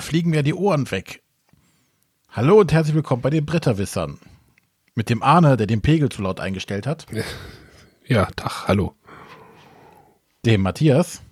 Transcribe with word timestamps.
da 0.00 0.06
fliegen 0.06 0.30
mir 0.30 0.42
die 0.42 0.54
Ohren 0.54 0.90
weg. 0.90 1.22
Hallo 2.30 2.58
und 2.58 2.72
herzlich 2.72 2.94
willkommen 2.94 3.20
bei 3.20 3.28
den 3.28 3.44
Bretterwissern. 3.44 4.18
Mit 4.94 5.10
dem 5.10 5.22
Arne, 5.22 5.58
der 5.58 5.66
den 5.66 5.82
Pegel 5.82 6.08
zu 6.08 6.22
laut 6.22 6.40
eingestellt 6.40 6.86
hat. 6.86 7.06
Ja, 8.06 8.24
Tag, 8.34 8.66
hallo. 8.66 8.96
Dem 10.44 10.62
Matthias. 10.62 11.22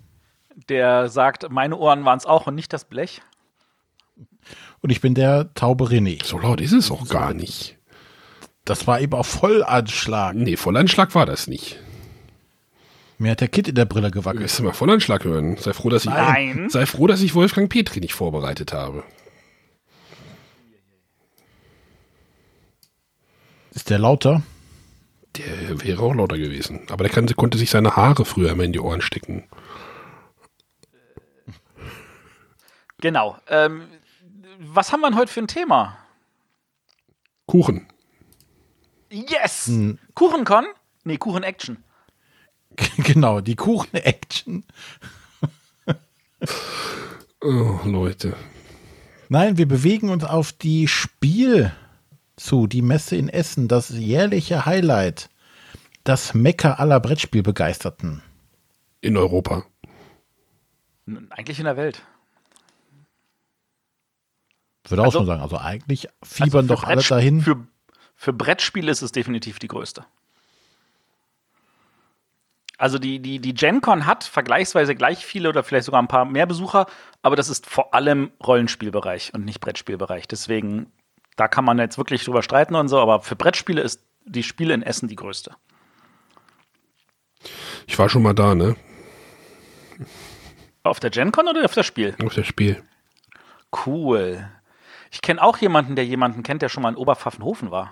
Der 0.69 1.09
sagt, 1.09 1.49
meine 1.49 1.75
Ohren 1.75 2.05
waren 2.05 2.17
es 2.17 2.25
auch 2.25 2.47
und 2.47 2.55
nicht 2.55 2.71
das 2.71 2.85
Blech. 2.85 3.21
Und 4.79 4.89
ich 4.89 5.01
bin 5.01 5.13
der 5.13 5.53
taube 5.55 5.85
René. 5.85 6.23
So 6.23 6.39
laut 6.39 6.61
ist 6.61 6.71
es 6.71 6.89
auch 6.89 7.09
gar 7.09 7.33
nicht. 7.33 7.77
Das 8.63 8.87
war 8.87 9.01
eben 9.01 9.13
auch 9.13 9.25
Vollanschlag. 9.25 10.35
Nee, 10.35 10.55
Vollanschlag 10.55 11.13
war 11.15 11.25
das 11.25 11.47
nicht. 11.47 11.79
Mir 13.19 13.31
hat 13.31 13.41
der 13.41 13.49
Kit 13.49 13.67
in 13.67 13.75
der 13.75 13.83
Brille 13.85 14.11
Du 14.11 14.19
gewackelt. 14.21 14.43
wirst 14.43 14.61
mal 14.61 14.71
Vollanschlag 14.73 15.25
hören. 15.25 15.57
Sei 15.57 15.73
froh, 15.73 15.89
dass 15.89 16.05
ich, 16.05 16.09
Nein. 16.09 16.69
sei 16.69 16.85
froh, 16.85 17.05
dass 17.05 17.21
ich 17.21 17.35
Wolfgang 17.35 17.69
Petri 17.69 17.99
nicht 17.99 18.13
vorbereitet 18.13 18.71
habe. 18.71 19.03
Ist 23.71 23.89
der 23.89 23.99
lauter? 23.99 24.41
Der 25.35 25.83
wäre 25.83 26.01
auch 26.01 26.13
lauter 26.15 26.37
gewesen. 26.37 26.87
Aber 26.89 27.03
der 27.03 27.11
kann, 27.13 27.27
konnte 27.35 27.57
sich 27.57 27.69
seine 27.69 27.95
Haare 27.97 28.23
früher 28.23 28.51
immer 28.51 28.63
in 28.63 28.71
die 28.73 28.79
Ohren 28.79 29.01
stecken. 29.01 29.43
Genau. 33.01 33.37
Ähm, 33.47 33.83
was 34.59 34.91
haben 34.93 35.01
wir 35.01 35.09
denn 35.09 35.19
heute 35.19 35.31
für 35.31 35.41
ein 35.41 35.47
Thema? 35.47 35.97
Kuchen. 37.47 37.87
Yes! 39.11 39.69
Kuchencon? 40.13 40.65
Nee, 41.03 41.17
Kuchen-Action. 41.17 41.83
genau, 42.97 43.41
die 43.41 43.55
Kuchen-Action. 43.55 44.63
Oh, 47.41 47.79
Leute. 47.85 48.35
Nein, 49.29 49.57
wir 49.57 49.67
bewegen 49.67 50.09
uns 50.09 50.23
auf 50.23 50.51
die 50.51 50.87
Spiel 50.87 51.71
zu, 52.35 52.67
die 52.67 52.81
Messe 52.81 53.15
in 53.15 53.29
Essen, 53.29 53.67
das 53.67 53.89
jährliche 53.89 54.65
Highlight. 54.65 55.29
Das 56.03 56.33
Mecker 56.33 56.79
aller 56.79 56.99
Brettspielbegeisterten. 56.99 58.23
In 59.01 59.17
Europa. 59.17 59.65
Eigentlich 61.29 61.59
in 61.59 61.65
der 61.65 61.77
Welt. 61.77 62.01
Würde 64.87 65.01
auch 65.01 65.05
Also- 65.07 65.19
schon 65.19 65.27
sagen. 65.27 65.41
Also 65.41 65.57
eigentlich 65.57 66.07
fiebern 66.23 66.65
Also 66.69 66.75
doch 66.75 66.83
alle 66.83 67.03
dahin. 67.03 67.41
Für, 67.41 67.67
für 68.15 68.33
Brettspiele 68.33 68.91
ist 68.91 69.01
es 69.01 69.11
definitiv 69.11 69.59
die 69.59 69.67
größte. 69.67 70.05
Also 72.79 72.97
die, 72.97 73.19
die, 73.19 73.39
die 73.39 73.53
GenCon 73.53 74.05
hat 74.05 74.23
vergleichsweise 74.23 74.95
gleich 74.95 75.25
viele 75.25 75.49
oder 75.49 75.63
vielleicht 75.63 75.85
sogar 75.85 76.01
ein 76.01 76.07
paar 76.07 76.23
mehr 76.23 76.45
Besucher, 76.45 76.85
aber 77.21 77.35
das 77.35 77.49
ist 77.49 77.67
vor 77.67 77.93
allem 77.93 78.31
Rollenspielbereich 78.41 79.33
und 79.33 79.43
nicht 79.43 79.59
Brettspielbereich. 79.59 80.29
Deswegen, 80.29 80.89
da 81.35 81.49
kann 81.49 81.65
man 81.65 81.77
jetzt 81.77 81.97
wirklich 81.97 82.23
drüber 82.23 82.41
streiten 82.41 82.75
und 82.75 82.87
so, 82.87 82.97
aber 82.97 83.19
für 83.19 83.35
Brettspiele 83.35 83.81
ist 83.81 84.01
die 84.23 84.43
Spiele 84.43 84.73
in 84.73 84.81
Essen 84.81 85.09
die 85.09 85.17
größte. 85.17 85.57
Ich 87.85 87.99
war 87.99 88.07
schon 88.07 88.23
mal 88.23 88.33
da, 88.33 88.55
ne? 88.55 88.77
Auf 90.83 91.01
der 91.01 91.09
GenCon 91.09 91.49
oder 91.49 91.65
auf 91.65 91.73
das 91.73 91.85
Spiel? 91.85 92.15
Auf 92.23 92.33
das 92.33 92.47
Spiel. 92.47 92.81
Cool. 93.85 94.49
Ich 95.11 95.21
kenne 95.21 95.43
auch 95.43 95.57
jemanden, 95.57 95.97
der 95.97 96.05
jemanden 96.05 96.43
kennt, 96.43 96.61
der 96.61 96.69
schon 96.69 96.83
mal 96.83 96.89
in 96.89 96.95
Oberpfaffenhofen 96.95 97.71
war. 97.71 97.91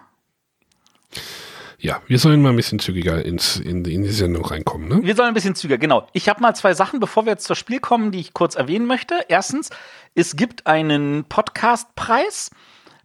Ja, 1.79 2.01
wir 2.07 2.17
sollen 2.17 2.41
mal 2.41 2.49
ein 2.49 2.55
bisschen 2.55 2.79
zügiger 2.79 3.23
ins, 3.23 3.57
in, 3.57 3.85
in 3.85 4.01
die 4.01 4.09
Sendung 4.09 4.43
reinkommen, 4.43 4.87
ne? 4.87 4.99
Wir 5.03 5.15
sollen 5.15 5.27
ein 5.27 5.33
bisschen 5.35 5.53
zügiger, 5.53 5.77
genau. 5.77 6.07
Ich 6.13 6.27
habe 6.27 6.41
mal 6.41 6.55
zwei 6.55 6.73
Sachen, 6.73 6.99
bevor 6.99 7.25
wir 7.25 7.33
jetzt 7.33 7.45
zum 7.45 7.55
Spiel 7.55 7.79
kommen, 7.79 8.11
die 8.11 8.19
ich 8.19 8.33
kurz 8.33 8.55
erwähnen 8.55 8.87
möchte. 8.87 9.15
Erstens, 9.27 9.69
es 10.15 10.35
gibt 10.35 10.65
einen 10.65 11.25
Podcastpreis. 11.25 12.49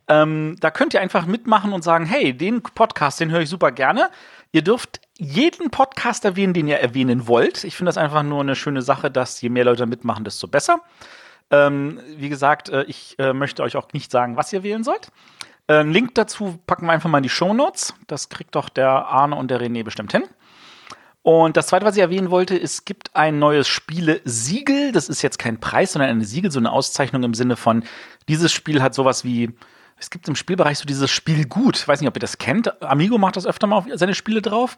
Ähm, 0.09 0.57
da 0.61 0.71
könnt 0.71 0.95
ihr 0.95 1.03
einfach 1.03 1.27
mitmachen 1.27 1.75
und 1.75 1.85
sagen, 1.85 2.07
hey, 2.07 2.35
den 2.35 2.63
Podcast, 2.63 3.21
den 3.21 3.31
höre 3.31 3.43
ich 3.43 3.51
super 3.51 3.73
gerne. 3.73 4.09
Ihr 4.53 4.63
dürft 4.63 5.01
jeden 5.19 5.71
Podcast 5.71 6.25
erwähnen, 6.25 6.55
den 6.55 6.67
ihr 6.67 6.79
erwähnen 6.79 7.27
wollt. 7.27 7.65
Ich 7.65 7.77
finde 7.77 7.91
das 7.91 7.99
einfach 7.99 8.23
nur 8.23 8.41
eine 8.41 8.57
schöne 8.57 8.81
Sache, 8.81 9.11
dass 9.11 9.41
je 9.43 9.51
mehr 9.51 9.65
Leute 9.65 9.85
mitmachen, 9.85 10.25
desto 10.25 10.49
besser. 10.49 10.81
Ähm, 11.51 12.01
wie 12.17 12.31
gesagt, 12.31 12.71
äh, 12.71 12.85
ich 12.85 13.17
äh, 13.19 13.35
möchte 13.35 13.63
euch 13.63 13.77
auch 13.77 13.93
nicht 13.93 14.11
sagen, 14.11 14.37
was 14.39 14.53
ihr 14.53 14.63
wählen 14.63 14.83
sollt. 14.83 15.09
Äh, 15.73 15.79
einen 15.79 15.93
Link 15.93 16.15
dazu 16.15 16.59
packen 16.67 16.87
wir 16.87 16.93
einfach 16.93 17.09
mal 17.09 17.19
in 17.19 17.23
die 17.23 17.29
Show 17.29 17.55
Notes. 17.55 17.95
Das 18.07 18.29
kriegt 18.29 18.55
doch 18.55 18.69
der 18.69 18.91
Arne 18.91 19.37
und 19.37 19.51
der 19.51 19.61
René 19.61 19.85
bestimmt 19.85 20.13
hin. 20.13 20.25
Und 21.23 21.57
das 21.57 21.69
zweite, 21.69 21.87
was 21.87 21.97
ich 21.97 22.03
erwähnen 22.03 22.31
wollte, 22.31 22.61
es 22.61 22.85
gibt 22.85 23.15
ein 23.15 23.39
neues 23.39 23.69
Spiele-Siegel. 23.69 24.93
Das 24.93 25.09
ist 25.09 25.23
jetzt 25.23 25.39
kein 25.39 25.61
Preis, 25.61 25.93
sondern 25.93 26.11
eine 26.11 26.25
Siegel, 26.25 26.51
so 26.51 26.59
eine 26.59 26.73
Auszeichnung 26.73 27.23
im 27.23 27.33
Sinne 27.33 27.57
von, 27.57 27.85
dieses 28.29 28.53
Spiel 28.53 28.83
hat 28.83 28.93
sowas 28.93 29.25
wie, 29.25 29.51
es 29.99 30.11
gibt 30.11 30.27
im 30.27 30.35
Spielbereich 30.35 30.79
so 30.79 30.85
dieses 30.85 31.11
Spiel 31.11 31.47
gut. 31.47 31.77
Ich 31.77 31.87
weiß 31.87 32.01
nicht, 32.01 32.09
ob 32.09 32.17
ihr 32.17 32.21
das 32.21 32.39
kennt. 32.39 32.83
Amigo 32.83 33.19
macht 33.19 33.37
das 33.37 33.47
öfter 33.47 33.69
mal 33.69 33.77
auf 33.77 33.87
seine 33.95 34.15
Spiele 34.15 34.43
drauf. 34.43 34.77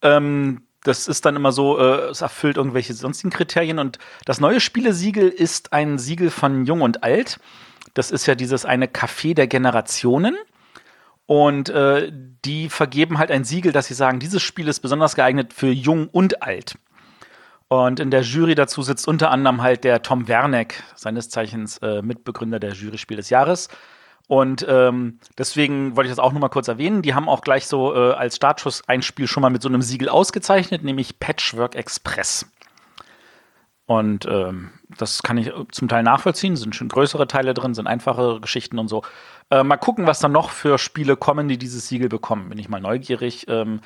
Ähm, 0.00 0.62
das 0.84 1.06
ist 1.06 1.26
dann 1.26 1.36
immer 1.36 1.52
so, 1.52 1.78
äh, 1.78 2.08
es 2.10 2.22
erfüllt 2.22 2.56
irgendwelche 2.56 2.94
sonstigen 2.94 3.30
Kriterien. 3.30 3.78
Und 3.78 3.98
das 4.24 4.40
neue 4.40 4.60
Spielesiegel 4.60 5.28
ist 5.28 5.74
ein 5.74 5.98
Siegel 5.98 6.30
von 6.30 6.64
Jung 6.64 6.80
und 6.80 7.04
Alt. 7.04 7.38
Das 7.94 8.10
ist 8.10 8.26
ja 8.26 8.34
dieses 8.34 8.64
eine 8.64 8.86
Café 8.86 9.34
der 9.34 9.46
Generationen. 9.46 10.36
Und 11.26 11.70
äh, 11.70 12.12
die 12.44 12.68
vergeben 12.68 13.18
halt 13.18 13.30
ein 13.30 13.44
Siegel, 13.44 13.72
dass 13.72 13.86
sie 13.86 13.94
sagen, 13.94 14.20
dieses 14.20 14.42
Spiel 14.42 14.68
ist 14.68 14.80
besonders 14.80 15.14
geeignet 15.16 15.54
für 15.54 15.70
jung 15.70 16.08
und 16.08 16.42
alt. 16.42 16.76
Und 17.68 17.98
in 17.98 18.10
der 18.10 18.20
Jury 18.20 18.54
dazu 18.54 18.82
sitzt 18.82 19.08
unter 19.08 19.30
anderem 19.30 19.62
halt 19.62 19.84
der 19.84 20.02
Tom 20.02 20.28
Werneck, 20.28 20.82
seines 20.94 21.30
Zeichens 21.30 21.78
äh, 21.78 22.02
Mitbegründer 22.02 22.60
der 22.60 22.72
Jury 22.72 22.98
Spiel 22.98 23.16
des 23.16 23.30
Jahres. 23.30 23.68
Und 24.26 24.64
ähm, 24.68 25.18
deswegen 25.38 25.96
wollte 25.96 26.08
ich 26.08 26.12
das 26.12 26.18
auch 26.18 26.32
nur 26.32 26.40
mal 26.40 26.48
kurz 26.48 26.68
erwähnen. 26.68 27.02
Die 27.02 27.14
haben 27.14 27.28
auch 27.28 27.42
gleich 27.42 27.66
so 27.66 27.94
äh, 27.94 28.12
als 28.12 28.36
Startschuss 28.36 28.82
ein 28.86 29.02
Spiel 29.02 29.26
schon 29.26 29.40
mal 29.42 29.50
mit 29.50 29.62
so 29.62 29.68
einem 29.68 29.82
Siegel 29.82 30.08
ausgezeichnet, 30.08 30.82
nämlich 30.82 31.20
Patchwork 31.20 31.74
Express. 31.74 32.46
Und 33.86 34.24
ähm, 34.26 34.70
das 34.96 35.22
kann 35.22 35.36
ich 35.36 35.52
zum 35.70 35.88
Teil 35.88 36.02
nachvollziehen. 36.02 36.56
Sind 36.56 36.74
schon 36.74 36.88
größere 36.88 37.26
Teile 37.26 37.52
drin, 37.52 37.74
sind 37.74 37.86
einfache 37.86 38.40
Geschichten 38.40 38.78
und 38.78 38.88
so. 38.88 39.02
Äh, 39.50 39.62
mal 39.62 39.76
gucken, 39.76 40.06
was 40.06 40.20
da 40.20 40.28
noch 40.28 40.50
für 40.50 40.78
Spiele 40.78 41.16
kommen, 41.16 41.48
die 41.48 41.58
dieses 41.58 41.88
Siegel 41.88 42.08
bekommen. 42.08 42.48
Bin 42.48 42.58
ich 42.58 42.68
mal 42.68 42.80
neugierig. 42.80 43.46
Ähm, 43.48 43.80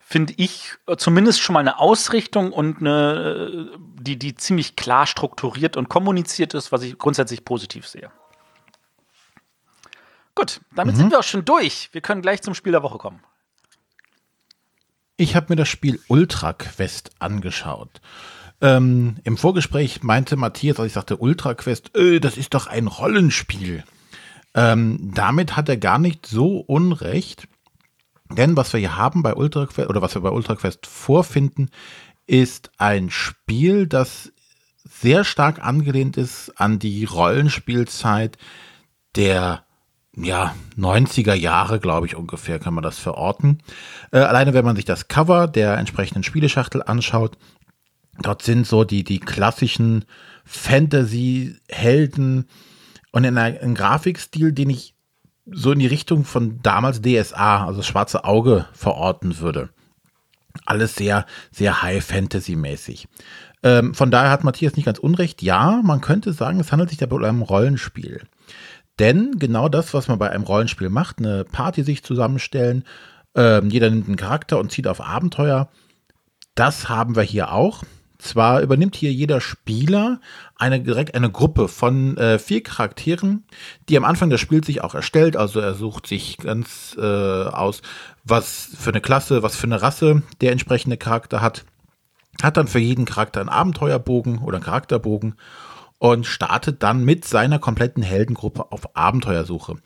Finde 0.00 0.34
ich 0.36 0.74
äh, 0.86 0.96
zumindest 0.96 1.40
schon 1.40 1.54
mal 1.54 1.60
eine 1.60 1.78
Ausrichtung 1.78 2.52
und 2.52 2.80
eine, 2.80 3.70
die, 3.78 4.18
die 4.18 4.34
ziemlich 4.34 4.76
klar 4.76 5.06
strukturiert 5.06 5.76
und 5.76 5.88
kommuniziert 5.88 6.52
ist, 6.52 6.72
was 6.72 6.82
ich 6.82 6.98
grundsätzlich 6.98 7.44
positiv 7.44 7.86
sehe. 7.86 8.10
Gut, 10.34 10.60
damit 10.74 10.96
sind 10.96 11.10
wir 11.10 11.20
auch 11.20 11.24
schon 11.24 11.44
durch. 11.44 11.90
Wir 11.92 12.00
können 12.00 12.20
gleich 12.20 12.42
zum 12.42 12.54
Spiel 12.54 12.72
der 12.72 12.82
Woche 12.82 12.98
kommen. 12.98 13.22
Ich 15.16 15.36
habe 15.36 15.46
mir 15.50 15.56
das 15.56 15.68
Spiel 15.68 16.00
Ultra 16.08 16.52
Quest 16.52 17.12
angeschaut. 17.20 18.00
Ähm, 18.60 19.16
Im 19.24 19.36
Vorgespräch 19.36 20.02
meinte 20.02 20.36
Matthias, 20.36 20.78
als 20.78 20.88
ich 20.88 20.92
sagte 20.92 21.16
Ultra 21.16 21.54
Quest, 21.54 21.96
äh, 21.96 22.20
das 22.20 22.36
ist 22.36 22.54
doch 22.54 22.66
ein 22.66 22.86
Rollenspiel. 22.86 23.84
Ähm, 24.54 25.10
damit 25.14 25.56
hat 25.56 25.68
er 25.68 25.76
gar 25.76 25.98
nicht 25.98 26.26
so 26.26 26.58
unrecht. 26.58 27.48
Denn 28.30 28.56
was 28.56 28.72
wir 28.72 28.80
hier 28.80 28.96
haben 28.96 29.22
bei 29.22 29.34
Ultra 29.34 29.66
Quest, 29.66 29.88
oder 29.88 30.02
was 30.02 30.14
wir 30.14 30.22
bei 30.22 30.30
Ultra 30.30 30.54
Quest 30.54 30.86
vorfinden, 30.86 31.70
ist 32.26 32.70
ein 32.78 33.10
Spiel, 33.10 33.86
das 33.86 34.32
sehr 34.84 35.24
stark 35.24 35.64
angelehnt 35.64 36.16
ist 36.16 36.52
an 36.60 36.78
die 36.78 37.04
Rollenspielzeit 37.04 38.38
der 39.16 39.64
ja, 40.16 40.54
90er 40.78 41.34
Jahre, 41.34 41.80
glaube 41.80 42.06
ich, 42.06 42.14
ungefähr 42.14 42.58
kann 42.58 42.74
man 42.74 42.84
das 42.84 42.98
verorten. 42.98 43.62
Äh, 44.12 44.18
alleine, 44.18 44.54
wenn 44.54 44.64
man 44.64 44.76
sich 44.76 44.84
das 44.84 45.08
Cover 45.08 45.48
der 45.48 45.76
entsprechenden 45.76 46.22
Spieleschachtel 46.22 46.82
anschaut, 46.82 47.36
dort 48.22 48.42
sind 48.42 48.66
so 48.66 48.84
die, 48.84 49.04
die 49.04 49.20
klassischen 49.20 50.04
Fantasy-Helden 50.44 52.46
und 53.12 53.24
in 53.24 53.38
einem, 53.38 53.74
Grafikstil, 53.74 54.52
den 54.52 54.70
ich 54.70 54.94
so 55.46 55.72
in 55.72 55.78
die 55.78 55.86
Richtung 55.86 56.24
von 56.24 56.60
damals 56.62 57.02
DSA, 57.02 57.66
also 57.66 57.78
das 57.78 57.86
schwarze 57.86 58.24
Auge, 58.24 58.66
verorten 58.72 59.38
würde. 59.38 59.70
Alles 60.64 60.94
sehr, 60.94 61.26
sehr 61.50 61.82
High-Fantasy-mäßig. 61.82 63.08
Ähm, 63.62 63.94
von 63.94 64.10
daher 64.10 64.30
hat 64.30 64.44
Matthias 64.44 64.76
nicht 64.76 64.86
ganz 64.86 64.98
unrecht. 64.98 65.42
Ja, 65.42 65.80
man 65.82 66.00
könnte 66.00 66.32
sagen, 66.32 66.60
es 66.60 66.70
handelt 66.70 66.90
sich 66.90 66.98
dabei 66.98 67.16
um 67.16 67.24
ein 67.24 67.42
Rollenspiel. 67.42 68.22
Denn 68.98 69.38
genau 69.38 69.68
das, 69.68 69.94
was 69.94 70.08
man 70.08 70.18
bei 70.18 70.30
einem 70.30 70.44
Rollenspiel 70.44 70.88
macht, 70.88 71.18
eine 71.18 71.44
Party 71.44 71.82
sich 71.82 72.04
zusammenstellen, 72.04 72.84
ähm, 73.34 73.70
jeder 73.70 73.90
nimmt 73.90 74.06
einen 74.06 74.16
Charakter 74.16 74.58
und 74.58 74.70
zieht 74.70 74.86
auf 74.86 75.00
Abenteuer, 75.00 75.68
das 76.54 76.88
haben 76.88 77.16
wir 77.16 77.22
hier 77.22 77.52
auch. 77.52 77.82
Zwar 78.24 78.62
übernimmt 78.62 78.96
hier 78.96 79.12
jeder 79.12 79.42
Spieler 79.42 80.18
eine 80.56 80.80
direkt 80.80 81.14
eine 81.14 81.30
Gruppe 81.30 81.68
von 81.68 82.16
äh, 82.16 82.38
vier 82.38 82.62
Charakteren, 82.62 83.44
die 83.90 83.98
am 83.98 84.04
Anfang 84.06 84.30
des 84.30 84.40
Spiels 84.40 84.64
sich 84.64 84.82
auch 84.82 84.94
erstellt. 84.94 85.36
Also 85.36 85.60
er 85.60 85.74
sucht 85.74 86.06
sich 86.06 86.38
ganz 86.38 86.96
äh, 86.98 87.02
aus, 87.02 87.82
was 88.24 88.70
für 88.78 88.88
eine 88.88 89.02
Klasse, 89.02 89.42
was 89.42 89.56
für 89.56 89.66
eine 89.66 89.82
Rasse 89.82 90.22
der 90.40 90.52
entsprechende 90.52 90.96
Charakter 90.96 91.42
hat. 91.42 91.66
Hat 92.42 92.56
dann 92.56 92.66
für 92.66 92.78
jeden 92.78 93.04
Charakter 93.04 93.40
einen 93.40 93.50
Abenteuerbogen 93.50 94.38
oder 94.38 94.56
einen 94.56 94.64
Charakterbogen 94.64 95.34
und 95.98 96.24
startet 96.24 96.82
dann 96.82 97.04
mit 97.04 97.26
seiner 97.26 97.58
kompletten 97.58 98.02
Heldengruppe 98.02 98.72
auf 98.72 98.96
Abenteuersuche. 98.96 99.76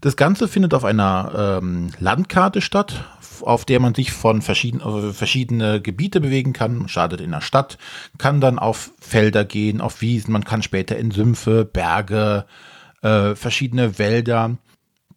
Das 0.00 0.16
Ganze 0.16 0.48
findet 0.48 0.74
auf 0.74 0.84
einer 0.84 1.60
ähm, 1.62 1.90
Landkarte 2.00 2.60
statt, 2.60 3.04
auf 3.42 3.64
der 3.64 3.80
man 3.80 3.94
sich 3.94 4.12
von 4.12 4.42
verschieden, 4.42 4.80
äh, 4.80 5.12
verschiedene 5.12 5.80
Gebiete 5.80 6.20
bewegen 6.20 6.52
kann. 6.52 6.78
Man 6.78 6.88
startet 6.88 7.20
in 7.20 7.30
der 7.30 7.40
Stadt, 7.40 7.78
kann 8.18 8.40
dann 8.40 8.58
auf 8.58 8.92
Felder 9.00 9.44
gehen, 9.44 9.80
auf 9.80 10.00
Wiesen, 10.00 10.32
man 10.32 10.44
kann 10.44 10.62
später 10.62 10.96
in 10.96 11.10
Sümpfe, 11.10 11.64
Berge, 11.64 12.46
äh, 13.02 13.34
verschiedene 13.34 13.98
Wälder. 13.98 14.56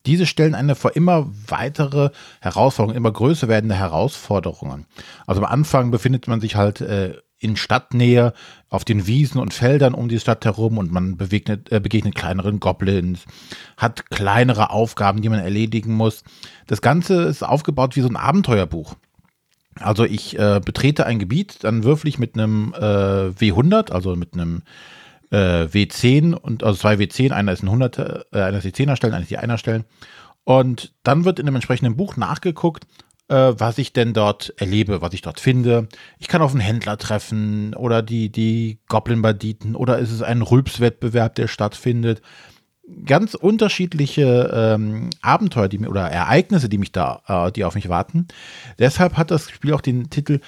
Diese 0.05 0.25
stellen 0.25 0.55
eine 0.55 0.75
vor 0.75 0.95
immer 0.95 1.29
weitere 1.47 2.11
Herausforderungen, 2.39 2.97
immer 2.97 3.11
größer 3.11 3.47
werdende 3.47 3.75
Herausforderungen. 3.75 4.85
Also 5.25 5.41
am 5.41 5.51
Anfang 5.51 5.91
befindet 5.91 6.27
man 6.27 6.39
sich 6.39 6.55
halt 6.55 6.81
äh, 6.81 7.15
in 7.39 7.55
Stadtnähe 7.55 8.33
auf 8.69 8.83
den 8.83 9.07
Wiesen 9.07 9.39
und 9.39 9.53
Feldern 9.53 9.93
um 9.93 10.09
die 10.09 10.19
Stadt 10.19 10.43
herum 10.45 10.77
und 10.77 10.91
man 10.91 11.17
begegnet, 11.17 11.71
äh, 11.71 11.79
begegnet 11.79 12.15
kleineren 12.15 12.59
Goblins, 12.59 13.25
hat 13.77 14.09
kleinere 14.09 14.71
Aufgaben, 14.71 15.21
die 15.21 15.29
man 15.29 15.39
erledigen 15.39 15.93
muss. 15.93 16.23
Das 16.65 16.81
Ganze 16.81 17.23
ist 17.23 17.43
aufgebaut 17.43 17.95
wie 17.95 18.01
so 18.01 18.09
ein 18.09 18.15
Abenteuerbuch. 18.15 18.95
Also 19.79 20.05
ich 20.05 20.37
äh, 20.39 20.59
betrete 20.63 21.05
ein 21.05 21.19
Gebiet, 21.19 21.63
dann 21.63 21.83
würfel 21.83 22.07
ich 22.07 22.17
mit 22.17 22.33
einem 22.35 22.73
äh, 22.75 22.79
W100, 22.79 23.91
also 23.91 24.15
mit 24.15 24.33
einem 24.33 24.63
äh, 25.31 25.65
W10 25.65 26.33
und 26.33 26.63
also 26.63 26.79
zwei 26.79 26.95
W10, 26.95 27.31
einer 27.31 27.51
ist 27.51 27.63
ein 27.63 27.67
100, 27.67 27.99
äh, 27.99 28.41
einer 28.41 28.57
ist 28.57 28.63
die 28.63 28.85
10er 28.85 28.95
Stellen, 28.95 29.13
einer 29.13 29.23
ist 29.23 29.31
die 29.31 29.39
1er 29.39 29.57
Stellen. 29.57 29.85
Und 30.43 30.93
dann 31.03 31.25
wird 31.25 31.39
in 31.39 31.45
dem 31.45 31.55
entsprechenden 31.55 31.97
Buch 31.97 32.15
nachgeguckt, 32.15 32.87
äh, 33.29 33.53
was 33.57 33.77
ich 33.77 33.93
denn 33.93 34.13
dort 34.13 34.53
erlebe, 34.57 35.01
was 35.01 35.13
ich 35.13 35.21
dort 35.21 35.39
finde. 35.39 35.87
Ich 36.17 36.27
kann 36.27 36.41
auf 36.41 36.51
einen 36.51 36.61
Händler 36.61 36.97
treffen 36.97 37.73
oder 37.75 38.01
die, 38.01 38.29
die 38.29 38.79
Goblin-Banditen 38.87 39.75
oder 39.75 39.99
ist 39.99 40.11
es 40.11 40.21
ein 40.21 40.41
Rülpswettbewerb, 40.41 41.35
der 41.35 41.47
stattfindet. 41.47 42.21
Ganz 43.05 43.33
unterschiedliche 43.33 44.49
ähm, 44.53 45.09
Abenteuer 45.21 45.67
die, 45.67 45.79
oder 45.79 46.09
Ereignisse, 46.09 46.69
die 46.69 46.77
mich 46.77 46.93
da, 46.93 47.21
äh, 47.27 47.51
die 47.51 47.65
auf 47.65 47.75
mich 47.75 47.89
warten. 47.89 48.27
Deshalb 48.79 49.17
hat 49.17 49.29
das 49.29 49.49
Spiel 49.49 49.73
auch 49.73 49.81
den 49.81 50.09
Titel 50.09 50.39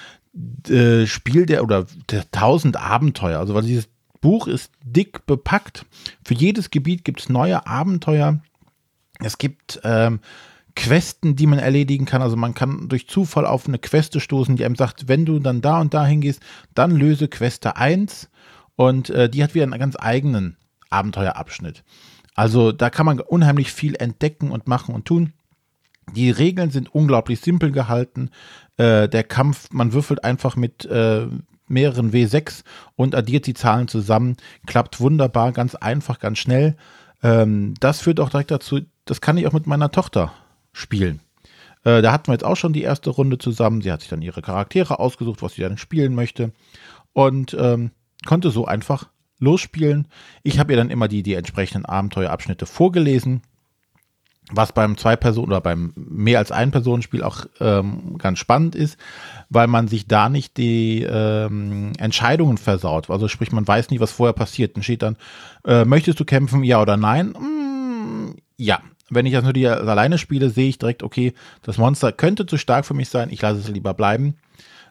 äh, 0.68 1.06
Spiel 1.06 1.44
der 1.44 1.62
oder 1.62 1.86
der 2.10 2.30
tausend 2.30 2.78
Abenteuer. 2.78 3.38
Also 3.38 3.54
weil 3.54 3.62
dieses 3.62 3.88
Buch 4.22 4.46
ist 4.46 4.72
dick 4.82 5.26
bepackt. 5.26 5.84
Für 6.24 6.34
jedes 6.34 6.70
Gebiet 6.70 7.04
gibt 7.04 7.20
es 7.20 7.28
neue 7.28 7.66
Abenteuer. 7.66 8.40
Es 9.18 9.36
gibt 9.38 9.80
ähm, 9.84 10.20
Questen, 10.74 11.36
die 11.36 11.46
man 11.46 11.58
erledigen 11.58 12.04
kann. 12.04 12.22
Also 12.22 12.36
man 12.36 12.54
kann 12.54 12.88
durch 12.88 13.08
Zufall 13.08 13.46
auf 13.46 13.66
eine 13.66 13.78
Queste 13.78 14.20
stoßen, 14.20 14.56
die 14.56 14.64
einem 14.64 14.76
sagt, 14.76 15.08
wenn 15.08 15.24
du 15.24 15.38
dann 15.38 15.60
da 15.60 15.80
und 15.80 15.94
da 15.94 16.06
hingehst, 16.06 16.40
dann 16.74 16.90
löse 16.90 17.28
Queste 17.28 17.76
1 17.76 18.30
und 18.76 19.10
äh, 19.10 19.28
die 19.28 19.42
hat 19.42 19.54
wieder 19.54 19.64
einen 19.64 19.78
ganz 19.78 19.96
eigenen 19.98 20.56
Abenteuerabschnitt. 20.90 21.84
Also 22.34 22.72
da 22.72 22.90
kann 22.90 23.06
man 23.06 23.20
unheimlich 23.20 23.72
viel 23.72 23.96
entdecken 23.96 24.50
und 24.50 24.66
machen 24.66 24.94
und 24.94 25.04
tun. 25.04 25.32
Die 26.14 26.30
Regeln 26.30 26.70
sind 26.70 26.94
unglaublich 26.94 27.40
simpel 27.40 27.70
gehalten. 27.70 28.30
Äh, 28.76 29.08
der 29.08 29.24
Kampf, 29.24 29.68
man 29.70 29.92
würfelt 29.92 30.24
einfach 30.24 30.56
mit 30.56 30.84
äh, 30.86 31.26
mehreren 31.68 32.12
W6 32.12 32.64
und 32.96 33.14
addiert 33.14 33.46
die 33.46 33.54
Zahlen 33.54 33.88
zusammen. 33.88 34.36
Klappt 34.66 35.00
wunderbar, 35.00 35.52
ganz 35.52 35.74
einfach, 35.74 36.18
ganz 36.18 36.38
schnell. 36.38 36.76
Ähm, 37.22 37.74
das 37.80 38.00
führt 38.00 38.18
auch 38.18 38.30
direkt 38.30 38.50
dazu, 38.50 38.80
das 39.04 39.20
kann 39.20 39.36
ich 39.36 39.46
auch 39.46 39.52
mit 39.52 39.66
meiner 39.66 39.90
Tochter 39.90 40.32
spielen. 40.72 41.20
Äh, 41.84 42.02
da 42.02 42.12
hatten 42.12 42.28
wir 42.28 42.34
jetzt 42.34 42.44
auch 42.44 42.56
schon 42.56 42.72
die 42.72 42.82
erste 42.82 43.10
Runde 43.10 43.38
zusammen. 43.38 43.80
Sie 43.80 43.90
hat 43.90 44.00
sich 44.00 44.10
dann 44.10 44.22
ihre 44.22 44.42
Charaktere 44.42 44.98
ausgesucht, 44.98 45.42
was 45.42 45.54
sie 45.54 45.62
dann 45.62 45.78
spielen 45.78 46.14
möchte. 46.14 46.52
Und 47.12 47.56
ähm, 47.58 47.90
konnte 48.26 48.50
so 48.50 48.66
einfach 48.66 49.08
losspielen. 49.38 50.06
Ich 50.42 50.58
habe 50.58 50.72
ihr 50.72 50.76
dann 50.76 50.90
immer 50.90 51.08
die, 51.08 51.22
die 51.22 51.34
entsprechenden 51.34 51.86
Abenteuerabschnitte 51.86 52.66
vorgelesen. 52.66 53.42
Was 54.52 54.72
beim 54.72 54.96
Zwei-Personen- 54.96 55.52
oder 55.52 55.60
beim 55.60 55.92
mehr 55.94 56.40
als 56.40 56.50
Ein-Personen-Spiel 56.50 57.22
auch 57.22 57.46
ähm, 57.60 58.18
ganz 58.18 58.40
spannend 58.40 58.74
ist, 58.74 58.98
weil 59.48 59.68
man 59.68 59.86
sich 59.86 60.08
da 60.08 60.28
nicht 60.28 60.56
die 60.56 61.02
ähm, 61.02 61.92
Entscheidungen 61.98 62.58
versaut. 62.58 63.10
Also 63.10 63.28
sprich, 63.28 63.52
man 63.52 63.66
weiß 63.66 63.90
nie, 63.90 64.00
was 64.00 64.10
vorher 64.10 64.32
passiert. 64.32 64.74
Dann 64.74 64.82
steht 64.82 65.02
dann, 65.02 65.16
äh, 65.64 65.84
möchtest 65.84 66.18
du 66.18 66.24
kämpfen, 66.24 66.64
ja 66.64 66.82
oder 66.82 66.96
nein? 66.96 67.28
Mm, 67.28 68.34
ja, 68.56 68.80
wenn 69.10 69.26
ich 69.26 69.32
das 69.32 69.44
nur 69.44 69.52
die 69.52 69.66
alleine 69.66 70.18
spiele, 70.18 70.50
sehe 70.50 70.68
ich 70.68 70.78
direkt, 70.78 71.02
okay, 71.02 71.34
das 71.62 71.78
Monster 71.78 72.12
könnte 72.12 72.46
zu 72.46 72.56
stark 72.56 72.86
für 72.86 72.94
mich 72.94 73.08
sein, 73.08 73.30
ich 73.30 73.42
lasse 73.42 73.58
es 73.58 73.68
lieber 73.68 73.92
bleiben. 73.92 74.36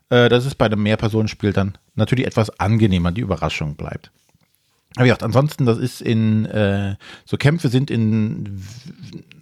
Äh, 0.09 0.29
das 0.29 0.45
ist 0.45 0.55
bei 0.55 0.65
einem 0.65 0.83
Mehrpersonenspiel 0.83 1.53
dann 1.53 1.77
natürlich 1.95 2.25
etwas 2.25 2.59
angenehmer, 2.59 3.11
die 3.11 3.21
Überraschung 3.21 3.75
bleibt. 3.75 4.11
Aber 4.95 5.05
ja, 5.05 5.15
ansonsten, 5.21 5.65
das 5.65 5.77
ist 5.77 6.01
in, 6.01 6.45
äh, 6.45 6.95
so 7.25 7.37
Kämpfe 7.37 7.69
sind 7.69 7.91
in 7.91 8.61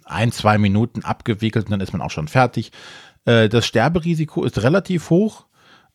ein, 0.04 0.30
zwei 0.30 0.58
Minuten 0.58 1.04
abgewickelt 1.04 1.66
und 1.66 1.72
dann 1.72 1.80
ist 1.80 1.92
man 1.92 2.02
auch 2.02 2.10
schon 2.10 2.28
fertig. 2.28 2.70
Äh, 3.24 3.48
das 3.48 3.66
Sterberisiko 3.66 4.44
ist 4.44 4.62
relativ 4.62 5.10
hoch, 5.10 5.46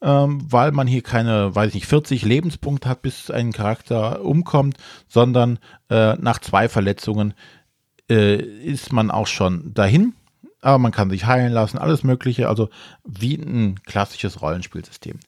ähm, 0.02 0.42
weil 0.50 0.72
man 0.72 0.88
hier 0.88 1.04
keine, 1.04 1.56
weiß 1.56 1.70
ich 1.70 1.76
nicht, 1.76 1.86
40 1.86 2.26
Lebenspunkte 2.26 2.90
hat, 2.90 3.04
bis 3.04 3.30
ein 3.30 3.52
Charakter 3.52 4.24
umkommt, 4.24 4.78
sondern 5.08 5.60
nach 5.90 6.40
zwei 6.40 6.70
Verletzungen 6.70 7.36
äh, 8.10 8.36
ist 8.36 8.92
man 8.92 9.12
auch 9.12 9.28
schon 9.28 9.74
dahin. 9.74 10.14
Aber 10.62 10.78
man 10.78 10.94
kann 10.94 11.10
sich 11.10 11.26
heilen 11.26 11.52
lassen, 11.52 11.78
alles 11.78 12.04
Mögliche. 12.04 12.48
Also 12.48 12.70
wie 13.04 13.36
ein 13.36 13.82
klassisches 13.86 14.42
Rollenspielsystem. 14.42 15.20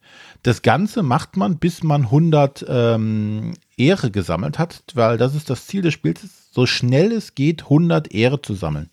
Das 0.44 0.62
Ganze 0.62 1.04
macht 1.04 1.36
man, 1.36 1.58
bis 1.58 1.84
man 1.84 2.04
100 2.04 2.66
ähm, 2.70 3.54
Ehre 3.76 4.12
gesammelt 4.12 4.58
hat, 4.60 4.84
weil 4.94 5.18
das 5.18 5.36
ist 5.36 5.50
das 5.50 5.68
Ziel 5.68 5.82
des 5.82 5.94
Spiels, 5.94 6.52
so 6.52 6.66
schnell 6.66 7.12
es 7.12 7.36
geht, 7.36 7.64
100 7.64 8.14
Ehre 8.14 8.42
zu 8.42 8.54
sammeln. 8.54 8.90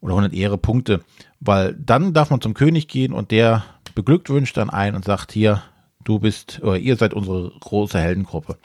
Oder 0.00 0.14
100 0.14 0.32
Ehre-Punkte. 0.32 1.04
Weil 1.38 1.74
dann 1.74 2.14
darf 2.14 2.30
man 2.30 2.40
zum 2.40 2.54
König 2.54 2.88
gehen 2.88 3.12
und 3.12 3.30
der 3.30 3.64
beglückwünscht 3.94 4.56
dann 4.56 4.70
ein 4.70 4.94
und 4.96 5.04
sagt 5.04 5.30
hier, 5.30 5.62
du 6.04 6.18
bist, 6.18 6.60
oder 6.62 6.78
ihr 6.78 6.96
seid 6.96 7.14
unsere 7.14 7.52
große 7.60 7.98
Heldengruppe. 7.98 8.56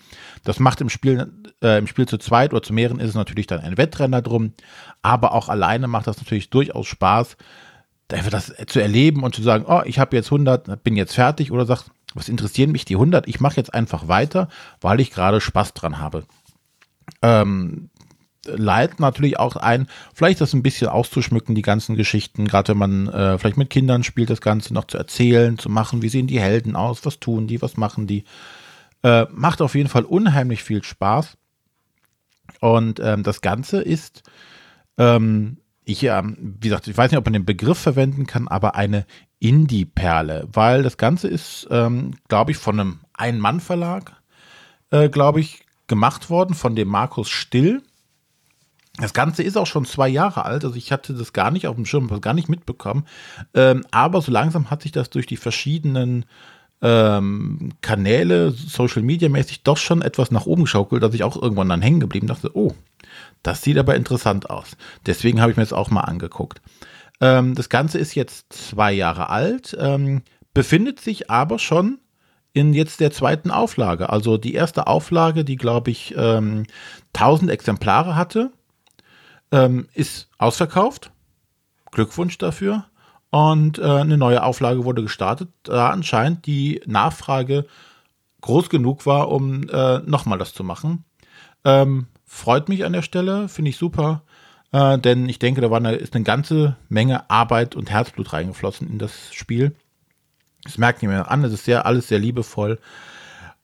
Das 0.43 0.59
macht 0.59 0.81
im 0.81 0.89
Spiel, 0.89 1.31
äh, 1.61 1.77
im 1.77 1.87
Spiel 1.87 2.07
zu 2.07 2.17
zweit 2.17 2.53
oder 2.53 2.63
zu 2.63 2.73
mehreren 2.73 2.99
ist 2.99 3.09
es 3.09 3.15
natürlich 3.15 3.47
dann 3.47 3.59
ein 3.59 3.77
Wettrenner 3.77 4.21
drum, 4.21 4.53
aber 5.01 5.33
auch 5.33 5.49
alleine 5.49 5.87
macht 5.87 6.07
das 6.07 6.17
natürlich 6.17 6.49
durchaus 6.49 6.87
Spaß, 6.87 7.37
einfach 8.11 8.31
das 8.31 8.53
zu 8.67 8.79
erleben 8.79 9.23
und 9.23 9.35
zu 9.35 9.41
sagen, 9.41 9.65
oh, 9.67 9.81
ich 9.85 9.99
habe 9.99 10.15
jetzt 10.15 10.27
100, 10.27 10.83
bin 10.83 10.95
jetzt 10.95 11.15
fertig 11.15 11.51
oder 11.51 11.65
sagt, 11.65 11.91
was 12.13 12.29
interessieren 12.29 12.71
mich 12.71 12.85
die 12.85 12.95
100, 12.95 13.27
ich 13.27 13.39
mache 13.39 13.57
jetzt 13.57 13.73
einfach 13.73 14.07
weiter, 14.07 14.47
weil 14.79 14.99
ich 14.99 15.11
gerade 15.11 15.41
Spaß 15.41 15.73
dran 15.73 15.99
habe. 15.99 16.23
Ähm, 17.21 17.89
leitet 18.47 18.99
natürlich 18.99 19.39
auch 19.39 19.55
ein, 19.55 19.87
vielleicht 20.13 20.41
das 20.41 20.53
ein 20.53 20.63
bisschen 20.63 20.87
auszuschmücken, 20.87 21.55
die 21.55 21.61
ganzen 21.61 21.95
Geschichten, 21.95 22.47
gerade 22.47 22.69
wenn 22.69 22.77
man 22.77 23.07
äh, 23.07 23.37
vielleicht 23.37 23.57
mit 23.57 23.69
Kindern 23.69 24.03
spielt, 24.03 24.29
das 24.29 24.41
Ganze 24.41 24.73
noch 24.73 24.85
zu 24.85 24.97
erzählen, 24.97 25.57
zu 25.57 25.69
machen, 25.69 26.01
wie 26.01 26.09
sehen 26.09 26.27
die 26.27 26.39
Helden 26.39 26.75
aus, 26.75 27.05
was 27.05 27.19
tun 27.19 27.47
die, 27.47 27.61
was 27.61 27.77
machen 27.77 28.07
die. 28.07 28.23
Äh, 29.03 29.25
macht 29.31 29.61
auf 29.61 29.75
jeden 29.75 29.89
Fall 29.89 30.03
unheimlich 30.03 30.63
viel 30.63 30.83
Spaß. 30.83 31.37
Und 32.59 32.99
ähm, 32.99 33.23
das 33.23 33.41
Ganze 33.41 33.81
ist, 33.81 34.23
ähm, 34.97 35.57
ich, 35.83 36.03
ähm, 36.03 36.35
wie 36.39 36.69
gesagt, 36.69 36.87
ich 36.87 36.97
weiß 36.97 37.11
nicht, 37.11 37.17
ob 37.17 37.25
man 37.25 37.33
den 37.33 37.45
Begriff 37.45 37.77
verwenden 37.77 38.25
kann, 38.25 38.47
aber 38.47 38.75
eine 38.75 39.05
Indie-Perle, 39.39 40.47
weil 40.51 40.81
das 40.81 40.97
Ganze 40.97 41.27
ist, 41.27 41.67
ähm, 41.69 42.11
glaube 42.27 42.51
ich, 42.51 42.57
von 42.57 42.79
einem 42.79 42.99
Ein-Mann-Verlag, 43.13 44.13
äh, 44.89 45.09
glaube 45.09 45.39
ich, 45.39 45.63
gemacht 45.87 46.29
worden, 46.29 46.55
von 46.55 46.75
dem 46.75 46.87
Markus 46.87 47.29
Still. 47.29 47.83
Das 48.97 49.13
Ganze 49.13 49.43
ist 49.43 49.57
auch 49.57 49.67
schon 49.67 49.85
zwei 49.85 50.07
Jahre 50.07 50.45
alt, 50.45 50.63
also 50.63 50.75
ich 50.75 50.91
hatte 50.91 51.13
das 51.13 51.33
gar 51.33 51.51
nicht 51.51 51.67
auf 51.67 51.75
dem 51.75 51.85
Schirm, 51.85 52.07
gar 52.21 52.33
nicht 52.33 52.47
mitbekommen. 52.47 53.05
Ähm, 53.53 53.85
aber 53.91 54.21
so 54.21 54.31
langsam 54.31 54.69
hat 54.69 54.83
sich 54.83 54.93
das 54.93 55.09
durch 55.09 55.25
die 55.25 55.37
verschiedenen 55.37 56.25
ähm, 56.81 57.73
Kanäle, 57.81 58.51
Social 58.51 59.01
Media 59.01 59.27
mäßig, 59.27 59.63
doch 59.63 59.77
schon 59.77 60.01
etwas 60.01 60.31
nach 60.31 60.45
oben 60.45 60.63
geschaukelt, 60.63 61.03
dass 61.03 61.13
ich 61.13 61.23
auch 61.23 61.41
irgendwann 61.41 61.69
dann 61.69 61.81
hängen 61.81 61.99
geblieben 61.99 62.27
dachte, 62.27 62.55
oh, 62.55 62.73
das 63.43 63.61
sieht 63.61 63.77
aber 63.77 63.95
interessant 63.95 64.49
aus. 64.49 64.77
Deswegen 65.05 65.41
habe 65.41 65.51
ich 65.51 65.57
mir 65.57 65.63
das 65.63 65.73
auch 65.73 65.89
mal 65.89 66.01
angeguckt. 66.01 66.61
Ähm, 67.21 67.55
das 67.55 67.69
Ganze 67.69 67.97
ist 67.97 68.15
jetzt 68.15 68.51
zwei 68.53 68.93
Jahre 68.93 69.29
alt, 69.29 69.75
ähm, 69.79 70.21
befindet 70.53 70.99
sich 71.01 71.29
aber 71.29 71.59
schon 71.59 71.99
in 72.53 72.73
jetzt 72.73 73.01
der 73.01 73.11
zweiten 73.11 73.51
Auflage. 73.51 74.09
Also 74.09 74.37
die 74.37 74.53
erste 74.53 74.87
Auflage, 74.87 75.43
die 75.43 75.57
glaube 75.57 75.91
ich 75.91 76.13
ähm, 76.17 76.65
1000 77.13 77.51
Exemplare 77.51 78.15
hatte, 78.15 78.51
ähm, 79.51 79.87
ist 79.93 80.29
ausverkauft. 80.37 81.11
Glückwunsch 81.91 82.37
dafür. 82.37 82.85
Und 83.31 83.79
äh, 83.79 83.83
eine 83.83 84.17
neue 84.17 84.43
Auflage 84.43 84.85
wurde 84.85 85.01
gestartet, 85.01 85.49
da 85.63 85.89
anscheinend 85.89 86.45
die 86.45 86.81
Nachfrage 86.85 87.65
groß 88.41 88.69
genug 88.69 89.05
war, 89.05 89.29
um 89.29 89.67
äh, 89.69 89.99
nochmal 89.99 90.37
das 90.37 90.53
zu 90.53 90.63
machen. 90.63 91.03
Ähm, 91.65 92.07
freut 92.25 92.69
mich 92.69 92.85
an 92.85 92.93
der 92.93 93.01
Stelle, 93.01 93.49
finde 93.49 93.69
ich 93.69 93.77
super, 93.77 94.21
äh, 94.71 94.97
denn 94.99 95.27
ich 95.27 95.39
denke, 95.39 95.61
da 95.61 95.71
war 95.71 95.77
eine, 95.77 95.95
ist 95.95 96.15
eine 96.15 96.23
ganze 96.23 96.77
Menge 96.89 97.29
Arbeit 97.29 97.75
und 97.75 97.89
Herzblut 97.89 98.33
reingeflossen 98.33 98.87
in 98.87 98.99
das 98.99 99.33
Spiel. 99.33 99.75
Das 100.63 100.77
merkt 100.77 101.03
ihr 101.03 101.09
mir 101.09 101.29
an, 101.29 101.43
es 101.43 101.53
ist 101.53 101.65
sehr, 101.65 101.85
alles 101.85 102.07
sehr 102.07 102.19
liebevoll. 102.19 102.79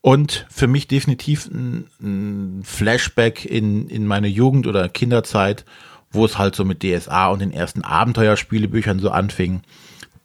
Und 0.02 0.48
für 0.50 0.68
mich 0.68 0.88
definitiv 0.88 1.48
ein, 1.48 1.88
ein 2.02 2.64
Flashback 2.64 3.46
in, 3.46 3.88
in 3.88 4.08
meine 4.08 4.28
Jugend 4.28 4.66
oder 4.66 4.90
Kinderzeit, 4.90 5.64
wo 6.10 6.26
es 6.26 6.38
halt 6.38 6.56
so 6.56 6.66
mit 6.66 6.84
DSA 6.84 7.28
und 7.28 7.40
den 7.40 7.52
ersten 7.52 7.84
Abenteuerspielebüchern 7.84 9.00
so 9.00 9.12
anfing. 9.12 9.62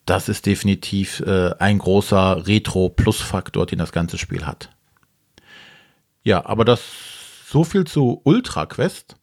Das 0.07 0.29
ist 0.29 0.47
definitiv 0.47 1.21
äh, 1.21 1.51
ein 1.59 1.79
großer 1.79 2.47
Retro-Plus-Faktor, 2.47 3.67
den 3.67 3.79
das 3.79 3.93
ganze 3.93 4.19
Spiel 4.19 4.47
hat. 4.47 4.71
Ja, 6.23 6.47
aber 6.47 6.65
das 6.65 6.83
so 7.47 7.63
viel 7.63 7.85
zu 7.85 8.21
Ultra 8.25 8.67
Quest. 8.67 9.17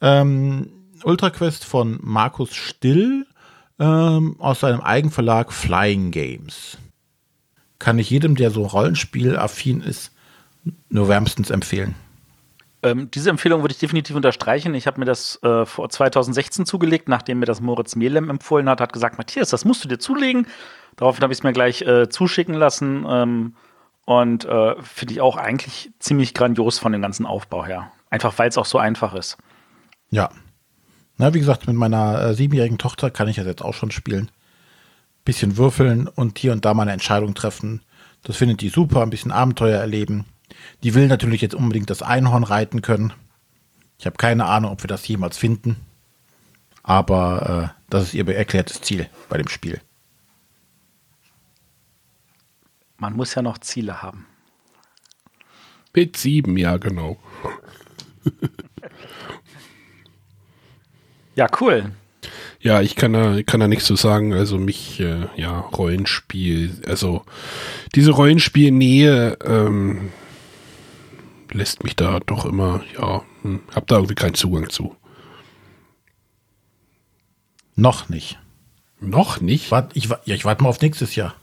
Ähm, 0.00 0.70
Ultra 1.04 1.30
Quest 1.30 1.64
von 1.64 1.98
Markus 2.02 2.54
Still 2.54 3.26
ähm, 3.78 4.36
aus 4.40 4.60
seinem 4.60 4.80
Eigenverlag 4.80 5.52
Flying 5.52 6.10
Games. 6.10 6.78
Kann 7.78 7.98
ich 7.98 8.10
jedem, 8.10 8.36
der 8.36 8.50
so 8.50 8.64
Rollenspiel-affin 8.66 9.80
ist, 9.80 10.12
nur 10.88 11.08
wärmstens 11.08 11.50
empfehlen. 11.50 11.94
Ähm, 12.82 13.10
diese 13.10 13.30
Empfehlung 13.30 13.62
würde 13.62 13.72
ich 13.72 13.78
definitiv 13.78 14.14
unterstreichen. 14.14 14.74
Ich 14.74 14.86
habe 14.86 15.00
mir 15.00 15.06
das 15.06 15.42
äh, 15.42 15.64
vor 15.64 15.88
2016 15.88 16.66
zugelegt, 16.66 17.08
nachdem 17.08 17.38
mir 17.38 17.46
das 17.46 17.60
Moritz 17.60 17.96
Melem 17.96 18.28
empfohlen 18.28 18.68
hat, 18.68 18.80
hat 18.80 18.92
gesagt, 18.92 19.16
Matthias, 19.16 19.48
das 19.48 19.64
musst 19.64 19.82
du 19.84 19.88
dir 19.88 19.98
zulegen. 19.98 20.46
Daraufhin 20.96 21.22
habe 21.22 21.32
ich 21.32 21.38
es 21.38 21.42
mir 21.42 21.52
gleich 21.52 21.82
äh, 21.82 22.08
zuschicken 22.08 22.54
lassen. 22.54 23.06
Ähm, 23.08 23.54
und 24.04 24.44
äh, 24.44 24.74
finde 24.82 25.14
ich 25.14 25.20
auch 25.20 25.36
eigentlich 25.36 25.90
ziemlich 25.98 26.34
grandios 26.34 26.78
von 26.78 26.92
dem 26.92 27.00
ganzen 27.00 27.24
Aufbau 27.24 27.64
her. 27.64 27.90
Einfach 28.10 28.38
weil 28.38 28.48
es 28.48 28.58
auch 28.58 28.66
so 28.66 28.78
einfach 28.78 29.14
ist. 29.14 29.38
Ja. 30.10 30.30
Na, 31.16 31.32
wie 31.32 31.38
gesagt, 31.38 31.66
mit 31.66 31.76
meiner 31.76 32.20
äh, 32.20 32.34
siebenjährigen 32.34 32.78
Tochter 32.78 33.10
kann 33.10 33.28
ich 33.28 33.36
das 33.36 33.46
jetzt 33.46 33.62
auch 33.62 33.74
schon 33.74 33.90
spielen. 33.90 34.30
Bisschen 35.24 35.56
würfeln 35.56 36.08
und 36.08 36.38
hier 36.38 36.52
und 36.52 36.64
da 36.64 36.74
mal 36.74 36.82
eine 36.82 36.92
Entscheidung 36.92 37.34
treffen. 37.34 37.82
Das 38.22 38.36
findet 38.36 38.60
die 38.60 38.68
super, 38.68 39.02
ein 39.02 39.10
bisschen 39.10 39.32
Abenteuer 39.32 39.78
erleben. 39.78 40.26
Die 40.82 40.94
will 40.94 41.08
natürlich 41.08 41.40
jetzt 41.40 41.54
unbedingt 41.54 41.90
das 41.90 42.02
Einhorn 42.02 42.44
reiten 42.44 42.82
können. 42.82 43.12
Ich 43.98 44.06
habe 44.06 44.16
keine 44.16 44.46
Ahnung, 44.46 44.72
ob 44.72 44.82
wir 44.82 44.88
das 44.88 45.06
jemals 45.06 45.38
finden. 45.38 45.76
Aber 46.82 47.72
äh, 47.72 47.82
das 47.88 48.04
ist 48.04 48.14
ihr 48.14 48.28
erklärtes 48.28 48.82
Ziel 48.82 49.08
bei 49.28 49.38
dem 49.38 49.48
Spiel. 49.48 49.80
Man 52.98 53.14
muss 53.14 53.34
ja 53.34 53.42
noch 53.42 53.58
Ziele 53.58 54.02
haben. 54.02 54.26
Mit 55.94 56.16
sieben, 56.16 56.56
ja, 56.56 56.76
genau. 56.76 57.18
ja, 61.34 61.46
cool. 61.60 61.92
Ja, 62.64 62.80
ich 62.80 62.96
kann 62.96 63.12
da, 63.12 63.42
kann 63.42 63.60
da 63.60 63.68
nichts 63.68 63.84
zu 63.84 63.94
sagen. 63.94 64.32
Also 64.32 64.56
mich, 64.56 64.98
äh, 64.98 65.26
ja, 65.36 65.60
Rollenspiel, 65.60 66.80
also 66.86 67.22
diese 67.94 68.12
Rollenspielnähe 68.12 69.36
ähm, 69.44 70.10
lässt 71.52 71.84
mich 71.84 71.94
da 71.94 72.20
doch 72.20 72.46
immer, 72.46 72.82
ja, 72.98 73.22
hm, 73.42 73.60
hab 73.74 73.86
da 73.86 73.96
irgendwie 73.96 74.14
keinen 74.14 74.32
Zugang 74.32 74.70
zu. 74.70 74.96
Noch 77.76 78.08
nicht. 78.08 78.38
Noch 78.98 79.42
nicht? 79.42 79.70
Wart, 79.70 79.90
ich, 79.94 80.08
ja, 80.08 80.34
ich 80.34 80.46
warte 80.46 80.62
mal 80.62 80.70
auf 80.70 80.80
nächstes 80.80 81.16
Jahr. 81.16 81.34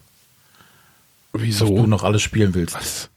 Wieso? 1.33 1.67
Dass 1.67 1.75
du 1.75 1.87
noch 1.87 2.03
alles 2.03 2.23
spielen 2.23 2.55
willst. 2.55 2.73
Was? 2.73 3.10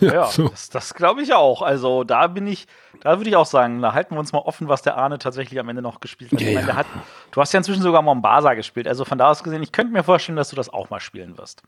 Ja, 0.00 0.26
so. 0.26 0.48
das, 0.48 0.70
das 0.70 0.94
glaube 0.94 1.22
ich 1.22 1.34
auch. 1.34 1.62
Also 1.62 2.04
da 2.04 2.26
bin 2.26 2.46
ich, 2.46 2.66
da 3.00 3.18
würde 3.18 3.30
ich 3.30 3.36
auch 3.36 3.46
sagen, 3.46 3.80
da 3.82 3.92
halten 3.92 4.14
wir 4.14 4.18
uns 4.18 4.32
mal 4.32 4.40
offen, 4.40 4.68
was 4.68 4.82
der 4.82 4.96
Arne 4.96 5.18
tatsächlich 5.18 5.58
am 5.58 5.68
Ende 5.68 5.82
noch 5.82 6.00
gespielt 6.00 6.32
hat. 6.32 6.40
Ja, 6.40 6.48
ich 6.48 6.54
meine, 6.54 6.68
ja. 6.68 6.76
hat 6.76 6.86
du 7.30 7.40
hast 7.40 7.52
ja 7.52 7.58
inzwischen 7.58 7.82
sogar 7.82 8.02
Mombasa 8.02 8.54
gespielt. 8.54 8.88
Also 8.88 9.04
von 9.04 9.18
da 9.18 9.30
aus 9.30 9.42
gesehen, 9.42 9.62
ich 9.62 9.72
könnte 9.72 9.92
mir 9.92 10.04
vorstellen, 10.04 10.36
dass 10.36 10.50
du 10.50 10.56
das 10.56 10.68
auch 10.68 10.90
mal 10.90 11.00
spielen 11.00 11.36
wirst. 11.38 11.62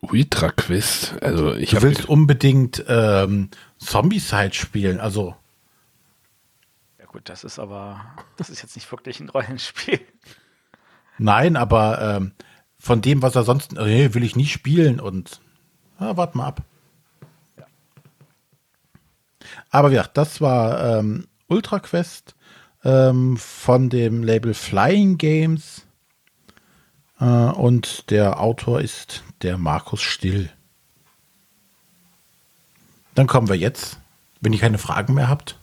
Ultra 0.00 0.50
Quest. 0.50 1.22
Also 1.22 1.54
ich 1.54 1.70
du 1.70 1.82
willst 1.82 2.08
unbedingt 2.08 2.84
ähm, 2.88 3.50
Zombie-Side 3.78 4.54
spielen, 4.54 5.00
also. 5.00 5.36
Ja 6.98 7.06
gut, 7.06 7.28
das 7.28 7.44
ist 7.44 7.58
aber, 7.58 8.00
das 8.36 8.50
ist 8.50 8.62
jetzt 8.62 8.76
nicht 8.76 8.90
wirklich 8.90 9.20
ein 9.20 9.28
Rollenspiel. 9.28 10.00
Nein, 11.18 11.56
aber 11.56 12.00
ähm, 12.16 12.32
von 12.78 13.02
dem, 13.02 13.20
was 13.20 13.36
er 13.36 13.42
sonst, 13.42 13.72
nee, 13.72 14.14
will 14.14 14.24
ich 14.24 14.36
nicht 14.36 14.52
spielen 14.52 15.00
und 15.00 15.40
ja, 16.00 16.16
warte 16.16 16.36
mal 16.38 16.46
ab. 16.46 16.62
Aber 19.70 19.90
ja, 19.90 20.04
das 20.12 20.40
war 20.40 20.98
ähm, 20.98 21.26
Ultra 21.48 21.78
Quest 21.78 22.34
ähm, 22.84 23.36
von 23.36 23.88
dem 23.88 24.22
Label 24.22 24.54
Flying 24.54 25.16
Games 25.16 25.86
äh, 27.20 27.24
und 27.24 28.10
der 28.10 28.40
Autor 28.40 28.80
ist 28.80 29.22
der 29.42 29.58
Markus 29.58 30.02
Still. 30.02 30.50
Dann 33.14 33.26
kommen 33.26 33.48
wir 33.48 33.56
jetzt, 33.56 33.98
wenn 34.40 34.52
ihr 34.52 34.60
keine 34.60 34.78
Fragen 34.78 35.14
mehr 35.14 35.28
habt, 35.28 35.56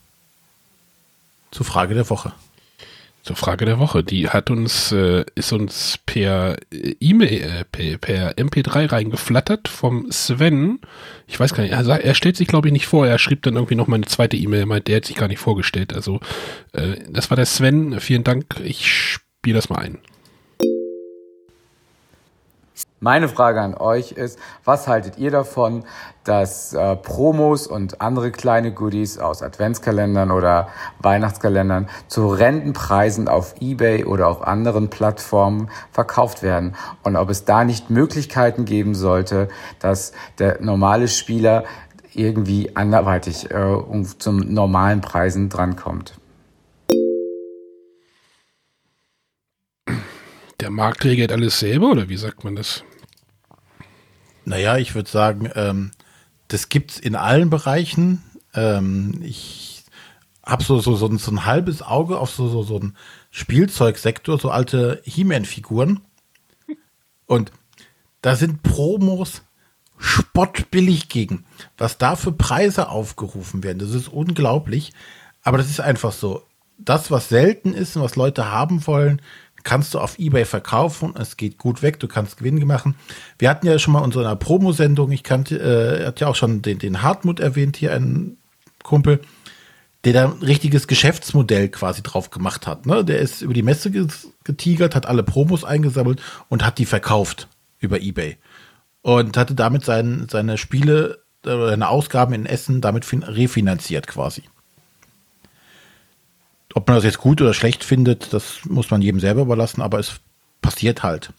zur 1.51 1.65
Frage 1.65 1.95
der 1.95 2.09
Woche. 2.09 2.33
Zur 3.27 3.35
Frage 3.35 3.65
der 3.65 3.77
Woche. 3.77 4.05
Die 4.05 4.29
hat 4.29 4.49
uns, 4.49 4.93
äh, 4.93 5.25
ist 5.35 5.51
uns 5.51 5.99
per 6.05 6.55
äh, 6.71 6.95
E-Mail, 7.01 7.41
äh, 7.41 7.65
per, 7.65 7.97
per 7.97 8.37
MP3 8.37 8.89
reingeflattert 8.89 9.67
vom 9.67 10.09
Sven. 10.09 10.79
Ich 11.27 11.37
weiß 11.37 11.53
gar 11.53 11.63
nicht, 11.63 11.73
er, 11.73 11.85
er 11.85 12.13
stellt 12.13 12.37
sich 12.37 12.47
glaube 12.47 12.69
ich 12.69 12.71
nicht 12.71 12.87
vor. 12.87 13.05
Er 13.05 13.19
schrieb 13.19 13.41
dann 13.41 13.55
irgendwie 13.55 13.75
noch 13.75 13.87
mal 13.87 13.97
eine 13.97 14.05
zweite 14.05 14.37
E-Mail. 14.37 14.65
Meint, 14.65 14.87
der 14.87 14.95
hat 14.95 15.05
sich 15.05 15.17
gar 15.17 15.27
nicht 15.27 15.39
vorgestellt. 15.39 15.93
Also, 15.93 16.21
äh, 16.71 16.95
das 17.09 17.29
war 17.29 17.35
der 17.35 17.45
Sven. 17.45 17.99
Vielen 17.99 18.23
Dank. 18.23 18.45
Ich 18.63 18.89
spiele 18.89 19.57
das 19.57 19.67
mal 19.67 19.79
ein. 19.79 19.97
Meine 22.99 23.29
Frage 23.29 23.61
an 23.61 23.75
euch 23.75 24.13
ist, 24.13 24.39
was 24.65 24.87
haltet 24.87 25.19
ihr 25.19 25.29
davon, 25.29 25.83
dass 26.23 26.73
äh, 26.73 26.95
Promos 26.95 27.67
und 27.67 28.01
andere 28.01 28.31
kleine 28.31 28.73
Goodies 28.73 29.19
aus 29.19 29.43
Adventskalendern 29.43 30.31
oder 30.31 30.69
Weihnachtskalendern 30.97 31.89
zu 32.07 32.27
Rentenpreisen 32.27 33.27
auf 33.27 33.53
eBay 33.61 34.03
oder 34.03 34.27
auf 34.27 34.41
anderen 34.41 34.89
Plattformen 34.89 35.69
verkauft 35.91 36.41
werden 36.41 36.75
und 37.03 37.17
ob 37.17 37.29
es 37.29 37.45
da 37.45 37.63
nicht 37.63 37.91
Möglichkeiten 37.91 38.65
geben 38.65 38.95
sollte, 38.95 39.47
dass 39.77 40.11
der 40.39 40.59
normale 40.63 41.07
Spieler 41.07 41.65
irgendwie 42.13 42.75
anderweitig 42.75 43.51
äh, 43.51 43.57
um, 43.57 44.07
zum 44.17 44.39
normalen 44.39 45.01
Preisen 45.01 45.49
drankommt? 45.49 46.15
Der 50.59 50.71
Markt 50.71 51.05
regelt 51.05 51.31
alles 51.31 51.59
selber 51.59 51.91
oder 51.91 52.09
wie 52.09 52.17
sagt 52.17 52.43
man 52.43 52.55
das? 52.55 52.83
Naja, 54.47 54.77
ich 54.77 54.95
würde 54.95 55.09
sagen, 55.09 55.51
ähm, 55.55 55.91
das 56.47 56.69
gibt's 56.69 56.97
in 56.97 57.17
allen 57.17 57.49
Bereichen. 57.49 58.23
Ähm, 58.53 59.19
ich 59.21 59.83
habe 60.41 60.63
so, 60.63 60.79
so, 60.79 60.95
so, 60.95 61.07
ein, 61.07 61.17
so 61.17 61.31
ein 61.31 61.45
halbes 61.45 61.81
Auge 61.81 62.17
auf 62.17 62.29
so, 62.29 62.47
so, 62.47 62.63
so 62.63 62.79
einen 62.79 62.95
Spielzeugsektor, 63.29 64.39
so 64.39 64.49
alte 64.49 65.01
He-Man-Figuren. 65.03 65.99
Und 67.25 67.51
da 68.21 68.37
sind 68.37 68.63
Promos 68.63 69.41
spottbillig 69.97 71.09
gegen. 71.09 71.43
Was 71.77 71.97
da 71.97 72.15
für 72.15 72.31
Preise 72.31 72.87
aufgerufen 72.87 73.63
werden, 73.63 73.79
das 73.79 73.91
ist 73.91 74.07
unglaublich. 74.07 74.93
Aber 75.43 75.57
das 75.57 75.69
ist 75.69 75.81
einfach 75.81 76.13
so. 76.13 76.43
Das, 76.77 77.11
was 77.11 77.27
selten 77.27 77.73
ist 77.73 77.97
und 77.97 78.03
was 78.03 78.15
Leute 78.15 78.49
haben 78.49 78.87
wollen, 78.87 79.21
kannst 79.67 79.93
du 79.93 79.99
auf 79.99 80.17
Ebay 80.17 80.45
verkaufen. 80.45 81.13
Es 81.19 81.35
geht 81.35 81.57
gut 81.57 81.81
weg, 81.81 81.99
du 81.99 82.07
kannst 82.07 82.37
Gewinn 82.37 82.65
machen. 82.65 82.95
Wir 83.37 83.49
hatten 83.49 83.67
ja 83.67 83.77
schon 83.79 83.91
mal 83.91 83.99
unsere 83.99 84.33
Promo-Sendung, 84.37 85.11
ich 85.11 85.23
kannte, 85.23 85.57
äh, 85.59 86.05
hat 86.05 86.21
ja 86.21 86.27
auch 86.27 86.37
schon 86.37 86.61
den, 86.61 86.79
den 86.79 87.01
Hartmut 87.01 87.41
erwähnt, 87.41 87.75
hier 87.75 87.93
ein 87.93 88.37
Kumpel, 88.81 89.19
der 90.05 90.13
da 90.13 90.23
ein 90.23 90.41
richtiges 90.41 90.87
Geschäftsmodell 90.87 91.67
quasi 91.67 92.01
drauf 92.01 92.29
gemacht 92.29 92.65
hat. 92.65 92.85
Ne? 92.85 93.03
Der 93.03 93.19
ist 93.19 93.41
über 93.41 93.53
die 93.53 93.61
Messe 93.61 93.91
getigert, 94.45 94.95
hat 94.95 95.05
alle 95.05 95.23
Promos 95.23 95.65
eingesammelt 95.65 96.21
und 96.47 96.65
hat 96.65 96.77
die 96.77 96.85
verkauft 96.85 97.49
über 97.79 97.99
Ebay. 97.99 98.37
Und 99.01 99.35
hatte 99.35 99.53
damit 99.53 99.83
sein, 99.83 100.27
seine 100.31 100.57
Spiele, 100.57 101.25
äh, 101.45 101.49
seine 101.49 101.89
Ausgaben 101.89 102.33
in 102.33 102.45
Essen 102.45 102.79
damit 102.79 103.05
refinanziert 103.11 104.07
quasi. 104.07 104.43
Ob 106.77 106.87
man 106.87 106.95
das 106.95 107.05
jetzt 107.05 107.17
gut 107.17 107.41
oder 107.41 107.55
schlecht 107.55 107.83
findet, 107.83 108.33
das 108.33 108.59
muss 108.65 108.91
man 108.91 109.01
jedem 109.01 109.19
selber 109.19 109.41
überlassen, 109.41 109.81
aber 109.81 109.97
es 109.97 110.19
passiert 110.61 111.01
halt. 111.01 111.33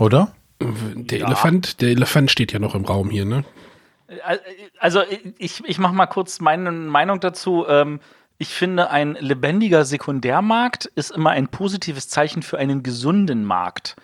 Oder? 0.00 0.34
Der 0.58 1.18
Ja. 1.20 1.26
Elefant, 1.28 1.80
der 1.80 1.90
Elefant 1.90 2.32
steht 2.32 2.52
ja 2.52 2.58
noch 2.58 2.74
im 2.74 2.84
Raum 2.84 3.08
hier, 3.08 3.24
ne? 3.24 3.44
Also 4.80 5.02
ich, 5.38 5.62
ich 5.64 5.78
mache 5.78 5.94
mal 5.94 6.06
kurz 6.06 6.40
meine 6.40 6.72
Meinung 6.72 7.20
dazu. 7.20 7.64
Ähm, 7.68 8.00
ich 8.36 8.48
finde, 8.48 8.90
ein 8.90 9.16
lebendiger 9.20 9.84
Sekundärmarkt 9.84 10.86
ist 10.86 11.12
immer 11.12 11.30
ein 11.30 11.46
positives 11.46 12.08
Zeichen 12.08 12.42
für 12.42 12.58
einen 12.58 12.82
gesunden 12.82 13.44
Markt. 13.44 13.94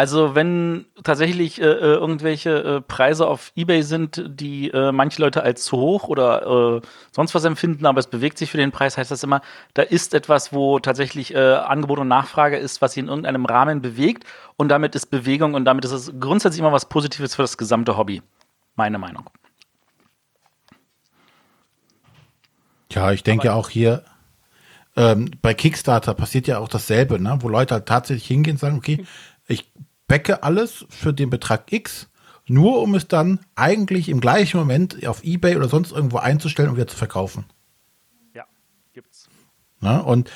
Also 0.00 0.36
wenn 0.36 0.86
tatsächlich 1.02 1.60
äh, 1.60 1.64
äh, 1.64 1.94
irgendwelche 1.94 2.50
äh, 2.50 2.80
Preise 2.80 3.26
auf 3.26 3.50
eBay 3.56 3.82
sind, 3.82 4.22
die 4.28 4.70
äh, 4.70 4.92
manche 4.92 5.20
Leute 5.20 5.42
als 5.42 5.64
zu 5.64 5.76
hoch 5.76 6.06
oder 6.06 6.76
äh, 6.76 6.86
sonst 7.10 7.34
was 7.34 7.44
empfinden, 7.44 7.84
aber 7.84 7.98
es 7.98 8.06
bewegt 8.06 8.38
sich 8.38 8.48
für 8.48 8.58
den 8.58 8.70
Preis, 8.70 8.96
heißt 8.96 9.10
das 9.10 9.24
immer, 9.24 9.40
da 9.74 9.82
ist 9.82 10.14
etwas, 10.14 10.52
wo 10.52 10.78
tatsächlich 10.78 11.34
äh, 11.34 11.38
Angebot 11.38 11.98
und 11.98 12.06
Nachfrage 12.06 12.56
ist, 12.58 12.80
was 12.80 12.92
sich 12.92 13.02
in 13.02 13.08
irgendeinem 13.08 13.44
Rahmen 13.44 13.82
bewegt 13.82 14.22
und 14.56 14.68
damit 14.68 14.94
ist 14.94 15.06
Bewegung 15.06 15.54
und 15.54 15.64
damit 15.64 15.84
ist 15.84 15.90
es 15.90 16.12
grundsätzlich 16.20 16.60
immer 16.60 16.72
was 16.72 16.88
Positives 16.88 17.34
für 17.34 17.42
das 17.42 17.58
gesamte 17.58 17.96
Hobby. 17.96 18.22
Meine 18.76 18.98
Meinung. 18.98 19.28
Ja, 22.92 23.10
ich 23.10 23.24
denke 23.24 23.52
auch 23.52 23.68
hier 23.68 24.04
ähm, 24.94 25.32
bei 25.42 25.54
Kickstarter 25.54 26.14
passiert 26.14 26.46
ja 26.46 26.58
auch 26.58 26.68
dasselbe, 26.68 27.20
ne? 27.20 27.38
wo 27.40 27.48
Leute 27.48 27.74
halt 27.74 27.86
tatsächlich 27.86 28.28
hingehen 28.28 28.54
und 28.54 28.60
sagen, 28.60 28.76
okay, 28.76 29.04
backe 30.08 30.42
alles 30.42 30.86
für 30.88 31.12
den 31.12 31.30
Betrag 31.30 31.70
X, 31.72 32.08
nur 32.46 32.80
um 32.82 32.94
es 32.94 33.06
dann 33.06 33.40
eigentlich 33.54 34.08
im 34.08 34.20
gleichen 34.20 34.58
Moment 34.58 35.06
auf 35.06 35.22
Ebay 35.22 35.56
oder 35.56 35.68
sonst 35.68 35.92
irgendwo 35.92 36.16
einzustellen 36.16 36.70
und 36.70 36.76
wieder 36.76 36.88
zu 36.88 36.96
verkaufen. 36.96 37.44
Ja, 38.34 38.44
gibt's. 38.94 39.28
Ne? 39.80 40.02
Und 40.02 40.30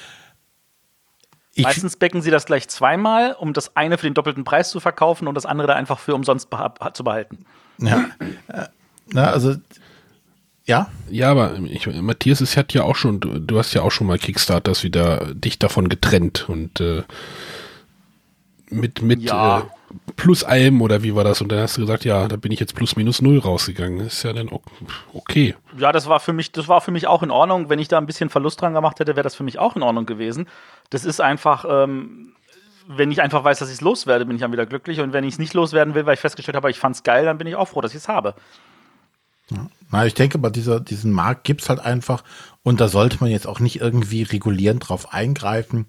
ich, 1.55 1.65
Meistens 1.65 1.97
becken 1.97 2.23
sie 2.23 2.31
das 2.31 2.47
gleich 2.47 2.69
zweimal, 2.69 3.33
um 3.33 3.53
das 3.53 3.77
eine 3.77 3.99
für 3.99 4.07
den 4.07 4.15
doppelten 4.15 4.45
Preis 4.45 4.71
zu 4.71 4.81
verkaufen 4.81 5.29
und 5.29 5.35
das 5.35 5.45
andere 5.45 5.69
da 5.69 5.75
einfach 5.75 5.99
für 5.99 6.15
umsonst 6.15 6.49
beha 6.49 6.95
zu 6.95 7.05
behalten. 7.05 7.45
ja, 7.79 8.07
äh, 8.49 8.69
na, 9.09 9.31
also 9.31 9.57
ja, 10.65 10.91
Ja, 11.11 11.31
aber 11.31 11.59
ich, 11.59 11.87
Matthias, 11.87 12.41
es 12.41 12.57
hat 12.57 12.73
ja 12.73 12.85
auch 12.85 12.95
schon, 12.97 13.21
du, 13.21 13.39
du 13.39 13.59
hast 13.59 13.75
ja 13.75 13.83
auch 13.83 13.91
schon 13.91 14.07
mal 14.07 14.19
Kickstarters 14.19 14.85
wieder 14.85 15.35
dich 15.35 15.59
davon 15.59 15.89
getrennt 15.89 16.49
und 16.49 16.81
äh, 16.81 17.03
mit, 18.73 19.03
mit 19.03 19.23
Ja. 19.23 19.61
äh, 19.61 19.63
plus 20.17 20.43
allem 20.45 20.81
oder 20.83 21.03
wie 21.03 21.15
war 21.15 21.25
das? 21.25 21.41
Und 21.41 21.51
dann 21.53 21.61
hast 21.61 21.77
du 21.77 21.83
gesagt, 21.83 22.05
ja, 22.05 22.27
da 22.29 22.37
bin 22.37 22.51
ich 22.53 22.61
jetzt 22.61 22.75
plus 22.75 22.97
minus 22.97 23.21
null 23.23 23.39
rausgegangen. 23.39 23.99
Das 23.99 24.15
ist 24.15 24.23
ja 24.23 24.33
dann 24.33 24.49
okay. 25.13 25.55
Ja, 25.79 25.93
das 25.93 26.09
war 26.09 26.21
für 26.21 26.33
mich, 26.33 26.53
das 26.53 26.69
war 26.69 26.81
für 26.81 26.91
mich 26.91 27.07
auch 27.07 27.23
in 27.23 27.31
Ordnung. 27.31 27.69
Wenn 27.69 27.79
ich 27.79 27.89
da 27.89 27.99
ein 27.99 28.07
bisschen 28.07 28.31
Verlust 28.31 28.61
dran 28.61 28.73
gemacht 28.75 28.99
hätte, 29.01 29.17
wäre 29.17 29.25
das 29.25 29.35
für 29.35 29.45
mich 29.45 29.59
auch 29.59 29.77
in 29.77 29.83
Ordnung 29.83 30.07
gewesen. 30.07 30.49
Das 30.91 31.05
ist 31.05 31.21
einfach, 31.21 31.65
ähm, 31.69 32.33
wenn 32.89 33.13
ich 33.13 33.21
einfach 33.23 33.45
weiß, 33.45 33.59
dass 33.59 33.69
ich 33.69 33.77
es 33.77 33.81
loswerde, 33.81 34.25
bin 34.27 34.37
ich 34.37 34.43
dann 34.43 34.53
wieder 34.53 34.67
glücklich. 34.67 35.01
Und 35.01 35.13
wenn 35.13 35.25
ich 35.25 35.35
es 35.35 35.39
nicht 35.39 35.55
loswerden 35.55 35.95
will, 35.95 36.07
weil 36.07 36.15
ich 36.15 36.21
festgestellt 36.21 36.57
habe, 36.57 36.71
ich 36.71 36.79
fand 36.79 36.97
es 36.97 37.03
geil, 37.03 37.25
dann 37.27 37.39
bin 37.39 37.47
ich 37.47 37.57
auch 37.57 37.69
froh, 37.69 37.81
dass 37.81 37.93
ich 37.93 37.99
es 37.99 38.09
habe. 38.09 38.35
Na, 39.91 40.07
ich 40.07 40.15
denke, 40.15 40.39
bei 40.39 40.49
dieser, 40.49 40.81
diesen 40.81 41.13
Markt 41.13 41.45
gibt's 41.45 41.69
halt 41.69 41.81
einfach 41.81 42.25
und 42.63 42.81
da 42.81 42.89
sollte 42.89 43.19
man 43.21 43.31
jetzt 43.31 43.47
auch 43.47 43.61
nicht 43.61 43.81
irgendwie 43.81 44.23
regulierend 44.23 44.89
drauf 44.89 45.13
eingreifen. 45.13 45.87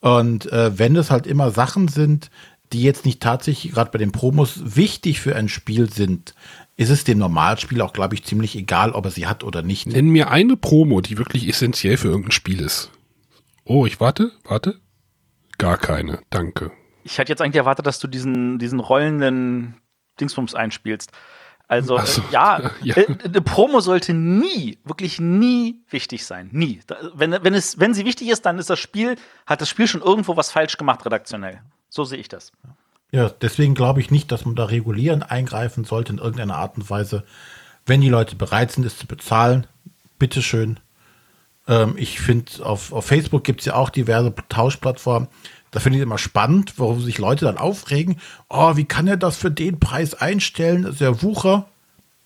Und 0.00 0.50
äh, 0.50 0.78
wenn 0.78 0.96
es 0.96 1.10
halt 1.10 1.26
immer 1.26 1.50
Sachen 1.50 1.88
sind, 1.88 2.30
die 2.72 2.82
jetzt 2.82 3.04
nicht 3.04 3.20
tatsächlich 3.20 3.72
gerade 3.72 3.90
bei 3.90 3.98
den 3.98 4.12
Promos 4.12 4.76
wichtig 4.76 5.20
für 5.20 5.36
ein 5.36 5.48
Spiel 5.48 5.92
sind, 5.92 6.34
ist 6.76 6.90
es 6.90 7.04
dem 7.04 7.18
Normalspiel 7.18 7.82
auch, 7.82 7.92
glaube 7.92 8.14
ich, 8.14 8.24
ziemlich 8.24 8.56
egal, 8.56 8.92
ob 8.92 9.04
er 9.04 9.10
sie 9.10 9.26
hat 9.26 9.44
oder 9.44 9.62
nicht. 9.62 9.86
Nenn 9.86 10.08
mir 10.08 10.30
eine 10.30 10.56
Promo, 10.56 11.00
die 11.00 11.18
wirklich 11.18 11.48
essentiell 11.48 11.96
für 11.96 12.08
irgendein 12.08 12.32
Spiel 12.32 12.60
ist. 12.60 12.90
Oh, 13.64 13.86
ich 13.86 14.00
warte, 14.00 14.32
warte. 14.44 14.80
Gar 15.58 15.76
keine, 15.76 16.20
danke. 16.30 16.72
Ich 17.04 17.18
hatte 17.18 17.30
jetzt 17.30 17.42
eigentlich 17.42 17.56
erwartet, 17.56 17.86
dass 17.86 17.98
du 17.98 18.08
diesen, 18.08 18.58
diesen 18.58 18.80
rollenden 18.80 19.74
Dingsbums 20.20 20.54
einspielst. 20.54 21.12
Also, 21.70 21.98
Ach 21.98 22.06
so, 22.06 22.20
äh, 22.20 22.32
ja, 22.32 22.70
ja. 22.82 22.96
Äh, 22.96 23.06
eine 23.22 23.40
Promo 23.42 23.78
sollte 23.78 24.12
nie, 24.12 24.78
wirklich 24.84 25.20
nie 25.20 25.80
wichtig 25.88 26.26
sein. 26.26 26.48
Nie. 26.50 26.80
Wenn, 27.14 27.30
wenn, 27.44 27.54
es, 27.54 27.78
wenn 27.78 27.94
sie 27.94 28.04
wichtig 28.04 28.28
ist, 28.28 28.44
dann 28.44 28.58
ist 28.58 28.70
das 28.70 28.80
Spiel, 28.80 29.14
hat 29.46 29.60
das 29.60 29.68
Spiel 29.68 29.86
schon 29.86 30.02
irgendwo 30.02 30.36
was 30.36 30.50
falsch 30.50 30.78
gemacht, 30.78 31.06
redaktionell. 31.06 31.60
So 31.88 32.02
sehe 32.02 32.18
ich 32.18 32.28
das. 32.28 32.50
Ja, 33.12 33.28
deswegen 33.28 33.76
glaube 33.76 34.00
ich 34.00 34.10
nicht, 34.10 34.32
dass 34.32 34.44
man 34.44 34.56
da 34.56 34.64
regulierend 34.64 35.30
eingreifen 35.30 35.84
sollte 35.84 36.12
in 36.12 36.18
irgendeiner 36.18 36.56
Art 36.56 36.76
und 36.76 36.90
Weise. 36.90 37.22
Wenn 37.86 38.00
die 38.00 38.08
Leute 38.08 38.34
bereit 38.34 38.72
sind, 38.72 38.84
es 38.84 38.98
zu 38.98 39.06
bezahlen, 39.06 39.68
bitteschön. 40.18 40.80
Ähm, 41.68 41.94
ich 41.96 42.18
finde, 42.18 42.66
auf, 42.66 42.92
auf 42.92 43.06
Facebook 43.06 43.44
gibt 43.44 43.60
es 43.60 43.66
ja 43.66 43.76
auch 43.76 43.90
diverse 43.90 44.34
Tauschplattformen. 44.48 45.28
Da 45.70 45.80
finde 45.80 45.98
ich 45.98 46.02
immer 46.02 46.18
spannend, 46.18 46.74
warum 46.78 47.00
sich 47.00 47.18
Leute 47.18 47.44
dann 47.44 47.58
aufregen. 47.58 48.20
Oh, 48.48 48.76
wie 48.76 48.84
kann 48.84 49.06
er 49.06 49.16
das 49.16 49.36
für 49.36 49.50
den 49.50 49.78
Preis 49.78 50.14
einstellen? 50.14 50.82
Das 50.82 50.94
ist 50.94 51.00
ja 51.00 51.22
Wucher. 51.22 51.66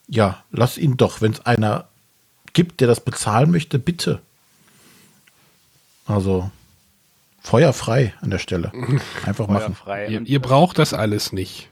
Ja, 0.09 0.43
lass 0.51 0.79
ihn 0.79 0.97
doch. 0.97 1.21
Wenn 1.21 1.33
es 1.33 1.45
einer 1.45 1.87
gibt, 2.53 2.81
der 2.81 2.89
das 2.89 3.01
bezahlen 3.01 3.51
möchte, 3.51 3.79
bitte. 3.79 4.21
Also, 6.07 6.51
feuerfrei 7.43 8.15
an 8.21 8.31
der 8.31 8.39
Stelle. 8.39 8.73
Einfach 9.27 9.49
machen. 9.49 9.75
Feuerfrei. 9.75 10.09
Ihr, 10.09 10.23
ihr 10.23 10.41
braucht 10.41 10.79
das 10.79 10.95
alles 10.95 11.33
nicht. 11.33 11.69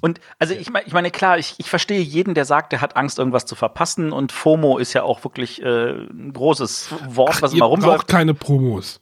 Und 0.00 0.20
also 0.38 0.52
ich 0.52 0.68
meine, 0.68 0.86
ich 0.86 0.92
meine, 0.92 1.10
klar, 1.10 1.38
ich, 1.38 1.54
ich 1.56 1.70
verstehe 1.70 2.02
jeden, 2.02 2.34
der 2.34 2.44
sagt, 2.44 2.72
der 2.72 2.82
hat 2.82 2.94
Angst, 2.94 3.18
irgendwas 3.18 3.46
zu 3.46 3.54
verpassen. 3.54 4.12
Und 4.12 4.32
FOMO 4.32 4.76
ist 4.76 4.92
ja 4.92 5.02
auch 5.02 5.24
wirklich 5.24 5.62
äh, 5.62 5.92
ein 5.92 6.32
großes 6.34 6.92
Wort, 7.08 7.40
was 7.40 7.52
ihr 7.52 7.58
immer 7.58 7.68
braucht 7.68 7.82
rumläuft. 7.84 8.08
keine 8.08 8.34
Promos. 8.34 9.00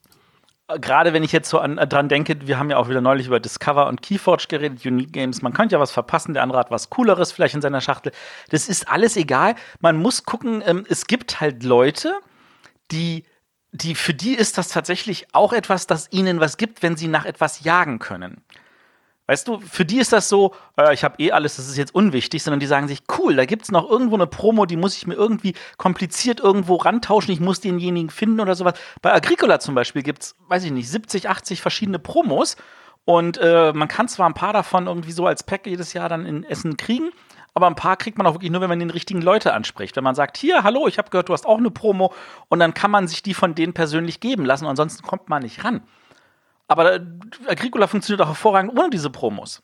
Gerade 0.80 1.12
wenn 1.12 1.22
ich 1.22 1.32
jetzt 1.32 1.48
so 1.48 1.58
an, 1.58 1.76
dran 1.76 2.08
denke, 2.08 2.46
wir 2.46 2.58
haben 2.58 2.70
ja 2.70 2.76
auch 2.76 2.88
wieder 2.88 3.00
neulich 3.00 3.26
über 3.26 3.40
Discover 3.40 3.86
und 3.86 4.02
Keyforge 4.02 4.46
geredet, 4.48 4.84
Unique 4.84 5.12
Games. 5.12 5.42
Man 5.42 5.52
könnte 5.52 5.74
ja 5.74 5.80
was 5.80 5.92
verpassen, 5.92 6.34
der 6.34 6.42
andere 6.42 6.58
hat 6.58 6.70
was 6.70 6.90
Cooleres 6.90 7.32
vielleicht 7.32 7.54
in 7.54 7.62
seiner 7.62 7.80
Schachtel. 7.80 8.12
Das 8.50 8.68
ist 8.68 8.88
alles 8.88 9.16
egal. 9.16 9.54
Man 9.80 9.96
muss 9.96 10.24
gucken, 10.24 10.62
ähm, 10.66 10.84
es 10.88 11.06
gibt 11.06 11.40
halt 11.40 11.62
Leute, 11.62 12.14
die, 12.90 13.24
die, 13.72 13.94
für 13.94 14.14
die 14.14 14.34
ist 14.34 14.58
das 14.58 14.68
tatsächlich 14.68 15.26
auch 15.32 15.52
etwas, 15.52 15.86
das 15.86 16.08
ihnen 16.12 16.40
was 16.40 16.56
gibt, 16.56 16.82
wenn 16.82 16.96
sie 16.96 17.08
nach 17.08 17.24
etwas 17.24 17.64
jagen 17.64 17.98
können. 17.98 18.42
Weißt 19.32 19.48
du, 19.48 19.60
für 19.60 19.86
die 19.86 19.98
ist 19.98 20.12
das 20.12 20.28
so, 20.28 20.54
äh, 20.76 20.92
ich 20.92 21.04
habe 21.04 21.14
eh 21.16 21.32
alles, 21.32 21.56
das 21.56 21.66
ist 21.66 21.78
jetzt 21.78 21.94
unwichtig, 21.94 22.42
sondern 22.42 22.60
die 22.60 22.66
sagen 22.66 22.86
sich, 22.86 23.04
cool, 23.16 23.34
da 23.34 23.46
gibt's 23.46 23.70
noch 23.70 23.88
irgendwo 23.88 24.14
eine 24.14 24.26
Promo, 24.26 24.66
die 24.66 24.76
muss 24.76 24.94
ich 24.94 25.06
mir 25.06 25.14
irgendwie 25.14 25.54
kompliziert 25.78 26.40
irgendwo 26.40 26.76
rantauschen, 26.76 27.32
ich 27.32 27.40
muss 27.40 27.58
denjenigen 27.58 28.10
finden 28.10 28.40
oder 28.40 28.54
sowas. 28.54 28.74
Bei 29.00 29.10
Agricola 29.10 29.58
zum 29.58 29.74
Beispiel 29.74 30.02
gibt's, 30.02 30.36
weiß 30.48 30.64
ich 30.64 30.70
nicht, 30.70 30.90
70, 30.90 31.30
80 31.30 31.62
verschiedene 31.62 31.98
Promos 31.98 32.56
und 33.06 33.38
äh, 33.38 33.72
man 33.72 33.88
kann 33.88 34.06
zwar 34.06 34.28
ein 34.28 34.34
paar 34.34 34.52
davon 34.52 34.86
irgendwie 34.86 35.12
so 35.12 35.26
als 35.26 35.44
Pack 35.44 35.66
jedes 35.66 35.94
Jahr 35.94 36.10
dann 36.10 36.26
in 36.26 36.44
Essen 36.44 36.76
kriegen, 36.76 37.08
aber 37.54 37.68
ein 37.68 37.74
paar 37.74 37.96
kriegt 37.96 38.18
man 38.18 38.26
auch 38.26 38.34
wirklich 38.34 38.50
nur, 38.50 38.60
wenn 38.60 38.68
man 38.68 38.80
den 38.80 38.90
richtigen 38.90 39.22
Leute 39.22 39.54
anspricht. 39.54 39.96
Wenn 39.96 40.04
man 40.04 40.14
sagt, 40.14 40.36
hier, 40.36 40.62
hallo, 40.62 40.86
ich 40.88 40.98
habe 40.98 41.08
gehört, 41.08 41.30
du 41.30 41.32
hast 41.32 41.46
auch 41.46 41.56
eine 41.56 41.70
Promo 41.70 42.12
und 42.50 42.58
dann 42.58 42.74
kann 42.74 42.90
man 42.90 43.08
sich 43.08 43.22
die 43.22 43.32
von 43.32 43.54
denen 43.54 43.72
persönlich 43.72 44.20
geben 44.20 44.44
lassen, 44.44 44.66
ansonsten 44.66 45.02
kommt 45.02 45.30
man 45.30 45.42
nicht 45.42 45.64
ran. 45.64 45.80
Aber 46.72 46.94
äh, 46.94 47.00
Agricola 47.46 47.86
funktioniert 47.86 48.22
auch 48.22 48.28
hervorragend 48.28 48.78
ohne 48.78 48.90
diese 48.90 49.10
Promos. 49.10 49.62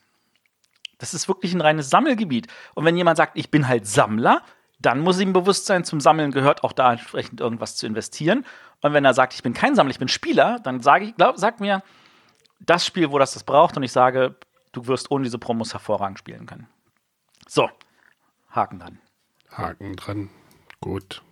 Das 0.98 1.14
ist 1.14 1.28
wirklich 1.28 1.54
ein 1.54 1.60
reines 1.60 1.90
Sammelgebiet. 1.90 2.48
Und 2.74 2.84
wenn 2.84 2.96
jemand 2.96 3.16
sagt, 3.16 3.38
ich 3.38 3.50
bin 3.50 3.68
halt 3.68 3.86
Sammler, 3.86 4.42
dann 4.80 5.00
muss 5.00 5.20
ihm 5.20 5.32
bewusst 5.32 5.66
sein, 5.66 5.84
zum 5.84 6.00
Sammeln 6.00 6.30
gehört 6.30 6.64
auch 6.64 6.72
da 6.72 6.92
entsprechend 6.92 7.40
irgendwas 7.40 7.76
zu 7.76 7.86
investieren. 7.86 8.44
Und 8.80 8.92
wenn 8.92 9.04
er 9.04 9.14
sagt, 9.14 9.34
ich 9.34 9.42
bin 9.42 9.54
kein 9.54 9.74
Sammler, 9.74 9.90
ich 9.90 9.98
bin 9.98 10.08
Spieler, 10.08 10.60
dann 10.60 10.80
sage 10.80 11.06
ich, 11.06 11.16
glaub, 11.16 11.36
sag 11.36 11.60
mir 11.60 11.82
das 12.60 12.86
Spiel, 12.86 13.10
wo 13.10 13.18
das 13.18 13.34
das 13.34 13.44
braucht, 13.44 13.76
und 13.76 13.82
ich 13.82 13.92
sage, 13.92 14.36
du 14.72 14.86
wirst 14.86 15.10
ohne 15.10 15.24
diese 15.24 15.38
Promos 15.38 15.72
hervorragend 15.72 16.18
spielen 16.18 16.46
können. 16.46 16.68
So, 17.46 17.70
Haken 18.50 18.78
dran. 18.78 18.98
Haken 19.50 19.96
dran. 19.96 20.30
Gut. 20.80 21.22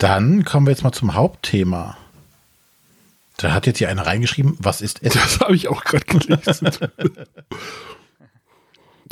Dann 0.00 0.44
kommen 0.44 0.66
wir 0.66 0.72
jetzt 0.72 0.82
mal 0.82 0.92
zum 0.92 1.14
Hauptthema. 1.14 1.96
Da 3.36 3.52
hat 3.52 3.66
jetzt 3.66 3.78
hier 3.78 3.90
einer 3.90 4.06
reingeschrieben, 4.06 4.56
was 4.58 4.80
ist 4.80 5.02
Essen? 5.02 5.20
Das 5.22 5.40
habe 5.40 5.54
ich 5.54 5.68
auch 5.68 5.84
gerade 5.84 6.04
gelesen. 6.06 6.70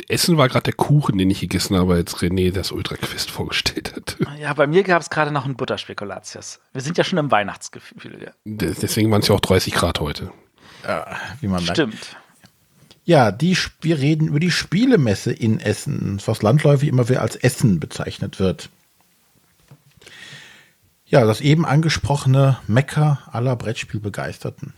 Essen 0.07 0.37
war 0.37 0.49
gerade 0.49 0.63
der 0.63 0.73
Kuchen, 0.73 1.19
den 1.19 1.29
ich 1.29 1.41
gegessen 1.41 1.77
habe, 1.77 1.93
als 1.93 2.17
René 2.17 2.51
das 2.51 2.71
Ultra 2.71 2.95
Quest 2.95 3.29
vorgestellt 3.29 3.95
hat. 3.95 4.17
Ja, 4.39 4.51
bei 4.55 4.65
mir 4.65 4.81
gab 4.83 5.03
es 5.03 5.11
gerade 5.11 5.29
noch 5.29 5.45
ein 5.45 5.55
Butterspekulatius. 5.55 6.59
Wir 6.73 6.81
sind 6.81 6.97
ja 6.97 7.03
schon 7.03 7.19
im 7.19 7.29
Weihnachtsgefühl. 7.29 8.23
Ja. 8.23 8.31
Deswegen 8.45 9.11
waren 9.11 9.21
es 9.21 9.27
ja 9.27 9.35
auch 9.35 9.39
30 9.39 9.73
Grad 9.75 9.99
heute. 9.99 10.31
Wie 11.39 11.47
man 11.47 11.63
merkt. 11.63 11.77
Stimmt. 11.77 12.17
Ja, 13.05 13.31
die, 13.31 13.55
wir 13.81 13.99
reden 13.99 14.27
über 14.27 14.39
die 14.39 14.51
Spielemesse 14.51 15.31
in 15.31 15.59
Essen, 15.59 16.19
was 16.25 16.41
landläufig 16.41 16.89
immer 16.89 17.09
wieder 17.09 17.21
als 17.21 17.35
Essen 17.35 17.79
bezeichnet 17.79 18.39
wird. 18.39 18.69
Ja, 21.09 21.25
das 21.25 21.41
eben 21.41 21.65
angesprochene 21.65 22.59
Mecker 22.67 23.19
aller 23.31 23.55
Brettspielbegeisterten. 23.55 24.73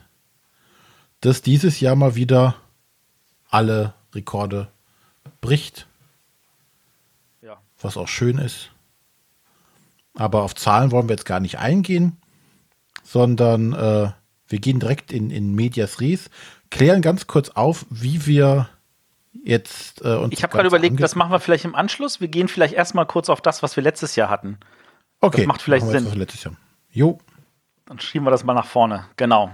Das 1.19 1.41
dieses 1.41 1.81
Jahr 1.81 1.95
mal 1.95 2.15
wieder 2.15 2.55
alle 3.49 3.93
Rekorde 4.15 4.69
bricht, 5.41 5.87
Ja. 7.41 7.57
was 7.81 7.97
auch 7.97 8.07
schön 8.07 8.37
ist. 8.37 8.71
Aber 10.15 10.43
auf 10.43 10.55
Zahlen 10.55 10.91
wollen 10.91 11.09
wir 11.09 11.15
jetzt 11.15 11.25
gar 11.25 11.41
nicht 11.41 11.59
eingehen, 11.59 12.17
sondern 13.03 13.73
äh, 13.73 14.11
wir 14.47 14.59
gehen 14.59 14.79
direkt 14.79 15.11
in, 15.11 15.31
in 15.31 15.53
Medias 15.53 15.99
Res, 15.99 16.29
klären 16.69 17.01
ganz 17.01 17.27
kurz 17.27 17.49
auf, 17.49 17.85
wie 17.89 18.25
wir 18.25 18.69
jetzt 19.43 20.01
äh, 20.01 20.15
uns 20.15 20.33
Ich 20.33 20.43
habe 20.43 20.53
gerade 20.53 20.67
überlegt, 20.67 20.99
das 21.01 21.15
machen 21.15 21.31
wir 21.31 21.39
vielleicht 21.41 21.65
im 21.65 21.75
Anschluss. 21.75 22.21
Wir 22.21 22.29
gehen 22.29 22.47
vielleicht 22.47 22.73
erstmal 22.73 23.05
kurz 23.05 23.27
auf 23.29 23.41
das, 23.41 23.63
was 23.63 23.75
wir 23.75 23.83
letztes 23.83 24.15
Jahr 24.15 24.29
hatten. 24.29 24.57
Okay, 25.21 25.37
das 25.37 25.45
macht 25.47 25.61
vielleicht 25.61 25.85
Sinn. 25.87 26.11
Letztes 26.15 26.43
Jahr. 26.43 26.53
Jo, 26.91 27.19
Dann 27.85 27.99
schieben 27.99 28.25
wir 28.27 28.31
das 28.31 28.43
mal 28.43 28.53
nach 28.53 28.65
vorne. 28.65 29.05
Genau. 29.17 29.51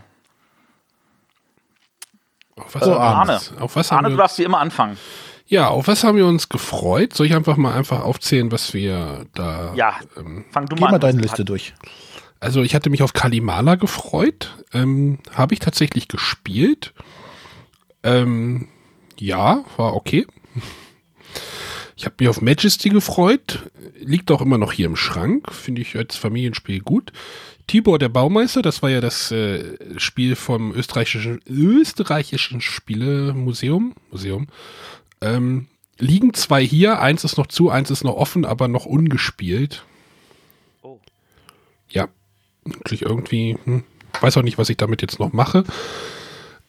Auf 2.56 2.74
was, 2.74 2.88
wir 2.88 3.00
Arne. 3.00 3.40
auf 3.60 3.76
was 3.76 3.92
Arne, 3.92 3.98
haben 3.98 4.04
du 4.06 4.10
wir 4.10 4.14
uns, 4.16 4.20
darfst 4.24 4.40
wie 4.40 4.44
immer 4.44 4.60
anfangen. 4.60 4.98
ja, 5.46 5.68
auf 5.68 5.88
was 5.88 6.04
haben 6.04 6.18
wir 6.18 6.26
uns 6.26 6.50
gefreut? 6.50 7.14
Soll 7.14 7.28
ich 7.28 7.36
einfach 7.36 7.56
mal 7.58 7.74
einfach 7.76 8.02
aufzählen, 8.04 8.52
was 8.52 8.74
wir 8.74 9.26
da. 9.36 9.74
Ja, 9.76 10.00
Ähm, 10.18 10.46
fang 10.52 10.66
du 10.66 10.76
Geh 10.76 10.82
mal 10.82 10.90
mal 10.90 10.96
an. 10.96 11.02
deine 11.02 11.22
Liste 11.22 11.46
durch. 11.46 11.76
also 12.40 12.64
ich 12.64 12.74
hatte 12.74 12.90
mich 12.90 13.04
auf 13.04 13.14
Kalimala 13.14 13.76
gefreut. 13.76 14.56
Ähm, 14.74 15.20
Habe 15.36 15.54
ich 15.54 15.60
tatsächlich 15.60 16.08
gespielt. 16.08 16.94
Ähm, 18.04 18.68
ja, 19.20 19.64
war 19.78 19.96
okay. 19.96 20.26
Ich 21.98 22.06
habe 22.06 22.16
mich 22.20 22.30
auf 22.30 22.42
Majesty 22.42 22.90
gefreut. 22.90 23.72
Liegt 24.00 24.30
auch 24.30 24.42
immer 24.42 24.60
noch 24.60 24.72
hier 24.72 24.86
im 24.86 24.96
Schrank. 24.96 25.52
Finde 25.52 25.82
ich 25.82 25.96
als 25.98 26.16
Familienspiel 26.16 26.80
gut. 26.80 27.12
Tibor 27.66 27.98
der 27.98 28.08
Baumeister, 28.08 28.62
das 28.62 28.82
war 28.82 28.90
ja 28.90 29.02
das 29.02 29.32
äh, 29.32 29.78
Spiel 29.98 30.36
vom 30.36 30.74
österreichischen, 30.74 31.42
österreichischen 31.50 32.62
Spielemuseum. 32.62 33.96
Museum. 34.12 34.48
Ähm, 35.22 35.68
liegen 35.98 36.36
zwei 36.36 36.64
hier. 36.64 37.02
Eins 37.02 37.24
ist 37.24 37.38
noch 37.38 37.48
zu, 37.48 37.72
eins 37.72 37.90
ist 37.90 38.04
noch 38.04 38.16
offen, 38.16 38.46
aber 38.46 38.68
noch 38.68 38.86
ungespielt. 38.86 39.84
Oh. 40.84 41.00
Ja, 41.90 42.08
wirklich 42.64 43.02
irgendwie, 43.02 43.58
hm, 43.64 43.84
weiß 44.22 44.38
auch 44.38 44.44
nicht, 44.44 44.60
was 44.60 44.70
ich 44.70 44.78
damit 44.78 45.02
jetzt 45.02 45.20
noch 45.20 45.34
mache. 45.34 45.64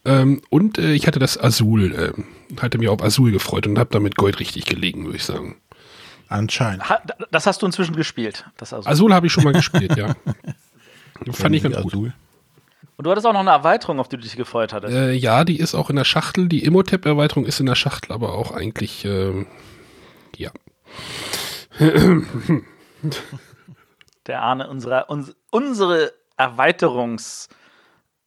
Ähm, 0.05 0.41
und 0.49 0.79
äh, 0.79 0.93
ich 0.93 1.05
hatte 1.05 1.19
das 1.19 1.39
Azul, 1.39 1.93
ähm, 1.93 2.25
hatte 2.57 2.77
mich 2.77 2.89
auf 2.89 3.03
Azul 3.03 3.31
gefreut 3.31 3.67
und 3.67 3.77
habe 3.77 3.89
damit 3.91 4.15
Gold 4.15 4.39
richtig 4.39 4.65
gelegen, 4.65 5.05
würde 5.05 5.17
ich 5.17 5.23
sagen. 5.23 5.61
Anscheinend. 6.27 6.89
Ha, 6.89 7.01
das 7.31 7.47
hast 7.47 7.61
du 7.61 7.65
inzwischen 7.65 7.95
gespielt. 7.95 8.45
Das 8.57 8.73
also. 8.73 8.89
Azul 8.89 9.13
habe 9.13 9.27
ich 9.27 9.33
schon 9.33 9.43
mal 9.43 9.53
gespielt, 9.53 9.97
ja. 9.97 10.15
Fand 11.31 11.55
ich 11.55 11.63
ganz 11.63 11.77
gut. 11.77 11.93
Azul. 11.93 12.13
Und 12.97 13.05
du 13.05 13.11
hattest 13.11 13.25
auch 13.25 13.33
noch 13.33 13.39
eine 13.39 13.51
Erweiterung, 13.51 13.99
auf 13.99 14.09
die 14.09 14.17
du 14.17 14.23
dich 14.23 14.35
gefreut 14.35 14.73
hattest. 14.73 14.93
Äh, 14.93 15.13
ja, 15.13 15.45
die 15.45 15.57
ist 15.57 15.73
auch 15.73 15.89
in 15.89 15.95
der 15.95 16.03
Schachtel. 16.03 16.49
Die 16.49 16.65
Imhotep-Erweiterung 16.65 17.45
ist 17.45 17.61
in 17.61 17.65
der 17.65 17.75
Schachtel, 17.75 18.11
aber 18.11 18.33
auch 18.33 18.51
eigentlich, 18.51 19.05
ähm, 19.05 19.47
ja. 20.35 20.51
Der 24.27 24.41
Arne, 24.41 24.69
unsere, 24.69 25.05
uns, 25.05 25.33
unsere 25.49 26.11
Erweiterungs. 26.35 27.47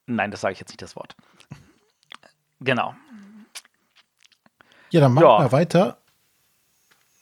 Nein, 0.06 0.30
das 0.30 0.40
sage 0.40 0.54
ich 0.54 0.60
jetzt 0.60 0.70
nicht 0.70 0.80
das 0.80 0.96
Wort. 0.96 1.16
Genau. 2.60 2.94
Ja, 4.92 5.00
dann 5.00 5.14
machen 5.14 5.24
Ja. 5.24 5.38
wir 5.40 5.52
weiter. 5.52 5.96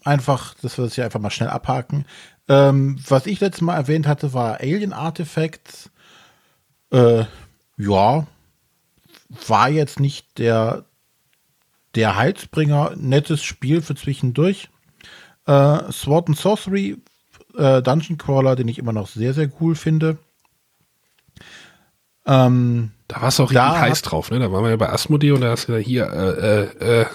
Einfach, 0.04 0.54
dass 0.62 0.76
wir 0.78 0.84
das 0.84 0.94
hier 0.94 1.04
einfach 1.04 1.20
mal 1.20 1.30
schnell 1.30 1.48
abhaken. 1.50 2.04
Ähm, 2.48 2.98
was 3.08 3.26
ich 3.26 3.38
letztes 3.40 3.60
Mal 3.62 3.76
erwähnt 3.76 4.06
hatte, 4.06 4.32
war 4.34 4.60
Alien 4.60 4.92
Artifacts. 4.92 5.90
Äh, 6.90 7.24
ja, 7.76 8.26
war 9.46 9.68
jetzt 9.68 10.00
nicht 10.00 10.38
der, 10.38 10.84
der 11.94 12.16
Heilsbringer. 12.16 12.94
Nettes 12.96 13.42
Spiel 13.42 13.82
für 13.82 13.94
zwischendurch. 13.94 14.68
Äh, 15.46 15.92
Sword 15.92 16.28
and 16.28 16.38
Sorcery, 16.38 16.96
äh, 17.56 17.80
Dungeon 17.82 18.18
Crawler, 18.18 18.56
den 18.56 18.68
ich 18.68 18.78
immer 18.78 18.92
noch 18.92 19.06
sehr, 19.06 19.32
sehr 19.34 19.50
cool 19.60 19.76
finde. 19.76 20.18
Ähm, 22.26 22.90
Da 23.08 23.20
war 23.22 23.28
es 23.28 23.38
auch 23.40 23.50
richtig 23.50 23.62
heiß 23.62 24.02
drauf, 24.02 24.30
ne? 24.30 24.38
Da 24.40 24.50
waren 24.52 24.62
wir 24.64 24.70
ja 24.70 24.76
bei 24.76 24.90
Asmodee 24.92 25.30
und 25.32 25.40
da 25.42 25.50
hast 25.50 25.68
du 25.68 25.72
ja 25.72 25.78
hier, 25.78 26.06
äh, 26.12 26.64
äh, 26.86 27.00
äh, 27.02 27.06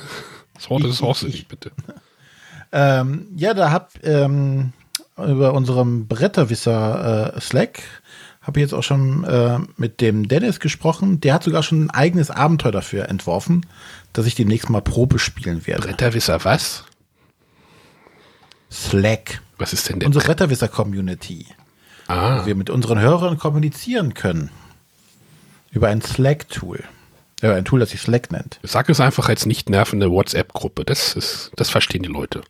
Sword 0.60 0.84
Ich- 0.84 0.90
is 0.90 0.98
Sorcery, 0.98 1.32
ich- 1.32 1.48
bitte. 1.48 1.72
Ähm, 2.72 3.28
ja, 3.38 3.54
da 3.54 3.72
hab 3.72 3.92
ähm, 4.04 4.74
über 5.18 5.54
unserem 5.54 6.08
Bretterwisser 6.08 7.34
äh, 7.36 7.40
Slack 7.40 7.84
habe 8.42 8.60
ich 8.60 8.64
jetzt 8.64 8.74
auch 8.74 8.84
schon 8.84 9.24
äh, 9.24 9.60
mit 9.78 10.02
dem 10.02 10.28
Dennis 10.28 10.60
gesprochen. 10.60 11.22
Der 11.22 11.34
hat 11.36 11.44
sogar 11.44 11.64
schon 11.64 11.86
ein 11.86 11.90
eigenes 11.92 12.32
Abenteuer 12.32 12.74
dafür 12.74 13.08
entworfen, 13.08 13.66
dass 14.12 14.26
ich 14.26 14.36
demnächst 14.36 14.70
mal 14.70 14.82
Probe 14.82 15.20
spielen 15.20 15.66
werde. 15.68 15.84
Bretterwisser 15.88 16.44
was? 16.44 16.84
Slack. 18.72 19.42
Was 19.58 19.72
ist 19.74 19.88
denn 19.90 20.00
der 20.00 20.08
Unsere 20.08 20.26
Bretterwisser 20.26 20.68
Community. 20.68 21.46
Ah, 22.08 22.42
Wo 22.42 22.46
wir 22.46 22.56
mit 22.56 22.70
unseren 22.70 23.00
Hörern 23.00 23.38
kommunizieren 23.38 24.14
können. 24.16 24.50
Über 25.72 25.88
ein 25.88 26.02
Slack-Tool. 26.02 26.84
Äh, 27.42 27.52
ein 27.52 27.66
Tool, 27.66 27.80
das 27.80 27.90
sich 27.90 28.02
Slack 28.02 28.32
nennt. 28.32 28.60
sag 28.64 28.90
es 28.90 29.00
einfach 29.00 29.30
als 29.30 29.46
nicht 29.46 29.70
nervende 29.70 30.10
WhatsApp-Gruppe. 30.12 30.86
Das 30.86 31.16
ist, 31.16 31.52
das 31.56 31.70
verstehen 31.70 32.04
die 32.04 32.10
Leute. 32.10 32.42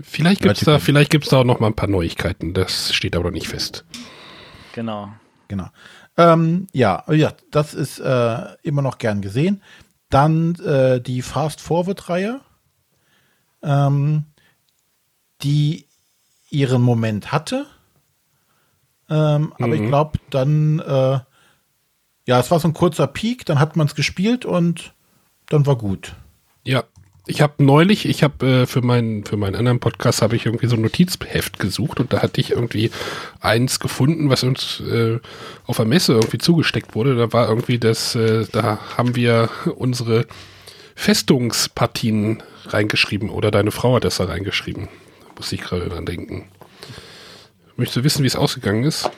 Vielleicht 0.00 0.42
gibt's 0.42 0.60
Leute 0.62 0.78
da, 0.78 0.84
vielleicht 0.84 1.10
gibt's 1.10 1.28
da 1.28 1.38
auch 1.38 1.44
noch 1.44 1.60
mal 1.60 1.68
ein 1.68 1.76
paar 1.76 1.88
Neuigkeiten. 1.88 2.52
Das 2.52 2.92
steht 2.92 3.14
aber 3.14 3.26
noch 3.26 3.34
nicht 3.34 3.48
fest. 3.48 3.84
Genau. 4.74 5.10
Genau. 5.48 5.68
Ähm, 6.16 6.66
ja, 6.72 7.04
ja, 7.10 7.32
das 7.50 7.74
ist 7.74 7.98
äh, 7.98 8.38
immer 8.62 8.82
noch 8.82 8.98
gern 8.98 9.20
gesehen. 9.20 9.62
Dann 10.10 10.54
äh, 10.56 11.00
die 11.00 11.22
Fast 11.22 11.60
Forward-Reihe, 11.60 12.40
ähm, 13.62 14.24
die 15.42 15.86
ihren 16.50 16.82
Moment 16.82 17.32
hatte. 17.32 17.66
Ähm, 19.10 19.52
Aber 19.58 19.74
ich 19.74 19.86
glaube, 19.86 20.18
dann, 20.30 20.78
äh, 20.78 21.18
ja, 22.26 22.40
es 22.40 22.50
war 22.50 22.60
so 22.60 22.68
ein 22.68 22.74
kurzer 22.74 23.06
Peak, 23.06 23.44
dann 23.46 23.58
hat 23.58 23.76
man 23.76 23.86
es 23.86 23.94
gespielt 23.94 24.44
und 24.44 24.94
dann 25.48 25.66
war 25.66 25.76
gut. 25.76 26.14
Ja, 26.64 26.84
ich 27.26 27.40
habe 27.40 27.64
neulich, 27.64 28.06
ich 28.06 28.22
habe 28.22 28.46
äh, 28.46 28.66
für 28.66 28.82
meinen 28.82 29.24
für 29.24 29.36
meinen 29.36 29.56
anderen 29.56 29.80
Podcast 29.80 30.20
habe 30.20 30.36
ich 30.36 30.44
irgendwie 30.44 30.66
so 30.66 30.76
ein 30.76 30.82
Notizheft 30.82 31.58
gesucht 31.58 32.00
und 32.00 32.12
da 32.12 32.22
hatte 32.22 32.40
ich 32.40 32.50
irgendwie 32.50 32.90
eins 33.40 33.80
gefunden, 33.80 34.28
was 34.28 34.42
uns 34.42 34.80
äh, 34.80 35.20
auf 35.66 35.76
der 35.76 35.86
Messe 35.86 36.14
irgendwie 36.14 36.38
zugesteckt 36.38 36.94
wurde. 36.94 37.16
Da 37.16 37.32
war 37.32 37.48
irgendwie 37.48 37.78
das, 37.78 38.14
äh, 38.14 38.46
da 38.52 38.78
haben 38.96 39.16
wir 39.16 39.48
unsere 39.76 40.26
Festungspartien 40.94 42.42
reingeschrieben 42.66 43.30
oder 43.30 43.50
deine 43.50 43.70
Frau 43.70 43.96
hat 43.96 44.04
das 44.04 44.18
da 44.18 44.24
reingeschrieben. 44.24 44.88
Muss 45.36 45.52
ich 45.52 45.62
gerade 45.62 45.88
dran 45.88 46.06
denken. 46.06 46.48
Möchtest 47.76 47.96
du 47.96 48.04
wissen, 48.04 48.22
wie 48.22 48.28
es 48.28 48.36
ausgegangen 48.36 48.84
ist? 48.84 49.10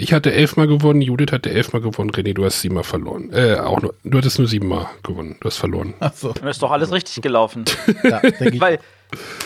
Ich 0.00 0.12
hatte 0.12 0.32
elfmal 0.32 0.68
gewonnen, 0.68 1.00
Judith 1.02 1.32
hatte 1.32 1.50
elfmal 1.50 1.82
gewonnen, 1.82 2.10
René, 2.12 2.32
du 2.32 2.44
hast 2.44 2.60
siebenmal 2.60 2.84
verloren. 2.84 3.30
Äh, 3.32 3.56
auch 3.56 3.82
nur, 3.82 3.94
du 4.04 4.18
hattest 4.18 4.38
nur 4.38 4.46
siebenmal 4.46 4.86
gewonnen, 5.02 5.36
du 5.40 5.46
hast 5.46 5.56
verloren. 5.56 5.94
Achso, 5.98 6.32
Dann 6.32 6.46
ist 6.48 6.62
doch 6.62 6.70
alles 6.70 6.92
richtig 6.92 7.20
gelaufen. 7.22 7.64
ja. 8.04 8.22
Weil 8.60 8.78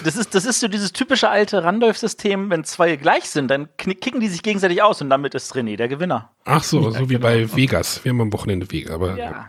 das 0.04 0.16
ist, 0.16 0.34
das 0.34 0.44
ist 0.44 0.60
so 0.60 0.68
dieses 0.68 0.92
typische 0.92 1.30
alte 1.30 1.62
Randolph-System, 1.64 2.50
wenn 2.50 2.64
zwei 2.64 2.96
gleich 2.96 3.24
sind, 3.30 3.48
dann 3.50 3.68
knick- 3.78 4.00
kicken 4.02 4.20
die 4.20 4.28
sich 4.28 4.42
gegenseitig 4.42 4.82
aus 4.82 5.00
und 5.00 5.08
damit 5.08 5.34
ist 5.34 5.54
René 5.54 5.76
der 5.76 5.88
Gewinner. 5.88 6.30
Ach 6.44 6.62
so, 6.62 6.90
so 6.90 7.08
wie 7.08 7.16
bei 7.18 7.54
Vegas. 7.56 8.04
Wir 8.04 8.10
haben 8.10 8.20
am 8.20 8.32
Wochenende 8.32 8.70
Vegas, 8.70 8.92
aber 8.92 9.16
ja, 9.16 9.48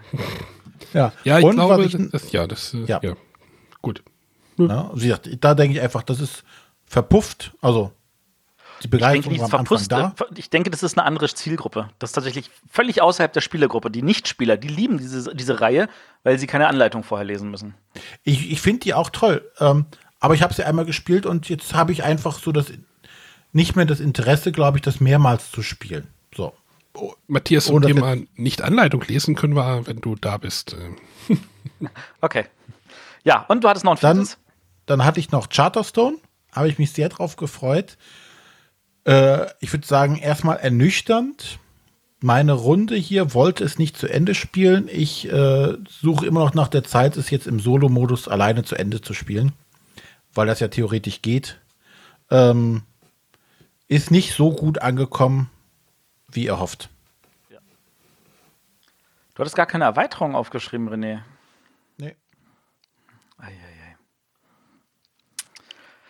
Ja. 0.93 1.11
ja. 1.23 1.39
ich 1.39 1.45
und 1.45 1.55
glaube, 1.55 1.83
ich, 1.83 1.97
das, 2.11 2.31
ja, 2.31 2.47
das, 2.47 2.73
äh, 2.75 2.85
Ja. 2.87 2.99
ja. 3.03 3.13
gut. 3.81 4.03
ja, 4.57 4.89
wie 4.93 5.07
gesagt, 5.07 5.29
da 5.41 5.53
denke 5.55 5.75
ich 5.77 5.81
einfach, 5.83 6.03
das 6.03 6.19
ist 6.21 6.43
verpufft. 6.85 7.53
Also, 7.61 7.91
die 8.83 8.87
Ich 8.87 8.91
denke, 8.91 9.29
Begeisterung 9.29 9.37
war 9.39 9.45
am 9.45 9.59
Anfang 9.61 9.65
verpusst, 9.65 9.91
da. 9.91 10.15
ich 10.35 10.49
denke, 10.49 10.69
das 10.69 10.83
ist 10.83 10.97
eine 10.97 11.05
andere 11.05 11.27
Zielgruppe. 11.33 11.89
Das 11.99 12.11
ist 12.11 12.13
tatsächlich 12.13 12.49
völlig 12.69 13.01
außerhalb 13.01 13.31
der 13.33 13.41
Spielergruppe. 13.41 13.89
Die 13.91 14.01
Nichtspieler, 14.03 14.57
die 14.57 14.67
lieben 14.67 14.97
diese, 14.97 15.35
diese 15.35 15.61
Reihe, 15.61 15.87
weil 16.23 16.37
sie 16.39 16.47
keine 16.47 16.67
Anleitung 16.67 17.03
vorher 17.03 17.25
lesen 17.25 17.49
müssen. 17.51 17.73
Ich, 18.23 18.51
ich 18.51 18.61
finde 18.61 18.81
die 18.81 18.93
auch 18.93 19.09
toll. 19.09 19.49
Ähm, 19.59 19.85
aber 20.19 20.35
ich 20.35 20.41
habe 20.41 20.53
sie 20.53 20.63
einmal 20.63 20.85
gespielt 20.85 21.25
und 21.25 21.49
jetzt 21.49 21.73
habe 21.73 21.91
ich 21.91 22.03
einfach 22.03 22.39
so 22.39 22.51
das 22.51 22.67
nicht 23.51 23.75
mehr 23.75 23.85
das 23.85 23.99
Interesse, 23.99 24.51
glaube 24.51 24.77
ich, 24.77 24.81
das 24.81 24.99
mehrmals 24.99 25.51
zu 25.51 25.61
spielen. 25.61 26.07
So. 26.35 26.53
Matthias, 27.27 27.65
zum 27.65 27.81
Thema 27.81 28.15
nicht 28.35 28.61
Anleitung 28.61 29.01
lesen 29.07 29.35
können 29.35 29.55
wir, 29.55 29.85
wenn 29.87 29.99
du 29.99 30.15
da 30.15 30.37
bist. 30.37 30.73
äh. 31.29 31.35
Okay. 32.21 32.45
Ja, 33.23 33.45
und 33.47 33.63
du 33.63 33.69
hattest 33.69 33.83
noch 33.85 33.93
ein 33.93 33.99
Dann, 34.01 34.17
viertes? 34.17 34.37
dann 34.85 35.03
hatte 35.03 35.19
ich 35.19 35.31
noch 35.31 35.49
Charterstone, 35.49 36.17
habe 36.51 36.67
ich 36.69 36.77
mich 36.77 36.91
sehr 36.91 37.09
drauf 37.09 37.35
gefreut. 37.35 37.97
Äh, 39.05 39.47
ich 39.59 39.71
würde 39.73 39.85
sagen, 39.85 40.17
erstmal 40.17 40.57
ernüchternd. 40.57 41.59
Meine 42.21 42.53
Runde 42.53 42.95
hier 42.95 43.33
wollte 43.33 43.63
es 43.65 43.77
nicht 43.77 43.97
zu 43.97 44.07
Ende 44.07 44.33
spielen. 44.33 44.87
Ich 44.89 45.29
äh, 45.29 45.73
suche 45.89 46.25
immer 46.25 46.39
noch 46.39 46.53
nach 46.53 46.69
der 46.69 46.83
Zeit, 46.85 47.17
es 47.17 47.29
jetzt 47.29 47.47
im 47.47 47.59
Solo-Modus 47.59 48.27
alleine 48.29 48.63
zu 48.63 48.75
Ende 48.75 49.01
zu 49.01 49.13
spielen, 49.13 49.51
weil 50.33 50.47
das 50.47 50.61
ja 50.61 50.69
theoretisch 50.69 51.21
geht. 51.21 51.59
Ähm, 52.31 52.83
ist 53.89 54.09
nicht 54.09 54.33
so 54.35 54.51
gut 54.53 54.79
angekommen, 54.81 55.49
wie 56.31 56.47
erhofft. 56.47 56.89
Du 57.49 59.39
hattest 59.39 59.55
gar 59.55 59.65
keine 59.65 59.83
Erweiterung 59.85 60.35
aufgeschrieben, 60.35 60.87
René. 60.89 61.21
Nee. 61.97 62.15
Eieiei. 63.39 63.97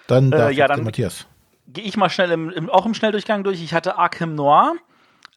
Dann 0.08 0.28
Äh, 0.28 0.30
darf 0.32 0.40
ja, 0.42 0.50
jetzt 0.50 0.58
der 0.58 0.68
dann- 0.68 0.84
Matthias. 0.84 1.26
Gehe 1.74 1.84
ich 1.84 1.98
mal 1.98 2.10
schnell 2.10 2.32
im, 2.32 2.50
im, 2.50 2.70
auch 2.70 2.86
im 2.86 2.94
Schnelldurchgang 2.94 3.44
durch. 3.44 3.62
Ich 3.62 3.74
hatte 3.74 3.98
Arkham 3.98 4.36
Noir. 4.36 4.76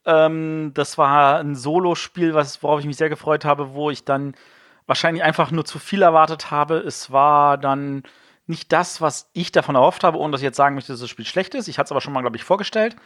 Ähm, 0.05 0.73
das 0.75 0.99
war 0.99 1.39
ein 1.41 1.57
Solo-Spiel, 1.57 2.35
worauf 2.35 2.81
ich 2.81 2.87
mich 2.87 2.97
sehr 2.97 3.09
gefreut 3.09 3.45
habe, 3.45 3.75
wo 3.75 3.91
ich 3.91 4.05
dann 4.05 4.35
wahrscheinlich 4.87 5.25
einfach 5.25 5.51
nur 5.51 5.65
zu 5.65 5.79
viel 5.79 6.03
erwartet 6.03 6.51
habe. 6.51 6.77
Es 6.77 7.11
war 7.11 7.59
dann 7.59 8.05
nicht 8.47 8.73
das, 8.73 9.01
was 9.01 9.29
ich 9.33 9.51
davon 9.51 9.75
erhofft 9.75 10.05
habe, 10.05 10.19
ohne 10.19 10.33
dass 10.33 10.41
ich 10.41 10.45
jetzt 10.45 10.57
sagen 10.57 10.75
möchte, 10.75 10.93
dass 10.93 11.01
das 11.01 11.11
Spiel 11.11 11.25
schlecht 11.25 11.55
ist. 11.55 11.69
Ich 11.69 11.79
hatte 11.79 11.89
es 11.89 11.91
aber 11.91 12.01
schon 12.01 12.13
mal, 12.13 12.21
glaube 12.21 12.37
ich, 12.37 12.45
vorgestellt. 12.45 12.97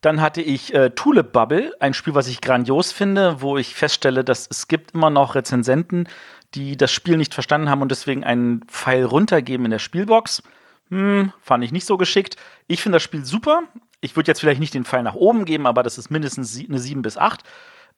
Dann 0.00 0.20
hatte 0.20 0.40
ich 0.42 0.74
äh, 0.74 0.90
Tulip 0.90 1.32
Bubble, 1.32 1.74
ein 1.78 1.94
Spiel, 1.94 2.14
was 2.14 2.26
ich 2.26 2.40
grandios 2.40 2.90
finde, 2.90 3.42
wo 3.42 3.58
ich 3.58 3.74
feststelle, 3.74 4.24
dass 4.24 4.46
es 4.50 4.66
gibt 4.66 4.94
immer 4.94 5.10
noch 5.10 5.34
Rezensenten, 5.34 6.08
die 6.54 6.76
das 6.76 6.90
Spiel 6.90 7.16
nicht 7.16 7.34
verstanden 7.34 7.68
haben 7.70 7.82
und 7.82 7.90
deswegen 7.90 8.24
einen 8.24 8.62
Pfeil 8.66 9.04
runtergeben 9.04 9.66
in 9.66 9.70
der 9.70 9.78
Spielbox. 9.78 10.42
Hm, 10.90 11.32
fand 11.40 11.64
ich 11.64 11.72
nicht 11.72 11.86
so 11.86 11.96
geschickt. 11.96 12.36
Ich 12.66 12.82
finde 12.82 12.96
das 12.96 13.02
Spiel 13.02 13.24
super. 13.24 13.62
Ich 14.00 14.16
würde 14.16 14.28
jetzt 14.28 14.40
vielleicht 14.40 14.60
nicht 14.60 14.74
den 14.74 14.84
Pfeil 14.84 15.02
nach 15.02 15.14
oben 15.14 15.44
geben, 15.44 15.66
aber 15.66 15.82
das 15.82 15.98
ist 15.98 16.10
mindestens 16.10 16.58
eine 16.58 16.78
7 16.78 17.02
bis 17.02 17.16
8. 17.16 17.42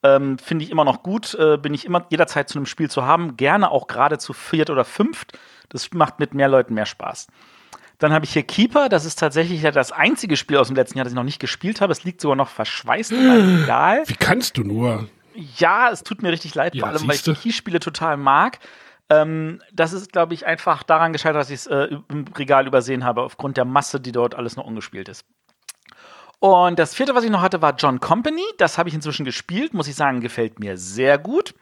Ähm, 0.03 0.39
finde 0.39 0.65
ich 0.65 0.71
immer 0.71 0.85
noch 0.85 1.03
gut. 1.03 1.35
Äh, 1.35 1.59
bin 1.59 1.75
ich 1.75 1.85
immer 1.85 2.07
jederzeit 2.11 2.49
zu 2.49 2.59
einem 2.59 2.67
Spiel 2.67 2.91
zu 2.91 3.05
haben. 3.05 3.37
Gerne 3.37 3.71
auch 3.71 3.87
gerade 3.87 4.19
zu 4.19 4.33
viert 4.33 4.69
oder 4.69 4.85
fünft. 4.85 5.39
Das 5.69 5.93
macht 5.93 6.19
mit 6.19 6.35
mehr 6.35 6.49
Leuten 6.49 6.75
mehr 6.75 6.87
Spaß. 6.87 7.29
Dann 7.99 8.13
habe 8.13 8.25
ich 8.25 8.33
hier 8.33 8.43
Keeper. 8.43 8.89
Das 8.89 9.05
ist 9.05 9.21
tatsächlich 9.21 9.63
ja 9.63 9.71
das 9.71 9.93
einzige 9.93 10.37
Spiel 10.37 10.57
aus 10.57 10.67
dem 10.67 10.77
letzten 10.77 10.99
Jahr, 10.99 11.05
das 11.05 11.13
ich 11.13 11.17
noch 11.17 11.23
nicht 11.23 11.39
gespielt 11.39 11.81
habe. 11.81 11.93
Es 11.93 12.03
liegt 12.03 12.21
sogar 12.21 12.37
noch 12.37 12.49
verschweißt 12.49 13.13
in 13.13 13.29
meinem 13.29 13.57
Regal. 13.61 14.03
Wie 14.07 14.17
kannst 14.17 14.59
du 14.59 14.65
nur? 14.65 15.09
Ja, 15.57 15.91
es 15.91 16.03
tut 16.03 16.21
mir 16.21 16.33
richtig 16.33 16.55
leid, 16.55 16.75
Ja, 16.75 16.81
vor 16.81 16.89
allem, 16.89 17.09
weil 17.09 17.15
ich. 17.15 17.23
Key-Spiele 17.23 17.79
total 17.79 18.17
mag. 18.17 18.59
Ähm, 19.11 19.61
das 19.73 19.93
ist, 19.93 20.13
glaube 20.13 20.35
ich, 20.35 20.47
einfach 20.47 20.83
daran 20.83 21.13
gescheitert, 21.13 21.41
dass 21.41 21.51
ich 21.51 21.61
es 21.61 21.67
äh, 21.67 21.89
im 22.09 22.25
Regal 22.37 22.67
übersehen 22.67 23.05
habe, 23.05 23.23
aufgrund 23.23 23.57
der 23.57 23.65
Masse, 23.65 24.01
die 24.01 24.13
dort 24.13 24.35
alles 24.35 24.57
noch 24.57 24.65
ungespielt 24.65 25.09
ist. 25.09 25.25
Und 26.39 26.79
das 26.79 26.95
vierte, 26.95 27.15
was 27.15 27.23
ich 27.23 27.31
noch 27.31 27.41
hatte, 27.41 27.63
war 27.63 27.77
John 27.77 28.01
Company. 28.01 28.43
Das 28.59 28.77
habe 28.77 28.89
ich 28.89 28.95
inzwischen 28.95 29.25
gespielt, 29.25 29.75
muss 29.75 29.87
ich 29.87 29.95
sagen, 29.95 30.21
gefällt 30.21 30.59
mir 30.59 30.77
sehr 30.77 31.17
gut. 31.17 31.55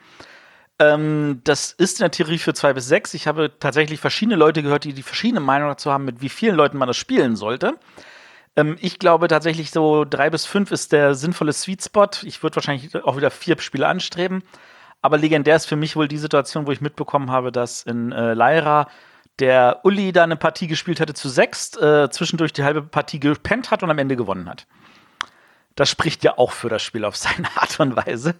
Ähm, 0.78 1.42
das 1.44 1.72
ist 1.72 2.00
in 2.00 2.04
der 2.04 2.10
Theorie 2.10 2.38
für 2.38 2.54
zwei 2.54 2.72
bis 2.72 2.88
sechs. 2.88 3.12
Ich 3.12 3.26
habe 3.26 3.52
tatsächlich 3.60 4.00
verschiedene 4.00 4.36
Leute 4.36 4.62
gehört, 4.62 4.84
die 4.84 4.94
die 4.94 5.02
verschiedene 5.02 5.40
Meinung 5.40 5.68
dazu 5.68 5.92
haben, 5.92 6.06
mit 6.06 6.22
wie 6.22 6.30
vielen 6.30 6.56
Leuten 6.56 6.78
man 6.78 6.88
das 6.88 6.96
spielen 6.96 7.36
sollte. 7.36 7.74
Ähm, 8.56 8.78
ich 8.80 8.98
glaube 8.98 9.28
tatsächlich 9.28 9.70
so 9.70 10.06
drei 10.06 10.30
bis 10.30 10.46
fünf 10.46 10.70
ist 10.70 10.92
der 10.92 11.14
sinnvolle 11.14 11.52
Sweet 11.52 11.84
Spot. 11.84 12.08
Ich 12.22 12.42
würde 12.42 12.56
wahrscheinlich 12.56 12.94
auch 13.04 13.18
wieder 13.18 13.30
vier 13.30 13.60
Spiele 13.60 13.86
anstreben. 13.86 14.42
Aber 15.02 15.18
legendär 15.18 15.56
ist 15.56 15.66
für 15.66 15.76
mich 15.76 15.96
wohl 15.96 16.08
die 16.08 16.18
Situation, 16.18 16.66
wo 16.66 16.72
ich 16.72 16.80
mitbekommen 16.80 17.30
habe, 17.30 17.52
dass 17.52 17.82
in 17.82 18.12
äh, 18.12 18.34
Lyra 18.34 18.88
der 19.38 19.80
Uli 19.84 20.12
da 20.12 20.24
eine 20.24 20.36
Partie 20.36 20.66
gespielt 20.66 21.00
hatte 21.00 21.14
zu 21.14 21.28
sechs, 21.28 21.74
äh, 21.76 22.10
zwischendurch 22.10 22.52
die 22.52 22.64
halbe 22.64 22.82
Partie 22.82 23.20
gepennt 23.20 23.70
hat 23.70 23.82
und 23.82 23.90
am 23.90 23.98
Ende 23.98 24.16
gewonnen 24.16 24.48
hat. 24.48 24.66
Das 25.74 25.88
spricht 25.88 26.22
ja 26.24 26.36
auch 26.36 26.52
für 26.52 26.68
das 26.68 26.82
Spiel 26.82 27.04
auf 27.04 27.16
seine 27.16 27.48
Art 27.56 27.80
und 27.80 27.96
Weise. 27.96 28.34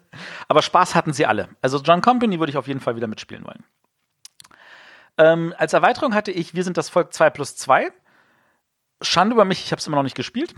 Aber 0.48 0.62
Spaß 0.62 0.94
hatten 0.94 1.12
sie 1.12 1.26
alle. 1.26 1.48
Also 1.62 1.78
John 1.78 2.02
Company 2.02 2.38
würde 2.38 2.50
ich 2.50 2.58
auf 2.58 2.68
jeden 2.68 2.80
Fall 2.80 2.96
wieder 2.96 3.06
mitspielen 3.06 3.44
wollen. 3.44 3.64
Ähm, 5.16 5.54
als 5.56 5.72
Erweiterung 5.72 6.14
hatte 6.14 6.30
ich 6.30 6.54
Wir 6.54 6.64
sind 6.64 6.76
das 6.76 6.88
Volk 6.88 7.12
2 7.12 7.30
plus 7.30 7.56
2. 7.56 7.90
Schande 9.02 9.34
über 9.34 9.46
mich, 9.46 9.64
ich 9.64 9.72
habe 9.72 9.80
es 9.80 9.86
immer 9.86 9.96
noch 9.96 10.02
nicht 10.02 10.16
gespielt. 10.16 10.54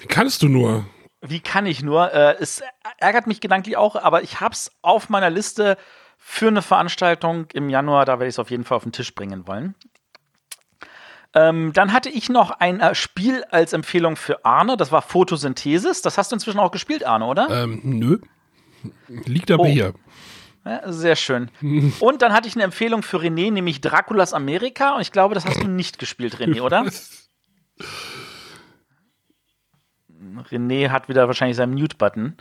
Wie 0.00 0.06
kannst 0.06 0.42
du 0.42 0.48
nur? 0.48 0.86
Wie 1.22 1.40
kann 1.40 1.66
ich 1.66 1.82
nur? 1.82 2.12
Äh, 2.12 2.36
es 2.40 2.62
ärgert 2.98 3.26
mich 3.26 3.40
gedanklich 3.40 3.76
auch, 3.76 3.96
aber 3.96 4.22
ich 4.22 4.40
habe 4.40 4.52
es 4.54 4.72
auf 4.82 5.08
meiner 5.08 5.30
Liste 5.30 5.78
für 6.18 6.48
eine 6.48 6.62
Veranstaltung 6.62 7.46
im 7.52 7.70
Januar. 7.70 8.04
Da 8.04 8.14
werde 8.14 8.26
ich 8.26 8.34
es 8.34 8.38
auf 8.40 8.50
jeden 8.50 8.64
Fall 8.64 8.76
auf 8.76 8.82
den 8.82 8.92
Tisch 8.92 9.14
bringen 9.14 9.46
wollen. 9.46 9.74
Ähm, 11.34 11.72
dann 11.72 11.92
hatte 11.92 12.10
ich 12.10 12.28
noch 12.28 12.50
ein 12.50 12.80
äh, 12.80 12.94
Spiel 12.94 13.44
als 13.50 13.72
Empfehlung 13.72 14.16
für 14.16 14.44
Arne. 14.44 14.76
Das 14.76 14.92
war 14.92 15.00
Photosynthesis. 15.00 16.02
Das 16.02 16.18
hast 16.18 16.30
du 16.30 16.36
inzwischen 16.36 16.58
auch 16.60 16.70
gespielt, 16.72 17.06
Arne, 17.06 17.24
oder? 17.24 17.48
Ähm, 17.64 17.80
nö. 17.84 18.18
Liegt 19.08 19.50
aber 19.50 19.62
Oh. 19.62 19.66
hier. 19.66 19.94
Ja, 20.64 20.92
sehr 20.92 21.16
schön. 21.16 21.50
Und 22.00 22.20
dann 22.22 22.32
hatte 22.32 22.48
ich 22.48 22.54
eine 22.54 22.64
Empfehlung 22.64 23.02
für 23.02 23.16
René, 23.18 23.50
nämlich 23.50 23.80
Draculas 23.80 24.34
Amerika. 24.34 24.94
Und 24.96 25.00
ich 25.00 25.10
glaube, 25.12 25.34
das 25.34 25.46
hast 25.46 25.62
du 25.62 25.68
nicht 25.68 25.98
gespielt, 25.98 26.36
René, 26.36 26.60
oder? 26.60 26.84
René 30.40 30.90
hat 30.90 31.08
wieder 31.08 31.26
wahrscheinlich 31.26 31.56
seinen 31.56 31.74
Mute-Button. 31.74 32.36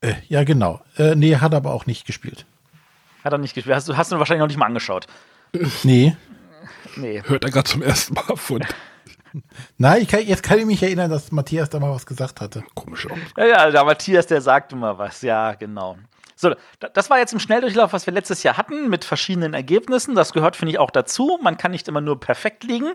Äh, 0.00 0.14
ja, 0.28 0.44
genau. 0.44 0.80
Äh, 0.96 1.14
nee, 1.14 1.36
hat 1.36 1.54
aber 1.54 1.72
auch 1.72 1.86
nicht 1.86 2.06
gespielt. 2.06 2.46
Hat 3.22 3.32
er 3.32 3.38
nicht 3.38 3.54
gespielt. 3.54 3.76
Hast 3.76 3.88
du 3.88 3.96
hast 3.96 4.10
du 4.12 4.18
wahrscheinlich 4.18 4.40
noch 4.40 4.48
nicht 4.48 4.56
mal 4.56 4.66
angeschaut. 4.66 5.06
Nee. 5.82 6.16
Nee. 6.96 7.22
Hört 7.26 7.44
er 7.44 7.50
gerade 7.50 7.68
zum 7.68 7.82
ersten 7.82 8.14
Mal 8.14 8.36
von. 8.36 8.64
Nein, 9.78 10.02
ich 10.02 10.08
kann, 10.08 10.26
jetzt 10.26 10.42
kann 10.42 10.58
ich 10.58 10.64
mich 10.66 10.82
erinnern, 10.82 11.10
dass 11.10 11.30
Matthias 11.30 11.68
da 11.70 11.78
mal 11.78 11.92
was 11.94 12.06
gesagt 12.06 12.40
hatte. 12.40 12.64
Komisch 12.74 13.08
aus. 13.10 13.18
Ja, 13.36 13.46
ja, 13.46 13.70
der 13.70 13.84
Matthias, 13.84 14.26
der 14.26 14.40
sagt 14.40 14.72
immer 14.72 14.98
was. 14.98 15.22
Ja, 15.22 15.52
genau. 15.54 15.98
So, 16.34 16.54
da- 16.80 16.88
das 16.88 17.10
war 17.10 17.18
jetzt 17.18 17.32
im 17.32 17.38
Schnelldurchlauf, 17.38 17.92
was 17.92 18.06
wir 18.06 18.12
letztes 18.14 18.42
Jahr 18.42 18.56
hatten, 18.56 18.88
mit 18.88 19.04
verschiedenen 19.04 19.52
Ergebnissen. 19.54 20.14
Das 20.14 20.32
gehört, 20.32 20.56
finde 20.56 20.72
ich, 20.72 20.78
auch 20.78 20.90
dazu. 20.90 21.38
Man 21.42 21.58
kann 21.58 21.70
nicht 21.72 21.86
immer 21.86 22.00
nur 22.00 22.18
perfekt 22.18 22.64
liegen 22.64 22.92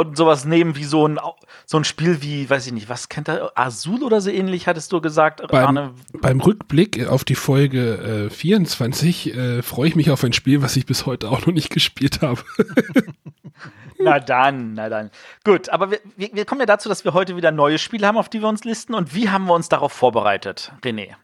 und 0.00 0.16
sowas 0.16 0.44
nehmen 0.44 0.76
wie 0.76 0.84
so 0.84 1.06
ein, 1.06 1.18
so 1.66 1.76
ein 1.76 1.84
Spiel 1.84 2.22
wie, 2.22 2.48
weiß 2.48 2.66
ich 2.66 2.72
nicht, 2.72 2.88
was 2.88 3.08
kennt 3.08 3.28
er? 3.28 3.52
Azul 3.54 4.02
oder 4.02 4.20
so 4.20 4.30
ähnlich, 4.30 4.66
hattest 4.66 4.92
du 4.92 5.00
gesagt, 5.00 5.46
Beim, 5.48 5.66
Arne? 5.66 5.94
beim 6.20 6.40
Rückblick 6.40 7.06
auf 7.06 7.24
die 7.24 7.34
Folge 7.34 8.28
äh, 8.28 8.30
24 8.30 9.34
äh, 9.34 9.62
freue 9.62 9.88
ich 9.88 9.96
mich 9.96 10.10
auf 10.10 10.24
ein 10.24 10.32
Spiel, 10.32 10.62
was 10.62 10.76
ich 10.76 10.86
bis 10.86 11.06
heute 11.06 11.30
auch 11.30 11.46
noch 11.46 11.52
nicht 11.52 11.70
gespielt 11.70 12.22
habe. 12.22 12.40
Na 14.02 14.18
dann, 14.18 14.72
na 14.72 14.88
dann. 14.88 15.10
Gut, 15.44 15.68
aber 15.68 15.90
wir, 15.90 16.00
wir, 16.16 16.30
wir 16.32 16.44
kommen 16.46 16.60
ja 16.60 16.66
dazu, 16.66 16.88
dass 16.88 17.04
wir 17.04 17.12
heute 17.12 17.36
wieder 17.36 17.50
neue 17.52 17.78
Spiele 17.78 18.06
haben, 18.06 18.16
auf 18.16 18.30
die 18.30 18.40
wir 18.40 18.48
uns 18.48 18.64
listen. 18.64 18.94
Und 18.94 19.14
wie 19.14 19.28
haben 19.28 19.44
wir 19.44 19.52
uns 19.52 19.68
darauf 19.68 19.92
vorbereitet, 19.92 20.72
René? 20.82 21.16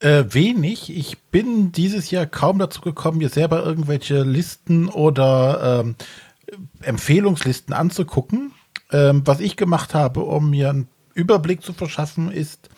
Äh, 0.00 0.24
wenig. 0.28 0.96
Ich 0.96 1.18
bin 1.18 1.72
dieses 1.72 2.10
Jahr 2.10 2.26
kaum 2.26 2.58
dazu 2.58 2.82
gekommen, 2.82 3.18
mir 3.18 3.30
selber 3.30 3.64
irgendwelche 3.64 4.22
Listen 4.22 4.88
oder 4.88 5.80
ähm, 5.80 5.96
Empfehlungslisten 6.80 7.74
anzugucken. 7.74 8.52
Ähm, 8.90 9.22
was 9.24 9.40
ich 9.40 9.56
gemacht 9.56 9.94
habe, 9.94 10.20
um 10.20 10.50
mir 10.50 10.70
einen 10.70 10.88
Überblick 11.14 11.62
zu 11.62 11.72
verschaffen, 11.72 12.30
ist, 12.30 12.68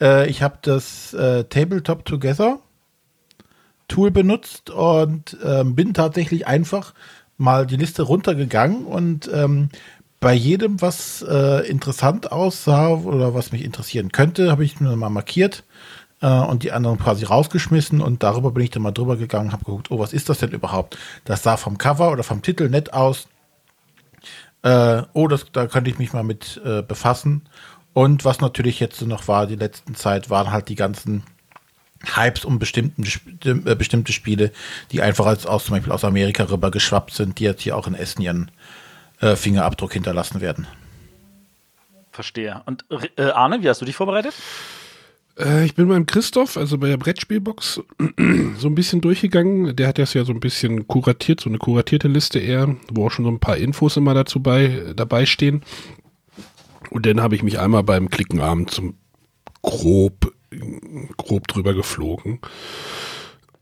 äh, 0.00 0.28
ich 0.28 0.42
habe 0.42 0.58
das 0.62 1.14
äh, 1.14 1.44
Tabletop 1.44 2.04
Together 2.04 2.58
Tool 3.88 4.10
benutzt 4.10 4.70
und 4.70 5.36
ähm, 5.44 5.76
bin 5.76 5.94
tatsächlich 5.94 6.46
einfach 6.46 6.92
mal 7.38 7.66
die 7.66 7.76
Liste 7.76 8.02
runtergegangen 8.02 8.84
und 8.84 9.30
ähm, 9.32 9.68
bei 10.18 10.32
jedem, 10.32 10.80
was 10.80 11.22
äh, 11.22 11.68
interessant 11.68 12.32
aussah 12.32 12.88
oder 12.88 13.34
was 13.34 13.52
mich 13.52 13.64
interessieren 13.64 14.10
könnte, 14.10 14.50
habe 14.50 14.64
ich 14.64 14.80
mir 14.80 14.96
mal 14.96 15.10
markiert 15.10 15.64
und 16.20 16.62
die 16.62 16.72
anderen 16.72 16.98
quasi 16.98 17.24
rausgeschmissen 17.24 18.00
und 18.00 18.22
darüber 18.22 18.50
bin 18.50 18.64
ich 18.64 18.70
dann 18.70 18.82
mal 18.82 18.92
drüber 18.92 19.16
gegangen, 19.16 19.52
habe 19.52 19.64
geguckt, 19.64 19.90
oh, 19.90 19.98
was 19.98 20.14
ist 20.14 20.28
das 20.30 20.38
denn 20.38 20.50
überhaupt? 20.50 20.96
Das 21.24 21.42
sah 21.42 21.58
vom 21.58 21.76
Cover 21.76 22.10
oder 22.10 22.22
vom 22.22 22.40
Titel 22.40 22.70
nett 22.70 22.94
aus. 22.94 23.28
Äh, 24.62 25.02
oh, 25.12 25.28
das, 25.28 25.46
da 25.52 25.66
könnte 25.66 25.90
ich 25.90 25.98
mich 25.98 26.12
mal 26.12 26.24
mit 26.24 26.60
äh, 26.64 26.82
befassen. 26.82 27.42
Und 27.92 28.24
was 28.24 28.40
natürlich 28.40 28.80
jetzt 28.80 29.00
noch 29.02 29.28
war, 29.28 29.46
die 29.46 29.56
letzten 29.56 29.94
Zeit, 29.94 30.28
waren 30.30 30.50
halt 30.50 30.68
die 30.68 30.74
ganzen 30.74 31.22
Hypes 32.04 32.44
um 32.44 32.58
bestimmten, 32.58 33.04
äh, 33.44 33.74
bestimmte 33.74 34.12
Spiele, 34.12 34.52
die 34.92 35.02
einfach 35.02 35.26
als 35.26 35.46
aus, 35.46 35.64
zum 35.64 35.76
Beispiel 35.76 35.92
aus 35.92 36.04
Amerika 36.04 36.44
rüber 36.44 36.70
geschwappt 36.70 37.12
sind, 37.12 37.38
die 37.38 37.44
jetzt 37.44 37.62
hier 37.62 37.76
auch 37.76 37.86
in 37.86 37.94
Essen 37.94 38.22
ihren 38.22 38.50
äh, 39.20 39.36
Fingerabdruck 39.36 39.92
hinterlassen 39.92 40.40
werden. 40.40 40.66
Verstehe. 42.12 42.62
Und 42.66 42.84
äh, 43.16 43.30
Arne, 43.30 43.62
wie 43.62 43.68
hast 43.68 43.80
du 43.80 43.84
dich 43.84 43.96
vorbereitet? 43.96 44.34
Äh, 45.38 45.64
ich 45.64 45.74
bin 45.74 45.88
beim 45.88 46.06
Christoph, 46.06 46.56
also 46.56 46.78
bei 46.78 46.88
der 46.88 46.96
Brettspielbox, 46.96 47.82
so 48.58 48.68
ein 48.68 48.74
bisschen 48.74 49.00
durchgegangen. 49.00 49.76
Der 49.76 49.88
hat 49.88 49.98
das 49.98 50.14
ja 50.14 50.24
so 50.24 50.32
ein 50.32 50.40
bisschen 50.40 50.86
kuratiert, 50.86 51.40
so 51.40 51.48
eine 51.48 51.58
kuratierte 51.58 52.08
Liste 52.08 52.38
eher, 52.38 52.76
wo 52.92 53.06
auch 53.06 53.10
schon 53.10 53.24
so 53.24 53.30
ein 53.30 53.40
paar 53.40 53.56
Infos 53.56 53.96
immer 53.96 54.14
dazu 54.14 54.40
bei, 54.40 54.92
dabei 54.94 55.26
stehen. 55.26 55.62
Und 56.90 57.06
dann 57.06 57.20
habe 57.20 57.34
ich 57.34 57.42
mich 57.42 57.58
einmal 57.58 57.82
beim 57.82 58.10
Klickenabend 58.10 58.70
zum 58.70 58.94
grob, 59.62 60.32
grob 61.16 61.48
drüber 61.48 61.74
geflogen. 61.74 62.40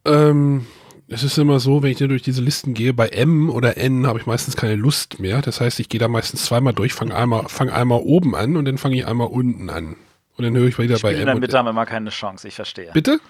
Ähm, 0.04 0.66
es 1.08 1.22
ist 1.22 1.38
immer 1.38 1.60
so, 1.60 1.82
wenn 1.82 1.90
ich 1.90 1.98
dann 1.98 2.10
durch 2.10 2.22
diese 2.22 2.42
Listen 2.42 2.74
gehe, 2.74 2.92
bei 2.92 3.08
M 3.08 3.50
oder 3.50 3.76
N 3.76 4.06
habe 4.06 4.18
ich 4.18 4.26
meistens 4.26 4.56
keine 4.56 4.76
Lust 4.76 5.20
mehr. 5.20 5.42
Das 5.42 5.60
heißt, 5.60 5.80
ich 5.80 5.88
gehe 5.88 6.00
da 6.00 6.08
meistens 6.08 6.44
zweimal 6.44 6.74
durch, 6.74 6.92
fange 6.92 7.14
einmal, 7.14 7.48
fang 7.48 7.70
einmal 7.70 8.00
oben 8.00 8.34
an 8.34 8.56
und 8.56 8.66
dann 8.66 8.78
fange 8.78 8.96
ich 8.96 9.06
einmal 9.06 9.28
unten 9.28 9.70
an. 9.70 9.96
Und 10.36 10.44
dann 10.44 10.56
höre 10.56 10.68
ich 10.68 10.78
wieder 10.78 10.96
Die 10.96 11.02
bei 11.02 11.10
Spiele 11.10 11.14
in 11.14 11.20
M 11.20 11.26
der 11.26 11.34
und 11.36 11.40
Mitte 11.40 11.58
haben 11.58 11.68
immer 11.68 11.86
keine 11.86 12.10
Chance, 12.10 12.48
ich 12.48 12.54
verstehe. 12.54 12.90
Bitte? 12.92 13.20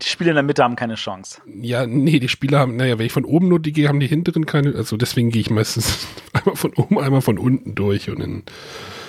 Die 0.00 0.06
Spiele 0.06 0.30
in 0.30 0.36
der 0.36 0.42
Mitte 0.42 0.62
haben 0.62 0.76
keine 0.76 0.94
Chance. 0.94 1.40
Ja, 1.46 1.86
nee, 1.86 2.18
die 2.18 2.28
Spieler 2.28 2.60
haben, 2.60 2.76
naja, 2.76 2.98
wenn 2.98 3.06
ich 3.06 3.12
von 3.12 3.24
oben 3.24 3.48
nur 3.48 3.60
die 3.60 3.72
gehe, 3.72 3.88
haben 3.88 4.00
die 4.00 4.06
hinteren 4.06 4.46
keine, 4.46 4.74
also 4.74 4.96
deswegen 4.96 5.30
gehe 5.30 5.40
ich 5.40 5.50
meistens 5.50 6.06
einmal 6.32 6.56
von 6.56 6.72
oben, 6.74 6.98
einmal 6.98 7.20
von 7.20 7.38
unten 7.38 7.74
durch 7.74 8.08
und 8.10 8.20
dann, 8.20 8.42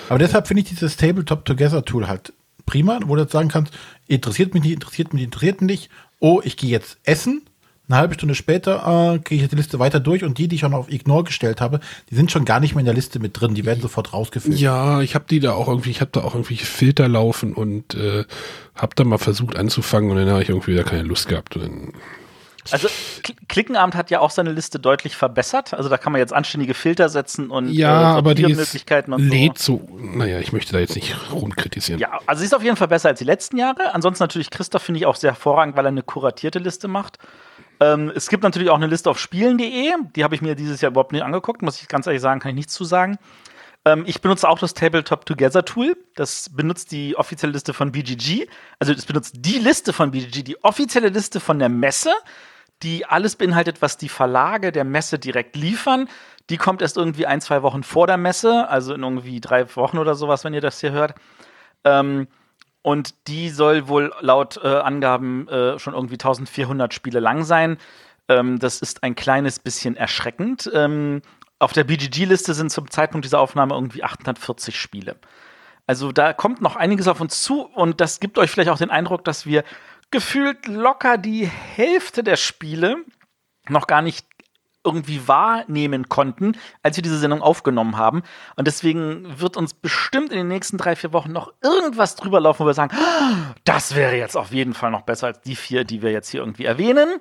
Aber 0.09 0.19
deshalb 0.19 0.47
finde 0.47 0.63
ich 0.63 0.69
dieses 0.69 0.97
Tabletop 0.97 1.45
Together 1.45 1.83
Tool 1.85 2.07
halt 2.07 2.33
prima, 2.65 2.99
wo 3.05 3.15
du 3.15 3.21
jetzt 3.23 3.31
sagen 3.31 3.49
kannst, 3.49 3.73
interessiert 4.07 4.53
mich 4.53 4.63
nicht, 4.63 4.73
interessiert 4.73 5.13
mich, 5.13 5.23
interessiert 5.23 5.61
mich 5.61 5.69
nicht. 5.69 5.89
Oh, 6.19 6.41
ich 6.43 6.57
gehe 6.57 6.69
jetzt 6.69 6.97
essen. 7.03 7.43
Eine 7.93 8.01
halbe 8.01 8.15
Stunde 8.15 8.33
später 8.33 9.13
äh, 9.13 9.19
gehe 9.19 9.43
ich 9.43 9.47
die 9.47 9.55
Liste 9.55 9.77
weiter 9.77 9.99
durch 9.99 10.23
und 10.23 10.39
die, 10.39 10.47
die 10.47 10.55
ich 10.55 10.61
schon 10.61 10.73
auf 10.73 10.91
Ignore 10.91 11.25
gestellt 11.25 11.61
habe, 11.61 11.79
die 12.09 12.15
sind 12.15 12.31
schon 12.31 12.43
gar 12.43 12.59
nicht 12.59 12.73
mehr 12.73 12.79
in 12.79 12.87
der 12.87 12.95
Liste 12.95 13.19
mit 13.19 13.39
drin. 13.39 13.53
Die 13.53 13.65
werden 13.65 13.81
sofort 13.81 14.13
rausgefiltert. 14.13 14.59
ja, 14.59 15.01
ich 15.01 15.13
habe 15.13 15.25
die 15.29 15.39
da 15.39 15.53
auch 15.53 15.67
irgendwie, 15.67 15.91
ich 15.91 16.01
habe 16.01 16.09
da 16.11 16.23
auch 16.23 16.33
irgendwie 16.33 16.57
Filter 16.57 17.07
laufen 17.07 17.53
und 17.53 17.93
äh, 17.93 18.25
habe 18.75 18.95
da 18.95 19.03
mal 19.03 19.19
versucht 19.19 19.55
anzufangen 19.57 20.09
und 20.09 20.17
dann 20.17 20.27
habe 20.31 20.41
ich 20.41 20.49
irgendwie 20.49 20.71
wieder 20.71 20.83
keine 20.83 21.03
Lust 21.03 21.27
gehabt. 21.27 21.55
Also 22.71 22.87
Klickenabend 23.47 23.93
hat 23.93 24.09
ja 24.09 24.21
auch 24.21 24.31
seine 24.31 24.51
Liste 24.51 24.79
deutlich 24.79 25.15
verbessert. 25.15 25.75
Also 25.75 25.87
da 25.87 25.97
kann 25.97 26.13
man 26.13 26.19
jetzt 26.19 26.33
anständige 26.33 26.73
Filter 26.73 27.09
setzen 27.09 27.51
und 27.51 27.69
ja, 27.71 28.13
äh, 28.13 28.17
aber 28.17 28.33
die 28.33 28.47
Möglichkeiten 28.47 29.13
und 29.13 29.21
lädt 29.21 29.59
so. 29.59 29.87
so. 29.87 29.99
Naja, 29.99 30.39
ich 30.39 30.51
möchte 30.51 30.73
da 30.73 30.79
jetzt 30.79 30.95
nicht 30.95 31.15
rumkritisieren. 31.31 31.99
Ja, 31.99 32.19
also 32.25 32.39
sie 32.39 32.45
ist 32.45 32.55
auf 32.55 32.63
jeden 32.63 32.77
Fall 32.77 32.87
besser 32.87 33.09
als 33.09 33.19
die 33.19 33.25
letzten 33.25 33.57
Jahre. 33.57 33.93
Ansonsten 33.93 34.23
natürlich 34.23 34.49
Christoph 34.49 34.81
finde 34.81 34.99
ich 34.99 35.05
auch 35.05 35.15
sehr 35.15 35.31
hervorragend, 35.31 35.75
weil 35.75 35.85
er 35.85 35.89
eine 35.89 36.03
kuratierte 36.03 36.57
Liste 36.57 36.87
macht. 36.87 37.19
Ähm, 37.79 38.11
es 38.15 38.29
gibt 38.29 38.43
natürlich 38.43 38.69
auch 38.69 38.77
eine 38.77 38.87
Liste 38.87 39.09
auf 39.09 39.19
spielen.de. 39.19 39.91
Die 40.15 40.23
habe 40.23 40.35
ich 40.35 40.41
mir 40.41 40.55
dieses 40.55 40.81
Jahr 40.81 40.91
überhaupt 40.91 41.11
nicht 41.11 41.23
angeguckt. 41.23 41.61
Muss 41.61 41.81
ich 41.81 41.87
ganz 41.87 42.07
ehrlich 42.07 42.21
sagen, 42.21 42.39
kann 42.39 42.49
ich 42.49 42.55
nichts 42.55 42.73
zu 42.73 42.83
sagen. 42.83 43.17
Ähm, 43.85 44.03
ich 44.07 44.21
benutze 44.21 44.47
auch 44.47 44.59
das 44.59 44.73
Tabletop 44.73 45.25
Together 45.25 45.65
Tool. 45.65 45.97
Das 46.15 46.49
benutzt 46.49 46.91
die 46.91 47.15
offizielle 47.17 47.53
Liste 47.53 47.73
von 47.73 47.91
BGG. 47.91 48.47
Also 48.79 48.93
das 48.93 49.05
benutzt 49.05 49.35
die 49.39 49.59
Liste 49.59 49.93
von 49.93 50.11
BGG, 50.11 50.43
die 50.43 50.63
offizielle 50.63 51.09
Liste 51.09 51.39
von 51.39 51.59
der 51.59 51.69
Messe, 51.69 52.13
die 52.81 53.05
alles 53.05 53.35
beinhaltet, 53.35 53.81
was 53.81 53.97
die 53.97 54.09
Verlage 54.09 54.71
der 54.71 54.83
Messe 54.83 55.19
direkt 55.19 55.55
liefern. 55.55 56.07
Die 56.49 56.57
kommt 56.57 56.81
erst 56.81 56.97
irgendwie 56.97 57.25
ein, 57.25 57.41
zwei 57.41 57.61
Wochen 57.61 57.83
vor 57.83 58.07
der 58.07 58.17
Messe, 58.17 58.67
also 58.67 58.93
in 58.93 59.03
irgendwie 59.03 59.39
drei 59.39 59.73
Wochen 59.75 59.97
oder 59.97 60.15
sowas, 60.15 60.43
wenn 60.43 60.53
ihr 60.53 60.61
das 60.61 60.79
hier 60.79 60.91
hört. 60.91 61.15
Ähm, 61.85 62.27
und 62.83 63.27
die 63.27 63.49
soll 63.49 63.87
wohl 63.87 64.13
laut 64.19 64.59
äh, 64.63 64.67
Angaben 64.67 65.47
äh, 65.47 65.79
schon 65.79 65.95
irgendwie 65.95 66.15
1400 66.15 66.93
Spiele 66.93 67.19
lang 67.19 67.43
sein. 67.43 67.77
Ähm, 68.27 68.59
das 68.59 68.81
ist 68.81 69.01
ein 69.01 69.15
kleines 69.15 69.57
bisschen 69.57 69.95
erschreckend. 69.95 70.69
Ähm, 70.73 71.21
auf 71.59 71.73
der 71.73 71.85
BGG-Liste 71.85 72.53
sind 72.53 72.71
zum 72.71 72.91
Zeitpunkt 72.91 73.25
dieser 73.25 73.39
Aufnahme 73.39 73.73
irgendwie 73.73 74.03
840 74.03 74.79
Spiele. 74.79 75.15
Also 75.87 76.11
da 76.11 76.33
kommt 76.33 76.61
noch 76.61 76.75
einiges 76.75 77.07
auf 77.07 77.21
uns 77.21 77.41
zu 77.41 77.63
und 77.63 78.01
das 78.01 78.19
gibt 78.19 78.37
euch 78.37 78.51
vielleicht 78.51 78.69
auch 78.69 78.77
den 78.77 78.91
Eindruck, 78.91 79.23
dass 79.23 79.45
wir 79.45 79.63
gefühlt 80.11 80.67
locker 80.67 81.17
die 81.17 81.47
Hälfte 81.47 82.23
der 82.23 82.35
Spiele 82.35 82.97
noch 83.69 83.87
gar 83.87 84.01
nicht 84.01 84.27
irgendwie 84.83 85.27
wahrnehmen 85.27 86.09
konnten, 86.09 86.57
als 86.81 86.97
wir 86.97 87.03
diese 87.03 87.17
Sendung 87.17 87.41
aufgenommen 87.41 87.97
haben. 87.97 88.23
Und 88.55 88.67
deswegen 88.67 89.39
wird 89.39 89.57
uns 89.57 89.73
bestimmt 89.73 90.31
in 90.31 90.37
den 90.37 90.47
nächsten 90.47 90.77
drei, 90.77 90.95
vier 90.95 91.13
Wochen 91.13 91.31
noch 91.31 91.53
irgendwas 91.61 92.15
drüber 92.15 92.39
laufen, 92.39 92.63
wo 92.63 92.65
wir 92.65 92.73
sagen, 92.73 92.95
ah, 92.95 93.53
das 93.63 93.95
wäre 93.95 94.17
jetzt 94.17 94.35
auf 94.35 94.51
jeden 94.51 94.73
Fall 94.73 94.91
noch 94.91 95.03
besser 95.03 95.27
als 95.27 95.41
die 95.41 95.55
vier, 95.55 95.83
die 95.83 96.01
wir 96.01 96.11
jetzt 96.11 96.29
hier 96.29 96.41
irgendwie 96.41 96.65
erwähnen. 96.65 97.19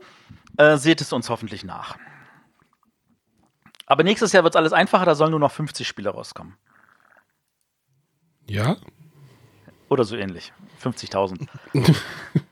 Äh, 0.56 0.76
seht 0.76 1.00
es 1.00 1.12
uns 1.12 1.30
hoffentlich 1.30 1.64
nach. 1.64 1.96
Aber 3.86 4.04
nächstes 4.04 4.32
Jahr 4.32 4.44
wird 4.44 4.54
es 4.54 4.58
alles 4.58 4.72
einfacher, 4.72 5.04
da 5.04 5.14
sollen 5.14 5.30
nur 5.30 5.40
noch 5.40 5.52
50 5.52 5.86
Spiele 5.86 6.10
rauskommen. 6.10 6.56
Ja? 8.48 8.76
Oder 9.88 10.04
so 10.04 10.16
ähnlich. 10.16 10.52
50.000. 10.82 11.46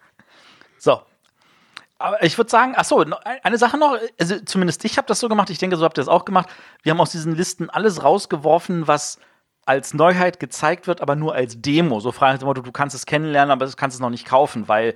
Aber 2.01 2.23
ich 2.23 2.39
würde 2.39 2.51
sagen, 2.51 2.73
ach 2.77 2.85
so, 2.85 3.05
eine 3.43 3.59
Sache 3.59 3.77
noch, 3.77 3.99
also 4.19 4.37
zumindest 4.41 4.87
ich 4.87 4.97
habe 4.97 5.07
das 5.07 5.21
so 5.21 5.29
gemacht, 5.29 5.51
ich 5.51 5.59
denke, 5.59 5.77
so 5.77 5.85
habt 5.85 5.99
ihr 5.99 6.03
es 6.03 6.09
auch 6.09 6.25
gemacht. 6.25 6.49
Wir 6.83 6.93
haben 6.93 7.01
aus 7.01 7.13
diesen 7.13 7.37
Listen 7.37 7.69
alles 7.69 8.03
rausgeworfen, 8.03 8.89
was 8.89 9.19
als 9.67 9.93
Neuheit 9.93 10.41
gezeigt 10.41 10.87
wird, 10.87 11.03
aber 11.03 11.15
nur 11.15 11.35
als 11.35 11.61
Demo. 11.61 12.01
So 12.01 12.11
frei 12.11 12.33
nach 12.33 12.39
dem 12.39 12.65
du 12.65 12.73
kannst 12.73 12.97
es 12.97 13.05
kennenlernen, 13.05 13.51
aber 13.51 13.67
du 13.67 13.73
kannst 13.77 13.97
es 13.97 14.01
noch 14.01 14.09
nicht 14.09 14.27
kaufen, 14.27 14.67
weil 14.67 14.95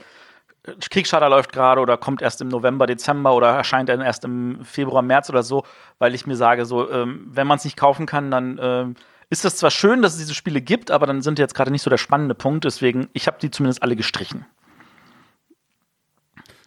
Kickstarter 0.88 1.28
läuft 1.28 1.52
gerade 1.52 1.82
oder 1.82 1.98
kommt 1.98 2.22
erst 2.22 2.40
im 2.40 2.48
November, 2.48 2.86
Dezember 2.86 3.34
oder 3.34 3.48
erscheint 3.48 3.90
dann 3.90 4.00
erst 4.00 4.24
im 4.24 4.64
Februar, 4.64 5.02
März 5.02 5.28
oder 5.28 5.42
so, 5.42 5.64
weil 5.98 6.14
ich 6.14 6.26
mir 6.26 6.36
sage, 6.36 6.64
so, 6.64 6.90
ähm, 6.90 7.26
wenn 7.30 7.46
man 7.46 7.58
es 7.58 7.64
nicht 7.64 7.76
kaufen 7.76 8.06
kann, 8.06 8.30
dann 8.30 8.58
ähm, 8.62 8.94
ist 9.28 9.44
das 9.44 9.56
zwar 9.56 9.70
schön, 9.70 10.00
dass 10.00 10.14
es 10.14 10.20
diese 10.20 10.34
Spiele 10.34 10.62
gibt, 10.62 10.90
aber 10.90 11.04
dann 11.04 11.20
sind 11.20 11.38
jetzt 11.38 11.54
gerade 11.54 11.70
nicht 11.70 11.82
so 11.82 11.90
der 11.90 11.98
spannende 11.98 12.34
Punkt. 12.34 12.64
Deswegen, 12.64 13.10
ich 13.12 13.26
habe 13.26 13.36
die 13.42 13.50
zumindest 13.50 13.82
alle 13.82 13.94
gestrichen. 13.94 14.46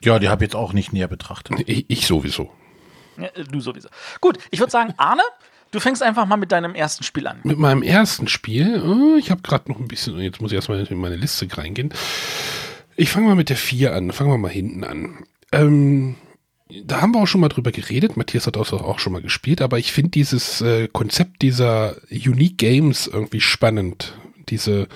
Ja, 0.04 0.20
die 0.20 0.30
habe 0.30 0.44
ich 0.44 0.50
jetzt 0.50 0.56
auch 0.56 0.74
nicht 0.74 0.94
näher 0.94 1.08
betrachtet. 1.08 1.68
Ich, 1.68 1.86
ich 1.88 2.08
sowieso. 2.08 2.52
Ja, 3.18 3.30
du 3.44 3.60
sowieso. 3.60 3.90
Gut, 4.22 4.38
ich 4.52 4.60
würde 4.60 4.72
sagen, 4.72 4.94
Arne, 4.98 5.24
du 5.72 5.80
fängst 5.80 6.04
einfach 6.04 6.26
mal 6.26 6.38
mit 6.38 6.52
deinem 6.52 6.76
ersten 6.76 7.04
Spiel 7.04 7.28
an. 7.28 7.40
Mit 7.44 7.58
meinem 7.58 7.82
ersten 7.82 8.28
Spiel? 8.28 8.82
Oh, 8.82 9.18
ich 9.18 9.32
habe 9.32 9.42
gerade 9.42 9.72
noch 9.72 9.80
ein 9.80 9.88
bisschen, 9.88 10.20
jetzt 10.20 10.42
muss 10.42 10.52
ich 10.52 10.56
erstmal 10.56 10.86
in 10.86 10.98
meine 10.98 11.16
Liste 11.16 11.48
reingehen. 11.58 11.94
Ich 12.96 13.10
fange 13.10 13.28
mal 13.28 13.36
mit 13.36 13.50
der 13.50 13.58
4 13.58 13.94
an. 13.94 14.12
Fangen 14.12 14.32
wir 14.32 14.38
mal 14.38 14.52
hinten 14.52 14.84
an. 14.84 15.24
Ähm, 15.52 16.16
da 16.84 17.02
haben 17.02 17.14
wir 17.14 17.22
auch 17.22 17.28
schon 17.28 17.42
mal 17.42 17.50
drüber 17.50 17.72
geredet. 17.72 18.18
Matthias 18.18 18.48
hat 18.48 18.58
auch 18.58 19.00
schon 19.00 19.14
mal 19.14 19.22
gespielt, 19.22 19.62
aber 19.62 19.80
ich 19.80 19.92
finde 19.92 20.12
dieses 20.12 20.62
äh, 20.62 20.88
Konzept 20.88 21.42
dieser 21.42 21.96
Unique 22.12 22.58
Games 22.58 23.08
irgendwie 23.08 23.42
spannend. 23.42 24.14
Diese, 24.50 24.88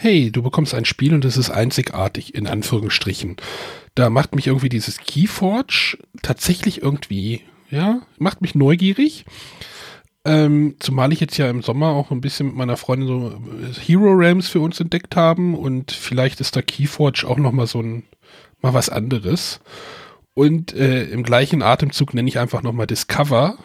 hey, 0.00 0.30
du 0.30 0.42
bekommst 0.42 0.74
ein 0.74 0.84
Spiel 0.84 1.12
und 1.12 1.24
es 1.24 1.36
ist 1.36 1.50
einzigartig, 1.50 2.32
in 2.34 2.46
Anführungsstrichen. 2.46 3.36
Da 3.96 4.10
macht 4.10 4.34
mich 4.34 4.46
irgendwie 4.46 4.68
dieses 4.68 4.98
Keyforge 4.98 5.98
tatsächlich 6.22 6.82
irgendwie, 6.82 7.42
ja, 7.68 8.02
macht 8.16 8.40
mich 8.40 8.54
neugierig. 8.54 9.24
Ähm, 10.24 10.76
zumal 10.78 11.12
ich 11.12 11.18
jetzt 11.18 11.36
ja 11.36 11.50
im 11.50 11.62
Sommer 11.62 11.88
auch 11.88 12.12
ein 12.12 12.20
bisschen 12.20 12.46
mit 12.46 12.54
meiner 12.54 12.76
Freundin 12.76 13.08
so 13.08 13.28
äh, 13.30 13.72
Hero 13.74 14.12
Realms 14.12 14.48
für 14.48 14.60
uns 14.60 14.78
entdeckt 14.78 15.16
haben 15.16 15.56
und 15.56 15.90
vielleicht 15.90 16.40
ist 16.40 16.54
da 16.54 16.62
Keyforge 16.62 17.26
auch 17.26 17.36
noch 17.36 17.52
mal 17.52 17.66
so 17.66 17.82
ein 17.82 18.04
mal 18.60 18.74
was 18.74 18.90
anderes. 18.90 19.60
Und 20.34 20.74
äh, 20.74 21.04
im 21.06 21.24
gleichen 21.24 21.60
Atemzug 21.60 22.14
nenne 22.14 22.28
ich 22.28 22.38
einfach 22.38 22.62
noch 22.62 22.72
mal 22.72 22.86
Discover. 22.86 23.58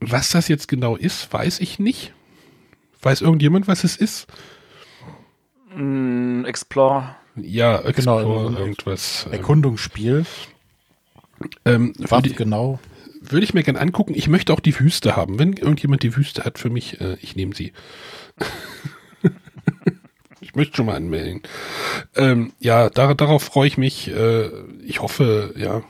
Was 0.00 0.30
das 0.30 0.48
jetzt 0.48 0.68
genau 0.68 0.96
ist, 0.96 1.30
weiß 1.30 1.60
ich 1.60 1.78
nicht. 1.78 2.14
Weiß 3.02 3.20
irgendjemand, 3.20 3.68
was 3.68 3.84
es 3.84 3.96
ist? 3.96 4.26
Mm, 5.76 6.44
Explore. 6.46 7.16
Ja, 7.36 7.80
Explore, 7.80 8.22
genau, 8.22 8.58
irgendwas. 8.58 9.26
Ähm. 9.26 9.32
Erkundungsspiel. 9.32 10.24
Ähm, 11.66 11.92
was 11.98 12.22
genau? 12.22 12.80
würde 13.20 13.44
ich 13.44 13.54
mir 13.54 13.62
gerne 13.62 13.80
angucken. 13.80 14.14
Ich 14.14 14.28
möchte 14.28 14.52
auch 14.52 14.60
die 14.60 14.78
Wüste 14.78 15.16
haben. 15.16 15.38
Wenn 15.38 15.52
irgendjemand 15.52 16.02
die 16.02 16.16
Wüste 16.16 16.44
hat 16.44 16.58
für 16.58 16.70
mich, 16.70 17.00
äh, 17.00 17.16
ich 17.20 17.36
nehme 17.36 17.54
sie. 17.54 17.72
ich 20.40 20.54
möchte 20.54 20.76
schon 20.76 20.86
mal 20.86 20.96
anmelden. 20.96 21.42
Ähm, 22.14 22.52
ja, 22.58 22.88
da, 22.88 23.12
darauf 23.14 23.42
freue 23.42 23.66
ich 23.66 23.76
mich. 23.76 24.08
Äh, 24.08 24.48
ich 24.86 25.02
hoffe, 25.02 25.54
ja, 25.56 25.82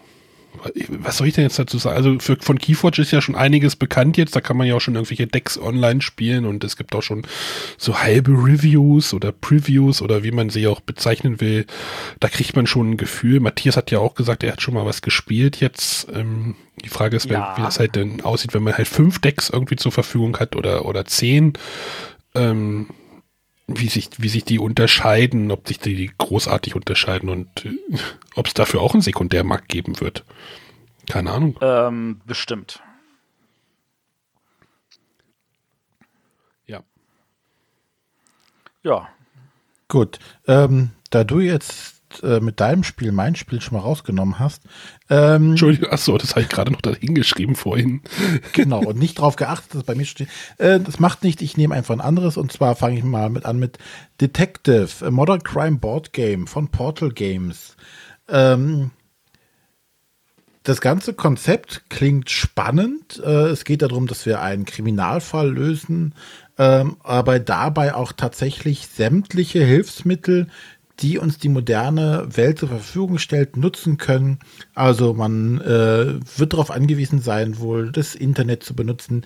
was 0.88 1.16
soll 1.16 1.28
ich 1.28 1.34
denn 1.34 1.44
jetzt 1.44 1.58
dazu 1.58 1.78
sagen? 1.78 1.96
Also 1.96 2.18
für, 2.18 2.36
von 2.36 2.58
Keyforge 2.58 3.02
ist 3.02 3.10
ja 3.10 3.20
schon 3.20 3.34
einiges 3.34 3.76
bekannt 3.76 4.16
jetzt. 4.16 4.36
Da 4.36 4.40
kann 4.40 4.56
man 4.56 4.66
ja 4.66 4.74
auch 4.74 4.80
schon 4.80 4.94
irgendwelche 4.94 5.26
Decks 5.26 5.58
online 5.58 6.02
spielen 6.02 6.44
und 6.44 6.64
es 6.64 6.76
gibt 6.76 6.94
auch 6.94 7.02
schon 7.02 7.22
so 7.78 8.00
halbe 8.00 8.32
Reviews 8.32 9.14
oder 9.14 9.32
Previews 9.32 10.02
oder 10.02 10.22
wie 10.22 10.30
man 10.30 10.50
sie 10.50 10.66
auch 10.66 10.80
bezeichnen 10.80 11.40
will. 11.40 11.66
Da 12.20 12.28
kriegt 12.28 12.56
man 12.56 12.66
schon 12.66 12.90
ein 12.90 12.96
Gefühl. 12.96 13.40
Matthias 13.40 13.76
hat 13.76 13.90
ja 13.90 13.98
auch 13.98 14.14
gesagt, 14.14 14.42
er 14.42 14.52
hat 14.52 14.62
schon 14.62 14.74
mal 14.74 14.86
was 14.86 15.02
gespielt 15.02 15.60
jetzt. 15.60 16.08
Ähm, 16.12 16.56
die 16.84 16.88
Frage 16.88 17.16
ist, 17.16 17.26
ja. 17.26 17.54
wie 17.56 17.62
das 17.62 17.78
halt 17.78 17.96
denn 17.96 18.20
aussieht, 18.22 18.54
wenn 18.54 18.62
man 18.62 18.76
halt 18.76 18.88
fünf 18.88 19.20
Decks 19.20 19.50
irgendwie 19.50 19.76
zur 19.76 19.92
Verfügung 19.92 20.36
hat 20.38 20.56
oder, 20.56 20.84
oder 20.84 21.04
zehn. 21.06 21.54
Ähm, 22.34 22.88
wie 23.66 23.88
sich, 23.88 24.10
wie 24.18 24.28
sich 24.28 24.44
die 24.44 24.58
unterscheiden, 24.58 25.50
ob 25.50 25.66
sich 25.66 25.78
die 25.78 26.10
großartig 26.18 26.74
unterscheiden 26.76 27.28
und 27.28 27.64
äh, 27.64 27.76
ob 28.34 28.46
es 28.46 28.54
dafür 28.54 28.80
auch 28.80 28.94
einen 28.94 29.02
Sekundärmarkt 29.02 29.68
geben 29.68 30.00
wird. 30.00 30.24
Keine 31.08 31.32
Ahnung. 31.32 31.58
Ähm, 31.60 32.20
bestimmt. 32.26 32.82
Ja. 36.66 36.82
Ja. 38.82 39.08
Gut. 39.88 40.18
Ähm, 40.46 40.90
da 41.10 41.24
du 41.24 41.40
jetzt 41.40 41.96
äh, 42.22 42.40
mit 42.40 42.60
deinem 42.60 42.84
Spiel 42.84 43.12
mein 43.12 43.36
Spiel 43.36 43.60
schon 43.60 43.78
mal 43.78 43.84
rausgenommen 43.84 44.38
hast. 44.38 44.62
Ähm, 45.08 45.50
Entschuldigung, 45.50 45.90
achso, 45.90 46.18
das 46.18 46.30
habe 46.30 46.42
ich 46.42 46.48
gerade 46.48 46.72
noch 46.72 46.80
da 46.80 46.94
hingeschrieben 46.94 47.54
vorhin. 47.54 48.00
genau, 48.52 48.80
und 48.84 48.98
nicht 48.98 49.18
darauf 49.18 49.36
geachtet, 49.36 49.74
dass 49.74 49.84
bei 49.84 49.94
mir 49.94 50.04
steht. 50.04 50.28
Äh, 50.58 50.80
das 50.80 50.98
macht 50.98 51.22
nicht, 51.22 51.42
ich 51.42 51.56
nehme 51.56 51.74
einfach 51.74 51.94
ein 51.94 52.00
anderes 52.00 52.36
und 52.36 52.52
zwar 52.52 52.74
fange 52.74 52.98
ich 52.98 53.04
mal 53.04 53.30
mit 53.30 53.44
an 53.44 53.58
mit 53.58 53.78
Detective, 54.20 54.88
a 55.06 55.10
Modern 55.10 55.42
Crime 55.42 55.78
Board 55.78 56.12
Game 56.12 56.46
von 56.46 56.68
Portal 56.68 57.10
Games. 57.10 57.76
Ähm, 58.28 58.90
das 60.66 60.80
ganze 60.80 61.14
Konzept 61.14 61.84
klingt 61.90 62.28
spannend. 62.28 63.22
Äh, 63.24 63.50
es 63.50 63.64
geht 63.64 63.82
darum, 63.82 64.08
dass 64.08 64.26
wir 64.26 64.40
einen 64.40 64.64
Kriminalfall 64.64 65.48
lösen, 65.48 66.12
ähm, 66.58 66.96
aber 67.04 67.38
dabei 67.38 67.94
auch 67.94 68.12
tatsächlich 68.12 68.88
sämtliche 68.88 69.62
Hilfsmittel, 69.62 70.48
die 71.00 71.18
uns 71.18 71.38
die 71.38 71.48
moderne 71.48 72.26
Welt 72.30 72.58
zur 72.58 72.68
Verfügung 72.68 73.18
stellt, 73.18 73.56
nutzen 73.56 73.98
können. 73.98 74.38
Also 74.74 75.12
man 75.14 75.60
äh, 75.60 76.14
wird 76.36 76.52
darauf 76.52 76.70
angewiesen 76.70 77.20
sein, 77.20 77.58
wohl 77.58 77.92
das 77.92 78.14
Internet 78.14 78.62
zu 78.62 78.74
benutzen. 78.74 79.24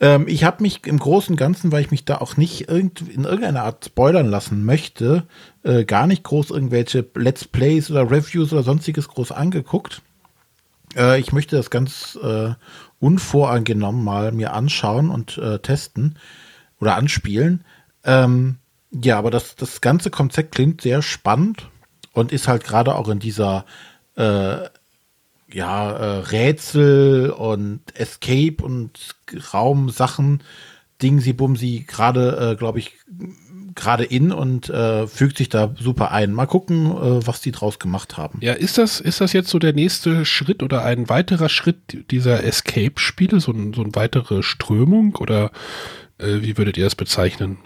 Ähm, 0.00 0.26
ich 0.28 0.44
habe 0.44 0.62
mich 0.62 0.86
im 0.86 0.98
Großen 0.98 1.32
und 1.32 1.36
Ganzen, 1.36 1.72
weil 1.72 1.82
ich 1.82 1.90
mich 1.90 2.04
da 2.04 2.18
auch 2.18 2.36
nicht 2.36 2.68
irgend, 2.68 3.00
in 3.02 3.24
irgendeiner 3.24 3.62
Art 3.62 3.84
spoilern 3.84 4.26
lassen 4.26 4.64
möchte, 4.64 5.24
äh, 5.62 5.84
gar 5.84 6.06
nicht 6.06 6.24
groß 6.24 6.50
irgendwelche 6.50 7.06
Let's 7.14 7.44
Plays 7.46 7.90
oder 7.90 8.10
Reviews 8.10 8.52
oder 8.52 8.62
sonstiges 8.62 9.08
groß 9.08 9.32
angeguckt. 9.32 10.02
Äh, 10.96 11.20
ich 11.20 11.32
möchte 11.32 11.56
das 11.56 11.70
ganz 11.70 12.18
äh, 12.22 12.54
unvoreingenommen 12.98 14.04
mal 14.04 14.32
mir 14.32 14.52
anschauen 14.52 15.10
und 15.10 15.38
äh, 15.38 15.60
testen 15.60 16.18
oder 16.80 16.96
anspielen. 16.96 17.64
Ähm, 18.04 18.58
ja, 19.02 19.18
aber 19.18 19.30
das, 19.30 19.56
das 19.56 19.80
ganze 19.80 20.10
Konzept 20.10 20.54
klingt 20.54 20.80
sehr 20.80 21.02
spannend 21.02 21.68
und 22.12 22.32
ist 22.32 22.48
halt 22.48 22.64
gerade 22.64 22.94
auch 22.94 23.08
in 23.08 23.18
dieser 23.18 23.64
äh, 24.16 24.58
ja, 25.52 25.90
äh, 25.92 26.18
Rätsel 26.18 27.30
und 27.30 27.80
Escape 27.94 28.56
und 28.62 29.16
Raumsachen, 29.52 30.42
Dingsi 31.02 31.32
Bumsi, 31.32 31.84
gerade, 31.86 32.52
äh, 32.52 32.56
glaube 32.56 32.78
ich, 32.78 32.92
gerade 33.74 34.04
in 34.04 34.32
und 34.32 34.70
äh, 34.70 35.06
fügt 35.06 35.36
sich 35.36 35.50
da 35.50 35.74
super 35.78 36.10
ein. 36.10 36.32
Mal 36.32 36.46
gucken, 36.46 36.86
äh, 36.86 37.26
was 37.26 37.42
die 37.42 37.52
draus 37.52 37.78
gemacht 37.78 38.16
haben. 38.16 38.38
Ja, 38.40 38.54
ist 38.54 38.78
das, 38.78 39.00
ist 39.00 39.20
das 39.20 39.32
jetzt 39.34 39.50
so 39.50 39.58
der 39.58 39.74
nächste 39.74 40.24
Schritt 40.24 40.62
oder 40.62 40.84
ein 40.84 41.08
weiterer 41.08 41.50
Schritt 41.50 42.10
dieser 42.10 42.42
Escape-Spiele, 42.42 43.38
so, 43.40 43.52
ein, 43.52 43.74
so 43.74 43.82
eine 43.82 43.94
weitere 43.94 44.42
Strömung 44.42 45.14
oder 45.16 45.50
äh, 46.18 46.40
wie 46.40 46.56
würdet 46.56 46.78
ihr 46.78 46.84
das 46.84 46.94
bezeichnen? 46.94 47.58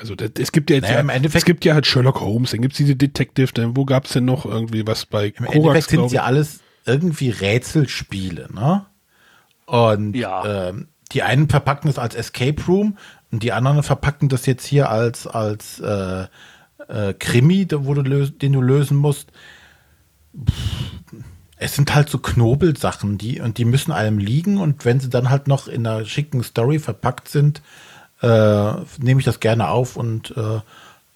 Also 0.00 0.14
das, 0.14 0.30
es 0.38 0.50
gibt 0.50 0.70
ja 0.70 0.76
jetzt 0.76 0.84
Naja, 0.84 0.94
ja, 0.94 1.00
im 1.00 1.10
Endeffekt- 1.10 1.42
es 1.42 1.44
gibt 1.44 1.64
ja 1.64 1.74
halt 1.74 1.86
Sherlock 1.86 2.20
Holmes, 2.20 2.52
dann 2.52 2.62
gibt 2.62 2.72
es 2.72 2.78
diese 2.78 2.96
Detective, 2.96 3.52
dann 3.52 3.76
wo 3.76 3.84
gab 3.84 4.06
es 4.06 4.12
denn 4.12 4.24
noch 4.24 4.46
irgendwie 4.46 4.86
was 4.86 5.04
bei 5.04 5.26
Im 5.26 5.44
Korax, 5.44 5.54
Endeffekt 5.56 5.90
sind 5.90 6.12
ja 6.12 6.22
alles 6.24 6.60
irgendwie 6.86 7.28
Rätselspiele, 7.30 8.48
ne? 8.52 8.86
Und 9.66 10.16
Ja. 10.16 10.68
ähm, 10.70 10.88
die 11.12 11.22
einen 11.22 11.48
verpacken 11.48 11.88
es 11.90 11.98
als 11.98 12.14
Escape 12.14 12.60
Room 12.66 12.96
und 13.30 13.42
die 13.42 13.52
anderen 13.52 13.82
verpacken 13.82 14.28
das 14.30 14.46
jetzt 14.46 14.64
hier 14.66 14.88
als, 14.90 15.26
als 15.26 15.78
äh, 15.80 16.26
äh, 16.88 17.12
Krimi, 17.18 17.66
wo 17.70 17.92
du 17.94 18.00
lös 18.02 18.36
den 18.38 18.54
du 18.54 18.62
lösen 18.62 18.96
musst. 18.96 19.28
Pff, 20.34 20.54
Es 21.56 21.74
sind 21.74 21.94
halt 21.94 22.08
so 22.08 22.18
Knobelsachen, 22.18 23.18
die 23.18 23.38
und 23.40 23.58
die 23.58 23.66
müssen 23.66 23.92
einem 23.92 24.16
liegen 24.18 24.56
und 24.56 24.86
wenn 24.86 24.98
sie 24.98 25.10
dann 25.10 25.28
halt 25.28 25.46
noch 25.46 25.68
in 25.68 25.86
einer 25.86 26.06
schicken 26.06 26.42
Story 26.42 26.78
verpackt 26.78 27.28
sind, 27.28 27.60
äh, 28.20 28.72
nehme 28.98 29.20
ich 29.20 29.24
das 29.24 29.40
gerne 29.40 29.68
auf 29.68 29.96
und 29.96 30.36
äh, 30.36 30.60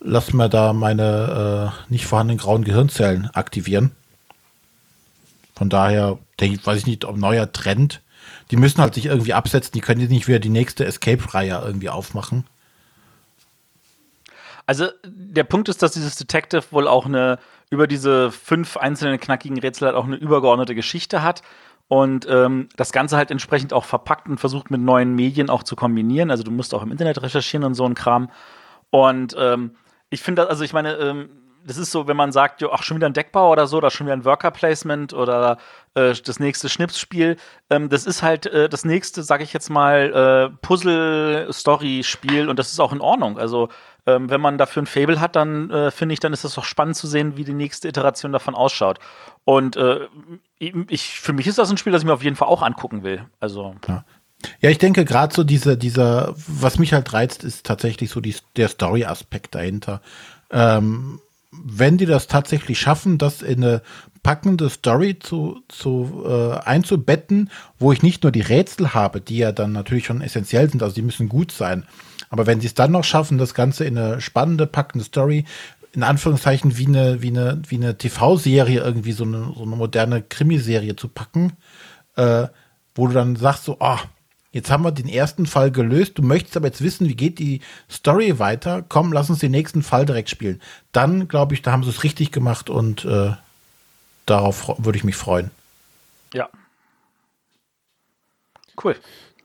lass 0.00 0.32
mir 0.32 0.48
da 0.48 0.72
meine 0.72 1.72
äh, 1.72 1.92
nicht 1.92 2.06
vorhandenen 2.06 2.38
grauen 2.38 2.64
Gehirnzellen 2.64 3.30
aktivieren. 3.32 3.92
Von 5.54 5.68
daher 5.68 6.18
denke 6.40 6.56
ich, 6.56 6.66
weiß 6.66 6.78
ich 6.78 6.86
nicht, 6.86 7.04
ob 7.04 7.16
neuer 7.16 7.50
Trend. 7.52 8.02
Die 8.50 8.56
müssen 8.56 8.80
halt 8.80 8.94
sich 8.94 9.06
irgendwie 9.06 9.34
absetzen, 9.34 9.72
die 9.72 9.80
können 9.80 10.00
jetzt 10.00 10.10
nicht 10.10 10.28
wieder 10.28 10.38
die 10.38 10.48
nächste 10.48 10.84
Escape-Reihe 10.84 11.62
irgendwie 11.64 11.88
aufmachen. 11.88 12.44
Also 14.66 14.88
der 15.04 15.44
Punkt 15.44 15.68
ist, 15.68 15.82
dass 15.82 15.92
dieses 15.92 16.16
Detective 16.16 16.64
wohl 16.70 16.88
auch 16.88 17.06
eine, 17.06 17.38
über 17.70 17.86
diese 17.86 18.30
fünf 18.30 18.76
einzelnen 18.76 19.20
knackigen 19.20 19.58
Rätsel 19.58 19.88
halt 19.88 19.96
auch 19.96 20.04
eine 20.04 20.16
übergeordnete 20.16 20.74
Geschichte 20.74 21.22
hat. 21.22 21.42
Und 21.88 22.26
ähm, 22.28 22.68
das 22.76 22.92
Ganze 22.92 23.16
halt 23.16 23.30
entsprechend 23.30 23.72
auch 23.72 23.84
verpackt 23.84 24.28
und 24.28 24.38
versucht 24.38 24.70
mit 24.70 24.80
neuen 24.80 25.14
Medien 25.14 25.50
auch 25.50 25.62
zu 25.62 25.76
kombinieren. 25.76 26.30
Also 26.30 26.42
du 26.42 26.50
musst 26.50 26.74
auch 26.74 26.82
im 26.82 26.90
Internet 26.90 27.22
recherchieren 27.22 27.64
und 27.64 27.74
so 27.74 27.84
ein 27.84 27.94
Kram. 27.94 28.30
Und 28.90 29.36
ähm, 29.38 29.76
ich 30.10 30.22
finde, 30.22 30.48
also 30.48 30.64
ich 30.64 30.72
meine, 30.72 30.94
ähm, 30.94 31.28
das 31.66 31.78
ist 31.78 31.90
so, 31.90 32.06
wenn 32.06 32.16
man 32.16 32.30
sagt, 32.30 32.60
jo, 32.60 32.70
ach, 32.72 32.82
schon 32.82 32.96
wieder 32.98 33.08
ein 33.08 33.14
Deckbau 33.14 33.50
oder 33.50 33.66
so, 33.66 33.78
oder 33.78 33.90
schon 33.90 34.06
wieder 34.06 34.14
ein 34.14 34.24
Worker 34.24 34.50
Placement 34.50 35.14
oder 35.14 35.56
äh, 35.94 36.12
das 36.12 36.38
nächste 36.38 36.68
Schnipsspiel. 36.68 37.36
Ähm, 37.70 37.88
das 37.88 38.06
ist 38.06 38.22
halt 38.22 38.46
äh, 38.46 38.68
das 38.68 38.84
nächste, 38.84 39.22
sag 39.22 39.40
ich 39.40 39.52
jetzt 39.52 39.70
mal, 39.70 40.50
äh, 40.52 40.56
Puzzle-Story-Spiel 40.60 42.48
und 42.48 42.58
das 42.58 42.70
ist 42.70 42.80
auch 42.80 42.92
in 42.92 43.00
Ordnung. 43.00 43.38
Also 43.38 43.70
ähm, 44.06 44.30
wenn 44.30 44.40
man 44.40 44.58
dafür 44.58 44.82
ein 44.82 44.86
Fable 44.86 45.20
hat, 45.20 45.36
dann 45.36 45.70
äh, 45.70 45.90
finde 45.90 46.12
ich, 46.12 46.20
dann 46.20 46.32
ist 46.32 46.44
es 46.44 46.54
doch 46.54 46.64
spannend 46.64 46.96
zu 46.96 47.06
sehen, 47.06 47.36
wie 47.36 47.44
die 47.44 47.54
nächste 47.54 47.88
Iteration 47.88 48.32
davon 48.32 48.54
ausschaut. 48.54 48.98
Und 49.44 49.76
äh, 49.76 50.00
ich, 50.58 51.20
für 51.20 51.32
mich 51.32 51.46
ist 51.46 51.58
das 51.58 51.70
ein 51.70 51.76
Spiel, 51.76 51.92
das 51.92 52.02
ich 52.02 52.06
mir 52.06 52.14
auf 52.14 52.22
jeden 52.22 52.36
Fall 52.36 52.48
auch 52.48 52.62
angucken 52.62 53.02
will. 53.02 53.24
Also 53.40 53.74
Ja, 54.60 54.70
ich 54.70 54.78
denke 54.78 55.04
gerade 55.04 55.34
so 55.34 55.42
diese, 55.42 55.78
dieser, 55.78 56.34
was 56.46 56.78
mich 56.78 56.92
halt 56.92 57.12
reizt, 57.12 57.44
ist 57.44 57.64
tatsächlich 57.64 58.10
so 58.10 58.20
die, 58.20 58.34
der 58.56 58.68
Story-Aspekt 58.68 59.54
dahinter. 59.54 60.02
Ähm, 60.50 61.20
wenn 61.50 61.96
die 61.96 62.06
das 62.06 62.26
tatsächlich 62.26 62.78
schaffen, 62.78 63.16
das 63.16 63.40
in 63.40 63.64
eine 63.64 63.82
packende 64.24 64.70
Story 64.70 65.18
zu, 65.20 65.60
zu 65.68 66.24
äh, 66.26 66.58
einzubetten, 66.58 67.50
wo 67.78 67.92
ich 67.92 68.02
nicht 68.02 68.24
nur 68.24 68.32
die 68.32 68.40
Rätsel 68.40 68.94
habe, 68.94 69.20
die 69.20 69.36
ja 69.36 69.52
dann 69.52 69.70
natürlich 69.70 70.06
schon 70.06 70.22
essentiell 70.22 70.68
sind, 70.68 70.82
also 70.82 70.94
die 70.96 71.02
müssen 71.02 71.28
gut 71.28 71.52
sein. 71.52 71.84
Aber 72.30 72.46
wenn 72.46 72.60
sie 72.60 72.66
es 72.66 72.74
dann 72.74 72.90
noch 72.90 73.04
schaffen, 73.04 73.38
das 73.38 73.54
Ganze 73.54 73.84
in 73.84 73.96
eine 73.96 74.20
spannende, 74.20 74.66
packende 74.66 75.04
Story, 75.04 75.44
in 75.92 76.02
Anführungszeichen 76.02 76.76
wie 76.76 76.86
eine, 76.86 77.22
wie 77.22 77.28
eine, 77.28 77.62
wie 77.68 77.76
eine 77.76 77.96
TV-Serie 77.96 78.80
irgendwie, 78.80 79.12
so 79.12 79.24
eine, 79.24 79.52
so 79.54 79.62
eine 79.62 79.76
moderne 79.76 80.22
Krimiserie 80.22 80.96
zu 80.96 81.08
packen, 81.08 81.52
äh, 82.16 82.48
wo 82.94 83.06
du 83.06 83.12
dann 83.12 83.36
sagst 83.36 83.64
so, 83.64 83.76
ah, 83.80 84.00
jetzt 84.52 84.70
haben 84.70 84.84
wir 84.84 84.90
den 84.90 85.08
ersten 85.08 85.44
Fall 85.44 85.70
gelöst, 85.70 86.16
du 86.16 86.22
möchtest 86.22 86.56
aber 86.56 86.68
jetzt 86.68 86.82
wissen, 86.82 87.08
wie 87.08 87.14
geht 87.14 87.38
die 87.38 87.60
Story 87.90 88.38
weiter, 88.38 88.82
komm, 88.88 89.12
lass 89.12 89.28
uns 89.28 89.40
den 89.40 89.50
nächsten 89.50 89.82
Fall 89.82 90.06
direkt 90.06 90.30
spielen. 90.30 90.62
Dann, 90.92 91.28
glaube 91.28 91.52
ich, 91.52 91.60
da 91.60 91.72
haben 91.72 91.84
sie 91.84 91.90
es 91.90 92.04
richtig 92.04 92.32
gemacht 92.32 92.70
und 92.70 93.04
äh, 93.04 93.32
darauf 94.26 94.74
würde 94.78 94.96
ich 94.98 95.04
mich 95.04 95.16
freuen. 95.16 95.50
ja. 96.32 96.48
Cool. 98.82 98.96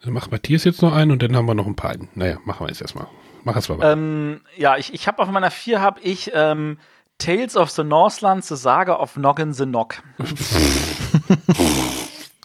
Dann 0.04 0.14
macht 0.14 0.32
Matthias 0.32 0.64
jetzt 0.64 0.82
noch 0.82 0.92
einen 0.94 1.12
und 1.12 1.22
dann 1.22 1.36
haben 1.36 1.46
wir 1.46 1.54
noch 1.54 1.68
ein 1.68 1.76
paar. 1.76 1.96
Naja, 2.16 2.40
machen 2.46 2.66
wir 2.66 2.70
jetzt 2.70 2.82
erstmal. 2.82 3.06
Mach 3.44 3.56
es 3.56 3.70
mal. 3.70 3.78
Ähm, 3.84 4.42
ja, 4.58 4.78
ich, 4.78 4.92
ich 4.94 5.08
habe 5.08 5.22
auf 5.22 5.30
meiner 5.30 5.52
4 5.52 5.80
habe 5.82 6.02
ich 6.02 6.32
ähm, 6.34 6.80
Tales 7.20 7.56
of 7.56 7.70
the 7.70 7.84
Northland, 7.84 8.44
The 8.44 8.56
Saga 8.56 8.96
of 8.96 9.18
Noggin 9.18 9.54
the 9.54 9.66
Nock. 9.68 10.02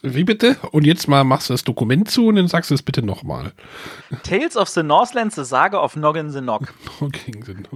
Wie 0.02 0.24
bitte? 0.24 0.56
Und 0.72 0.84
jetzt 0.84 1.08
mal 1.08 1.24
machst 1.24 1.48
du 1.48 1.54
das 1.54 1.64
Dokument 1.64 2.10
zu 2.10 2.26
und 2.26 2.36
dann 2.36 2.48
sagst 2.48 2.70
du 2.70 2.74
es 2.74 2.82
bitte 2.82 3.02
nochmal. 3.02 3.52
Tales 4.22 4.56
of 4.56 4.68
the 4.68 4.82
Northland, 4.82 5.32
The 5.32 5.44
Saga 5.44 5.78
of 5.82 5.96
Noggin 5.96 6.30
the 6.30 6.42
Nock. 6.42 6.74
Okay, 7.00 7.32
sind- 7.44 7.68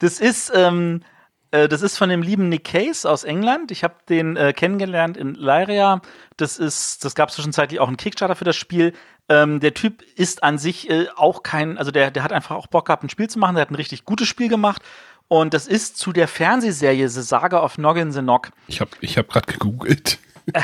Das 0.00 0.18
ist, 0.18 0.50
ähm, 0.54 1.02
äh, 1.02 1.11
das 1.52 1.82
ist 1.82 1.98
von 1.98 2.08
dem 2.08 2.22
lieben 2.22 2.48
Nick 2.48 2.64
Case 2.64 3.08
aus 3.08 3.24
England. 3.24 3.70
Ich 3.70 3.84
habe 3.84 3.94
den 4.08 4.36
äh, 4.36 4.52
kennengelernt 4.52 5.16
in 5.16 5.34
Lyria. 5.34 6.00
Das 6.36 6.58
ist, 6.58 7.04
das 7.04 7.14
gab 7.14 7.28
es 7.28 7.34
zwischenzeitlich 7.36 7.78
auch 7.78 7.88
einen 7.88 7.98
Kickstarter 7.98 8.34
für 8.34 8.44
das 8.44 8.56
Spiel. 8.56 8.94
Ähm, 9.28 9.60
der 9.60 9.74
Typ 9.74 10.02
ist 10.16 10.42
an 10.42 10.58
sich 10.58 10.90
äh, 10.90 11.08
auch 11.14 11.42
kein, 11.42 11.78
also 11.78 11.90
der, 11.90 12.10
der 12.10 12.22
hat 12.22 12.32
einfach 12.32 12.56
auch 12.56 12.66
Bock 12.66 12.86
gehabt, 12.86 13.04
ein 13.04 13.10
Spiel 13.10 13.28
zu 13.28 13.38
machen. 13.38 13.54
Der 13.54 13.62
hat 13.62 13.70
ein 13.70 13.76
richtig 13.76 14.04
gutes 14.04 14.28
Spiel 14.28 14.48
gemacht. 14.48 14.82
Und 15.28 15.54
das 15.54 15.66
ist 15.66 15.98
zu 15.98 16.12
der 16.12 16.28
Fernsehserie 16.28 17.08
The 17.08 17.22
Saga 17.22 17.62
of 17.62 17.78
Noggin 17.78 18.12
the 18.12 18.22
Nock. 18.22 18.50
Ich 18.66 18.80
habe 18.80 18.90
ich 19.00 19.16
hab 19.18 19.28
gerade 19.28 19.50
gegoogelt. 19.50 20.18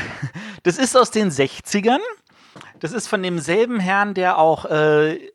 Das 0.64 0.76
ist 0.76 0.96
aus 0.96 1.12
den 1.12 1.30
60ern. 1.30 2.00
Das 2.80 2.92
ist 2.92 3.06
von 3.06 3.22
demselben 3.22 3.78
Herrn, 3.78 4.12
der 4.12 4.36
auch 4.36 4.64
äh, 4.64 5.14
äh, 5.14 5.30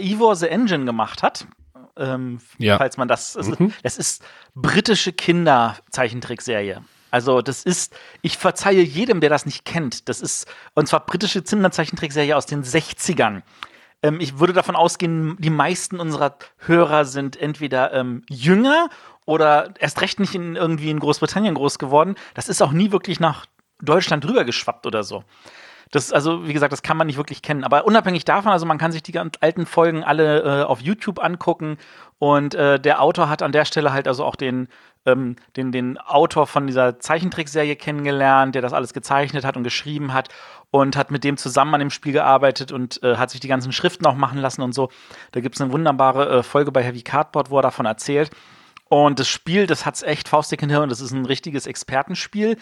Ivor 0.00 0.34
the 0.34 0.48
Engine 0.48 0.84
gemacht 0.84 1.22
hat. 1.22 1.46
Ähm, 1.98 2.40
Ja. 2.58 2.78
Falls 2.78 2.96
man 2.96 3.08
das. 3.08 3.36
Es, 3.36 3.50
es 3.82 3.98
ist 3.98 4.24
britische 4.54 5.12
Kinderzeichentrickserie. 5.12 6.82
Also, 7.10 7.40
das 7.40 7.62
ist, 7.62 7.94
ich 8.22 8.36
verzeihe 8.36 8.82
jedem, 8.82 9.20
der 9.20 9.30
das 9.30 9.46
nicht 9.46 9.64
kennt. 9.64 10.08
Das 10.08 10.20
ist, 10.20 10.46
und 10.74 10.88
zwar 10.88 11.06
britische 11.06 11.42
Kinderzeichentrickserie 11.42 12.36
aus 12.36 12.46
den 12.46 12.62
60ern. 12.64 13.42
Ähm, 14.02 14.20
ich 14.20 14.38
würde 14.38 14.52
davon 14.52 14.76
ausgehen, 14.76 15.36
die 15.38 15.50
meisten 15.50 16.00
unserer 16.00 16.36
Hörer 16.58 17.04
sind 17.04 17.36
entweder 17.40 17.92
ähm, 17.94 18.24
jünger 18.28 18.90
oder 19.24 19.74
erst 19.78 20.00
recht 20.00 20.20
nicht 20.20 20.34
in, 20.34 20.56
irgendwie 20.56 20.90
in 20.90 21.00
Großbritannien 21.00 21.54
groß 21.54 21.78
geworden. 21.78 22.14
Das 22.34 22.48
ist 22.48 22.62
auch 22.62 22.72
nie 22.72 22.92
wirklich 22.92 23.20
nach 23.20 23.46
Deutschland 23.80 24.26
rübergeschwappt 24.26 24.86
oder 24.86 25.02
so. 25.02 25.24
Das, 25.90 26.12
also, 26.12 26.46
wie 26.46 26.52
gesagt, 26.52 26.72
das 26.72 26.82
kann 26.82 26.96
man 26.96 27.06
nicht 27.06 27.16
wirklich 27.16 27.42
kennen. 27.42 27.64
Aber 27.64 27.86
unabhängig 27.86 28.24
davon, 28.24 28.52
also 28.52 28.66
man 28.66 28.78
kann 28.78 28.92
sich 28.92 29.02
die 29.02 29.12
ganz 29.12 29.34
alten 29.40 29.66
Folgen 29.66 30.04
alle 30.04 30.42
äh, 30.42 30.64
auf 30.64 30.80
YouTube 30.80 31.22
angucken. 31.22 31.78
Und 32.18 32.54
äh, 32.54 32.78
der 32.78 33.00
Autor 33.00 33.28
hat 33.28 33.42
an 33.42 33.52
der 33.52 33.64
Stelle 33.64 33.92
halt 33.92 34.08
also 34.08 34.24
auch 34.24 34.36
den, 34.36 34.68
ähm, 35.06 35.36
den, 35.56 35.72
den 35.72 35.98
Autor 35.98 36.46
von 36.46 36.66
dieser 36.66 36.98
Zeichentrickserie 36.98 37.76
kennengelernt, 37.76 38.54
der 38.54 38.62
das 38.62 38.72
alles 38.72 38.92
gezeichnet 38.92 39.44
hat 39.44 39.56
und 39.56 39.62
geschrieben 39.62 40.12
hat 40.12 40.28
und 40.70 40.96
hat 40.96 41.10
mit 41.10 41.24
dem 41.24 41.36
zusammen 41.36 41.74
an 41.74 41.80
dem 41.80 41.90
Spiel 41.90 42.12
gearbeitet 42.12 42.72
und 42.72 43.02
äh, 43.02 43.16
hat 43.16 43.30
sich 43.30 43.40
die 43.40 43.48
ganzen 43.48 43.72
Schriften 43.72 44.06
auch 44.06 44.16
machen 44.16 44.38
lassen 44.38 44.62
und 44.62 44.74
so. 44.74 44.90
Da 45.32 45.40
gibt 45.40 45.54
es 45.54 45.60
eine 45.60 45.72
wunderbare 45.72 46.38
äh, 46.38 46.42
Folge 46.42 46.72
bei 46.72 46.82
Heavy 46.82 47.02
Cardboard, 47.02 47.50
wo 47.50 47.58
er 47.58 47.62
davon 47.62 47.86
erzählt. 47.86 48.30
Und 48.88 49.18
das 49.18 49.28
Spiel, 49.28 49.66
das 49.66 49.84
hat's 49.84 50.02
echt 50.02 50.28
faustdick 50.28 50.60
hinter 50.60 50.82
und 50.82 50.90
das 50.90 51.00
ist 51.00 51.12
ein 51.12 51.26
richtiges 51.26 51.66
Expertenspiel, 51.66 52.56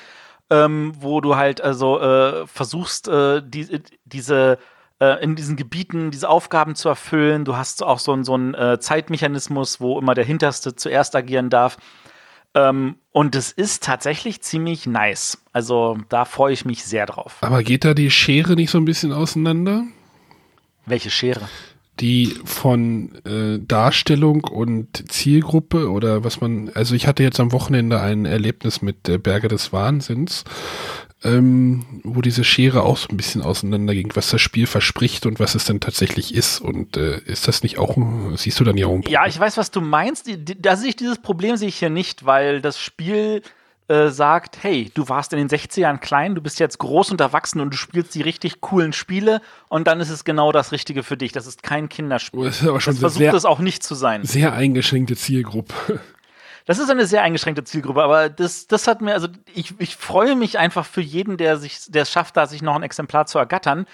ähm, 0.51 0.92
wo 0.99 1.20
du 1.20 1.36
halt 1.36 1.61
also 1.61 2.01
äh, 2.01 2.47
versuchst, 2.47 3.09
äh, 3.09 3.42
die, 3.44 3.82
diese 4.05 4.59
äh, 5.01 5.22
in 5.22 5.36
diesen 5.36 5.57
Gebieten 5.57 6.11
diese 6.11 6.28
Aufgaben 6.28 6.74
zu 6.74 6.88
erfüllen. 6.88 7.44
Du 7.44 7.57
hast 7.57 7.82
auch 7.82 7.99
so, 7.99 8.12
einen- 8.12 8.24
so 8.24 8.34
einen 8.34 8.55
äh, 8.55 8.78
Zeitmechanismus, 8.80 9.80
wo 9.80 9.99
immer 9.99 10.14
der 10.14 10.24
Hinterste 10.24 10.74
zuerst 10.74 11.14
agieren 11.16 11.51
darf. 11.51 11.76
Ähm, 12.55 12.97
und 13.12 13.34
es 13.34 13.53
ist 13.53 13.82
tatsächlich 13.82 14.40
ziemlich 14.40 14.86
nice. 14.86 15.38
Also 15.53 15.99
da 16.09 16.24
freue 16.24 16.55
ich 16.55 16.64
mich 16.64 16.84
sehr 16.84 17.05
drauf. 17.05 17.36
Aber 17.42 17.62
geht 17.62 17.84
da 17.84 17.92
die 17.92 18.11
Schere 18.11 18.55
nicht 18.55 18.70
so 18.70 18.78
ein 18.78 18.86
bisschen 18.86 19.12
auseinander? 19.12 19.82
Welche 20.86 21.11
Schere? 21.11 21.49
Die 22.01 22.34
von 22.44 23.14
äh, 23.24 23.59
Darstellung 23.59 24.44
und 24.44 25.11
Zielgruppe 25.11 25.90
oder 25.90 26.24
was 26.24 26.40
man, 26.40 26.70
also 26.74 26.94
ich 26.94 27.07
hatte 27.07 27.22
jetzt 27.22 27.40
am 27.40 27.53
Wochenende 27.53 28.01
ein 28.01 28.26
Erlebnis 28.26 28.82
mit 28.82 29.09
äh, 29.09 29.16
Berge 29.18 29.49
des 29.49 29.72
Wahnsinns, 29.72 30.44
ähm, 31.24 31.84
wo 32.05 32.20
diese 32.20 32.44
Schere 32.44 32.82
auch 32.82 32.97
so 32.97 33.09
ein 33.09 33.16
bisschen 33.16 33.42
auseinander 33.42 33.94
ging, 33.94 34.11
was 34.14 34.30
das 34.30 34.40
Spiel 34.40 34.66
verspricht 34.66 35.26
und 35.26 35.40
was 35.40 35.55
es 35.55 35.64
denn 35.64 35.80
tatsächlich 35.80 36.34
ist. 36.34 36.61
Und 36.61 36.97
äh, 36.97 37.20
ist 37.24 37.49
das 37.49 37.62
nicht 37.62 37.78
auch, 37.78 37.97
siehst 38.36 38.61
du 38.61 38.64
dann 38.64 38.76
ja 38.76 38.86
auch 38.86 38.94
ein 38.94 39.03
Ja, 39.09 39.26
ich 39.26 39.38
weiß, 39.38 39.57
was 39.57 39.70
du 39.70 39.80
meinst. 39.80 40.30
Da 40.59 40.76
sehe 40.76 40.90
ich 40.90 40.97
dieses 40.97 41.18
Problem 41.18 41.57
sehe 41.57 41.68
ich 41.68 41.78
hier 41.78 41.90
nicht, 41.90 42.26
weil 42.26 42.61
das 42.61 42.78
Spiel 42.78 43.42
äh, 43.89 44.09
sagt, 44.09 44.62
hey, 44.62 44.91
du 44.95 45.09
warst 45.09 45.32
in 45.32 45.39
den 45.39 45.49
60ern 45.49 45.99
klein, 45.99 46.34
du 46.34 46.41
bist 46.41 46.59
jetzt 46.59 46.78
groß 46.78 47.12
und 47.12 47.20
erwachsen 47.20 47.61
und 47.61 47.72
du 47.72 47.76
spielst 47.76 48.14
die 48.16 48.22
richtig 48.22 48.61
coolen 48.61 48.93
Spiele 48.93 49.41
und 49.68 49.87
dann 49.87 50.01
ist 50.01 50.11
es 50.11 50.24
genau 50.24 50.51
das 50.51 50.72
Richtige 50.72 51.05
für 51.05 51.16
dich. 51.16 51.30
Das 51.30 51.47
ist 51.47 51.62
kein 51.62 51.89
Kinderspiel. 51.89 52.45
Das 52.45 52.62
ist 52.62 52.68
aber 52.68 52.80
schon 52.80 52.95
das 52.95 53.01
versucht 53.01 53.18
sehr, 53.18 53.34
es 53.34 53.45
auch 53.45 53.61
nicht 53.61 53.84
zu 53.84 53.95
sein. 53.95 54.24
sehr 54.24 54.53
eingeschränkte 54.53 55.16
Zielgruppe. 55.16 56.01
Das 56.68 56.80
ist 56.80 56.91
eine 56.91 57.07
sehr 57.07 57.22
eingeschränkte 57.22 57.62
Zielgruppe, 57.62 58.03
aber 58.03 58.28
das, 58.28 58.66
das 58.66 58.89
hat 58.89 59.01
mir, 59.01 59.14
also 59.14 59.28
ich, 59.55 59.74
ich 59.78 59.95
freue 59.95 60.34
mich 60.34 60.59
einfach 60.59 60.84
für 60.84 61.01
jeden, 61.01 61.37
der 61.37 61.59
sich, 61.59 61.78
der 61.87 62.03
es 62.03 62.11
schafft, 62.11 62.37
da 62.37 62.49
sich 62.49 62.61
noch 62.61 62.74
ein 62.74 62.82
Exemplar 62.82 63.26
zu 63.26 63.39
ergattern, 63.39 63.87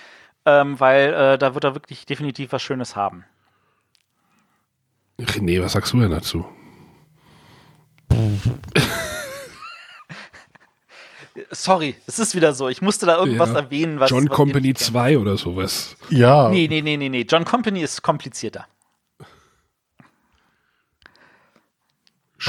ähm, 0.46 0.80
weil 0.80 1.12
äh, 1.12 1.36
da 1.36 1.52
wird 1.52 1.64
er 1.64 1.74
wirklich 1.74 2.06
definitiv 2.06 2.52
was 2.52 2.62
Schönes 2.62 2.96
haben. 2.96 3.26
René, 5.20 5.62
was 5.62 5.72
sagst 5.72 5.92
du 5.92 6.00
denn 6.00 6.12
dazu? 6.12 6.46
Sorry, 11.50 11.94
es 12.06 12.18
ist 12.18 12.34
wieder 12.34 12.52
so. 12.52 12.68
Ich 12.68 12.82
musste 12.82 13.06
da 13.06 13.16
irgendwas 13.16 13.50
Ja. 13.50 13.60
erwähnen, 13.60 14.00
was. 14.00 14.10
John 14.10 14.28
was 14.28 14.36
Company 14.36 14.66
ihr 14.68 14.72
nicht 14.72 14.78
kennt. 14.78 14.90
2 14.90 15.18
oder 15.18 15.36
sowas. 15.38 15.96
Ja, 16.10 16.48
Nee, 16.50 16.68
nee, 16.68 16.82
nee, 16.82 16.96
nee, 16.96 17.08
nee. 17.08 17.26
John 17.28 17.44
Company 17.44 17.82
ist 17.82 18.02
komplizierter. 18.02 18.66
also 19.18 19.32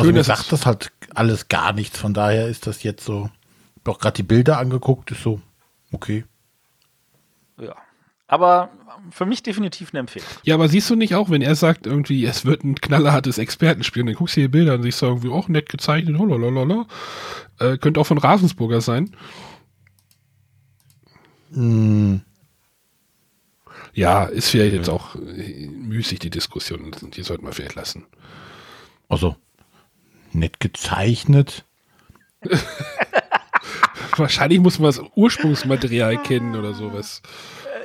Schön, 0.05 0.15
dass 0.15 0.27
sagt 0.27 0.51
das 0.51 0.65
halt 0.65 0.91
alles 1.15 1.47
gar 1.47 1.73
nichts. 1.73 1.97
Von 1.99 2.13
daher 2.13 2.47
ist 2.47 2.67
das 2.67 2.83
jetzt 2.83 3.05
so. 3.05 3.29
Ich 3.75 3.81
habe 3.81 3.91
auch 3.91 3.99
gerade 3.99 4.15
die 4.15 4.23
Bilder 4.23 4.57
angeguckt, 4.57 5.11
ist 5.11 5.23
so, 5.23 5.39
okay. 5.91 6.25
Ja. 7.59 7.75
Aber 8.27 8.69
für 9.11 9.25
mich 9.25 9.43
definitiv 9.43 9.89
eine 9.91 9.99
Empfehlung. 9.99 10.27
Ja, 10.43 10.55
aber 10.55 10.67
siehst 10.69 10.89
du 10.89 10.95
nicht 10.95 11.15
auch, 11.15 11.29
wenn 11.29 11.41
er 11.41 11.55
sagt, 11.55 11.85
irgendwie, 11.87 12.25
es 12.25 12.45
wird 12.45 12.63
ein 12.63 12.75
knallerhartes 12.75 13.37
Expertenspiel, 13.37 14.01
und 14.03 14.07
dann 14.07 14.15
guckst 14.15 14.35
du 14.37 14.41
die 14.41 14.47
Bilder 14.47 14.75
und 14.75 14.83
siehst 14.83 15.01
du 15.01 15.05
irgendwie 15.07 15.29
auch 15.29 15.47
nett 15.47 15.69
gezeichnet, 15.69 16.17
holalala. 16.17 16.87
Äh, 17.59 17.77
könnte 17.77 17.99
auch 17.99 18.07
von 18.07 18.17
Ravensburger 18.17 18.81
sein. 18.81 19.15
Hm, 21.53 22.21
Ja, 23.93 24.25
ist 24.25 24.49
vielleicht 24.49 24.73
jetzt 24.73 24.89
auch 24.89 25.15
äh, 25.15 25.67
müßig, 25.67 26.19
die 26.19 26.29
Diskussion. 26.31 26.91
Die 27.15 27.21
sollten 27.23 27.45
wir 27.45 27.53
vielleicht 27.53 27.75
lassen. 27.75 28.05
also, 29.09 29.35
nett 30.31 30.59
gezeichnet. 30.59 31.65
Wahrscheinlich 34.17 34.59
muss 34.59 34.79
man 34.79 34.87
das 34.87 35.01
Ursprungsmaterial 35.15 36.17
kennen 36.23 36.55
oder 36.55 36.73
sowas. 36.73 37.21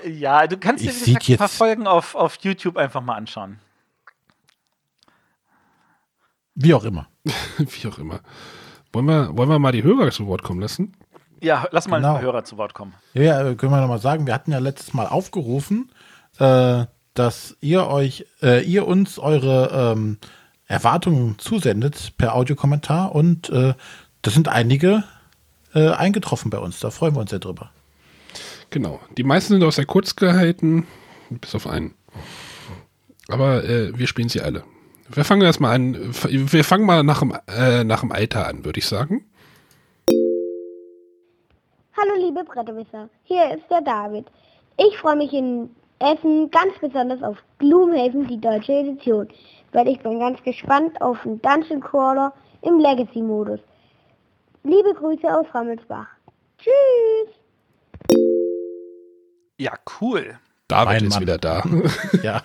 Ja, 0.06 0.46
du 0.46 0.56
kannst 0.56 0.84
dir 0.84 0.88
gesagt, 0.92 1.28
ein 1.28 1.36
paar 1.36 1.46
jetzt- 1.48 1.56
Folgen 1.56 1.86
auf, 1.86 2.14
auf 2.14 2.38
YouTube 2.42 2.76
einfach 2.76 3.00
mal 3.00 3.14
anschauen. 3.14 3.58
Wie 6.54 6.74
auch 6.74 6.84
immer. 6.84 7.08
Wie 7.58 7.88
auch 7.88 7.98
immer. 7.98 8.20
Wollen 8.92 9.06
wir, 9.06 9.36
wollen 9.36 9.48
wir 9.48 9.58
mal 9.58 9.72
die 9.72 9.82
Hörer 9.82 10.10
zu 10.10 10.26
Wort 10.26 10.42
kommen 10.42 10.60
lassen? 10.60 10.94
Ja, 11.40 11.68
lass 11.70 11.86
mal 11.86 11.98
Genau. 11.98 12.08
ein 12.08 12.14
paar 12.14 12.22
Hörer 12.22 12.44
zu 12.44 12.56
Wort 12.56 12.74
kommen. 12.74 12.94
Ja, 13.14 13.22
Ja, 13.22 13.48
äh, 13.50 13.54
können 13.54 13.70
wir 13.72 13.80
nochmal 13.80 14.00
sagen, 14.00 14.26
wir 14.26 14.34
hatten 14.34 14.50
ja 14.50 14.58
letztes 14.58 14.92
Mal 14.92 15.06
aufgerufen, 15.06 15.92
äh, 16.38 16.86
dass 17.14 17.56
ihr 17.60 17.86
euch, 17.86 18.26
äh, 18.42 18.64
ihr 18.64 18.86
uns 18.88 19.18
eure 19.18 19.92
ähm, 19.96 20.18
Erwartungen 20.66 21.38
zusendet 21.38 22.16
per 22.18 22.34
Audiokommentar 22.34 23.14
und 23.14 23.50
äh, 23.50 23.74
das 24.22 24.34
sind 24.34 24.48
einige 24.48 25.04
äh, 25.74 25.90
eingetroffen 25.90 26.50
bei 26.50 26.58
uns. 26.58 26.80
Da 26.80 26.90
freuen 26.90 27.14
wir 27.14 27.20
uns 27.20 27.30
sehr 27.30 27.38
drüber. 27.38 27.70
Genau. 28.70 29.00
Die 29.16 29.24
meisten 29.24 29.54
sind 29.54 29.64
auch 29.64 29.72
sehr 29.72 29.86
kurz 29.86 30.16
gehalten, 30.16 30.86
bis 31.30 31.54
auf 31.54 31.66
einen. 31.66 31.94
Aber 33.28 33.64
äh, 33.64 33.96
wir 33.98 34.06
spielen 34.06 34.28
sie 34.28 34.40
alle. 34.40 34.64
Wir 35.10 35.24
fangen 35.24 35.42
erstmal 35.42 35.74
an. 35.74 36.14
Wir 36.28 36.64
fangen 36.64 36.84
mal 36.84 37.02
nach 37.02 37.20
dem, 37.20 37.34
äh, 37.46 37.84
nach 37.84 38.00
dem 38.00 38.12
Alter 38.12 38.46
an, 38.46 38.64
würde 38.64 38.78
ich 38.78 38.86
sagen. 38.86 39.24
Hallo 41.96 42.12
liebe 42.16 42.44
Bretterwisser, 42.44 43.08
hier 43.24 43.56
ist 43.56 43.64
der 43.70 43.80
David. 43.80 44.26
Ich 44.76 44.96
freue 44.98 45.16
mich 45.16 45.32
in 45.32 45.68
Essen 45.98 46.48
ganz 46.50 46.78
besonders 46.80 47.22
auf 47.24 47.36
Gloomhaven, 47.58 48.28
die 48.28 48.40
deutsche 48.40 48.72
Edition, 48.72 49.26
weil 49.72 49.88
ich 49.88 49.98
bin 50.00 50.20
ganz 50.20 50.40
gespannt 50.44 51.00
auf 51.00 51.20
den 51.24 51.42
Dungeon 51.42 51.80
Crawler 51.80 52.32
im 52.62 52.78
Legacy-Modus. 52.78 53.58
Liebe 54.64 54.94
Grüße 54.94 55.26
aus 55.28 55.46
Rammelsbach. 55.54 56.06
Tschüss! 56.58 57.34
Ja, 59.58 59.72
cool. 60.00 60.38
David 60.68 60.86
Mein 60.86 61.04
ist 61.04 61.14
Mann. 61.14 61.22
wieder 61.22 61.38
da. 61.38 61.64
Ja, 62.22 62.42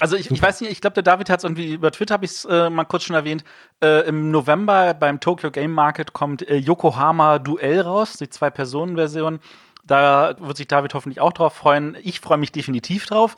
Also 0.00 0.16
ich, 0.16 0.30
ich 0.30 0.42
weiß 0.42 0.60
nicht, 0.62 0.72
ich 0.72 0.80
glaube, 0.80 0.94
der 0.94 1.02
David 1.02 1.30
hat 1.30 1.38
es 1.40 1.44
irgendwie 1.44 1.74
über 1.74 1.92
Twitter, 1.92 2.14
habe 2.14 2.24
ich 2.24 2.32
es 2.32 2.44
äh, 2.46 2.68
mal 2.70 2.84
kurz 2.84 3.04
schon 3.04 3.14
erwähnt. 3.14 3.44
Äh, 3.82 4.06
Im 4.08 4.30
November 4.30 4.94
beim 4.94 5.20
Tokyo 5.20 5.50
Game 5.50 5.72
Market 5.72 6.12
kommt 6.12 6.48
äh, 6.48 6.56
Yokohama 6.56 7.38
Duell 7.38 7.80
raus, 7.80 8.14
die 8.14 8.28
Zwei-Personen-Version. 8.28 9.40
Da 9.84 10.34
wird 10.40 10.56
sich 10.56 10.66
David 10.66 10.94
hoffentlich 10.94 11.20
auch 11.20 11.32
drauf 11.32 11.54
freuen. 11.54 11.96
Ich 12.02 12.20
freue 12.20 12.38
mich 12.38 12.50
definitiv 12.52 13.06
drauf. 13.06 13.36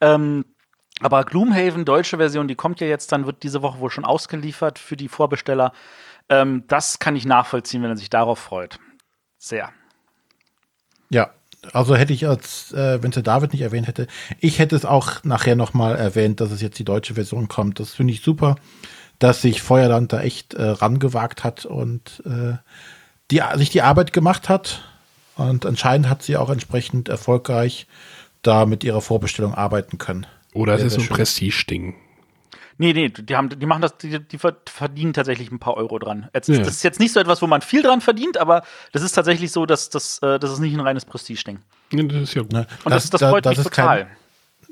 Ähm, 0.00 0.44
aber 1.00 1.24
Gloomhaven, 1.24 1.84
deutsche 1.84 2.18
Version, 2.18 2.46
die 2.46 2.54
kommt 2.54 2.80
ja 2.80 2.86
jetzt, 2.86 3.10
dann 3.10 3.26
wird 3.26 3.42
diese 3.42 3.60
Woche 3.62 3.80
wohl 3.80 3.90
schon 3.90 4.04
ausgeliefert 4.04 4.78
für 4.78 4.96
die 4.96 5.08
Vorbesteller. 5.08 5.72
Ähm, 6.32 6.64
das 6.66 6.98
kann 6.98 7.14
ich 7.14 7.26
nachvollziehen, 7.26 7.82
wenn 7.82 7.90
er 7.90 7.96
sich 7.96 8.08
darauf 8.08 8.38
freut. 8.38 8.78
Sehr. 9.38 9.70
ja. 11.10 11.30
Also 11.72 11.94
hätte 11.94 12.12
ich 12.12 12.26
als, 12.26 12.72
äh, 12.72 13.00
wenn 13.02 13.10
es 13.10 13.14
der 13.14 13.22
David 13.22 13.52
nicht 13.52 13.62
erwähnt 13.62 13.86
hätte, 13.86 14.08
ich 14.40 14.58
hätte 14.58 14.74
es 14.74 14.84
auch 14.84 15.22
nachher 15.22 15.54
nochmal 15.54 15.94
erwähnt, 15.94 16.40
dass 16.40 16.50
es 16.50 16.60
jetzt 16.60 16.76
die 16.80 16.84
deutsche 16.84 17.14
Version 17.14 17.46
kommt. 17.46 17.78
Das 17.78 17.94
finde 17.94 18.12
ich 18.12 18.20
super, 18.20 18.56
dass 19.20 19.42
sich 19.42 19.62
Feuerland 19.62 20.12
da 20.12 20.22
echt 20.22 20.54
äh, 20.54 20.64
rangewagt 20.64 21.44
hat 21.44 21.64
und 21.64 22.20
äh, 22.26 22.54
die, 23.30 23.40
sich 23.54 23.70
die 23.70 23.82
Arbeit 23.82 24.12
gemacht 24.12 24.48
hat. 24.48 24.82
Und 25.36 25.64
anscheinend 25.64 26.08
hat 26.08 26.24
sie 26.24 26.36
auch 26.36 26.50
entsprechend 26.50 27.08
erfolgreich 27.08 27.86
da 28.42 28.66
mit 28.66 28.82
ihrer 28.82 29.00
Vorbestellung 29.00 29.54
arbeiten 29.54 29.98
können. 29.98 30.26
Oder 30.54 30.74
es 30.74 30.82
ist 30.82 30.98
ein. 30.98 31.06
Prestige-Ding. 31.06 31.94
Nee, 32.82 32.92
nee, 32.94 33.10
die, 33.10 33.36
haben, 33.36 33.48
die 33.48 33.64
machen 33.64 33.80
das, 33.80 33.96
die, 33.96 34.18
die 34.18 34.38
verdienen 34.38 35.12
tatsächlich 35.12 35.52
ein 35.52 35.60
paar 35.60 35.76
Euro 35.76 36.00
dran. 36.00 36.28
Jetzt, 36.34 36.48
Ja. 36.48 36.58
Das 36.58 36.68
ist 36.74 36.82
jetzt 36.82 36.98
nicht 36.98 37.12
so 37.12 37.20
etwas, 37.20 37.40
wo 37.40 37.46
man 37.46 37.60
viel 37.60 37.80
dran 37.80 38.00
verdient, 38.00 38.38
aber 38.38 38.64
das 38.90 39.02
ist 39.02 39.12
tatsächlich 39.12 39.52
so, 39.52 39.66
dass, 39.66 39.88
dass, 39.88 40.18
äh, 40.18 40.40
das 40.40 40.50
ist 40.50 40.58
nicht 40.58 40.74
ein 40.74 40.80
reines 40.80 41.04
Prestige-Ding. 41.04 41.60
Ja, 41.92 42.02
das 42.02 42.22
ist 42.22 42.34
ja 42.34 42.42
gut. 42.42 42.52
Ne? 42.52 42.66
Und 42.82 42.92
das, 42.92 43.08
das, 43.08 43.20
freut 43.20 43.44
mich 43.44 43.56
ist 43.58 43.62
total. 43.62 43.98
Kein, 44.06 44.16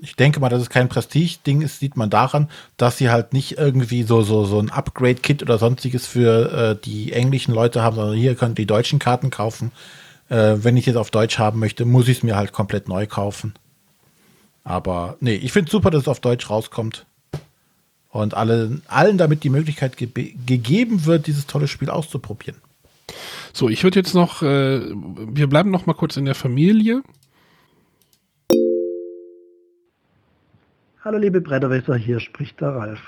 ich 0.03 0.17
denke 0.17 0.41
mal, 0.41 0.49
dass 0.49 0.61
es 0.61 0.71
kein 0.71 0.89
Prestige-Ding 0.89 1.63
ist, 1.63 1.79
sieht 1.79 1.97
man 1.97 2.11
daran, 2.11 2.51
dass 2.77 2.99
sie 2.99 3.11
halt 3.11 3.33
nicht 3.33 3.59
irgendwie 3.59 4.03
so, 4.03 4.23
so, 4.23 4.45
so 4.45 4.59
ein 4.59 4.71
Upgrade-Kit 4.71 5.45
oder 5.45 5.59
sonstiges 5.59 6.09
für 6.09 6.53
äh, 6.53 6.85
die 6.85 7.13
englischen 7.13 7.55
Leute 7.55 7.81
haben, 7.81 7.95
sondern 7.95 8.17
hier 8.17 8.35
könnt 8.35 8.59
ihr 8.59 8.63
die 8.63 8.67
deutschen 8.67 8.99
Karten 8.99 9.31
kaufen. 9.31 9.71
Äh, 10.31 10.57
wenn 10.57 10.77
ich 10.77 10.83
es 10.83 10.87
jetzt 10.87 10.97
auf 10.97 11.13
Deutsch 11.13 11.39
haben 11.39 11.61
möchte, 11.61 11.85
muss 11.85 12.09
ich 12.09 12.19
es 12.19 12.23
mir 12.25 12.35
halt 12.35 12.51
komplett 12.51 12.89
neu 12.89 13.07
kaufen. 13.07 13.55
Aber 14.65 15.17
nee, 15.21 15.37
ich 15.37 15.53
finde 15.53 15.71
super, 15.71 15.91
dass 15.91 16.03
es 16.03 16.09
auf 16.09 16.19
Deutsch 16.19 16.51
rauskommt. 16.51 17.07
Und 18.11 18.35
alle, 18.35 18.81
allen 18.89 19.19
damit 19.19 19.45
die 19.45 19.51
Möglichkeit 19.51 19.97
gebe- 19.97 20.33
gegeben 20.47 21.07
wird, 21.07 21.27
dieses 21.27 21.47
tolle 21.47 21.69
Spiel 21.69 21.91
auszuprobieren. 21.91 22.61
So, 23.53 23.69
ich 23.69 23.83
würde 23.85 23.99
jetzt 23.99 24.15
noch, 24.15 24.43
äh, 24.43 24.81
wir 24.91 25.49
bleiben 25.49 25.71
noch 25.71 25.87
mal 25.87 25.95
kurz 25.95 26.17
in 26.17 26.25
der 26.25 26.35
Familie. 26.35 27.03
Hallo 31.05 31.19
liebe 31.19 31.41
Bretterwisser, 31.41 31.97
hier 31.97 32.21
spricht 32.21 32.61
der 32.61 32.71
Ralf. 32.75 33.01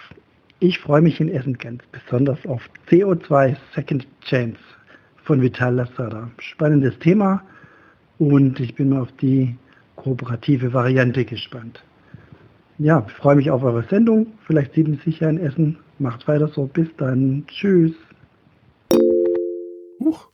Ich 0.60 0.78
freue 0.78 1.02
mich 1.02 1.20
in 1.20 1.28
Essen 1.28 1.58
ganz 1.58 1.82
besonders 1.90 2.38
auf 2.46 2.62
CO2 2.88 3.56
Second 3.74 4.06
Chance 4.24 4.58
von 5.24 5.42
Vital 5.42 5.74
Lassada. 5.74 6.30
Spannendes 6.38 6.98
Thema 7.00 7.42
und 8.18 8.58
ich 8.60 8.74
bin 8.76 8.90
mal 8.90 9.02
auf 9.02 9.12
die 9.20 9.56
kooperative 9.96 10.72
Variante 10.72 11.24
gespannt. 11.24 11.82
Ja, 12.78 13.04
ich 13.06 13.12
freue 13.12 13.36
mich 13.36 13.50
auf 13.50 13.62
eure 13.62 13.84
Sendung. 13.84 14.26
Vielleicht 14.46 14.74
sieht 14.74 14.88
man 14.88 14.98
sich 15.04 15.20
ja 15.20 15.28
in 15.28 15.38
Essen. 15.38 15.78
Macht 15.98 16.26
weiter 16.26 16.48
so. 16.48 16.66
Bis 16.66 16.88
dann. 16.96 17.44
Tschüss. 17.46 17.92
Huch. 20.00 20.28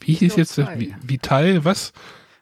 Wie 0.00 0.12
hieß 0.14 0.36
jetzt 0.36 0.58
der 0.58 0.66
CO2. 0.66 0.78
Vi- 0.78 0.94
Vital, 1.02 1.64
was? 1.64 1.92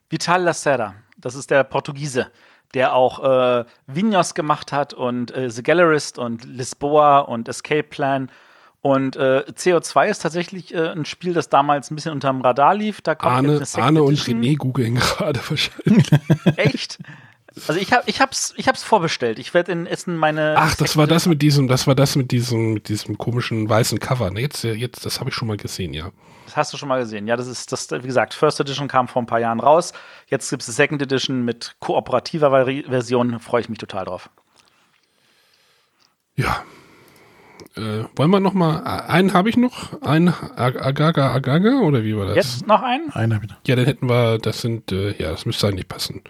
Vital 0.09 0.43
Lacerda, 0.43 0.95
das 1.19 1.35
ist 1.37 1.51
der 1.51 1.63
Portugiese, 1.63 2.29
der 2.75 2.95
auch 2.95 3.23
äh, 3.23 3.65
Vinhos 3.87 4.35
gemacht 4.35 4.73
hat 4.73 4.93
und 4.93 5.31
äh, 5.33 5.51
The 5.51 5.63
Gallerist 5.63 6.19
und 6.19 6.45
Lisboa 6.45 7.21
und 7.21 7.49
Escape 7.49 7.85
Plan. 7.85 8.31
Und 8.81 9.15
äh, 9.17 9.45
CO2 9.53 10.09
ist 10.09 10.23
tatsächlich 10.23 10.75
äh, 10.75 10.89
ein 10.89 11.05
Spiel, 11.05 11.35
das 11.35 11.49
damals 11.51 11.91
ein 11.91 11.97
bisschen 11.97 12.13
unterm 12.13 12.41
Radar 12.41 12.75
lief. 12.75 13.03
Da 13.03 13.15
kommt 13.15 13.31
Arne, 13.35 13.59
jetzt 13.59 13.77
eine 13.77 13.85
Arne 13.87 14.03
und. 14.03 14.19
René 14.19 14.57
googeln 14.57 14.95
gerade 14.97 15.39
wahrscheinlich. 15.49 16.09
Echt? 16.57 16.99
Also 17.67 17.81
ich 17.81 17.93
habe 17.93 18.05
ich 18.07 18.21
hab's, 18.21 18.55
ich 18.57 18.69
hab's 18.69 18.83
vorbestellt. 18.83 19.39
Ich 19.39 19.55
werde 19.55 19.73
in 19.73 19.87
Essen 19.87 20.17
meine 20.17 20.55
Ach, 20.57 20.75
das 20.77 20.97
war 20.97 21.07
das 21.07 21.27
mit 21.27 21.43
diesem, 21.43 21.69
das 21.69 21.87
war 21.87 21.95
das 21.95 22.17
mit 22.17 22.31
diesem, 22.31 22.75
mit 22.75 22.89
diesem 22.89 23.19
komischen 23.19 23.69
weißen 23.69 23.99
Cover. 23.99 24.31
Ne, 24.31 24.41
jetzt, 24.41 24.63
jetzt, 24.63 25.05
das 25.05 25.21
habe 25.21 25.31
ich 25.31 25.37
schon 25.37 25.49
mal 25.49 25.57
gesehen, 25.57 25.93
ja. 25.93 26.13
Das 26.47 26.57
hast 26.57 26.73
du 26.73 26.77
schon 26.77 26.89
mal 26.89 27.01
gesehen. 27.01 27.27
Ja, 27.29 27.37
das 27.37 27.47
ist 27.47 27.73
das, 27.73 27.91
wie 27.91 28.07
gesagt, 28.07 28.35
First 28.35 28.61
Edition 28.61 28.89
kam 28.89 29.09
vor 29.09 29.23
ein 29.23 29.27
paar 29.27 29.41
Jahren 29.41 29.61
raus. 29.61 29.93
Jetzt 30.27 30.51
gibt 30.51 30.63
es 30.63 30.67
die 30.67 30.73
Second 30.73 31.03
Edition 31.03 31.45
mit 31.45 31.77
kooperativer 31.81 32.67
Version. 32.89 33.39
Freue 33.41 33.61
ich 33.61 33.69
mich 33.69 33.79
total 33.79 34.05
drauf. 34.05 34.31
Ja. 36.37 36.65
Äh, 37.77 38.05
wollen 38.17 38.31
wir 38.31 38.41
noch 38.41 38.53
mal, 38.53 38.81
einen 38.81 39.33
habe 39.33 39.49
ich 39.49 39.57
noch, 39.57 40.03
einen 40.03 40.29
Agaga 40.29 41.33
Agaga 41.33 41.81
oder 41.81 42.03
wie 42.03 42.17
war 42.17 42.27
das? 42.27 42.37
Jetzt 42.37 42.67
noch 42.67 42.83
einen? 42.83 43.11
Einer 43.13 43.39
bitte. 43.39 43.57
Ja, 43.67 43.77
dann 43.77 43.85
hätten 43.85 44.09
wir, 44.09 44.39
das 44.39 44.61
sind, 44.61 44.91
äh, 44.91 45.13
ja, 45.23 45.31
das 45.31 45.47
müsste 45.47 45.69
eigentlich 45.69 45.87
passen. 45.87 46.23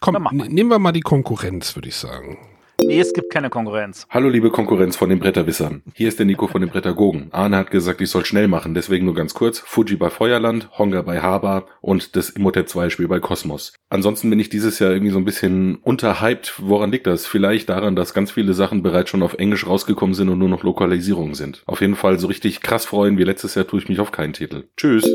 Komm, 0.00 0.28
nehmen 0.32 0.70
wir 0.70 0.78
mal 0.78 0.92
die 0.92 1.00
Konkurrenz, 1.00 1.76
würde 1.76 1.88
ich 1.88 1.96
sagen. 1.96 2.38
Nee, 2.82 3.00
es 3.00 3.12
gibt 3.12 3.30
keine 3.32 3.50
Konkurrenz. 3.50 4.06
Hallo 4.10 4.28
liebe 4.28 4.50
Konkurrenz 4.50 4.96
von 4.96 5.08
den 5.08 5.18
Bretterwissern. 5.20 5.82
Hier 5.94 6.08
ist 6.08 6.18
der 6.18 6.26
Nico 6.26 6.46
von 6.48 6.60
den 6.60 6.70
Brettergogen. 6.70 7.28
Arne 7.32 7.56
hat 7.56 7.70
gesagt, 7.70 8.00
ich 8.00 8.10
soll 8.10 8.24
schnell 8.24 8.48
machen, 8.48 8.74
deswegen 8.74 9.04
nur 9.04 9.14
ganz 9.14 9.34
kurz. 9.34 9.60
Fuji 9.60 9.96
bei 9.96 10.10
Feuerland, 10.10 10.68
Honga 10.78 11.02
bei 11.02 11.20
Haber 11.20 11.66
und 11.80 12.16
das 12.16 12.30
Imhotep 12.30 12.68
2 12.68 12.90
Spiel 12.90 13.06
bei 13.08 13.20
Kosmos. 13.20 13.72
Ansonsten 13.90 14.30
bin 14.30 14.40
ich 14.40 14.48
dieses 14.48 14.78
Jahr 14.78 14.90
irgendwie 14.90 15.12
so 15.12 15.18
ein 15.18 15.24
bisschen 15.24 15.76
unterhyped. 15.76 16.54
Woran 16.58 16.90
liegt 16.90 17.06
das? 17.06 17.26
Vielleicht 17.26 17.68
daran, 17.68 17.94
dass 17.96 18.14
ganz 18.14 18.30
viele 18.32 18.54
Sachen 18.54 18.82
bereits 18.82 19.10
schon 19.10 19.22
auf 19.22 19.34
Englisch 19.34 19.66
rausgekommen 19.66 20.14
sind 20.14 20.28
und 20.28 20.38
nur 20.38 20.48
noch 20.48 20.62
Lokalisierungen 20.64 21.34
sind. 21.34 21.62
Auf 21.66 21.80
jeden 21.80 21.96
Fall 21.96 22.18
so 22.18 22.26
richtig 22.26 22.60
krass 22.60 22.86
freuen 22.86 23.18
wie 23.18 23.24
letztes 23.24 23.54
Jahr 23.54 23.66
tue 23.66 23.80
ich 23.80 23.88
mich 23.88 24.00
auf 24.00 24.10
keinen 24.10 24.32
Titel. 24.32 24.64
Tschüss. 24.76 25.08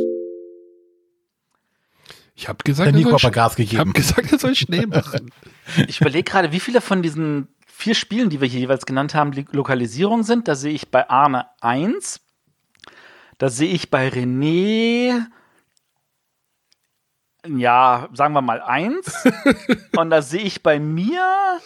Ich 2.38 2.50
habe 2.50 2.58
gesagt, 2.66 2.88
Der 2.88 2.94
er 2.94 2.98
Nico 2.98 3.12
soll 3.18 3.30
hat 3.30 3.34
Gas 3.34 3.58
ich 3.58 3.78
habe 3.78 3.92
gegeben. 3.92 3.94
gesagt, 3.94 4.32
er 4.32 4.40
soll 4.40 4.56
schnell 4.56 4.88
machen. 4.88 5.32
Ich 5.88 6.02
überlege 6.02 6.30
gerade, 6.30 6.52
wie 6.52 6.60
viele 6.60 6.82
von 6.82 7.02
diesen 7.02 7.48
vier 7.76 7.94
Spielen, 7.94 8.30
die 8.30 8.42
wir 8.42 8.48
hier 8.48 8.62
jeweils 8.62 8.86
genannt 8.86 9.14
haben, 9.14 9.32
die 9.32 9.46
Lokalisierung 9.52 10.24
sind. 10.24 10.48
Da 10.48 10.56
sehe 10.56 10.74
ich 10.74 10.90
bei 10.90 11.10
Arne 11.10 11.48
1. 11.62 12.22
Da 13.38 13.50
sehe 13.50 13.72
ich 13.74 13.92
bei 13.92 14.08
René, 14.08 15.26
ja, 17.46 18.08
sagen 18.14 18.34
wir 18.34 18.42
mal 18.42 18.62
1. 18.62 19.28
Und 19.98 20.10
da 20.10 20.22
sehe 20.22 20.42
ich 20.42 20.64
bei 20.64 20.80
mir 20.80 21.60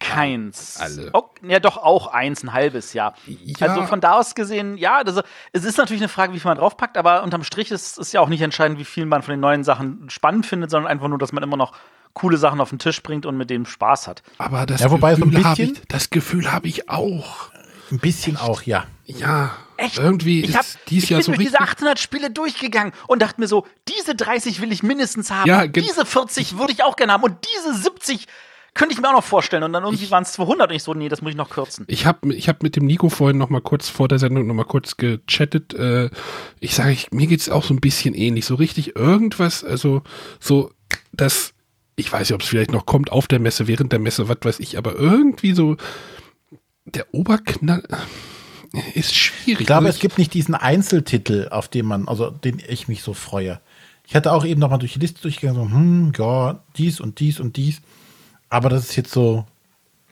keins. 0.00 0.76
Alle. 0.80 1.10
Oh, 1.14 1.30
ja, 1.42 1.60
doch 1.60 1.78
auch 1.78 2.08
eins, 2.08 2.42
ein 2.42 2.52
halbes 2.52 2.92
Jahr. 2.92 3.14
Ja. 3.26 3.68
Also 3.68 3.86
von 3.86 4.02
da 4.02 4.18
aus 4.18 4.34
gesehen, 4.34 4.76
ja, 4.76 5.02
das, 5.02 5.22
es 5.52 5.64
ist 5.64 5.78
natürlich 5.78 6.02
eine 6.02 6.10
Frage, 6.10 6.34
wie 6.34 6.40
viel 6.40 6.50
man 6.50 6.58
draufpackt, 6.58 6.98
aber 6.98 7.22
unterm 7.22 7.42
Strich 7.42 7.70
ist 7.70 7.98
es 7.98 8.12
ja 8.12 8.20
auch 8.20 8.28
nicht 8.28 8.42
entscheidend, 8.42 8.78
wie 8.78 8.84
viel 8.84 9.06
man 9.06 9.22
von 9.22 9.32
den 9.32 9.40
neuen 9.40 9.64
Sachen 9.64 10.10
spannend 10.10 10.44
findet, 10.44 10.70
sondern 10.70 10.90
einfach 10.92 11.08
nur, 11.08 11.18
dass 11.18 11.32
man 11.32 11.42
immer 11.42 11.56
noch 11.56 11.72
coole 12.14 12.36
Sachen 12.38 12.60
auf 12.60 12.70
den 12.70 12.78
Tisch 12.78 13.02
bringt 13.02 13.26
und 13.26 13.36
mit 13.36 13.50
dem 13.50 13.66
Spaß 13.66 14.06
hat. 14.08 14.22
Aber 14.38 14.66
das 14.66 14.80
Ja, 14.80 14.90
wobei 14.90 15.14
so 15.14 15.22
ein 15.24 15.30
Gefühl 15.30 15.44
habe 15.44 15.56
bisschen- 15.56 15.74
ich, 15.76 15.88
das 15.88 16.10
Gefühl 16.10 16.52
habe 16.52 16.68
ich 16.68 16.88
auch. 16.88 17.50
Ein 17.90 17.98
bisschen 17.98 18.36
auch, 18.36 18.62
ja. 18.62 18.86
Ja, 19.04 19.54
Echt? 19.76 19.98
irgendwie 19.98 20.40
Ich, 20.42 20.54
hab, 20.56 20.62
ist 20.62 20.78
dies 20.88 21.04
ich 21.04 21.10
Jahr 21.10 21.18
bin 21.18 21.24
so 21.26 21.32
durch 21.32 21.46
diese 21.46 21.60
800 21.60 21.98
Spiele 21.98 22.30
durchgegangen 22.30 22.92
und 23.08 23.20
dachte 23.20 23.40
mir 23.40 23.46
so, 23.48 23.66
diese 23.88 24.14
30 24.14 24.62
will 24.62 24.72
ich 24.72 24.82
mindestens 24.82 25.30
haben. 25.30 25.46
Ja, 25.48 25.66
diese 25.66 26.06
40 26.06 26.56
würde 26.58 26.72
ich 26.72 26.82
auch 26.82 26.96
gerne 26.96 27.12
haben 27.12 27.22
und 27.22 27.36
diese 27.56 27.74
70 27.74 28.26
könnte 28.72 28.94
ich 28.94 29.00
mir 29.00 29.08
auch 29.08 29.12
noch 29.12 29.24
vorstellen. 29.24 29.62
Und 29.62 29.72
dann 29.72 29.84
irgendwie 29.84 30.10
waren 30.10 30.22
es 30.24 30.32
200 30.32 30.70
und 30.70 30.76
ich 30.76 30.82
so, 30.82 30.94
nee, 30.94 31.08
das 31.08 31.20
muss 31.22 31.30
ich 31.30 31.36
noch 31.36 31.50
kürzen. 31.50 31.84
Ich 31.88 32.06
habe 32.06 32.34
ich 32.34 32.48
hab 32.48 32.62
mit 32.62 32.74
dem 32.76 32.86
Nico 32.86 33.08
vorhin 33.08 33.38
noch 33.38 33.50
mal 33.50 33.60
kurz 33.60 33.88
vor 33.88 34.08
der 34.08 34.18
Sendung 34.18 34.46
noch 34.46 34.54
mal 34.54 34.64
kurz 34.64 34.96
gechattet. 34.96 35.74
Äh, 35.74 36.10
ich 36.60 36.74
sage, 36.74 36.90
ich, 36.92 37.10
mir 37.12 37.26
geht's 37.26 37.48
auch 37.50 37.62
so 37.64 37.74
ein 37.74 37.80
bisschen 37.80 38.14
ähnlich. 38.14 38.46
So 38.46 38.54
richtig 38.56 38.96
irgendwas, 38.96 39.62
also 39.62 40.02
so, 40.40 40.72
dass, 41.12 41.53
ich 41.96 42.12
weiß 42.12 42.28
nicht, 42.28 42.34
ob 42.34 42.42
es 42.42 42.48
vielleicht 42.48 42.72
noch 42.72 42.86
kommt 42.86 43.12
auf 43.12 43.28
der 43.28 43.40
Messe, 43.40 43.66
während 43.66 43.92
der 43.92 43.98
Messe, 43.98 44.28
was 44.28 44.38
weiß 44.42 44.60
ich, 44.60 44.78
aber 44.78 44.96
irgendwie 44.96 45.52
so 45.52 45.76
der 46.84 47.12
Oberknall 47.14 47.82
ist 48.94 49.14
schwierig. 49.14 49.60
Ich 49.60 49.66
glaube, 49.66 49.86
Also 49.86 49.96
es 49.96 50.00
gibt 50.00 50.18
nicht 50.18 50.34
diesen 50.34 50.54
Einzeltitel, 50.54 51.48
auf 51.50 51.68
den 51.68 51.86
man, 51.86 52.08
also 52.08 52.30
den 52.30 52.60
ich 52.66 52.88
mich 52.88 53.02
so 53.02 53.14
freue. 53.14 53.60
Ich 54.06 54.14
hatte 54.14 54.32
auch 54.32 54.44
eben 54.44 54.60
noch 54.60 54.70
mal 54.70 54.78
durch 54.78 54.94
die 54.94 54.98
Liste 54.98 55.22
durchgegangen, 55.22 55.62
so, 55.62 55.74
hm, 55.74 56.12
ja, 56.18 56.62
dies 56.76 57.00
und 57.00 57.20
dies 57.20 57.40
und 57.40 57.56
dies. 57.56 57.80
Aber 58.50 58.68
das 58.68 58.90
ist 58.90 58.96
jetzt 58.96 59.12
so, 59.12 59.46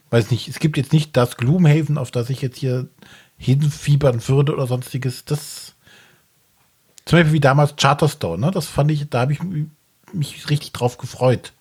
weiß 0.09 0.31
nicht, 0.31 0.47
es 0.47 0.59
gibt 0.59 0.77
jetzt 0.77 0.93
nicht 0.93 1.15
das 1.15 1.37
Gloomhaven, 1.37 1.97
auf 1.97 2.11
das 2.11 2.29
ich 2.29 2.41
jetzt 2.41 2.57
hier 2.57 2.87
hinfiebern 3.37 4.27
würde 4.27 4.53
oder 4.53 4.67
sonstiges. 4.67 5.25
Das, 5.25 5.75
zum 7.05 7.19
Beispiel 7.19 7.33
wie 7.33 7.39
damals 7.39 7.75
Charterstone, 7.75 8.45
ne? 8.45 8.51
Das 8.51 8.65
fand 8.65 8.89
ich, 8.91 9.09
da 9.09 9.21
habe 9.21 9.33
ich 9.33 9.39
mich 10.13 10.49
richtig 10.49 10.71
drauf 10.71 10.97
gefreut. 10.97 11.53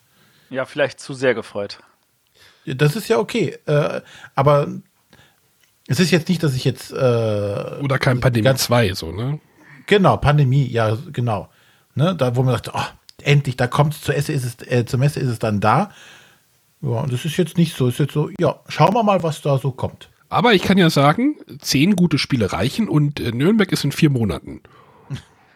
Ja, 0.52 0.66
vielleicht 0.66 1.00
zu 1.00 1.14
sehr 1.14 1.34
gefreut. 1.34 1.78
Das 2.66 2.94
ist 2.94 3.08
ja 3.08 3.18
okay. 3.18 3.58
Äh, 3.66 4.02
aber 4.34 4.68
es 5.88 5.98
ist 5.98 6.10
jetzt 6.10 6.28
nicht, 6.28 6.42
dass 6.42 6.54
ich 6.54 6.64
jetzt 6.64 6.92
äh, 6.92 6.94
Oder 6.94 7.98
kein 7.98 8.20
Pandemie 8.20 8.44
Ganz- 8.44 8.64
2, 8.64 8.92
so, 8.94 9.10
ne? 9.10 9.40
Genau, 9.86 10.16
Pandemie, 10.18 10.66
ja, 10.66 10.96
genau. 11.12 11.48
Ne, 11.94 12.14
da, 12.14 12.36
wo 12.36 12.42
man 12.42 12.54
sagt, 12.54 12.70
oh, 12.72 12.80
endlich, 13.22 13.56
da 13.56 13.66
kommt 13.66 13.94
es 13.94 14.02
zur, 14.02 14.14
Esse, 14.14 14.32
ist 14.32 14.44
es, 14.44 14.66
äh, 14.68 14.84
zur 14.84 14.98
Messe, 14.98 15.20
ist 15.20 15.28
es 15.28 15.38
dann 15.38 15.60
da. 15.60 15.90
Ja, 16.82 16.88
und 17.00 17.12
das 17.12 17.24
ist 17.24 17.36
jetzt 17.36 17.56
nicht 17.58 17.76
so. 17.76 17.88
Ist 17.88 17.98
jetzt 17.98 18.12
so, 18.12 18.30
ja, 18.38 18.60
schauen 18.68 18.94
wir 18.94 19.02
mal, 19.02 19.22
was 19.22 19.40
da 19.42 19.58
so 19.58 19.72
kommt. 19.72 20.08
Aber 20.28 20.54
ich 20.54 20.62
kann 20.62 20.78
ja 20.78 20.88
sagen, 20.90 21.36
zehn 21.60 21.96
gute 21.96 22.18
Spiele 22.18 22.52
reichen 22.52 22.88
und 22.88 23.20
äh, 23.20 23.32
Nürnberg 23.32 23.70
ist 23.72 23.84
in 23.84 23.92
vier 23.92 24.10
Monaten. 24.10 24.62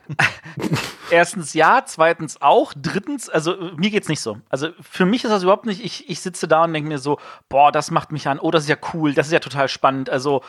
Erstens 1.11 1.55
ja, 1.55 1.83
zweitens 1.87 2.43
auch, 2.43 2.73
drittens, 2.75 3.29
also 3.29 3.57
äh, 3.59 3.73
mir 3.77 3.91
geht's 3.91 4.09
nicht 4.09 4.21
so. 4.21 4.39
Also 4.49 4.69
für 4.81 5.07
mich 5.07 5.25
ist 5.25 5.31
das 5.31 5.43
überhaupt 5.43 5.67
nicht, 5.67 5.85
ich, 5.85 6.09
ich 6.09 6.21
sitze 6.21 6.49
da 6.49 6.65
und 6.65 6.73
denke 6.73 6.89
mir 6.89 6.99
so, 6.99 7.19
boah, 7.49 7.71
das 7.73 7.91
macht 7.91 8.13
mich 8.13 8.29
an, 8.29 8.39
oh, 8.39 8.51
das 8.51 8.65
ist 8.65 8.69
ja 8.69 8.77
cool, 8.93 9.15
das 9.15 9.27
ist 9.27 9.33
ja 9.33 9.39
total 9.39 9.69
spannend. 9.69 10.11
Also 10.11 10.43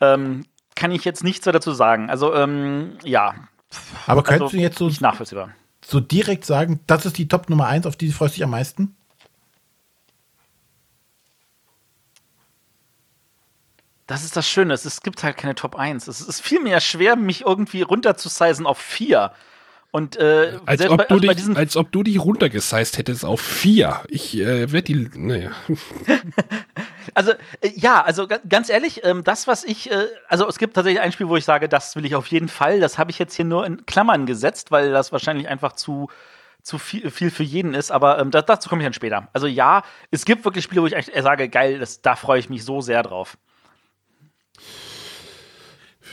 ähm, 0.00 0.44
kann 0.74 0.92
ich 0.92 1.04
jetzt 1.04 1.24
nichts 1.24 1.46
mehr 1.46 1.52
dazu 1.52 1.72
sagen. 1.72 2.10
Also 2.10 2.34
ähm, 2.34 2.98
ja, 3.04 3.34
Aber 4.06 4.22
könntest 4.22 4.42
also, 4.42 4.56
du 4.56 4.62
jetzt 4.62 4.78
so, 4.78 4.86
nicht 4.86 5.00
nachvollziehbar. 5.00 5.50
so 5.84 6.00
direkt 6.00 6.44
sagen, 6.44 6.80
das 6.86 7.06
ist 7.06 7.18
die 7.18 7.28
Top 7.28 7.48
Nummer 7.48 7.66
1, 7.66 7.86
auf 7.86 7.96
die 7.96 8.10
freust 8.10 8.34
du 8.34 8.36
dich 8.36 8.44
am 8.44 8.50
meisten? 8.50 8.96
Das 14.06 14.22
ist 14.24 14.36
das 14.36 14.46
Schöne, 14.46 14.74
es, 14.74 15.00
gibt 15.02 15.22
halt 15.22 15.36
keine 15.36 15.54
Top 15.54 15.76
1. 15.76 16.08
Es 16.08 16.20
ist 16.20 16.42
vielmehr 16.42 16.80
schwer, 16.80 17.16
mich 17.16 17.42
irgendwie 17.42 17.82
runterzusizen 17.82 18.66
auf 18.66 18.78
4. 18.78 19.32
Und 19.90 20.16
äh, 20.16 20.58
Als 20.66 20.84
ob, 20.88 20.98
bei, 20.98 21.04
du 21.04 21.28
also 21.28 21.28
dich, 21.28 21.56
als 21.56 21.76
ob 21.76 21.92
du 21.92 22.02
dich 22.02 22.18
runtergesized 22.18 22.98
hättest 22.98 23.24
auf 23.24 23.40
vier. 23.40 24.00
Ich 24.08 24.36
äh, 24.36 24.72
werde 24.72 24.82
die, 24.82 25.10
naja. 25.14 25.52
Also, 27.14 27.32
äh, 27.60 27.70
ja, 27.76 28.02
also 28.02 28.26
ga- 28.26 28.40
ganz 28.48 28.70
ehrlich, 28.70 29.04
ähm, 29.04 29.22
das, 29.22 29.46
was 29.46 29.62
ich, 29.62 29.92
äh, 29.92 30.06
also 30.26 30.48
es 30.48 30.58
gibt 30.58 30.74
tatsächlich 30.74 31.00
ein 31.00 31.12
Spiel, 31.12 31.28
wo 31.28 31.36
ich 31.36 31.44
sage, 31.44 31.68
das 31.68 31.94
will 31.94 32.04
ich 32.04 32.16
auf 32.16 32.26
jeden 32.26 32.48
Fall. 32.48 32.80
Das 32.80 32.98
habe 32.98 33.10
ich 33.12 33.18
jetzt 33.20 33.34
hier 33.36 33.44
nur 33.44 33.64
in 33.66 33.86
Klammern 33.86 34.26
gesetzt, 34.26 34.72
weil 34.72 34.90
das 34.90 35.12
wahrscheinlich 35.12 35.46
einfach 35.46 35.74
zu, 35.74 36.08
zu 36.62 36.78
viel, 36.78 37.10
viel 37.10 37.30
für 37.30 37.44
jeden 37.44 37.74
ist. 37.74 37.92
Aber 37.92 38.18
ähm, 38.18 38.32
da, 38.32 38.42
dazu 38.42 38.68
komme 38.68 38.82
ich 38.82 38.86
dann 38.86 38.94
später. 38.94 39.28
Also 39.32 39.46
ja, 39.46 39.82
es 40.10 40.24
gibt 40.24 40.44
wirklich 40.44 40.64
Spiele, 40.64 40.82
wo 40.82 40.86
ich 40.86 40.94
echt 40.94 41.12
sage, 41.14 41.48
geil, 41.48 41.78
das, 41.78 42.02
da 42.02 42.16
freue 42.16 42.40
ich 42.40 42.48
mich 42.50 42.64
so 42.64 42.80
sehr 42.80 43.02
drauf. 43.04 43.36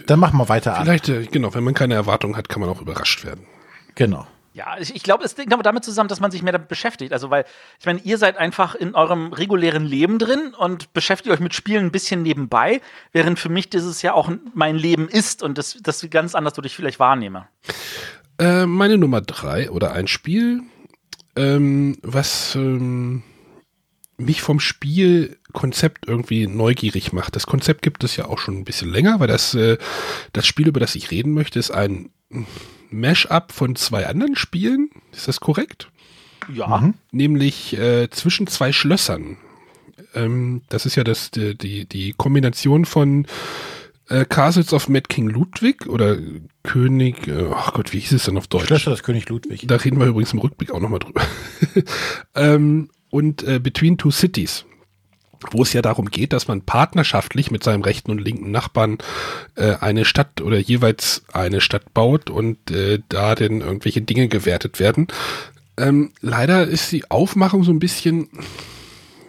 Dann 0.08 0.20
machen 0.20 0.38
wir 0.38 0.50
weiter 0.50 0.78
an. 0.78 0.84
Vielleicht, 0.84 1.10
äh, 1.10 1.26
genau, 1.26 1.54
wenn 1.54 1.64
man 1.64 1.74
keine 1.74 1.94
Erwartung 1.94 2.36
hat, 2.38 2.50
kann 2.50 2.62
man 2.62 2.70
auch 2.70 2.82
überrascht 2.82 3.26
werden. 3.26 3.46
Genau. 3.96 4.28
Ja, 4.54 4.78
ich, 4.78 4.94
ich 4.94 5.04
glaube, 5.04 5.24
es 5.24 5.38
hängt 5.38 5.54
aber 5.54 5.64
damit 5.64 5.86
zusammen, 5.86 6.10
dass 6.10 6.20
man 6.20 6.30
sich 6.30 6.44
mehr 6.44 6.52
damit 6.52 6.68
beschäftigt. 6.68 7.14
Also, 7.14 7.30
weil, 7.30 7.46
ich 7.80 7.86
meine, 7.86 8.00
ihr 8.00 8.18
seid 8.18 8.38
einfach 8.38 8.76
in 8.76 8.96
eurem 8.96 9.32
regulären 9.32 9.86
Leben 9.86 10.20
drin 10.20 10.54
und 10.58 10.92
beschäftigt 10.92 11.34
euch 11.34 11.40
mit 11.40 11.54
Spielen 11.54 11.86
ein 11.86 11.92
bisschen 11.92 12.22
nebenbei, 12.22 12.82
während 13.14 13.40
für 13.40 13.48
mich 13.48 13.70
dieses 13.70 14.02
ja 14.02 14.14
auch 14.14 14.30
mein 14.54 14.76
Leben 14.76 15.08
ist 15.08 15.42
und 15.42 15.58
das, 15.58 15.78
das 15.82 16.06
ganz 16.10 16.36
anders 16.36 16.54
durch 16.54 16.76
vielleicht 16.76 17.00
wahrnehme. 17.00 17.48
Äh, 18.40 18.66
meine 18.66 18.98
Nummer 18.98 19.22
drei 19.22 19.72
oder 19.72 19.94
ein 19.94 20.08
Spiel, 20.08 20.64
ähm, 21.38 21.98
was 22.02 22.56
ähm, 22.56 23.24
mich 24.18 24.42
vom 24.42 24.60
Spielkonzept 24.60 26.08
irgendwie 26.08 26.48
neugierig 26.48 27.14
macht. 27.14 27.36
Das 27.36 27.48
Konzept 27.48 27.82
gibt 27.82 28.04
es 28.04 28.16
ja 28.16 28.26
auch 28.26 28.40
schon 28.40 28.58
ein 28.58 28.66
bisschen 28.66 28.92
länger, 28.92 29.20
weil 29.20 29.28
das, 29.28 29.54
äh, 29.56 29.78
das 30.34 30.46
Spiel, 30.46 30.68
über 30.68 30.80
das 30.80 30.96
ich 30.96 31.12
reden 31.12 31.34
möchte, 31.34 31.60
ist 31.60 31.72
ein 31.72 32.10
Mash-up 32.90 33.52
von 33.52 33.76
zwei 33.76 34.08
anderen 34.08 34.36
Spielen. 34.36 34.90
Ist 35.12 35.28
das 35.28 35.40
korrekt? 35.40 35.90
Ja. 36.54 36.94
Nämlich 37.12 37.78
äh, 37.78 38.10
zwischen 38.10 38.48
zwei 38.48 38.72
Schlössern. 38.72 39.38
Ähm, 40.14 40.62
das 40.70 40.86
ist 40.86 40.96
ja 40.96 41.04
das, 41.04 41.32
die, 41.32 41.58
die, 41.58 41.86
die 41.86 42.14
Kombination 42.14 42.86
von 42.86 43.28
äh, 44.10 44.26
Castles 44.26 44.74
of 44.74 44.90
Mad 44.90 45.06
King 45.08 45.30
Ludwig 45.30 45.88
oder 45.88 46.18
König, 46.64 47.28
äh, 47.28 47.50
ach 47.54 47.74
Gott, 47.74 47.94
wie 47.94 48.00
hieß 48.00 48.12
es 48.12 48.26
denn 48.26 48.38
auf 48.38 48.48
Deutsch? 48.48 48.68
Schlösser 48.68 48.92
des 48.92 49.04
König 49.04 49.30
Ludwig. 49.30 49.66
Da 49.68 49.78
reden 49.78 50.00
wir 50.00 50.08
übrigens 50.08 50.34
im 50.34 50.40
Rückblick 50.40 50.72
auch 50.72 50.80
nochmal 50.80 51.00
drüber. 51.00 51.22
ähm, 52.36 52.90
und 53.12 53.44
äh, 53.44 53.60
Between 53.60 53.98
Two 53.98 54.10
Cities, 54.10 54.66
wo 55.52 55.62
es 55.62 55.74
ja 55.74 55.82
darum 55.82 56.10
geht, 56.10 56.34
dass 56.34 56.48
man 56.48 56.62
partnerschaftlich 56.62 57.52
mit 57.52 57.64
seinem 57.64 57.84
rechten 57.84 58.12
und 58.12 58.20
linken 58.20 58.50
Nachbarn 58.50 58.98
äh, 59.56 59.76
eine 59.76 60.06
Stadt 60.06 60.42
oder 60.42 60.58
jeweils 60.58 61.24
eine 61.32 61.62
Stadt 61.62 61.94
baut 61.94 62.30
und 62.30 62.72
äh, 62.72 63.00
da 63.10 63.36
dann 63.36 63.62
irgendwelche 63.62 64.02
Dinge 64.02 64.28
gewertet 64.28 64.80
werden. 64.80 65.08
Ähm, 65.78 66.12
leider 66.22 66.68
ist 66.68 66.92
die 66.92 67.10
Aufmachung 67.10 67.64
so 67.64 67.72
ein 67.72 67.80
bisschen, 67.80 68.30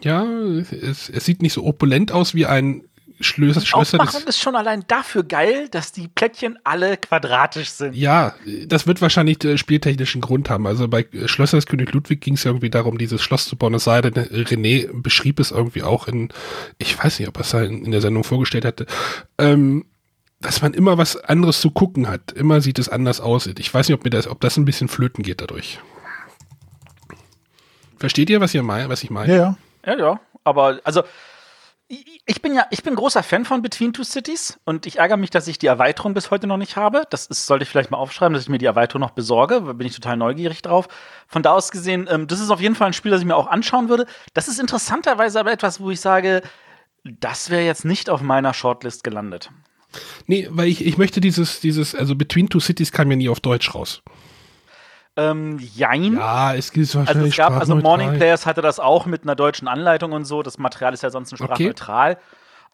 ja, 0.02 0.24
es, 0.24 1.08
es 1.08 1.24
sieht 1.24 1.42
nicht 1.42 1.52
so 1.52 1.64
opulent 1.64 2.12
aus 2.12 2.34
wie 2.34 2.46
ein 2.46 2.82
Schlösser, 3.22 3.60
Schlösser 3.60 4.00
Aufmachung 4.00 4.26
ist 4.26 4.40
schon 4.40 4.56
allein 4.56 4.84
dafür 4.88 5.22
geil, 5.22 5.68
dass 5.68 5.92
die 5.92 6.08
Plättchen 6.08 6.58
alle 6.64 6.96
quadratisch 6.96 7.70
sind. 7.70 7.94
Ja, 7.94 8.34
das 8.66 8.86
wird 8.86 9.00
wahrscheinlich 9.00 9.42
äh, 9.44 9.56
spieltechnischen 9.56 10.20
Grund 10.20 10.50
haben. 10.50 10.66
Also 10.66 10.88
bei 10.88 11.06
äh, 11.12 11.28
Schlösser 11.28 11.56
des 11.56 11.66
König 11.66 11.92
Ludwig 11.92 12.20
ging 12.20 12.34
es 12.34 12.44
ja 12.44 12.50
irgendwie 12.50 12.70
darum, 12.70 12.98
dieses 12.98 13.22
Schloss 13.22 13.46
zu 13.46 13.56
bauen. 13.56 13.74
Es 13.74 13.84
sei 13.84 14.00
denn, 14.00 14.14
René 14.14 14.88
beschrieb 14.92 15.40
es 15.40 15.50
irgendwie 15.50 15.82
auch 15.82 16.08
in, 16.08 16.28
ich 16.78 17.02
weiß 17.02 17.18
nicht, 17.18 17.28
ob 17.28 17.36
er 17.36 17.42
es 17.42 17.52
in, 17.54 17.84
in 17.84 17.90
der 17.90 18.00
Sendung 18.00 18.24
vorgestellt 18.24 18.64
hatte, 18.64 18.86
ähm, 19.38 19.84
dass 20.40 20.60
man 20.60 20.74
immer 20.74 20.98
was 20.98 21.16
anderes 21.16 21.60
zu 21.60 21.70
gucken 21.70 22.08
hat. 22.08 22.32
Immer 22.32 22.60
sieht 22.60 22.78
es 22.78 22.88
anders 22.88 23.20
aus. 23.20 23.46
Ich 23.46 23.72
weiß 23.72 23.88
nicht, 23.88 23.96
ob 23.96 24.04
mir 24.04 24.10
das, 24.10 24.26
ob 24.26 24.40
das 24.40 24.56
ein 24.56 24.64
bisschen 24.64 24.88
flöten 24.88 25.22
geht 25.22 25.40
dadurch. 25.40 25.78
Versteht 27.98 28.30
ihr, 28.30 28.40
was 28.40 28.52
ihr 28.52 28.64
mein, 28.64 28.88
was 28.88 29.04
ich 29.04 29.10
meine? 29.10 29.32
Ja, 29.32 29.38
ja. 29.38 29.56
Ja, 29.86 29.98
ja. 29.98 30.20
Aber 30.44 30.80
also 30.84 31.02
ich 32.24 32.40
bin 32.40 32.54
ja, 32.54 32.66
ich 32.70 32.82
bin 32.82 32.94
großer 32.94 33.22
Fan 33.22 33.44
von 33.44 33.60
Between 33.60 33.92
Two 33.92 34.04
Cities 34.04 34.58
und 34.64 34.86
ich 34.86 34.98
ärgere 34.98 35.18
mich, 35.18 35.30
dass 35.30 35.46
ich 35.46 35.58
die 35.58 35.66
Erweiterung 35.66 36.14
bis 36.14 36.30
heute 36.30 36.46
noch 36.46 36.56
nicht 36.56 36.76
habe. 36.76 37.02
Das 37.10 37.26
ist, 37.26 37.46
sollte 37.46 37.64
ich 37.64 37.68
vielleicht 37.68 37.90
mal 37.90 37.98
aufschreiben, 37.98 38.32
dass 38.32 38.44
ich 38.44 38.48
mir 38.48 38.58
die 38.58 38.66
Erweiterung 38.66 39.00
noch 39.00 39.10
besorge. 39.10 39.60
Da 39.60 39.72
bin 39.74 39.86
ich 39.86 39.94
total 39.94 40.16
neugierig 40.16 40.62
drauf. 40.62 40.88
Von 41.28 41.42
da 41.42 41.52
aus 41.52 41.70
gesehen, 41.70 42.08
ähm, 42.10 42.26
das 42.26 42.40
ist 42.40 42.50
auf 42.50 42.60
jeden 42.60 42.74
Fall 42.74 42.88
ein 42.88 42.92
Spiel, 42.94 43.10
das 43.10 43.20
ich 43.20 43.26
mir 43.26 43.36
auch 43.36 43.46
anschauen 43.46 43.88
würde. 43.88 44.06
Das 44.32 44.48
ist 44.48 44.58
interessanterweise 44.58 45.38
aber 45.38 45.52
etwas, 45.52 45.80
wo 45.80 45.90
ich 45.90 46.00
sage, 46.00 46.42
das 47.04 47.50
wäre 47.50 47.64
jetzt 47.64 47.84
nicht 47.84 48.08
auf 48.08 48.22
meiner 48.22 48.54
Shortlist 48.54 49.04
gelandet. 49.04 49.50
Nee, 50.26 50.48
weil 50.50 50.68
ich, 50.68 50.86
ich 50.86 50.96
möchte 50.96 51.20
dieses, 51.20 51.60
dieses, 51.60 51.94
also 51.94 52.16
Between 52.16 52.48
Two 52.48 52.60
Cities 52.60 52.92
kam 52.92 53.10
ja 53.10 53.16
nie 53.16 53.28
auf 53.28 53.40
Deutsch 53.40 53.74
raus. 53.74 54.02
Ähm, 55.16 55.58
jein. 55.58 56.14
Ja, 56.14 56.54
es 56.54 56.72
gibt 56.72 56.86
Also 56.86 57.00
wahrscheinlich 57.00 57.32
es 57.32 57.36
gab, 57.36 57.52
also. 57.52 57.76
Morning 57.76 58.14
Players 58.14 58.46
hatte 58.46 58.62
das 58.62 58.80
auch 58.80 59.04
mit 59.06 59.24
einer 59.24 59.34
deutschen 59.34 59.68
Anleitung 59.68 60.12
und 60.12 60.24
so. 60.24 60.42
Das 60.42 60.58
Material 60.58 60.94
ist 60.94 61.02
ja 61.02 61.10
sonst 61.10 61.36
sprachneutral. 61.36 62.18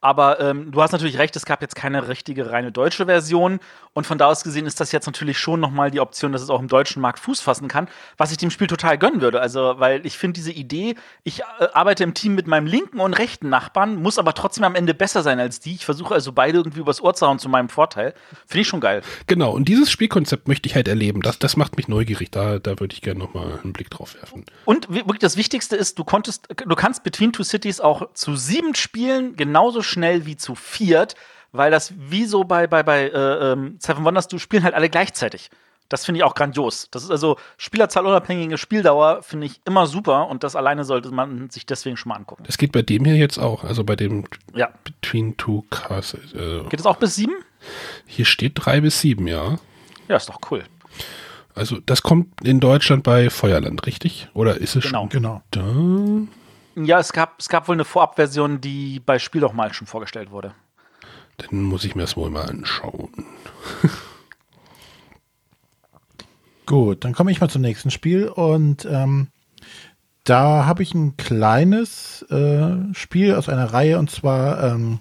Aber 0.00 0.38
ähm, 0.40 0.70
du 0.70 0.80
hast 0.80 0.92
natürlich 0.92 1.18
recht, 1.18 1.34
es 1.34 1.44
gab 1.44 1.60
jetzt 1.60 1.74
keine 1.74 2.08
richtige 2.08 2.50
reine 2.50 2.70
deutsche 2.70 3.06
Version. 3.06 3.58
Und 3.94 4.06
von 4.06 4.16
da 4.16 4.26
aus 4.26 4.44
gesehen 4.44 4.66
ist 4.66 4.78
das 4.78 4.92
jetzt 4.92 5.06
natürlich 5.06 5.38
schon 5.38 5.58
nochmal 5.58 5.90
die 5.90 5.98
Option, 5.98 6.30
dass 6.32 6.40
es 6.40 6.50
auch 6.50 6.60
im 6.60 6.68
deutschen 6.68 7.02
Markt 7.02 7.18
Fuß 7.18 7.40
fassen 7.40 7.66
kann, 7.66 7.88
was 8.16 8.30
ich 8.30 8.36
dem 8.36 8.50
Spiel 8.50 8.68
total 8.68 8.96
gönnen 8.96 9.20
würde. 9.20 9.40
Also, 9.40 9.74
weil 9.78 10.06
ich 10.06 10.16
finde 10.16 10.34
diese 10.34 10.52
Idee, 10.52 10.94
ich 11.24 11.40
äh, 11.40 11.66
arbeite 11.72 12.04
im 12.04 12.14
Team 12.14 12.36
mit 12.36 12.46
meinem 12.46 12.66
linken 12.66 13.00
und 13.00 13.14
rechten 13.14 13.48
Nachbarn, 13.48 14.00
muss 14.00 14.18
aber 14.18 14.34
trotzdem 14.34 14.62
am 14.62 14.76
Ende 14.76 14.94
besser 14.94 15.22
sein 15.22 15.40
als 15.40 15.58
die. 15.58 15.74
Ich 15.74 15.84
versuche 15.84 16.14
also 16.14 16.30
beide 16.30 16.58
irgendwie 16.58 16.80
übers 16.80 17.00
Ohr 17.00 17.14
zu 17.14 17.26
hauen 17.26 17.40
zu 17.40 17.48
meinem 17.48 17.68
Vorteil. 17.68 18.14
Finde 18.46 18.60
ich 18.62 18.68
schon 18.68 18.80
geil. 18.80 19.02
Genau, 19.26 19.50
und 19.50 19.68
dieses 19.68 19.90
Spielkonzept 19.90 20.46
möchte 20.46 20.68
ich 20.68 20.76
halt 20.76 20.86
erleben. 20.86 21.22
Das, 21.22 21.40
das 21.40 21.56
macht 21.56 21.76
mich 21.76 21.88
neugierig. 21.88 22.30
Da, 22.30 22.60
da 22.60 22.78
würde 22.78 22.94
ich 22.94 23.02
gerne 23.02 23.18
nochmal 23.18 23.58
einen 23.64 23.72
Blick 23.72 23.90
drauf 23.90 24.14
werfen. 24.14 24.44
Und 24.64 24.88
wi- 24.88 24.98
wirklich 24.98 25.18
das 25.18 25.36
Wichtigste 25.36 25.74
ist, 25.74 25.98
du 25.98 26.04
konntest, 26.04 26.46
du 26.48 26.74
kannst 26.76 27.02
Between 27.02 27.32
Two 27.32 27.42
Cities 27.42 27.80
auch 27.80 28.12
zu 28.14 28.36
sieben 28.36 28.76
spielen, 28.76 29.34
genauso 29.34 29.82
schnell 29.88 30.26
wie 30.26 30.36
zu 30.36 30.54
viert, 30.54 31.14
weil 31.52 31.70
das 31.70 31.92
wie 31.96 32.24
so 32.26 32.44
bei, 32.44 32.66
bei, 32.66 32.82
bei 32.82 33.08
äh, 33.08 33.52
ähm, 33.52 33.76
Seven 33.80 34.04
Wonders, 34.04 34.28
du 34.28 34.38
spielen 34.38 34.62
halt 34.64 34.74
alle 34.74 34.88
gleichzeitig. 34.90 35.50
Das 35.88 36.04
finde 36.04 36.18
ich 36.18 36.24
auch 36.24 36.34
grandios. 36.34 36.88
Das 36.90 37.02
ist 37.02 37.10
also 37.10 37.38
Spielerzahl 37.56 38.04
unabhängige 38.04 38.58
Spieldauer, 38.58 39.22
finde 39.22 39.46
ich 39.46 39.58
immer 39.64 39.86
super 39.86 40.28
und 40.28 40.44
das 40.44 40.54
alleine 40.54 40.84
sollte 40.84 41.10
man 41.10 41.48
sich 41.48 41.64
deswegen 41.64 41.96
schon 41.96 42.10
mal 42.10 42.16
angucken. 42.16 42.44
Das 42.46 42.58
geht 42.58 42.72
bei 42.72 42.82
dem 42.82 43.06
hier 43.06 43.16
jetzt 43.16 43.38
auch. 43.38 43.64
Also 43.64 43.84
bei 43.84 43.96
dem 43.96 44.24
Ja. 44.54 44.68
Between 44.84 45.36
Two 45.38 45.64
Castles. 45.70 46.34
Äh, 46.34 46.64
Geht 46.68 46.80
es 46.80 46.84
auch 46.86 46.96
bis 46.96 47.14
sieben? 47.16 47.32
hier 48.06 48.26
steht 48.26 48.52
drei 48.56 48.82
bis 48.82 49.00
sieben, 49.00 49.26
ja. 49.26 49.58
Ja, 50.08 50.16
ist 50.16 50.28
doch 50.28 50.38
cool. 50.50 50.62
Also 51.54 51.78
das 51.86 52.02
kommt 52.02 52.28
in 52.44 52.60
Deutschland 52.60 53.02
bei 53.02 53.30
Feuerland, 53.30 53.84
richtig? 53.86 54.28
Oder 54.34 54.58
ist 54.58 54.76
es 54.76 54.84
Genau. 54.84 55.00
schon 55.00 55.08
Genau. 55.08 55.42
da? 55.50 55.64
Ja, 56.84 57.00
es 57.00 57.12
gab, 57.12 57.40
es 57.40 57.48
gab 57.48 57.66
wohl 57.66 57.74
eine 57.74 57.84
Vorabversion, 57.84 58.60
die 58.60 59.00
bei 59.00 59.18
Spiel 59.18 59.40
doch 59.40 59.52
mal 59.52 59.72
schon 59.74 59.88
vorgestellt 59.88 60.30
wurde. 60.30 60.54
Dann 61.38 61.62
muss 61.62 61.84
ich 61.84 61.96
mir 61.96 62.02
das 62.02 62.16
wohl 62.16 62.30
mal 62.30 62.48
anschauen. 62.48 63.10
Gut, 66.66 67.04
dann 67.04 67.14
komme 67.14 67.30
ich 67.32 67.40
mal 67.40 67.48
zum 67.48 67.62
nächsten 67.62 67.90
Spiel 67.90 68.28
und 68.28 68.84
ähm, 68.84 69.28
da 70.22 70.66
habe 70.66 70.82
ich 70.82 70.94
ein 70.94 71.16
kleines 71.16 72.22
äh, 72.30 72.94
Spiel 72.94 73.34
aus 73.34 73.48
einer 73.48 73.72
Reihe 73.72 73.98
und 73.98 74.10
zwar 74.10 74.62
ähm, 74.62 75.00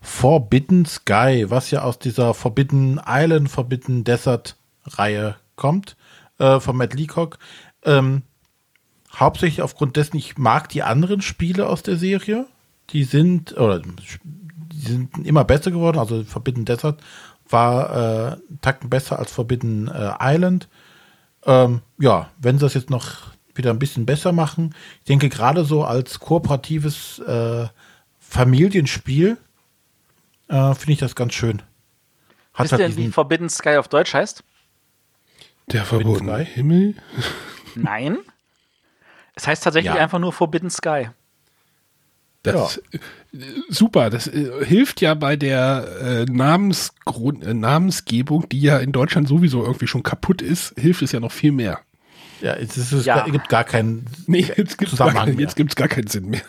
Forbidden 0.00 0.84
Sky, 0.84 1.46
was 1.48 1.70
ja 1.70 1.82
aus 1.82 1.98
dieser 1.98 2.34
Forbidden 2.34 3.00
Island, 3.04 3.50
Forbidden 3.50 4.04
Desert 4.04 4.56
Reihe 4.84 5.36
kommt, 5.56 5.96
äh, 6.38 6.60
von 6.60 6.76
Matt 6.76 6.92
Leacock. 6.94 7.38
Ähm, 7.84 8.22
hauptsächlich 9.14 9.62
aufgrund 9.62 9.96
dessen, 9.96 10.16
ich 10.16 10.38
mag 10.38 10.68
die 10.68 10.82
anderen 10.82 11.20
Spiele 11.22 11.68
aus 11.68 11.82
der 11.82 11.96
Serie. 11.96 12.46
Die 12.90 13.04
sind, 13.04 13.56
oder 13.56 13.80
die 13.80 14.78
sind 14.78 15.26
immer 15.26 15.44
besser 15.44 15.70
geworden. 15.70 15.98
Also 15.98 16.24
Forbidden 16.24 16.64
Desert 16.64 17.00
war 17.48 17.90
äh, 17.90 18.32
einen 18.32 18.60
Tacken 18.60 18.90
besser 18.90 19.18
als 19.18 19.32
Forbidden 19.32 19.88
äh, 19.88 20.12
Island. 20.20 20.68
Ähm, 21.46 21.82
ja, 21.98 22.30
wenn 22.38 22.58
sie 22.58 22.64
das 22.64 22.74
jetzt 22.74 22.90
noch 22.90 23.34
wieder 23.54 23.70
ein 23.70 23.78
bisschen 23.78 24.06
besser 24.06 24.32
machen, 24.32 24.74
ich 24.98 25.04
denke 25.04 25.28
gerade 25.28 25.64
so 25.64 25.84
als 25.84 26.18
kooperatives 26.18 27.20
äh, 27.20 27.68
Familienspiel 28.18 29.38
äh, 30.48 30.74
finde 30.74 30.92
ich 30.92 30.98
das 30.98 31.14
ganz 31.14 31.34
schön. 31.34 31.62
Hat 32.52 32.64
Wisst 32.64 32.72
ihr 32.72 32.84
halt 32.84 32.96
denn, 32.96 33.04
wie 33.04 33.10
Forbidden 33.10 33.48
Sky 33.48 33.76
auf 33.76 33.88
Deutsch 33.88 34.14
heißt? 34.14 34.42
Der 35.68 35.84
verbotene 35.84 36.44
Sky? 36.44 36.44
Himmel? 36.44 36.94
Nein. 37.74 38.18
Es 39.34 39.46
heißt 39.46 39.62
tatsächlich 39.64 39.94
Ja. 39.94 40.00
einfach 40.00 40.18
nur 40.18 40.32
Forbidden 40.32 40.70
Sky. 40.70 41.08
Das 42.42 42.76
äh, 42.92 42.98
super, 43.70 44.10
das 44.10 44.26
äh, 44.26 44.64
hilft 44.66 45.00
ja 45.00 45.14
bei 45.14 45.34
der 45.36 45.88
äh, 46.00 46.24
Namensgrund, 46.30 47.42
äh, 47.42 47.54
Namensgebung, 47.54 48.48
die 48.50 48.60
ja 48.60 48.78
in 48.78 48.92
Deutschland 48.92 49.28
sowieso 49.28 49.64
irgendwie 49.64 49.86
schon 49.86 50.02
kaputt 50.02 50.42
ist, 50.42 50.74
hilft 50.78 51.00
es 51.02 51.12
ja 51.12 51.20
noch 51.20 51.32
viel 51.32 51.52
mehr. 51.52 51.80
ja, 52.42 52.52
es, 52.54 52.76
ist, 52.76 52.92
es 52.92 53.06
Ja. 53.06 53.24
gibt 53.24 53.48
gar 53.48 53.64
keinen 53.64 54.04
Nee, 54.26 54.40
jetzt 54.56 54.56
gibt's 54.56 54.76
gar, 54.76 54.88
Zusammenhang 55.08 55.30
mehr. 55.30 55.40
jetzt 55.40 55.56
gibt's 55.56 55.74
gar 55.74 55.88
keinen 55.88 56.06
Sinn 56.08 56.26
mehr. 56.26 56.42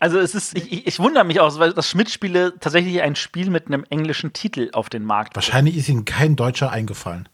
Also 0.00 0.18
es 0.18 0.34
ist, 0.34 0.56
ich, 0.56 0.72
ich, 0.72 0.86
ich 0.86 0.98
wundere 0.98 1.24
mich 1.24 1.38
auch, 1.40 1.58
weil 1.58 1.72
das 1.74 1.88
Schmidt-Spiele 1.90 2.54
tatsächlich 2.58 3.02
ein 3.02 3.14
Spiel 3.16 3.50
mit 3.50 3.66
einem 3.66 3.84
englischen 3.90 4.32
Titel 4.32 4.70
auf 4.72 4.88
den 4.88 5.04
Markt. 5.04 5.36
Wahrscheinlich 5.36 5.76
ist 5.76 5.88
ihnen 5.90 6.06
kein 6.06 6.36
Deutscher 6.36 6.72
eingefallen. 6.72 7.28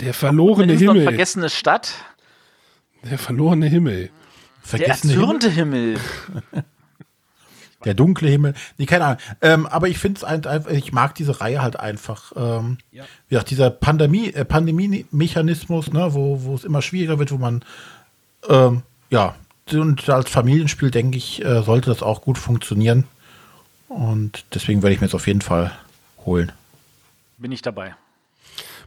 Der 0.00 0.14
verlorene 0.14 0.74
Himmel. 0.74 1.02
vergessene 1.02 1.50
Stadt. 1.50 1.94
Der 3.08 3.18
verlorene 3.18 3.66
Himmel. 3.66 4.10
Der 4.62 4.78
Vergessene 4.78 5.12
Himmel, 5.12 5.24
erzürnte 5.24 5.50
Himmel. 5.50 6.00
der 7.84 7.94
dunkle 7.94 8.28
Himmel. 8.28 8.54
Nee, 8.78 8.86
keine 8.86 9.04
Ahnung. 9.04 9.18
Ähm, 9.40 9.66
aber 9.66 9.88
ich 9.88 9.98
finde 9.98 10.18
es 10.18 10.24
einfach, 10.24 10.70
ich 10.70 10.92
mag 10.92 11.14
diese 11.14 11.40
Reihe 11.40 11.62
halt 11.62 11.78
einfach. 11.78 12.32
Ähm, 12.36 12.78
Wie 12.92 13.00
gesagt, 13.30 13.50
dieser 13.50 13.70
Pandemie, 13.70 14.32
äh, 14.32 14.44
Pandemie-Mechanismus, 14.44 15.92
ne, 15.92 16.12
wo, 16.12 16.42
wo 16.42 16.54
es 16.54 16.64
immer 16.64 16.82
schwieriger 16.82 17.18
wird, 17.18 17.32
wo 17.32 17.38
man, 17.38 17.64
ähm, 18.48 18.82
ja, 19.10 19.34
und 19.72 20.08
als 20.08 20.30
Familienspiel, 20.30 20.90
denke 20.90 21.16
ich, 21.16 21.44
äh, 21.44 21.62
sollte 21.62 21.90
das 21.90 22.02
auch 22.02 22.22
gut 22.22 22.38
funktionieren. 22.38 23.04
Und 23.88 24.44
deswegen 24.54 24.82
werde 24.82 24.94
ich 24.94 25.00
mir 25.00 25.06
jetzt 25.06 25.14
auf 25.14 25.26
jeden 25.26 25.40
Fall 25.40 25.72
holen. 26.24 26.52
Bin 27.38 27.52
ich 27.52 27.62
dabei. 27.62 27.94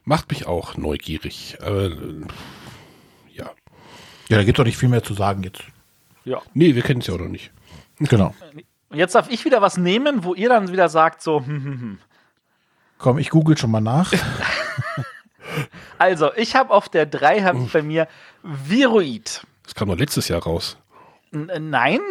Macht 0.05 0.29
mich 0.29 0.45
auch 0.45 0.77
neugierig. 0.77 1.57
Äh, 1.61 1.89
ja. 1.89 1.95
Ja, 4.29 4.37
da 4.37 4.43
gibt 4.43 4.57
es 4.57 4.61
doch 4.61 4.65
nicht 4.65 4.77
viel 4.77 4.89
mehr 4.89 5.03
zu 5.03 5.13
sagen 5.13 5.43
jetzt. 5.43 5.63
Ja. 6.25 6.41
Nee, 6.53 6.75
wir 6.75 6.81
kennen 6.81 7.01
es 7.01 7.07
ja 7.07 7.13
auch 7.13 7.19
noch 7.19 7.27
nicht. 7.27 7.51
Genau. 7.99 8.33
Und 8.89 8.97
jetzt 8.97 9.15
darf 9.15 9.29
ich 9.29 9.45
wieder 9.45 9.61
was 9.61 9.77
nehmen, 9.77 10.23
wo 10.23 10.33
ihr 10.33 10.49
dann 10.49 10.71
wieder 10.71 10.89
sagt, 10.89 11.21
so, 11.21 11.39
hm, 11.39 11.63
hm, 11.63 11.81
hm. 11.81 11.99
Komm, 12.97 13.17
ich 13.17 13.29
google 13.29 13.57
schon 13.57 13.71
mal 13.71 13.81
nach. 13.81 14.13
Also, 15.97 16.33
ich 16.35 16.55
habe 16.55 16.71
auf 16.73 16.89
der 16.89 17.05
3 17.05 17.43
habe 17.43 17.63
ich 17.63 17.71
bei 17.71 17.81
mir 17.81 18.07
Viroid. 18.41 19.45
Das 19.63 19.75
kam 19.75 19.87
doch 19.87 19.97
letztes 19.97 20.27
Jahr 20.27 20.43
raus. 20.43 20.77
N 21.31 21.49
äh, 21.49 21.59
nein. 21.59 22.01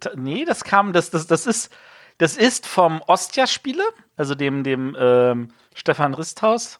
T 0.00 0.10
nee, 0.16 0.44
das 0.44 0.64
kam, 0.64 0.92
das, 0.92 1.10
das, 1.10 1.26
das 1.26 1.46
ist, 1.46 1.72
das 2.18 2.36
ist 2.36 2.66
vom 2.66 3.00
Ostia-Spiele, 3.06 3.84
also 4.16 4.34
dem, 4.34 4.62
dem 4.62 4.96
ähm, 4.98 5.52
Stefan 5.74 6.14
Risthaus, 6.14 6.78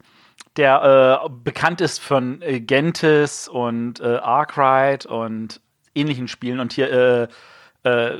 der 0.57 1.23
äh, 1.25 1.29
bekannt 1.29 1.81
ist 1.81 2.01
von 2.01 2.43
äh, 2.43 2.61
Gentes 2.61 3.49
und 3.49 4.01
äh, 4.01 4.17
Arkwright 4.17 5.07
und 5.07 5.61
ähnlichen 5.95 6.29
Spielen 6.29 6.61
und 6.61 6.73
hier 6.73 7.29
äh, 7.85 7.89
äh, 7.89 8.19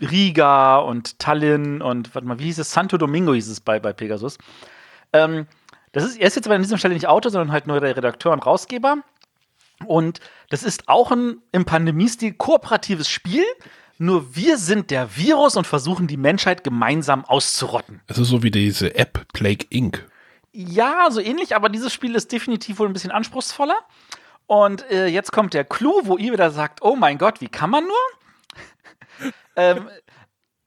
Riga 0.00 0.78
und 0.78 1.18
Tallinn 1.18 1.82
und 1.82 2.14
warte 2.14 2.26
mal, 2.26 2.38
wie 2.38 2.44
hieß 2.44 2.58
es? 2.58 2.72
Santo 2.72 2.96
Domingo 2.96 3.34
hieß 3.34 3.48
es 3.48 3.60
bei, 3.60 3.78
bei 3.78 3.92
Pegasus. 3.92 4.38
Ähm, 5.12 5.46
das 5.92 6.04
ist, 6.04 6.16
er 6.18 6.26
ist 6.28 6.36
jetzt 6.36 6.46
aber 6.46 6.54
an 6.54 6.62
dieser 6.62 6.78
Stelle 6.78 6.94
nicht 6.94 7.08
Autor, 7.08 7.30
sondern 7.30 7.52
halt 7.52 7.66
nur 7.66 7.80
der 7.80 7.96
Redakteur 7.96 8.32
und 8.32 8.44
Rausgeber. 8.46 8.98
Und 9.86 10.20
das 10.50 10.62
ist 10.62 10.88
auch 10.88 11.10
ein 11.10 11.38
im 11.52 11.64
Pandemiestil 11.64 12.32
kooperatives 12.34 13.08
Spiel. 13.08 13.44
Nur 13.98 14.34
wir 14.34 14.56
sind 14.56 14.90
der 14.90 15.16
Virus 15.16 15.56
und 15.56 15.66
versuchen 15.66 16.06
die 16.06 16.16
Menschheit 16.16 16.64
gemeinsam 16.64 17.24
auszurotten. 17.24 18.00
Es 18.06 18.18
ist 18.18 18.28
so 18.28 18.42
wie 18.42 18.50
diese 18.50 18.94
App 18.94 19.26
Plague 19.32 19.66
Inc. 19.68 20.06
Ja, 20.52 21.10
so 21.10 21.20
ähnlich, 21.20 21.54
aber 21.54 21.68
dieses 21.68 21.92
Spiel 21.92 22.14
ist 22.14 22.32
definitiv 22.32 22.78
wohl 22.78 22.88
ein 22.88 22.92
bisschen 22.92 23.12
anspruchsvoller. 23.12 23.76
Und 24.46 24.88
äh, 24.90 25.06
jetzt 25.06 25.30
kommt 25.30 25.54
der 25.54 25.64
Clou, 25.64 26.00
wo 26.04 26.16
ihr 26.16 26.32
wieder 26.32 26.50
sagt, 26.50 26.82
oh 26.82 26.96
mein 26.96 27.18
Gott, 27.18 27.40
wie 27.40 27.48
kann 27.48 27.70
man 27.70 27.84
nur? 27.84 29.32
ähm, 29.56 29.88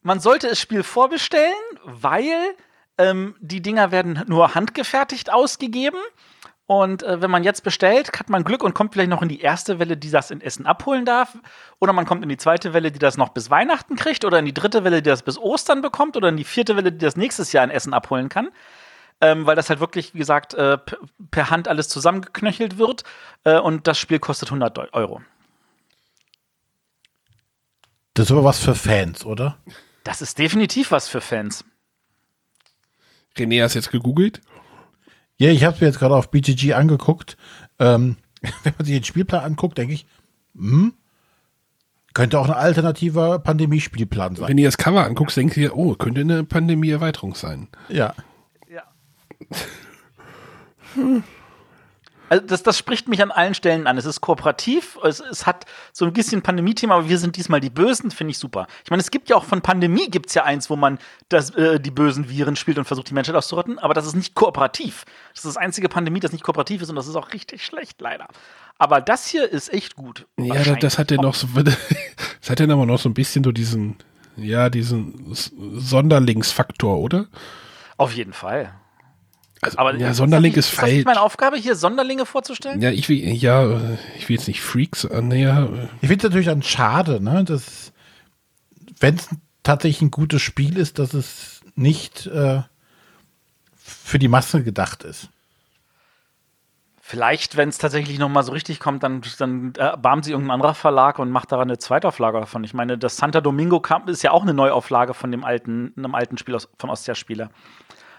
man 0.04 0.22
sollte 0.22 0.48
das 0.48 0.60
Spiel 0.60 0.84
vorbestellen, 0.84 1.54
weil 1.84 2.56
ähm, 2.98 3.36
die 3.42 3.62
Dinger 3.62 3.92
werden 3.92 4.24
nur 4.28 4.56
handgefertigt 4.56 5.34
ausgegeben. 5.34 6.00
Und 6.66 7.04
äh, 7.04 7.22
wenn 7.22 7.30
man 7.30 7.44
jetzt 7.44 7.64
bestellt, 7.64 8.18
hat 8.18 8.30
man 8.30 8.46
Glück 8.46 8.64
und 8.64 8.74
kommt 8.74 8.94
vielleicht 8.94 9.10
noch 9.10 9.22
in 9.22 9.28
die 9.28 9.42
erste 9.42 9.80
Welle, 9.80 9.98
die 9.98 10.12
das 10.12 10.32
in 10.32 10.40
Essen 10.40 10.66
abholen 10.66 11.04
darf. 11.04 11.38
Oder 11.80 11.92
man 11.92 12.06
kommt 12.06 12.24
in 12.24 12.30
die 12.30 12.38
zweite 12.38 12.74
Welle, 12.74 12.90
die 12.90 13.00
das 13.00 13.18
noch 13.18 13.30
bis 13.30 13.50
Weihnachten 13.50 13.98
kriegt. 13.98 14.24
Oder 14.24 14.40
in 14.40 14.46
die 14.46 14.54
dritte 14.54 14.86
Welle, 14.86 15.02
die 15.02 15.10
das 15.10 15.24
bis 15.24 15.38
Ostern 15.38 15.82
bekommt. 15.82 16.16
Oder 16.16 16.30
in 16.30 16.38
die 16.38 16.46
vierte 16.46 16.78
Welle, 16.78 16.94
die 16.94 17.04
das 17.04 17.18
nächstes 17.18 17.52
Jahr 17.52 17.66
in 17.66 17.70
Essen 17.70 17.94
abholen 17.94 18.30
kann. 18.30 18.50
Ähm, 19.24 19.46
weil 19.46 19.56
das 19.56 19.70
halt 19.70 19.80
wirklich, 19.80 20.14
wie 20.14 20.18
gesagt, 20.18 20.54
äh, 20.54 20.78
per 21.32 21.50
Hand 21.50 21.70
alles 21.70 21.88
zusammengeknöchelt 21.88 22.78
wird. 22.78 23.06
Äh, 23.46 23.58
und 23.58 23.88
das 23.88 23.98
Spiel 23.98 24.20
kostet 24.20 24.50
100 24.50 24.94
Euro. 24.94 25.22
Das 28.16 28.26
ist 28.26 28.32
aber 28.32 28.44
was 28.44 28.60
für 28.60 28.76
Fans, 28.76 29.26
oder? 29.26 29.58
Das 30.04 30.22
ist 30.22 30.40
definitiv 30.40 30.92
was 30.92 31.08
für 31.08 31.22
Fans. 31.22 31.64
René 33.38 33.64
hast 33.64 33.76
jetzt 33.76 33.92
gegoogelt. 33.92 34.42
Ja, 35.38 35.50
ich 35.50 35.64
habe 35.64 35.76
es 35.76 35.82
mir 35.82 35.88
jetzt 35.88 36.00
gerade 36.00 36.16
auf 36.16 36.30
BGG 36.30 36.74
angeguckt. 36.74 37.38
Ähm, 37.80 38.18
wenn 38.64 38.74
man 38.78 38.86
sich 38.86 38.96
den 38.96 39.06
Spielplan 39.06 39.46
anguckt, 39.46 39.78
denke 39.78 39.94
ich, 39.94 40.06
hm, 40.54 40.94
könnte 42.14 42.40
auch 42.40 42.50
ein 42.50 42.56
alternativer 42.56 43.40
Pandemiespielplan 43.40 44.36
sein. 44.36 44.50
Wenn 44.50 44.58
ihr 44.58 44.68
das 44.68 44.78
Cover 44.78 45.06
anguckst, 45.06 45.38
denkt 45.38 45.56
ihr, 45.56 45.78
oh, 45.78 45.96
könnte 45.96 46.22
eine 46.22 46.44
Pandemie-Erweiterung 46.44 47.36
sein. 47.36 47.70
Ja. 47.88 48.14
Also 52.34 52.48
das, 52.48 52.64
das 52.64 52.80
spricht 52.80 53.08
mich 53.08 53.22
an 53.22 53.30
allen 53.30 53.54
Stellen 53.54 53.86
an. 53.86 53.96
Es 53.96 54.06
ist 54.06 54.20
kooperativ, 54.20 54.98
es, 55.04 55.20
es 55.20 55.46
hat 55.46 55.66
so 55.92 56.06
ein 56.06 56.14
bisschen 56.14 56.42
Pandemie-Thema, 56.42 56.96
aber 56.96 57.08
wir 57.08 57.20
sind 57.20 57.36
diesmal 57.36 57.60
die 57.60 57.70
Bösen, 57.70 58.10
finde 58.10 58.32
ich 58.32 58.40
super. 58.40 58.66
Ich 58.84 58.90
meine, 58.90 59.02
es 59.02 59.12
gibt 59.12 59.30
ja 59.30 59.36
auch 59.36 59.44
von 59.44 59.62
Pandemie 59.62 60.10
gibt 60.10 60.30
es 60.30 60.34
ja 60.34 60.44
eins, 60.44 60.68
wo 60.70 60.76
man 60.76 60.98
das, 61.30 61.52
äh, 61.52 61.80
die 61.80 61.92
bösen 61.92 62.30
Viren 62.30 62.56
spielt 62.56 62.80
und 62.80 62.86
versucht, 62.86 63.12
die 63.12 63.14
Menschheit 63.14 63.36
auszurotten, 63.36 63.78
aber 63.78 63.94
das 63.94 64.08
ist 64.08 64.16
nicht 64.16 64.34
kooperativ. 64.34 65.06
Das 65.36 65.46
ist 65.46 65.56
das 65.56 65.58
einzige 65.58 65.90
Pandemie, 65.90 66.22
das 66.22 66.32
nicht 66.32 66.44
kooperativ 66.44 66.82
ist 66.82 66.90
und 66.90 66.96
das 66.96 67.08
ist 67.08 67.16
auch 67.16 67.34
richtig 67.34 67.64
schlecht, 67.64 68.02
leider. 68.02 68.28
Aber 68.80 69.00
das 69.00 69.28
hier 69.28 69.48
ist 69.48 69.72
echt 69.72 69.96
gut. 69.96 70.26
Ja, 70.40 70.56
das, 70.56 70.80
das 70.80 70.98
hat 70.98 71.12
ja 71.12 71.22
noch 71.22 71.36
so, 71.36 71.48
das 71.56 72.50
hat 72.50 72.60
ja 72.60 72.68
aber 72.68 72.88
noch 72.88 72.98
so 72.98 73.10
ein 73.10 73.14
bisschen 73.14 73.44
so 73.44 73.52
diesen, 73.52 73.98
ja, 74.38 74.72
diesen 74.72 75.36
Sonderlingsfaktor, 75.36 76.98
oder? 76.98 77.28
Auf 77.98 78.14
jeden 78.14 78.34
Fall. 78.34 78.74
Also, 79.64 79.78
aber 79.78 79.96
ja, 79.96 80.14
Sonderling 80.14 80.54
ist, 80.54 80.70
ist 80.70 80.76
falsch. 80.76 80.94
Ist 80.94 81.06
meine 81.06 81.22
Aufgabe, 81.22 81.58
hier 81.58 81.76
Sonderlinge 81.76 82.26
vorzustellen? 82.26 82.82
Ja, 82.82 82.92
ich 82.92 83.10
will, 83.10 83.18
ja, 83.18 83.80
ich 84.18 84.30
will 84.30 84.36
jetzt 84.36 84.48
nicht 84.48 84.62
Freaks 84.62 85.06
annäher. 85.06 85.90
Ich 86.02 86.08
finde 86.08 86.18
es 86.18 86.24
natürlich 86.24 86.48
dann 86.48 86.64
schade, 86.64 87.22
ne, 87.24 87.44
dass, 87.44 87.94
wenn 89.00 89.16
es 89.16 89.30
tatsächlich 89.64 90.02
ein 90.02 90.12
gutes 90.12 90.42
Spiel 90.42 90.78
ist, 90.78 91.00
dass 91.00 91.14
es 91.14 91.62
nicht 91.76 92.28
äh, 92.28 92.62
für 93.76 94.20
die 94.20 94.28
Masse 94.28 94.64
gedacht 94.64 95.04
ist. 95.04 95.30
Vielleicht, 97.06 97.58
wenn 97.58 97.68
es 97.68 97.78
tatsächlich 97.78 98.18
noch 98.18 98.30
mal 98.30 98.44
so 98.44 98.54
richtig 98.54 98.80
kommt, 98.80 99.04
dann, 99.04 99.22
dann 99.38 99.74
erbarmt 99.76 100.24
sie 100.24 100.32
irgendein 100.32 100.56
anderer 100.56 100.74
Verlag 100.74 101.20
und 101.20 101.32
macht 101.32 101.52
daran 101.52 101.68
eine 101.68 101.78
Zweitauflage 101.78 102.40
davon. 102.40 102.64
Ich 102.64 102.74
meine, 102.74 102.98
das 102.98 103.18
Santa 103.18 103.42
Domingo 103.42 103.82
Camp 103.82 104.08
ist 104.08 104.24
ja 104.24 104.32
auch 104.32 104.42
eine 104.42 104.54
Neuauflage 104.54 105.14
von 105.14 105.30
dem 105.30 105.44
alten, 105.44 105.94
einem 105.98 106.16
alten 106.16 106.38
Spiel 106.38 106.56
aus, 106.56 106.70
von 106.80 106.90
Ostia-Spieler. 106.90 107.50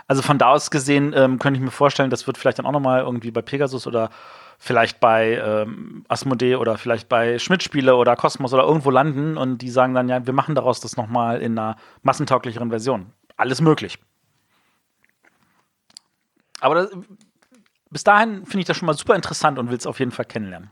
Also 0.07 0.23
von 0.23 0.39
da 0.39 0.51
aus 0.51 0.71
gesehen 0.71 1.15
ähm, 1.17 1.39
könnte 1.39 1.59
ich 1.59 1.65
mir 1.65 1.71
vorstellen, 1.71 2.11
das 2.11 2.27
wird 2.27 2.37
vielleicht 2.37 2.59
dann 2.59 2.67
auch 2.67 2.73
nochmal 2.73 3.01
irgendwie 3.01 3.31
bei 3.31 3.43
Pegasus 3.43 3.87
oder 3.87 4.11
vielleicht 4.59 5.01
bei 5.01 5.39
ähm, 5.39 6.05
Asmodee 6.09 6.57
oder 6.57 6.79
vielleicht 6.79 7.09
bei 7.09 7.39
Schmidt-Spiele 7.39 7.97
oder 7.97 8.17
Cosmos 8.17 8.53
oder 8.53 8.65
irgendwo 8.65 8.91
landen 8.91 9.37
und 9.37 9.59
die 9.59 9.71
sagen 9.71 9.95
dann, 9.95 10.09
ja, 10.09 10.27
wir 10.27 10.35
machen 10.35 10.55
daraus 10.55 10.81
das 10.81 10.97
nochmal 10.97 11.41
in 11.41 11.59
einer 11.59 11.77
massentauglicheren 12.03 12.71
Version. 12.71 13.13
Alles 13.37 13.61
möglich. 13.61 13.99
Aber 16.61 16.75
das, 16.75 16.91
bis 17.91 18.05
dahin 18.05 18.45
finde 18.45 18.61
ich 18.61 18.67
das 18.67 18.77
schon 18.77 18.87
mal 18.87 18.95
super 18.95 19.17
interessant 19.17 19.59
und 19.59 19.71
will 19.71 19.77
es 19.77 19.87
auf 19.87 19.99
jeden 19.99 20.13
Fall 20.13 20.25
kennenlernen. 20.25 20.71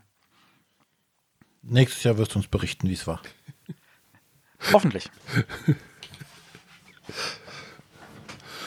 Nächstes 1.61 2.03
Jahr 2.03 2.17
wirst 2.17 2.33
du 2.33 2.39
uns 2.39 2.47
berichten, 2.47 2.89
wie 2.89 2.93
es 2.93 3.07
war. 3.07 3.21
Hoffentlich. 4.71 5.09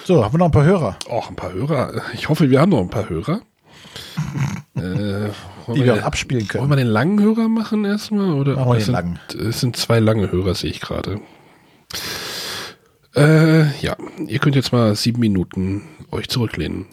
So, 0.07 0.25
haben 0.25 0.35
wir 0.35 0.39
noch 0.39 0.47
ein 0.47 0.53
paar 0.53 0.65
Hörer? 0.65 0.97
Auch 1.11 1.31
ein 1.31 1.35
paar 1.35 1.53
Hörer. 1.53 2.01
Ich 2.15 2.29
hoffe, 2.29 2.49
wir 2.49 2.61
haben 2.61 2.71
noch 2.71 2.79
ein 2.79 2.91
paar 2.91 3.09
Hörer. 3.09 3.41
äh, 4.77 5.31
die 5.75 5.85
wir, 5.85 5.95
auch 5.95 6.03
abspielen 6.03 6.47
können. 6.47 6.61
Wollen 6.61 6.71
wir 6.71 6.77
den 6.77 6.87
langen 6.87 7.21
Hörer 7.21 7.49
machen 7.49 7.85
erstmal? 7.85 8.35
Oder 8.35 8.55
machen 8.55 8.69
wir 8.69 8.75
den 8.75 8.85
sind, 8.85 8.93
langen. 8.93 9.19
Es 9.37 9.59
sind 9.59 9.77
zwei 9.77 9.99
lange 9.99 10.31
Hörer, 10.31 10.55
sehe 10.55 10.71
ich 10.71 10.81
gerade. 10.81 11.21
Äh, 13.17 13.77
ja, 13.81 13.97
ihr 14.29 14.39
könnt 14.39 14.55
jetzt 14.55 14.71
mal 14.71 14.95
sieben 14.95 15.19
Minuten 15.19 15.83
euch 16.13 16.29
zurücklehnen. 16.29 16.87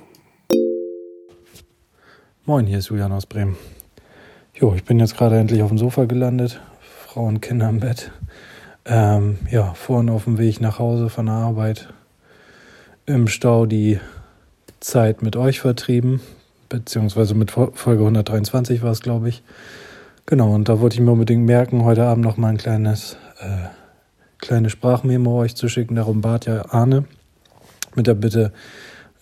Moin, 2.46 2.66
hier 2.66 2.80
ist 2.80 2.90
Julian 2.90 3.12
aus 3.12 3.28
Bremen. 3.28 3.58
Jo, 4.56 4.74
ich 4.74 4.86
bin 4.86 5.00
jetzt 5.00 5.16
gerade 5.18 5.38
endlich 5.38 5.62
auf 5.62 5.70
dem 5.70 5.78
Sofa 5.78 6.06
gelandet. 6.06 6.62
Frau 7.06 7.26
und 7.28 7.42
Kinder 7.42 7.70
im 7.70 7.80
Bett. 7.80 8.12
Ähm, 8.86 9.38
ja, 9.52 9.76
vorhin 9.76 10.10
auf 10.10 10.24
dem 10.24 10.40
Weg 10.40 10.62
nach 10.62 10.80
Hause 10.80 11.12
von 11.12 11.28
der 11.28 11.36
Arbeit 11.36 11.94
im 13.06 13.28
Stau 13.28 13.66
die 13.66 14.00
Zeit 14.80 15.22
mit 15.22 15.36
euch 15.36 15.60
vertrieben, 15.60 16.22
beziehungsweise 16.70 17.36
mit 17.36 17.52
Folge 17.52 18.02
123 18.02 18.82
war 18.82 18.92
es, 18.92 19.02
glaube 19.02 19.30
ich. 19.30 19.44
Genau, 20.26 20.54
und 20.54 20.70
da 20.70 20.80
wollte 20.80 20.96
ich 20.96 21.02
mir 21.02 21.12
unbedingt 21.12 21.46
merken, 21.46 21.84
heute 21.84 22.06
Abend 22.06 22.24
noch 22.24 22.38
mal 22.38 22.50
ein 22.50 22.58
kleines, 22.58 23.18
äh, 23.40 23.68
kleine 24.38 24.70
Sprachmemo 24.70 25.40
euch 25.40 25.56
zu 25.56 25.68
schicken. 25.68 25.96
Darum 25.96 26.22
bat 26.22 26.46
ja 26.46 26.66
Arne 26.70 27.06
mit 27.96 28.08
der 28.08 28.14
Bitte, 28.14 28.54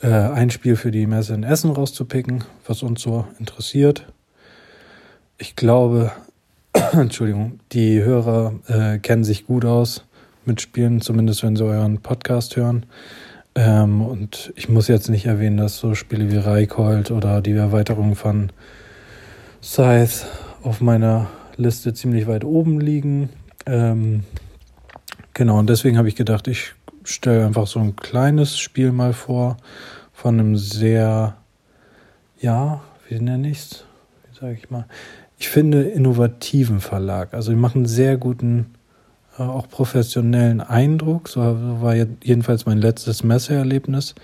äh, 0.01 0.07
ein 0.07 0.51
Spiel 0.51 0.75
für 0.75 0.91
die 0.91 1.07
Messe 1.07 1.33
in 1.33 1.43
Essen 1.43 1.71
rauszupicken, 1.71 2.43
was 2.67 2.83
uns 2.83 3.01
so 3.01 3.25
interessiert. 3.39 4.05
Ich 5.37 5.55
glaube, 5.55 6.11
Entschuldigung, 6.91 7.59
die 7.71 8.03
Hörer 8.03 8.53
äh, 8.67 8.99
kennen 8.99 9.23
sich 9.23 9.47
gut 9.47 9.65
aus 9.65 10.05
mit 10.45 10.61
Spielen, 10.61 11.01
zumindest 11.01 11.43
wenn 11.43 11.55
sie 11.55 11.65
euren 11.65 11.99
Podcast 11.99 12.55
hören. 12.55 12.85
Ähm, 13.55 14.01
und 14.01 14.53
ich 14.55 14.69
muss 14.69 14.87
jetzt 14.87 15.09
nicht 15.09 15.25
erwähnen, 15.25 15.57
dass 15.57 15.77
so 15.77 15.93
Spiele 15.93 16.31
wie 16.31 16.37
Reikold 16.37 17.11
oder 17.11 17.41
die 17.41 17.51
Erweiterung 17.51 18.15
von 18.15 18.51
Scythe 19.61 20.25
auf 20.63 20.81
meiner 20.81 21.27
Liste 21.57 21.93
ziemlich 21.93 22.27
weit 22.27 22.43
oben 22.45 22.79
liegen. 22.79 23.29
Ähm, 23.65 24.23
genau, 25.33 25.59
und 25.59 25.69
deswegen 25.69 25.97
habe 25.97 26.07
ich 26.07 26.15
gedacht, 26.15 26.47
ich 26.47 26.73
stelle 27.03 27.45
einfach 27.45 27.67
so 27.67 27.79
ein 27.79 27.95
kleines 27.95 28.57
Spiel 28.57 28.91
mal 28.91 29.13
vor 29.13 29.57
von 30.13 30.39
einem 30.39 30.55
sehr, 30.55 31.35
ja, 32.39 32.81
wie 33.09 33.19
nenne 33.19 33.49
ich 33.49 33.57
es? 33.57 33.85
Wie 34.29 34.39
sage 34.39 34.53
ich 34.53 34.69
mal? 34.69 34.85
Ich 35.37 35.49
finde 35.49 35.81
innovativen 35.81 36.79
Verlag. 36.79 37.33
Also 37.33 37.51
die 37.51 37.57
machen 37.57 37.85
sehr 37.87 38.17
guten 38.17 38.67
auch 39.49 39.67
professionellen 39.69 40.61
Eindruck. 40.61 41.29
So 41.29 41.41
war 41.81 41.95
jedenfalls 41.95 42.65
mein 42.65 42.79
letztes 42.79 43.23
Messeerlebnis. 43.23 44.15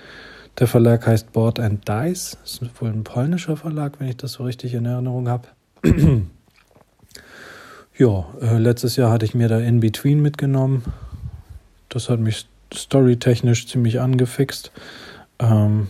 Der 0.60 0.68
Verlag 0.68 1.06
heißt 1.06 1.34
Board 1.34 1.60
and 1.60 1.88
Dice. 1.88 2.38
Das 2.42 2.54
ist 2.62 2.82
wohl 2.82 2.90
ein 2.90 3.04
polnischer 3.04 3.58
Verlag, 3.58 4.00
wenn 4.00 4.08
ich 4.08 4.18
das 4.18 4.34
so 4.34 4.44
richtig 4.44 4.74
in 4.74 4.86
Erinnerung 4.86 5.30
habe. 5.30 5.48
ja, 7.98 8.26
äh, 8.42 8.58
letztes 8.58 8.96
Jahr 8.96 9.12
hatte 9.12 9.26
ich 9.26 9.36
mir 9.36 9.48
da 9.48 9.60
In 9.60 9.80
Between 9.80 10.22
mitgenommen. 10.22 10.84
Das 11.90 12.10
hat 12.10 12.20
mich 12.20 12.48
storytechnisch 12.74 13.68
ziemlich 13.68 14.00
angefixt. 14.00 14.72
Ähm, 15.40 15.88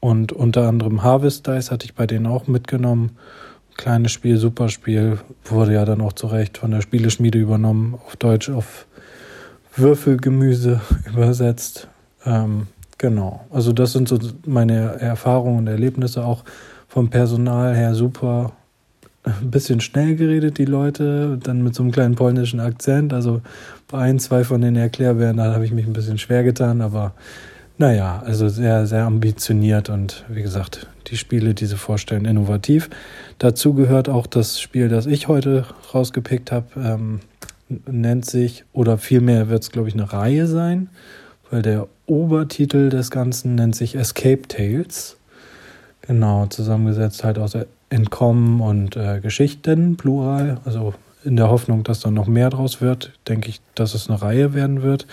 und 0.00 0.32
unter 0.32 0.68
anderem 0.68 1.02
Harvest 1.02 1.46
Dice 1.46 1.70
hatte 1.70 1.86
ich 1.86 1.94
bei 1.94 2.06
denen 2.06 2.26
auch 2.26 2.46
mitgenommen 2.46 3.16
kleines 3.76 4.12
Spiel, 4.12 4.36
super 4.36 4.68
Spiel, 4.68 5.18
wurde 5.44 5.74
ja 5.74 5.84
dann 5.84 6.00
auch 6.00 6.12
zu 6.12 6.26
Recht 6.26 6.58
von 6.58 6.70
der 6.70 6.80
Spieleschmiede 6.80 7.38
übernommen, 7.38 7.98
auf 8.06 8.16
Deutsch 8.16 8.50
auf 8.50 8.86
Würfelgemüse 9.76 10.80
übersetzt. 11.12 11.88
Ähm, 12.24 12.68
genau, 12.98 13.44
also 13.50 13.72
das 13.72 13.92
sind 13.92 14.08
so 14.08 14.18
meine 14.46 15.00
Erfahrungen 15.00 15.58
und 15.58 15.66
Erlebnisse, 15.66 16.24
auch 16.24 16.44
vom 16.88 17.10
Personal 17.10 17.74
her 17.74 17.94
super. 17.94 18.52
Ein 19.24 19.50
bisschen 19.50 19.80
schnell 19.80 20.16
geredet, 20.16 20.58
die 20.58 20.66
Leute, 20.66 21.38
dann 21.42 21.62
mit 21.62 21.74
so 21.74 21.82
einem 21.82 21.92
kleinen 21.92 22.14
polnischen 22.14 22.60
Akzent. 22.60 23.14
Also 23.14 23.40
bei 23.88 23.98
ein, 23.98 24.18
zwei 24.18 24.44
von 24.44 24.60
den 24.60 24.76
Erklärbären, 24.76 25.38
da 25.38 25.54
habe 25.54 25.64
ich 25.64 25.72
mich 25.72 25.86
ein 25.86 25.94
bisschen 25.94 26.18
schwer 26.18 26.44
getan, 26.44 26.82
aber 26.82 27.14
naja, 27.78 28.22
also 28.24 28.48
sehr, 28.48 28.86
sehr 28.86 29.04
ambitioniert 29.04 29.88
und 29.88 30.24
wie 30.28 30.42
gesagt, 30.42 30.86
die 31.08 31.16
Spiele, 31.16 31.54
die 31.54 31.66
sie 31.66 31.76
vorstellen, 31.76 32.24
innovativ. 32.24 32.88
Dazu 33.38 33.74
gehört 33.74 34.08
auch 34.08 34.26
das 34.26 34.60
Spiel, 34.60 34.88
das 34.88 35.06
ich 35.06 35.28
heute 35.28 35.66
rausgepickt 35.92 36.52
habe, 36.52 36.66
ähm, 36.76 37.20
nennt 37.86 38.26
sich, 38.26 38.64
oder 38.72 38.98
vielmehr 38.98 39.48
wird 39.48 39.62
es, 39.62 39.70
glaube 39.70 39.88
ich, 39.88 39.94
eine 39.94 40.12
Reihe 40.12 40.46
sein, 40.46 40.88
weil 41.50 41.62
der 41.62 41.88
Obertitel 42.06 42.90
des 42.90 43.10
Ganzen 43.10 43.54
nennt 43.54 43.74
sich 43.74 43.96
Escape 43.96 44.42
Tales. 44.48 45.16
Genau, 46.02 46.46
zusammengesetzt 46.46 47.24
halt 47.24 47.38
aus 47.38 47.56
Entkommen 47.88 48.60
und 48.60 48.96
äh, 48.96 49.20
Geschichten, 49.20 49.96
Plural, 49.96 50.58
also 50.64 50.94
in 51.24 51.36
der 51.36 51.48
Hoffnung, 51.48 51.84
dass 51.84 52.00
dann 52.00 52.14
noch 52.14 52.26
mehr 52.26 52.50
draus 52.50 52.80
wird, 52.80 53.12
denke 53.28 53.48
ich, 53.48 53.60
dass 53.74 53.94
es 53.94 54.08
eine 54.08 54.20
Reihe 54.20 54.52
werden 54.52 54.82
wird. 54.82 55.06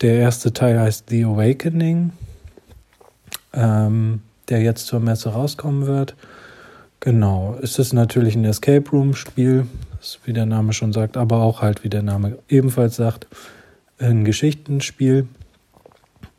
Der 0.00 0.14
erste 0.14 0.52
Teil 0.52 0.80
heißt 0.80 1.10
The 1.10 1.24
Awakening, 1.24 2.12
ähm, 3.52 4.20
der 4.48 4.62
jetzt 4.62 4.86
zur 4.86 5.00
Messe 5.00 5.30
rauskommen 5.30 5.86
wird. 5.86 6.14
Genau, 7.00 7.58
es 7.62 7.78
ist 7.78 7.92
natürlich 7.92 8.34
ein 8.34 8.44
Escape 8.44 8.88
Room 8.90 9.14
Spiel, 9.14 9.66
wie 10.24 10.32
der 10.32 10.46
Name 10.46 10.72
schon 10.72 10.94
sagt, 10.94 11.18
aber 11.18 11.42
auch 11.42 11.60
halt, 11.60 11.84
wie 11.84 11.90
der 11.90 12.02
Name 12.02 12.38
ebenfalls 12.48 12.96
sagt, 12.96 13.26
ein 13.98 14.24
Geschichtenspiel. 14.24 15.26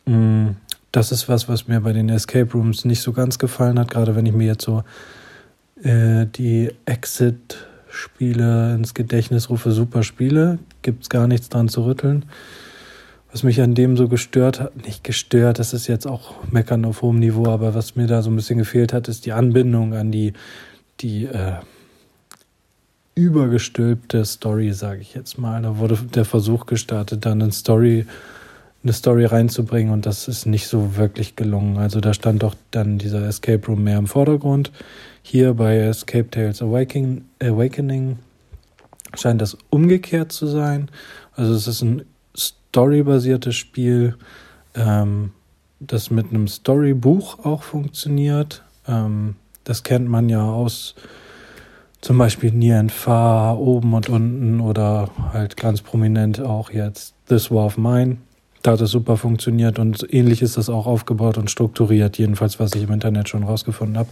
Mm, 0.06 0.50
das 0.92 1.12
ist 1.12 1.30
was, 1.30 1.48
was 1.48 1.68
mir 1.68 1.82
bei 1.82 1.94
den 1.94 2.10
Escape 2.10 2.52
Rooms 2.54 2.84
nicht 2.84 3.02
so 3.02 3.14
ganz 3.14 3.38
gefallen 3.38 3.78
hat, 3.78 3.92
gerade 3.92 4.16
wenn 4.16 4.26
ich 4.26 4.34
mir 4.34 4.48
jetzt 4.48 4.66
so 4.66 4.84
äh, 5.84 6.26
die 6.26 6.72
Exit-Spiele 6.86 8.74
ins 8.74 8.96
Gedächtnis 8.96 9.52
rufe, 9.52 9.72
super 9.72 10.02
Spiele, 10.02 10.58
gibt 10.82 11.04
es 11.04 11.10
gar 11.10 11.28
nichts 11.28 11.50
dran 11.50 11.70
zu 11.70 11.86
rütteln. 11.86 12.26
Was 13.32 13.44
mich 13.44 13.62
an 13.62 13.76
dem 13.76 13.96
so 13.96 14.10
gestört 14.10 14.60
hat, 14.60 14.86
nicht 14.86 15.06
gestört, 15.06 15.58
das 15.58 15.74
ist 15.74 15.88
jetzt 15.88 16.06
auch 16.06 16.34
meckern 16.52 16.84
auf 16.84 17.02
hohem 17.02 17.20
Niveau, 17.20 17.48
aber 17.48 17.74
was 17.74 17.96
mir 17.96 18.08
da 18.08 18.22
so 18.22 18.30
ein 18.30 18.36
bisschen 18.36 18.58
gefehlt 18.58 18.92
hat, 18.92 19.08
ist 19.08 19.26
die 19.26 19.32
Anbindung 19.32 19.94
an 19.94 20.12
die, 20.12 20.34
die 21.00 21.26
äh, 21.26 21.54
übergestülpte 23.16 24.26
Story, 24.26 24.74
sage 24.74 25.02
ich 25.02 25.14
jetzt 25.14 25.38
mal. 25.38 25.62
Da 25.62 25.78
wurde 25.78 25.98
der 26.14 26.26
Versuch 26.26 26.66
gestartet, 26.66 27.26
dann 27.26 27.42
eine 27.42 27.54
Story, 27.54 28.06
eine 28.84 28.92
Story 28.92 29.24
reinzubringen 29.24 29.94
und 29.94 30.06
das 30.06 30.28
ist 30.28 30.46
nicht 30.46 30.68
so 30.68 30.98
wirklich 30.98 31.38
gelungen. 31.38 31.78
Also 31.78 32.02
da 32.02 32.14
stand 32.14 32.44
doch 32.44 32.56
dann 32.72 32.98
dieser 32.98 33.26
Escape 33.26 33.66
Room 33.66 33.86
mehr 33.86 33.98
im 33.98 34.08
Vordergrund. 34.08 34.74
Hier 35.22 35.54
bei 35.54 35.78
Escape 35.78 36.30
Tales 36.30 36.62
Awakening, 36.62 37.24
Awakening 37.42 38.20
scheint 39.14 39.42
das 39.42 39.58
umgekehrt 39.70 40.34
zu 40.34 40.48
sein. 40.48 40.90
Also 41.34 41.54
es 41.54 41.68
ist 41.68 41.82
ein 41.82 42.04
storybasiertes 42.72 43.56
Spiel, 43.56 44.16
ähm, 44.76 45.32
das 45.82 46.10
mit 46.10 46.30
einem 46.30 46.48
Storybuch 46.48 47.40
auch 47.44 47.64
funktioniert. 47.64 48.64
Ähm, 48.88 49.36
das 49.66 49.84
kennt 49.84 50.08
man 50.08 50.30
ja 50.30 50.44
aus 50.44 50.96
zum 52.00 52.18
Beispiel 52.18 52.52
and 52.74 52.92
Far, 52.92 53.60
oben 53.60 53.94
und 53.94 54.10
unten 54.10 54.60
oder 54.62 55.10
halt 55.34 55.58
ganz 55.58 55.82
prominent 55.82 56.40
auch 56.40 56.72
jetzt 56.72 57.14
This 57.28 57.52
War 57.52 57.66
of 57.66 57.78
Mine. 57.78 58.18
Da 58.64 58.72
hat 58.72 58.82
es 58.82 58.92
super 58.92 59.18
funktioniert 59.18 59.78
und 59.78 60.06
ähnlich 60.14 60.42
ist 60.42 60.56
das 60.56 60.70
auch 60.70 60.88
aufgebaut 60.88 61.38
und 61.38 61.52
strukturiert, 61.52 62.18
jedenfalls 62.18 62.60
was 62.60 62.74
ich 62.74 62.84
im 62.84 62.94
Internet 62.94 63.28
schon 63.28 63.44
rausgefunden 63.44 63.98
habe. 63.98 64.10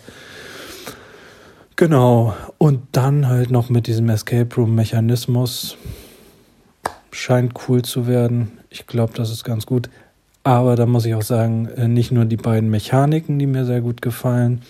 Genau. 1.77 2.35
Und 2.57 2.81
dann 2.91 3.27
halt 3.27 3.51
noch 3.51 3.69
mit 3.69 3.87
diesem 3.87 4.09
Escape 4.09 4.53
Room 4.55 4.75
Mechanismus. 4.75 5.77
Scheint 7.11 7.53
cool 7.67 7.81
zu 7.81 8.07
werden. 8.07 8.59
Ich 8.69 8.87
glaube, 8.87 9.13
das 9.13 9.31
ist 9.31 9.43
ganz 9.43 9.65
gut. 9.65 9.89
Aber 10.43 10.75
da 10.75 10.85
muss 10.85 11.05
ich 11.05 11.15
auch 11.15 11.21
sagen, 11.21 11.67
äh, 11.67 11.87
nicht 11.87 12.11
nur 12.11 12.25
die 12.25 12.37
beiden 12.37 12.69
Mechaniken, 12.69 13.39
die 13.39 13.45
mir 13.45 13.65
sehr 13.65 13.81
gut 13.81 14.01
gefallen, 14.01 14.61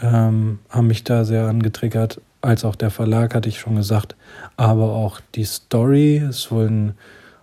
ähm, 0.00 0.58
haben 0.68 0.86
mich 0.86 1.04
da 1.04 1.24
sehr 1.24 1.46
angetriggert, 1.46 2.20
als 2.42 2.64
auch 2.64 2.76
der 2.76 2.90
Verlag, 2.90 3.34
hatte 3.34 3.48
ich 3.48 3.58
schon 3.58 3.76
gesagt. 3.76 4.14
Aber 4.56 4.92
auch 4.92 5.20
die 5.34 5.44
Story 5.44 6.18
ist 6.18 6.50
wohl 6.50 6.66
ein 6.66 6.94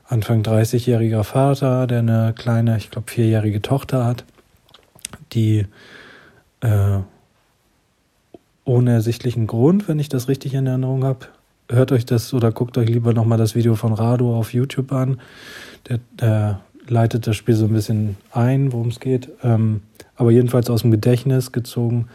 Anfang 0.06 0.44
30-jähriger 0.44 1.24
Vater, 1.24 1.88
der 1.88 2.00
eine 2.00 2.34
kleine, 2.38 2.78
ich 2.78 2.92
glaube, 2.92 3.10
vierjährige 3.10 3.62
Tochter 3.62 4.06
hat, 4.06 4.24
die 5.34 5.66
äh, 6.62 7.00
ohne 8.66 8.92
ersichtlichen 8.94 9.48
Grund, 9.48 9.88
wenn 9.88 10.00
ich 10.00 10.10
das 10.10 10.28
richtig 10.28 10.54
in 10.54 10.68
Erinnerung 10.68 11.04
habe. 11.04 11.28
Hört 11.74 11.92
euch 11.92 12.06
das 12.06 12.34
oder 12.34 12.52
guckt 12.52 12.78
euch 12.78 12.88
lieber 12.88 13.14
nochmal 13.14 13.38
das 13.38 13.56
Video 13.56 13.74
von 13.76 13.94
Rado 13.94 14.38
auf 14.38 14.54
YouTube 14.54 14.92
an. 14.92 15.20
Der, 15.90 16.00
der 16.20 16.62
leitet 16.88 17.26
das 17.26 17.36
Spiel 17.36 17.56
so 17.56 17.66
ein 17.66 17.74
bisschen 17.74 18.18
ein, 18.32 18.72
worum 18.72 18.90
es 18.90 19.00
geht. 19.00 19.30
Ähm, 19.42 19.82
aber 20.16 20.32
jedenfalls 20.32 20.70
aus 20.70 20.82
dem 20.82 20.92
Gedächtnis 20.92 21.52
gezogen 21.52 22.10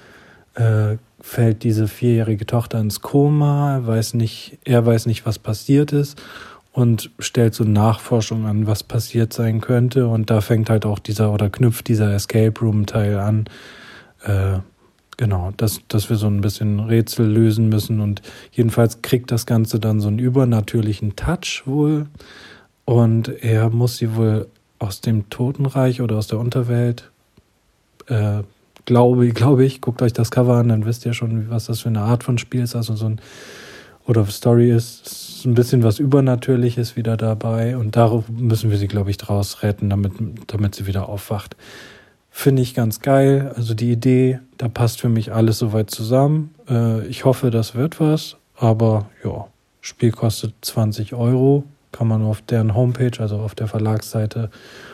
äh, 0.55 0.97
fällt 1.21 1.65
diese 1.65 1.89
vierjährige 1.89 2.47
Tochter 2.47 2.79
ins 2.79 3.01
Koma, 3.01 3.81
weiß 3.85 4.15
nicht, 4.15 4.59
er 4.65 4.87
weiß 4.87 5.07
nicht, 5.07 5.27
was 5.27 5.41
passiert 5.41 5.93
ist 5.93 6.23
und 6.73 7.11
stellt 7.19 7.55
so 7.55 7.65
Nachforschung 7.65 8.47
an, 8.47 8.69
was 8.69 8.85
passiert 8.85 9.33
sein 9.33 9.61
könnte. 9.61 10.07
Und 10.07 10.31
da 10.31 10.41
fängt 10.41 10.71
halt 10.71 10.87
auch 10.87 11.01
dieser 11.01 11.33
oder 11.33 11.51
knüpft 11.51 11.89
dieser 11.89 12.15
Escape 12.15 12.61
Room 12.61 12.87
Teil 12.87 13.19
an. 13.19 13.47
Äh, 14.23 14.61
Genau, 15.19 15.53
dass, 15.57 15.81
dass 15.89 16.11
wir 16.11 16.17
so 16.17 16.29
ein 16.29 16.41
bisschen 16.41 16.79
Rätsel 16.79 17.27
lösen 17.27 17.69
müssen 17.69 18.01
und 18.01 18.23
jedenfalls 18.53 19.03
kriegt 19.03 19.33
das 19.33 19.47
Ganze 19.47 19.81
dann 19.81 20.01
so 20.01 20.07
einen 20.07 20.21
übernatürlichen 20.21 21.17
Touch 21.17 21.65
wohl 21.67 22.07
und 22.85 23.29
er 23.43 23.69
muss 23.69 23.97
sie 23.97 24.15
wohl 24.15 24.47
aus 24.79 25.01
dem 25.01 25.29
Totenreich 25.29 26.01
oder 26.01 26.17
aus 26.17 26.29
der 26.29 26.39
Unterwelt, 26.39 27.11
äh, 28.07 28.45
glaube, 28.85 29.29
glaube 29.31 29.65
ich, 29.65 29.81
guckt 29.81 30.03
euch 30.03 30.13
das 30.13 30.31
Cover 30.31 30.55
an, 30.55 30.69
dann 30.69 30.87
wisst 30.87 31.05
ihr 31.05 31.15
schon, 31.15 31.51
was 31.51 31.67
das 31.67 31.81
für 31.81 31.89
eine 31.89 32.03
Art 32.03 32.23
von 32.23 32.39
Spiel 32.39 32.63
ist, 32.63 32.77
also 32.77 32.95
so 32.95 33.07
ein 33.07 33.21
oder 34.07 34.25
Story 34.27 34.71
ist, 34.71 35.05
ist 35.09 35.45
ein 35.47 35.55
bisschen 35.55 35.83
was 35.83 35.99
Übernatürliches 35.99 36.95
wieder 36.95 37.17
dabei 37.17 37.77
und 37.77 37.97
darauf 37.97 38.29
müssen 38.29 38.71
wir 38.71 38.79
sie, 38.79 38.87
glaube 38.87 39.11
ich, 39.11 39.17
draus 39.17 39.65
retten, 39.65 39.91
damit, 39.91 40.13
damit 40.47 40.77
sie 40.77 40.87
wieder 40.87 41.09
aufwacht. 41.09 41.57
Finde 42.41 42.63
ich 42.63 42.73
ganz 42.73 43.01
geil. 43.01 43.53
Also 43.57 43.75
die 43.75 43.91
Idee, 43.91 44.39
da 44.59 44.69
passt 44.69 45.01
für 45.01 45.09
mich 45.09 45.33
alles 45.33 45.59
soweit 45.59 45.91
zusammen. 45.91 46.55
Äh, 46.71 47.05
ich 47.09 47.25
hoffe, 47.25 47.51
das 47.51 47.75
wird 47.75 47.99
was. 47.99 48.37
Aber 48.55 49.07
ja, 49.25 49.49
Spiel 49.81 50.13
kostet 50.13 50.55
20 50.61 51.15
Euro. 51.15 51.65
Kann 51.91 52.07
man 52.07 52.23
auf 52.23 52.41
deren 52.43 52.77
Homepage, 52.77 53.11
also 53.19 53.39
auf 53.39 53.57
der 53.57 53.67
Verlagsseite, 53.67 54.51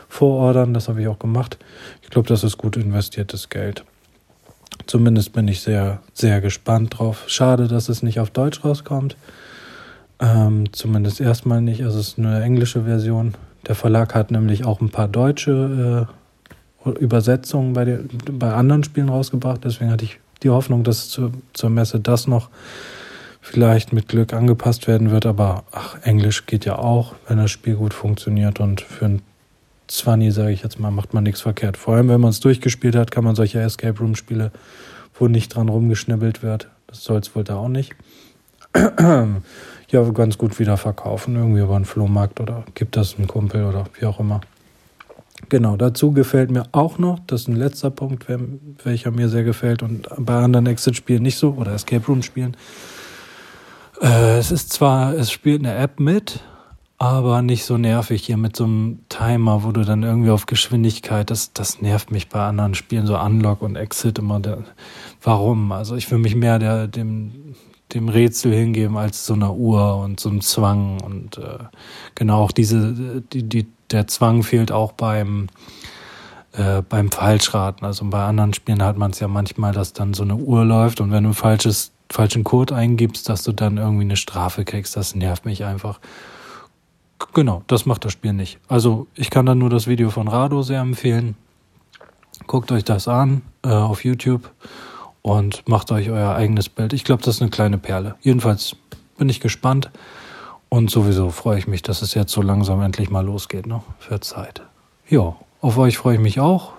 vorordern. 0.09 0.73
Das 0.73 0.89
habe 0.89 1.01
ich 1.01 1.07
auch 1.07 1.19
gemacht. 1.19 1.59
Ich 2.01 2.09
glaube, 2.09 2.27
das 2.27 2.43
ist 2.43 2.57
gut 2.57 2.77
investiertes 2.77 3.49
Geld. 3.49 3.85
Zumindest 4.87 5.31
bin 5.31 5.47
ich 5.47 5.61
sehr, 5.61 5.99
sehr 6.15 6.41
gespannt 6.41 6.97
drauf. 6.97 7.25
Schade, 7.27 7.67
dass 7.67 7.89
es 7.89 8.01
nicht 8.01 8.19
auf 8.19 8.31
Deutsch 8.31 8.65
rauskommt. 8.65 9.17
Ähm, 10.19 10.73
zumindest 10.73 11.21
erstmal 11.21 11.61
nicht. 11.61 11.83
Also 11.83 11.99
es 11.99 12.07
ist 12.07 12.17
eine 12.17 12.41
englische 12.41 12.85
Version. 12.85 13.35
Der 13.67 13.75
Verlag 13.75 14.15
hat 14.15 14.31
nämlich 14.31 14.65
auch 14.65 14.81
ein 14.81 14.89
paar 14.89 15.07
deutsche 15.07 16.07
äh, 16.09 16.24
Übersetzungen 16.85 17.73
bei, 17.73 17.85
der, 17.85 17.99
bei 18.31 18.53
anderen 18.53 18.83
Spielen 18.83 19.09
rausgebracht. 19.09 19.61
Deswegen 19.63 19.91
hatte 19.91 20.05
ich 20.05 20.19
die 20.43 20.49
Hoffnung, 20.49 20.83
dass 20.83 21.09
zu, 21.09 21.31
zur 21.53 21.69
Messe 21.69 21.99
das 21.99 22.27
noch 22.27 22.49
vielleicht 23.41 23.93
mit 23.93 24.07
Glück 24.07 24.33
angepasst 24.33 24.87
werden 24.87 25.11
wird. 25.11 25.25
Aber 25.25 25.63
ach, 25.71 25.97
Englisch 26.03 26.45
geht 26.45 26.65
ja 26.65 26.77
auch, 26.77 27.15
wenn 27.27 27.37
das 27.37 27.51
Spiel 27.51 27.75
gut 27.75 27.93
funktioniert. 27.93 28.59
Und 28.59 28.81
für 28.81 29.05
ein 29.05 29.21
20, 29.87 30.33
sage 30.33 30.51
ich 30.51 30.63
jetzt 30.63 30.79
mal, 30.79 30.91
macht 30.91 31.13
man 31.13 31.23
nichts 31.23 31.41
verkehrt. 31.41 31.77
Vor 31.77 31.95
allem, 31.95 32.09
wenn 32.09 32.21
man 32.21 32.31
es 32.31 32.39
durchgespielt 32.39 32.95
hat, 32.95 33.11
kann 33.11 33.23
man 33.23 33.35
solche 33.35 33.59
Escape 33.59 33.99
Room 33.99 34.15
Spiele, 34.15 34.51
wo 35.13 35.27
nicht 35.27 35.55
dran 35.55 35.69
rumgeschnibbelt 35.69 36.43
wird. 36.43 36.69
Das 36.87 37.03
soll 37.03 37.19
es 37.19 37.35
wohl 37.35 37.43
da 37.43 37.55
auch 37.55 37.67
nicht. 37.67 37.95
ja, 38.75 40.01
ganz 40.13 40.37
gut 40.37 40.59
wieder 40.59 40.77
verkaufen, 40.77 41.35
irgendwie 41.35 41.61
über 41.61 41.75
einen 41.75 41.85
Flohmarkt 41.85 42.39
oder 42.39 42.63
gibt 42.73 42.97
das 42.97 43.15
einen 43.17 43.27
Kumpel 43.27 43.65
oder 43.65 43.85
wie 43.99 44.05
auch 44.05 44.19
immer. 44.19 44.41
Genau, 45.49 45.75
dazu 45.75 46.11
gefällt 46.11 46.49
mir 46.49 46.63
auch 46.71 46.97
noch, 46.97 47.19
das 47.27 47.41
ist 47.41 47.47
ein 47.49 47.55
letzter 47.55 47.91
Punkt, 47.91 48.25
welcher 48.83 49.11
mir 49.11 49.29
sehr 49.29 49.43
gefällt 49.43 49.83
und 49.83 50.07
bei 50.17 50.35
anderen 50.35 50.65
Exit-Spielen 50.65 51.21
nicht 51.21 51.37
so 51.37 51.51
oder 51.51 51.73
Escape 51.73 52.05
Room-Spielen. 52.05 52.55
Äh, 54.01 54.37
es 54.37 54.51
ist 54.51 54.71
zwar, 54.71 55.13
es 55.13 55.31
spielt 55.31 55.59
eine 55.59 55.75
App 55.75 55.99
mit, 55.99 56.39
aber 56.97 57.41
nicht 57.41 57.65
so 57.65 57.77
nervig 57.77 58.25
hier 58.25 58.37
mit 58.37 58.55
so 58.55 58.63
einem 58.63 58.99
Timer, 59.09 59.63
wo 59.63 59.71
du 59.71 59.83
dann 59.83 60.03
irgendwie 60.03 60.31
auf 60.31 60.45
Geschwindigkeit, 60.45 61.29
das, 61.29 61.51
das 61.51 61.81
nervt 61.81 62.11
mich 62.11 62.29
bei 62.29 62.45
anderen 62.45 62.73
Spielen, 62.73 63.05
so 63.05 63.19
Unlock 63.19 63.61
und 63.61 63.75
Exit 63.75 64.17
immer. 64.19 64.39
Der, 64.39 64.63
warum? 65.21 65.73
Also 65.73 65.95
ich 65.95 66.09
will 66.09 66.19
mich 66.19 66.35
mehr 66.35 66.57
der, 66.59 66.87
dem, 66.87 67.55
dem 67.93 68.09
Rätsel 68.09 68.53
hingeben 68.53 68.97
als 68.97 69.25
so 69.25 69.33
einer 69.33 69.53
Uhr 69.53 69.97
und 69.97 70.19
so 70.19 70.29
einem 70.29 70.41
Zwang 70.41 71.01
und 71.01 71.37
äh, 71.37 71.59
genau 72.15 72.41
auch 72.41 72.51
diese, 72.51 73.21
die, 73.31 73.43
die 73.43 73.67
der 73.91 74.07
Zwang 74.07 74.43
fehlt 74.43 74.71
auch 74.71 74.91
beim, 74.93 75.47
äh, 76.53 76.81
beim 76.81 77.11
Falschraten. 77.11 77.85
Also 77.85 78.05
bei 78.05 78.23
anderen 78.23 78.53
Spielen 78.53 78.83
hat 78.83 78.97
man 78.97 79.11
es 79.11 79.19
ja 79.19 79.27
manchmal, 79.27 79.71
dass 79.71 79.93
dann 79.93 80.13
so 80.13 80.23
eine 80.23 80.35
Uhr 80.35 80.65
läuft 80.65 81.01
und 81.01 81.11
wenn 81.11 81.23
du 81.23 81.33
falsches, 81.33 81.91
falschen 82.09 82.43
Code 82.43 82.75
eingibst, 82.75 83.29
dass 83.29 83.43
du 83.43 83.51
dann 83.51 83.77
irgendwie 83.77 84.03
eine 84.03 84.17
Strafe 84.17 84.65
kriegst. 84.65 84.95
Das 84.95 85.15
nervt 85.15 85.45
mich 85.45 85.63
einfach. 85.65 85.99
Genau, 87.33 87.63
das 87.67 87.85
macht 87.85 88.05
das 88.05 88.11
Spiel 88.11 88.33
nicht. 88.33 88.59
Also 88.67 89.07
ich 89.15 89.29
kann 89.29 89.45
dann 89.45 89.57
nur 89.57 89.69
das 89.69 89.87
Video 89.87 90.09
von 90.09 90.27
Rado 90.27 90.61
sehr 90.61 90.81
empfehlen. 90.81 91.35
Guckt 92.47 92.71
euch 92.71 92.83
das 92.83 93.07
an 93.07 93.41
äh, 93.63 93.69
auf 93.69 94.03
YouTube 94.03 94.51
und 95.25 95.67
macht 95.67 95.91
euch 95.91 96.11
euer 96.11 96.35
eigenes 96.35 96.69
Bild. 96.69 96.93
Ich 96.93 97.03
glaube, 97.03 97.23
das 97.23 97.37
ist 97.37 97.41
eine 97.41 97.49
kleine 97.49 97.79
Perle. 97.79 98.13
Jedenfalls 98.21 98.75
bin 99.17 99.27
ich 99.27 99.39
gespannt. 99.39 99.89
Und 100.69 100.91
sowieso 100.91 101.31
freue 101.31 101.57
ich 101.57 101.65
mich, 101.65 101.81
dass 101.81 102.03
es 102.03 102.13
jetzt 102.13 102.31
so 102.31 102.43
langsam 102.43 102.79
endlich 102.83 103.09
mal 103.09 103.25
losgeht, 103.25 103.65
ne? 103.65 103.81
Für 103.97 104.19
Zeit. 104.19 104.61
Ja, 105.09 105.35
auf 105.61 105.79
euch 105.79 105.97
freue 105.97 106.15
ich 106.15 106.21
mich 106.21 106.39
auch. 106.39 106.73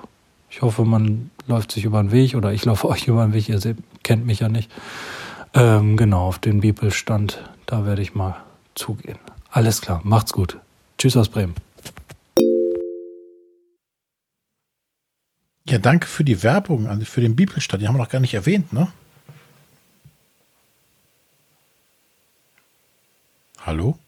Ich 0.49 0.63
hoffe, 0.63 0.85
man 0.85 1.33
läuft 1.49 1.73
sich 1.73 1.85
über 1.85 2.01
den 2.01 2.13
Weg 2.13 2.37
oder 2.37 2.53
ich 2.53 2.65
laufe 2.65 2.89
euch 2.89 3.09
über 3.09 3.25
den 3.25 3.33
Weg. 3.33 3.49
Ihr 3.49 3.59
seht, 3.59 3.79
kennt 4.05 4.27
mich 4.27 4.39
ja 4.39 4.49
nicht. 4.49 4.71
Ähm, 5.53 5.97
genau, 5.97 6.29
auf 6.29 6.39
den 6.39 6.61
Bibelstand, 6.61 7.43
da 7.67 7.85
werde 7.85 8.03
ich 8.03 8.15
mal 8.15 8.37
zugehen. 8.77 9.19
Alles 9.51 9.81
klar, 9.81 10.03
macht's 10.05 10.33
gut. 10.33 10.57
Tschüss 10.99 11.17
aus 11.17 11.31
Bremen. 11.31 11.66
Ja, 15.69 15.79
danke 15.79 16.07
für 16.07 16.23
die 16.25 16.43
Werbung, 16.43 16.87
also 16.87 17.05
für 17.05 17.21
den 17.21 17.35
Bibelstand. 17.35 17.83
Die 17.83 17.89
haben 17.89 17.97
wir 17.97 18.03
noch 18.03 18.09
gar 18.09 18.21
nicht 18.21 18.35
erwähnt, 18.35 18.73
ne? 18.73 18.89
Hallo? 23.65 23.99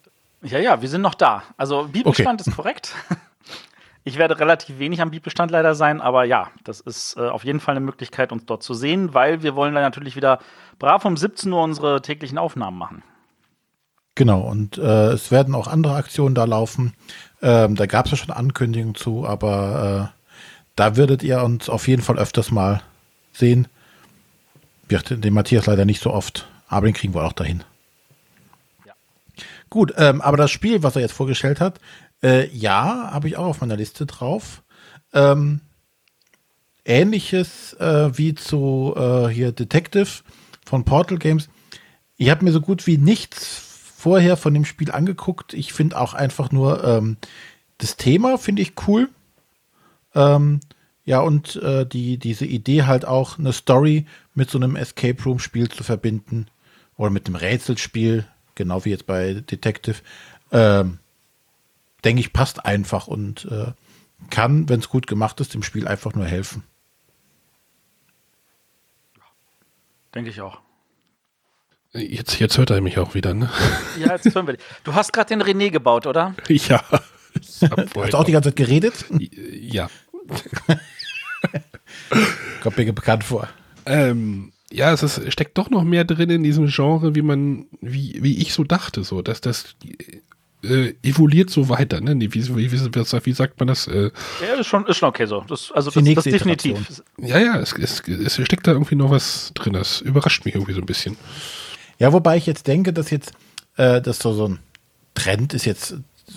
Ja, 0.42 0.58
ja, 0.60 0.80
wir 0.80 0.88
sind 0.88 1.02
noch 1.02 1.14
da. 1.14 1.42
Also 1.56 1.88
Bibelstand 1.88 2.40
ist 2.40 2.54
korrekt. 2.54 2.94
Ich 4.04 4.16
werde 4.16 4.38
relativ 4.38 4.78
wenig 4.78 5.02
am 5.02 5.10
Bibelstand 5.10 5.50
leider 5.50 5.74
sein, 5.74 6.00
aber 6.00 6.24
ja, 6.24 6.48
das 6.64 6.80
ist 6.80 7.18
äh, 7.18 7.28
auf 7.28 7.44
jeden 7.44 7.60
Fall 7.60 7.76
eine 7.76 7.84
Möglichkeit, 7.84 8.32
uns 8.32 8.46
dort 8.46 8.62
zu 8.62 8.72
sehen, 8.72 9.12
weil 9.12 9.42
wir 9.42 9.54
wollen 9.54 9.74
dann 9.74 9.82
natürlich 9.82 10.16
wieder 10.16 10.38
brav 10.78 11.04
um 11.04 11.14
17 11.14 11.52
Uhr 11.52 11.62
unsere 11.62 12.00
täglichen 12.00 12.38
Aufnahmen 12.38 12.78
machen. 12.78 13.02
Genau, 14.14 14.40
und 14.40 14.78
äh, 14.78 15.10
es 15.10 15.30
werden 15.30 15.54
auch 15.54 15.66
andere 15.66 15.96
Aktionen 15.96 16.34
da 16.34 16.44
laufen. 16.44 16.94
Ähm, 17.42 17.74
da 17.74 17.84
gab 17.84 18.06
es 18.06 18.12
ja 18.12 18.16
schon 18.16 18.30
Ankündigungen 18.30 18.94
zu, 18.94 19.26
aber 19.26 20.10
äh, 20.14 20.17
da 20.78 20.96
würdet 20.96 21.24
ihr 21.24 21.42
uns 21.42 21.68
auf 21.68 21.88
jeden 21.88 22.02
Fall 22.02 22.18
öfters 22.18 22.52
mal 22.52 22.82
sehen. 23.32 23.66
Wird 24.86 25.24
den 25.24 25.34
Matthias 25.34 25.66
leider 25.66 25.84
nicht 25.84 26.00
so 26.00 26.12
oft, 26.12 26.48
aber 26.68 26.86
den 26.86 26.94
kriegen 26.94 27.14
wir 27.14 27.24
auch 27.24 27.32
dahin. 27.32 27.64
Ja. 28.86 28.92
Gut, 29.70 29.92
ähm, 29.96 30.20
aber 30.20 30.36
das 30.36 30.52
Spiel, 30.52 30.84
was 30.84 30.94
er 30.94 31.02
jetzt 31.02 31.14
vorgestellt 31.14 31.60
hat, 31.60 31.80
äh, 32.22 32.48
ja, 32.56 33.10
habe 33.12 33.26
ich 33.26 33.36
auch 33.36 33.46
auf 33.46 33.60
meiner 33.60 33.76
Liste 33.76 34.06
drauf. 34.06 34.62
Ähm, 35.12 35.62
ähnliches 36.84 37.74
äh, 37.74 38.16
wie 38.16 38.36
zu 38.36 38.94
äh, 38.96 39.28
hier 39.28 39.50
Detective 39.50 40.22
von 40.64 40.84
Portal 40.84 41.18
Games. 41.18 41.48
Ich 42.16 42.30
habe 42.30 42.44
mir 42.44 42.52
so 42.52 42.60
gut 42.60 42.86
wie 42.86 42.98
nichts 42.98 43.64
vorher 43.96 44.36
von 44.36 44.54
dem 44.54 44.64
Spiel 44.64 44.92
angeguckt. 44.92 45.54
Ich 45.54 45.72
finde 45.72 45.98
auch 45.98 46.14
einfach 46.14 46.52
nur 46.52 46.84
ähm, 46.84 47.16
das 47.78 47.96
Thema 47.96 48.38
finde 48.38 48.62
ich 48.62 48.74
cool. 48.86 49.08
Ähm, 50.14 50.60
ja, 51.08 51.20
und 51.20 51.56
äh, 51.62 51.86
die, 51.86 52.18
diese 52.18 52.44
Idee 52.44 52.82
halt 52.82 53.06
auch, 53.06 53.38
eine 53.38 53.54
Story 53.54 54.04
mit 54.34 54.50
so 54.50 54.58
einem 54.58 54.76
Escape 54.76 55.22
Room-Spiel 55.24 55.70
zu 55.70 55.82
verbinden. 55.82 56.48
Oder 56.98 57.08
mit 57.08 57.26
einem 57.26 57.36
Rätselspiel, 57.36 58.26
genau 58.54 58.84
wie 58.84 58.90
jetzt 58.90 59.06
bei 59.06 59.32
Detective. 59.32 60.02
Ähm, 60.52 60.98
denke 62.04 62.20
ich, 62.20 62.34
passt 62.34 62.66
einfach 62.66 63.06
und 63.06 63.46
äh, 63.50 63.72
kann, 64.28 64.68
wenn 64.68 64.80
es 64.80 64.90
gut 64.90 65.06
gemacht 65.06 65.40
ist, 65.40 65.54
dem 65.54 65.62
Spiel 65.62 65.88
einfach 65.88 66.12
nur 66.12 66.26
helfen. 66.26 66.62
Denke 70.14 70.28
ich 70.28 70.42
auch. 70.42 70.60
Jetzt, 71.94 72.38
jetzt 72.38 72.58
hört 72.58 72.68
er 72.68 72.82
mich 72.82 72.98
auch 72.98 73.14
wieder, 73.14 73.32
ne? 73.32 73.50
Ja, 73.98 74.12
jetzt 74.12 74.34
hören 74.34 74.46
wir 74.46 74.58
dich. 74.58 74.66
Du 74.84 74.94
hast 74.94 75.14
gerade 75.14 75.30
den 75.30 75.42
René 75.42 75.70
gebaut, 75.70 76.06
oder? 76.06 76.34
Ja. 76.48 76.84
Hast 77.34 78.12
du 78.12 78.18
auch 78.18 78.24
die 78.24 78.32
ganze 78.32 78.50
Zeit 78.50 78.56
geredet? 78.56 79.06
Ja. 79.18 79.88
Kommt 82.62 82.76
mir 82.76 82.92
bekannt 82.92 83.24
vor. 83.24 83.48
Ähm, 83.86 84.52
ja, 84.70 84.92
es 84.92 85.02
ist, 85.02 85.32
steckt 85.32 85.56
doch 85.56 85.70
noch 85.70 85.84
mehr 85.84 86.04
drin 86.04 86.30
in 86.30 86.42
diesem 86.42 86.66
Genre, 86.66 87.14
wie 87.14 87.22
man, 87.22 87.66
wie, 87.80 88.18
wie 88.22 88.38
ich 88.38 88.52
so 88.52 88.64
dachte, 88.64 89.02
so, 89.04 89.22
dass 89.22 89.40
das 89.40 89.76
äh, 90.62 90.92
evoluiert 91.02 91.50
so 91.50 91.68
weiter, 91.68 92.00
ne? 92.00 92.14
Wie, 92.18 92.32
wie, 92.34 92.72
wie, 92.72 92.72
wie 92.72 93.32
sagt 93.32 93.58
man 93.58 93.68
das? 93.68 93.86
Äh, 93.86 94.10
Ja, 94.42 94.60
ist 94.60 94.66
schon, 94.66 94.86
ist 94.86 94.96
schon 94.98 95.08
okay 95.08 95.26
so. 95.26 95.42
Das, 95.48 95.72
also 95.72 95.90
das, 95.90 96.14
das 96.14 96.24
definitiv. 96.24 97.02
ja, 97.18 97.38
ja, 97.38 97.58
es, 97.60 97.72
es, 97.72 98.02
es 98.06 98.34
steckt 98.44 98.66
da 98.66 98.72
irgendwie 98.72 98.96
noch 98.96 99.10
was 99.10 99.52
drin. 99.54 99.72
Das 99.72 100.00
überrascht 100.00 100.44
mich 100.44 100.54
irgendwie 100.54 100.74
so 100.74 100.80
ein 100.80 100.86
bisschen. 100.86 101.16
Ja, 101.98 102.12
wobei 102.12 102.36
ich 102.36 102.46
jetzt 102.46 102.66
denke, 102.66 102.92
dass 102.92 103.10
jetzt 103.10 103.32
äh, 103.76 104.02
das 104.02 104.18
so, 104.18 104.32
so 104.32 104.48
ein 104.48 104.58
Trend 105.14 105.54
ist 105.54 105.64
jetzt 105.64 105.96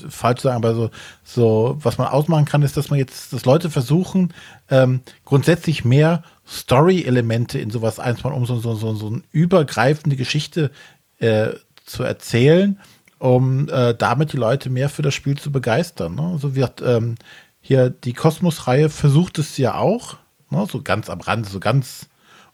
falsch 0.09 0.41
zu 0.41 0.47
sagen, 0.47 0.57
aber 0.57 0.75
so, 0.75 0.89
so, 1.23 1.77
was 1.81 1.97
man 1.97 2.07
ausmachen 2.07 2.45
kann, 2.45 2.63
ist, 2.63 2.77
dass 2.77 2.89
man 2.89 2.99
jetzt, 2.99 3.33
dass 3.33 3.45
Leute 3.45 3.69
versuchen, 3.69 4.33
ähm, 4.69 5.01
grundsätzlich 5.25 5.85
mehr 5.85 6.23
Story-Elemente 6.47 7.59
in 7.59 7.69
sowas 7.69 7.99
einzubauen, 7.99 8.35
um 8.35 8.45
so, 8.45 8.59
so, 8.59 8.73
so, 8.75 8.93
so 8.93 9.07
eine 9.07 9.21
übergreifende 9.31 10.15
Geschichte 10.15 10.71
äh, 11.19 11.49
zu 11.85 12.03
erzählen, 12.03 12.79
um 13.19 13.69
äh, 13.69 13.93
damit 13.93 14.33
die 14.33 14.37
Leute 14.37 14.69
mehr 14.69 14.89
für 14.89 15.01
das 15.01 15.13
Spiel 15.13 15.37
zu 15.37 15.51
begeistern. 15.51 16.15
Ne? 16.15 16.23
Also 16.33 16.55
wird 16.55 16.81
ähm, 16.81 17.15
hier 17.61 17.89
die 17.89 18.13
Kosmos-Reihe 18.13 18.89
versucht 18.89 19.37
es 19.39 19.57
ja 19.57 19.75
auch, 19.75 20.17
ne? 20.49 20.65
so 20.69 20.81
ganz 20.81 21.09
am 21.09 21.21
Rand, 21.21 21.47
so 21.47 21.59
ganz 21.59 22.07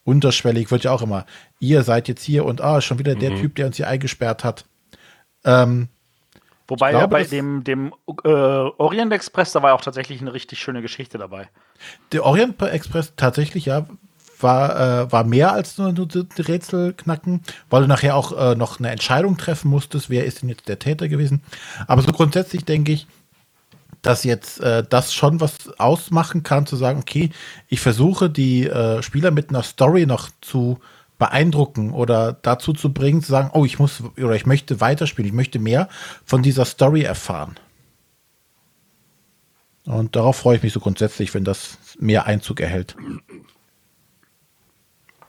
unterschwellig 0.03 0.71
wird 0.71 0.85
ja 0.85 0.91
auch 0.91 1.01
immer, 1.01 1.25
ihr 1.59 1.83
seid 1.83 2.07
jetzt 2.07 2.23
hier 2.23 2.45
und 2.45 2.61
ah, 2.61 2.79
schon 2.81 2.99
wieder 2.99 3.15
der 3.15 3.35
Typ, 3.35 3.55
der 3.55 3.67
uns 3.67 3.75
hier 3.75 3.87
eingesperrt 3.87 4.43
hat. 4.43 4.65
Ähm, 5.43 5.89
Wobei 6.67 6.91
glaube, 6.91 7.07
bei 7.07 7.23
dem, 7.23 7.63
dem 7.63 7.93
äh, 8.23 8.27
Orient 8.27 9.13
Express, 9.13 9.53
da 9.53 9.61
war 9.61 9.69
ja 9.69 9.75
auch 9.75 9.81
tatsächlich 9.81 10.19
eine 10.19 10.33
richtig 10.33 10.59
schöne 10.59 10.81
Geschichte 10.81 11.17
dabei. 11.17 11.47
Der 12.11 12.25
Orient 12.25 12.61
Express 12.61 13.13
tatsächlich, 13.15 13.65
ja, 13.65 13.85
war, 14.39 15.03
äh, 15.05 15.11
war 15.11 15.23
mehr 15.23 15.53
als 15.53 15.77
nur, 15.77 15.93
nur 15.93 16.07
Rätsel 16.37 16.93
knacken, 16.93 17.41
weil 17.69 17.81
du 17.81 17.87
nachher 17.87 18.15
auch 18.15 18.37
äh, 18.37 18.55
noch 18.55 18.79
eine 18.79 18.89
Entscheidung 18.89 19.37
treffen 19.37 19.69
musstest, 19.69 20.09
wer 20.09 20.25
ist 20.25 20.41
denn 20.41 20.49
jetzt 20.49 20.67
der 20.67 20.79
Täter 20.79 21.07
gewesen. 21.07 21.41
Aber 21.87 22.01
so 22.01 22.11
grundsätzlich 22.11 22.65
denke 22.65 22.91
ich, 22.91 23.07
dass 24.01 24.23
jetzt 24.23 24.59
äh, 24.61 24.83
das 24.87 25.13
schon 25.13 25.41
was 25.41 25.79
ausmachen 25.79 26.43
kann, 26.43 26.65
zu 26.65 26.75
sagen, 26.75 26.99
okay, 26.99 27.31
ich 27.67 27.79
versuche 27.79 28.29
die 28.29 28.67
äh, 28.67 29.01
Spieler 29.01 29.31
mit 29.31 29.49
einer 29.49 29.63
Story 29.63 30.05
noch 30.05 30.29
zu 30.41 30.79
beeindrucken 31.17 31.91
oder 31.91 32.33
dazu 32.33 32.73
zu 32.73 32.93
bringen, 32.93 33.21
zu 33.21 33.31
sagen, 33.31 33.49
oh, 33.53 33.65
ich 33.65 33.79
muss 33.79 34.03
oder 34.17 34.35
ich 34.35 34.45
möchte 34.45 34.79
weiterspielen, 34.81 35.27
ich 35.27 35.35
möchte 35.35 35.59
mehr 35.59 35.89
von 36.25 36.43
dieser 36.43 36.65
Story 36.65 37.01
erfahren. 37.01 37.55
Und 39.85 40.15
darauf 40.15 40.35
freue 40.35 40.57
ich 40.57 40.63
mich 40.63 40.73
so 40.73 40.79
grundsätzlich, 40.79 41.33
wenn 41.33 41.45
das 41.45 41.77
mehr 41.99 42.25
Einzug 42.25 42.59
erhält. 42.59 42.95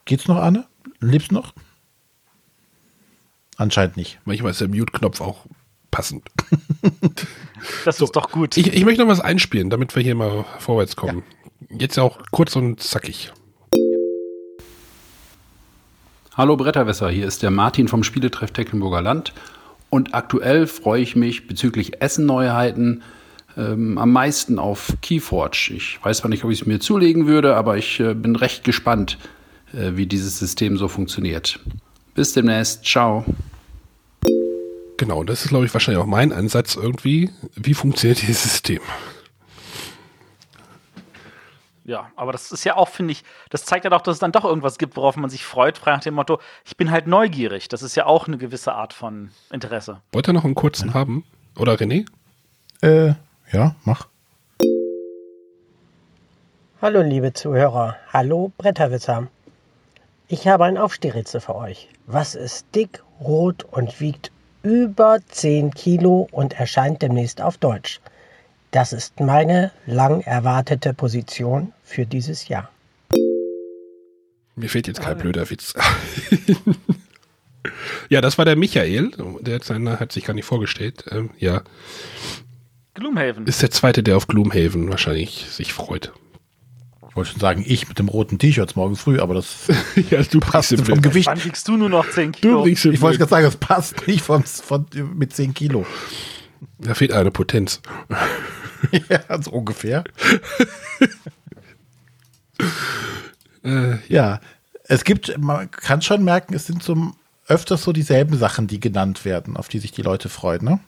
Geht's 0.04 0.26
noch, 0.26 0.38
Anne? 0.38 0.66
Lebst 1.00 1.30
du 1.30 1.34
noch? 1.34 1.54
Anscheinend 3.56 3.96
nicht. 3.96 4.18
Manchmal 4.24 4.50
ist 4.50 4.60
der 4.60 4.68
Mute-Knopf 4.68 5.20
auch 5.20 5.46
passend. 5.90 6.28
Das 7.84 8.00
ist 8.00 8.12
doch 8.12 8.30
gut. 8.30 8.56
Ich, 8.56 8.72
ich 8.72 8.84
möchte 8.84 9.02
noch 9.02 9.08
was 9.08 9.18
einspielen, 9.18 9.68
damit 9.68 9.96
wir 9.96 10.02
hier 10.02 10.14
mal 10.14 10.44
vorwärts 10.60 10.94
kommen. 10.94 11.24
Jetzt 11.70 11.98
auch 11.98 12.20
kurz 12.30 12.54
und 12.54 12.80
zackig. 12.80 13.32
Hallo 16.38 16.56
Bretterwässer, 16.56 17.10
hier 17.10 17.26
ist 17.26 17.42
der 17.42 17.50
Martin 17.50 17.88
vom 17.88 18.04
Spieletreff 18.04 18.52
Tecklenburger 18.52 19.02
Land 19.02 19.32
und 19.90 20.14
aktuell 20.14 20.68
freue 20.68 21.02
ich 21.02 21.16
mich 21.16 21.48
bezüglich 21.48 22.00
Essen-Neuheiten 22.00 23.02
ähm, 23.56 23.98
am 23.98 24.12
meisten 24.12 24.60
auf 24.60 24.92
Keyforge. 25.02 25.72
Ich 25.74 25.98
weiß 26.00 26.18
zwar 26.18 26.28
nicht, 26.28 26.44
ob 26.44 26.52
ich 26.52 26.60
es 26.60 26.66
mir 26.68 26.78
zulegen 26.78 27.26
würde, 27.26 27.56
aber 27.56 27.76
ich 27.76 27.98
äh, 27.98 28.14
bin 28.14 28.36
recht 28.36 28.62
gespannt, 28.62 29.18
äh, 29.74 29.96
wie 29.96 30.06
dieses 30.06 30.38
System 30.38 30.78
so 30.78 30.86
funktioniert. 30.86 31.58
Bis 32.14 32.34
demnächst, 32.34 32.84
ciao. 32.84 33.24
Genau, 34.96 35.24
das 35.24 35.42
ist, 35.44 35.48
glaube 35.48 35.66
ich, 35.66 35.74
wahrscheinlich 35.74 36.00
auch 36.00 36.06
mein 36.06 36.32
Ansatz 36.32 36.76
irgendwie. 36.76 37.30
Wie 37.56 37.74
funktioniert 37.74 38.22
dieses 38.22 38.44
System? 38.44 38.78
Ja, 41.88 42.12
aber 42.16 42.32
das 42.32 42.52
ist 42.52 42.64
ja 42.64 42.76
auch, 42.76 42.90
finde 42.90 43.12
ich, 43.12 43.24
das 43.48 43.64
zeigt 43.64 43.84
ja 43.84 43.90
doch, 43.90 44.02
dass 44.02 44.16
es 44.16 44.18
dann 44.18 44.30
doch 44.30 44.44
irgendwas 44.44 44.76
gibt, 44.76 44.94
worauf 44.94 45.16
man 45.16 45.30
sich 45.30 45.46
freut, 45.46 45.78
frei 45.78 45.92
nach 45.92 46.02
dem 46.02 46.12
Motto, 46.12 46.38
ich 46.66 46.76
bin 46.76 46.90
halt 46.90 47.06
neugierig. 47.06 47.68
Das 47.68 47.82
ist 47.82 47.96
ja 47.96 48.04
auch 48.04 48.28
eine 48.28 48.36
gewisse 48.36 48.74
Art 48.74 48.92
von 48.92 49.30
Interesse. 49.50 50.02
Wollt 50.12 50.28
ihr 50.28 50.34
noch 50.34 50.44
einen 50.44 50.54
kurzen 50.54 50.92
haben? 50.92 51.24
Oder 51.58 51.76
René? 51.76 52.04
Äh, 52.82 53.14
ja, 53.50 53.74
mach. 53.86 54.06
Hallo 56.82 57.00
liebe 57.00 57.32
Zuhörer, 57.32 57.96
hallo 58.12 58.52
Bretterwisser. 58.58 59.28
Ich 60.26 60.46
habe 60.46 60.66
ein 60.66 60.76
Aufstehrätsel 60.76 61.40
für 61.40 61.54
euch. 61.54 61.88
Was 62.06 62.34
ist 62.34 62.66
dick, 62.74 63.02
rot 63.18 63.64
und 63.64 63.98
wiegt 63.98 64.30
über 64.62 65.20
10 65.26 65.70
Kilo 65.70 66.28
und 66.32 66.52
erscheint 66.52 67.00
demnächst 67.00 67.40
auf 67.40 67.56
Deutsch? 67.56 67.98
Das 68.70 68.92
ist 68.92 69.18
meine 69.18 69.72
lang 69.86 70.20
erwartete 70.20 70.92
Position 70.92 71.72
für 71.84 72.04
dieses 72.04 72.48
Jahr. 72.48 72.70
Mir 74.56 74.68
fehlt 74.68 74.88
jetzt 74.88 75.00
kein 75.00 75.16
blöder 75.16 75.48
Witz. 75.48 75.72
ja, 78.08 78.20
das 78.20 78.36
war 78.36 78.44
der 78.44 78.56
Michael. 78.56 79.12
Der 79.40 79.56
hat, 79.56 79.64
seine, 79.64 80.00
hat 80.00 80.12
sich 80.12 80.24
gar 80.24 80.34
nicht 80.34 80.44
vorgestellt. 80.44 81.04
Ähm, 81.10 81.30
ja, 81.38 81.62
Gloomhaven. 82.94 83.46
ist 83.46 83.62
der 83.62 83.70
zweite, 83.70 84.02
der 84.02 84.16
auf 84.16 84.26
Gloomhaven 84.26 84.90
wahrscheinlich 84.90 85.46
sich 85.50 85.72
freut. 85.72 86.12
Ich 87.08 87.16
wollte 87.16 87.30
schon 87.30 87.40
sagen, 87.40 87.64
ich 87.66 87.88
mit 87.88 87.98
dem 87.98 88.08
roten 88.08 88.38
T-Shirt 88.38 88.76
morgen 88.76 88.96
früh, 88.96 89.18
aber 89.18 89.34
das 89.34 89.68
ja, 90.10 90.22
du 90.22 90.40
passt 90.40 90.76
vom 90.76 91.00
Gewicht. 91.00 91.26
Wann 91.26 91.42
wiegst 91.42 91.66
du 91.68 91.76
nur 91.76 91.88
noch 91.88 92.08
10 92.08 92.32
Du 92.32 92.38
Kilo? 92.38 92.66
Ich 92.66 93.00
wollte 93.00 93.18
gerade 93.18 93.30
sagen, 93.30 93.44
das 93.44 93.56
passt 93.56 94.06
nicht 94.06 94.22
von, 94.22 94.42
von, 94.44 94.86
mit 95.14 95.32
10 95.32 95.54
Kilo. 95.54 95.86
Da 96.78 96.94
fehlt 96.94 97.12
eine 97.12 97.30
Potenz. 97.30 97.80
ja, 99.08 99.42
so 99.42 99.50
ungefähr. 99.52 100.04
Äh, 103.64 103.98
Ja. 104.08 104.40
es 104.84 105.04
gibt, 105.04 105.36
man 105.38 105.70
kann 105.70 106.00
schon 106.02 106.24
merken, 106.24 106.54
es 106.54 106.66
sind 106.66 106.82
so 106.82 107.12
öfters 107.46 107.82
so 107.82 107.92
dieselben 107.92 108.36
Sachen, 108.36 108.66
die 108.66 108.80
genannt 108.80 109.24
werden, 109.24 109.56
auf 109.56 109.68
die 109.68 109.78
sich 109.80 109.92
die 109.92 110.02
Leute 110.02 110.28
freuen, 110.28 110.64
ne? 110.64 110.80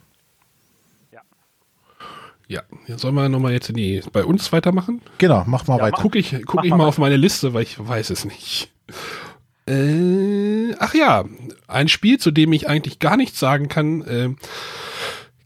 Ja, 2.51 2.62
sollen 2.97 3.15
wir 3.15 3.29
nochmal 3.29 3.53
jetzt 3.53 3.69
in 3.69 3.77
die, 3.77 4.03
bei 4.12 4.25
uns 4.25 4.51
weitermachen? 4.51 5.01
Genau, 5.19 5.45
mach 5.47 5.69
mal 5.69 5.77
ja, 5.77 5.85
weiter. 5.85 5.99
Guck 6.03 6.17
ich, 6.17 6.35
guck 6.47 6.65
ich 6.65 6.71
mal, 6.71 6.79
mal 6.79 6.87
auf 6.87 6.99
meine 6.99 7.17
Liste, 7.17 7.55
weil 7.55 7.62
ich 7.62 7.79
weiß 7.79 8.11
es 8.11 8.25
nicht. 8.25 8.73
Äh, 9.69 10.75
ach 10.81 10.93
ja, 10.93 11.25
ein 11.69 11.87
Spiel, 11.87 12.19
zu 12.19 12.33
dem 12.33 12.53
ich 12.53 12.69
eigentlich 12.69 12.99
gar 12.99 13.17
nichts 13.17 13.39
sagen 13.39 13.69
kann. 13.69 14.03
Äh, 14.03 14.31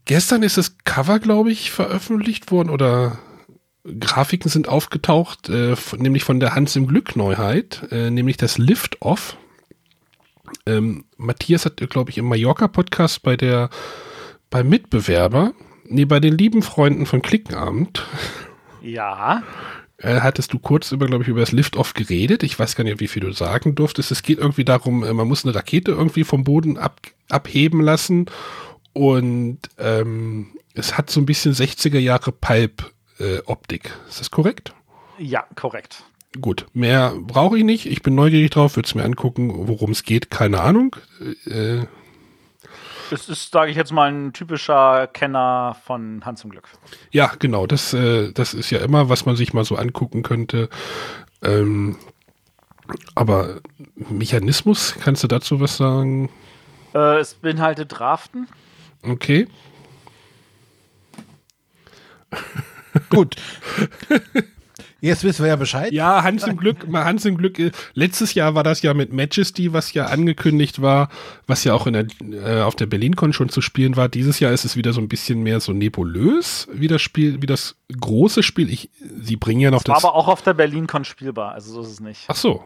gestern 0.05 0.43
ist 0.43 0.57
das 0.57 0.77
Cover, 0.83 1.19
glaube 1.19 1.51
ich, 1.51 1.71
veröffentlicht 1.71 2.51
worden 2.51 2.69
oder 2.69 3.19
Grafiken 3.99 4.49
sind 4.49 4.67
aufgetaucht, 4.67 5.49
äh, 5.49 5.75
nämlich 5.97 6.23
von 6.23 6.39
der 6.39 6.55
Hans 6.55 6.75
im 6.75 6.87
Glück 6.87 7.15
Neuheit, 7.15 7.87
äh, 7.91 8.09
nämlich 8.09 8.37
das 8.37 8.57
Lift 8.57 9.01
Off. 9.01 9.37
Ähm, 10.65 11.05
Matthias 11.17 11.65
hat, 11.65 11.77
glaube 11.89 12.09
ich, 12.09 12.17
im 12.17 12.25
Mallorca-Podcast 12.25 13.21
bei 13.21 13.37
der, 13.37 13.69
beim 14.49 14.69
Mitbewerber, 14.69 15.53
nee, 15.87 16.05
bei 16.05 16.19
den 16.19 16.35
lieben 16.35 16.63
Freunden 16.63 17.05
von 17.05 17.21
Klickenabend. 17.21 18.05
Ja. 18.81 19.43
Äh, 19.97 20.21
hattest 20.21 20.51
du 20.53 20.59
kurz 20.59 20.91
über, 20.91 21.05
glaube 21.05 21.23
ich, 21.23 21.29
über 21.29 21.39
das 21.39 21.51
Lift-Off 21.51 21.93
geredet. 21.93 22.41
Ich 22.43 22.57
weiß 22.57 22.75
gar 22.75 22.83
nicht, 22.83 22.99
wie 22.99 23.07
viel 23.07 23.21
du 23.21 23.31
sagen 23.31 23.75
durftest. 23.75 24.11
Es 24.11 24.23
geht 24.23 24.39
irgendwie 24.39 24.65
darum, 24.65 25.03
äh, 25.03 25.13
man 25.13 25.27
muss 25.27 25.45
eine 25.45 25.53
Rakete 25.53 25.91
irgendwie 25.91 26.23
vom 26.23 26.43
Boden 26.43 26.77
ab, 26.77 27.01
abheben 27.29 27.81
lassen 27.81 28.25
und 28.95 29.59
ähm, 29.77 30.47
es 30.73 30.97
hat 30.97 31.09
so 31.09 31.19
ein 31.19 31.25
bisschen 31.25 31.53
60er 31.53 31.99
Jahre 31.99 32.31
Pulp-Optik. 32.31 33.85
Äh, 33.85 34.09
Ist 34.09 34.21
das 34.21 34.31
korrekt? 34.31 34.73
Ja, 35.17 35.45
korrekt. 35.55 36.03
Gut, 36.39 36.65
mehr 36.73 37.13
brauche 37.19 37.57
ich 37.57 37.65
nicht. 37.65 37.85
Ich 37.87 38.01
bin 38.01 38.15
neugierig 38.15 38.51
drauf, 38.51 38.77
würde 38.77 38.87
es 38.87 38.95
mir 38.95 39.03
angucken, 39.03 39.67
worum 39.67 39.91
es 39.91 40.03
geht. 40.03 40.31
Keine 40.31 40.61
Ahnung. 40.61 40.95
Äh, 41.45 41.85
es 43.11 43.27
ist, 43.27 43.51
sage 43.51 43.69
ich 43.69 43.77
jetzt 43.77 43.91
mal, 43.91 44.11
ein 44.11 44.31
typischer 44.31 45.07
Kenner 45.07 45.75
von 45.85 46.25
Hans 46.25 46.43
im 46.45 46.49
Glück. 46.49 46.69
Ja, 47.11 47.33
genau. 47.37 47.67
Das, 47.67 47.93
äh, 47.93 48.31
das 48.31 48.53
ist 48.53 48.69
ja 48.69 48.79
immer, 48.79 49.09
was 49.09 49.25
man 49.25 49.35
sich 49.35 49.53
mal 49.53 49.65
so 49.65 49.75
angucken 49.75 50.23
könnte. 50.23 50.69
Ähm, 51.41 51.97
aber 53.13 53.59
Mechanismus, 53.95 54.95
kannst 55.01 55.23
du 55.23 55.27
dazu 55.27 55.59
was 55.59 55.75
sagen? 55.77 56.29
Äh, 56.93 57.19
es 57.19 57.33
beinhaltet 57.33 57.91
Draften. 57.97 58.47
Okay. 59.07 59.47
Gut. 63.09 63.35
Jetzt 65.01 65.23
wissen 65.23 65.43
wir 65.43 65.49
ja 65.49 65.55
Bescheid. 65.55 65.91
Ja, 65.91 66.23
Hans 66.23 66.47
im 66.47 66.57
Glück, 66.57 66.77
Hans 66.91 67.25
im 67.25 67.37
Glück, 67.37 67.59
äh, 67.59 67.71
letztes 67.93 68.33
Jahr 68.33 68.55
war 68.55 68.63
das 68.63 68.81
ja 68.81 68.95
mit 68.95 69.13
Majesty, 69.13 69.71
was 69.71 69.93
ja 69.93 70.05
angekündigt 70.05 70.81
war, 70.81 71.09
was 71.45 71.63
ja 71.63 71.75
auch 71.75 71.85
in 71.85 71.93
der, 71.93 72.07
äh, 72.31 72.61
auf 72.63 72.75
der 72.75 72.87
BerlinCon 72.87 73.31
schon 73.31 73.49
zu 73.49 73.61
spielen 73.61 73.97
war. 73.97 74.09
Dieses 74.09 74.39
Jahr 74.39 74.51
ist 74.51 74.65
es 74.65 74.75
wieder 74.75 74.93
so 74.93 75.01
ein 75.01 75.07
bisschen 75.07 75.43
mehr 75.43 75.59
so 75.59 75.73
nebulös, 75.73 76.67
wie 76.73 76.87
das 76.87 77.03
Spiel, 77.03 77.41
wie 77.41 77.45
das 77.45 77.75
große 77.99 78.41
Spiel. 78.41 78.71
Ich, 78.71 78.89
sie 79.21 79.35
bringen 79.35 79.61
ja 79.61 79.69
noch 79.69 79.83
das. 79.83 80.01
War 80.01 80.09
aber 80.09 80.17
auch 80.17 80.27
auf 80.27 80.41
der 80.41 80.55
BerlinCon 80.55 81.05
spielbar, 81.05 81.51
also 81.51 81.73
so 81.73 81.81
ist 81.81 81.93
es 81.93 81.99
nicht. 81.99 82.21
Ach 82.27 82.35
so. 82.35 82.63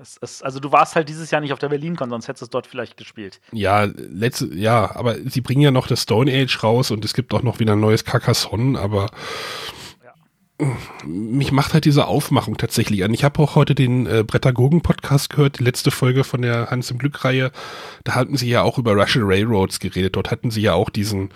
Es, 0.00 0.18
es, 0.20 0.42
also 0.42 0.60
du 0.60 0.72
warst 0.72 0.94
halt 0.94 1.08
dieses 1.08 1.30
Jahr 1.30 1.40
nicht 1.40 1.52
auf 1.52 1.58
der 1.58 1.68
BerlinCon, 1.68 2.10
sonst 2.10 2.28
hättest 2.28 2.42
du 2.42 2.44
es 2.46 2.50
dort 2.50 2.66
vielleicht 2.66 2.96
gespielt. 2.96 3.40
Ja, 3.52 3.84
letzte, 3.84 4.54
ja, 4.54 4.94
aber 4.94 5.16
sie 5.24 5.40
bringen 5.40 5.62
ja 5.62 5.70
noch 5.70 5.86
das 5.86 6.02
Stone 6.02 6.30
Age 6.30 6.62
raus 6.62 6.90
und 6.90 7.04
es 7.04 7.14
gibt 7.14 7.32
auch 7.32 7.42
noch 7.42 7.58
wieder 7.58 7.72
ein 7.72 7.80
neues 7.80 8.04
Carcassonne, 8.04 8.78
aber 8.78 9.08
mich 11.04 11.52
macht 11.52 11.74
halt 11.74 11.84
diese 11.84 12.06
Aufmachung 12.06 12.56
tatsächlich 12.56 13.04
an. 13.04 13.12
Ich 13.12 13.24
habe 13.24 13.40
auch 13.42 13.56
heute 13.56 13.74
den 13.74 14.06
äh, 14.06 14.24
Brettagogen-Podcast 14.26 15.28
gehört, 15.28 15.58
die 15.58 15.64
letzte 15.64 15.90
Folge 15.90 16.24
von 16.24 16.40
der 16.40 16.70
Hans 16.70 16.90
im 16.90 16.98
Glück-Reihe. 16.98 17.52
Da 18.04 18.14
hatten 18.14 18.36
sie 18.38 18.48
ja 18.48 18.62
auch 18.62 18.78
über 18.78 18.92
Russian 18.92 19.26
Railroads 19.26 19.80
geredet. 19.80 20.16
Dort 20.16 20.30
hatten 20.30 20.50
sie 20.50 20.62
ja 20.62 20.72
auch 20.72 20.88
diesen, 20.88 21.30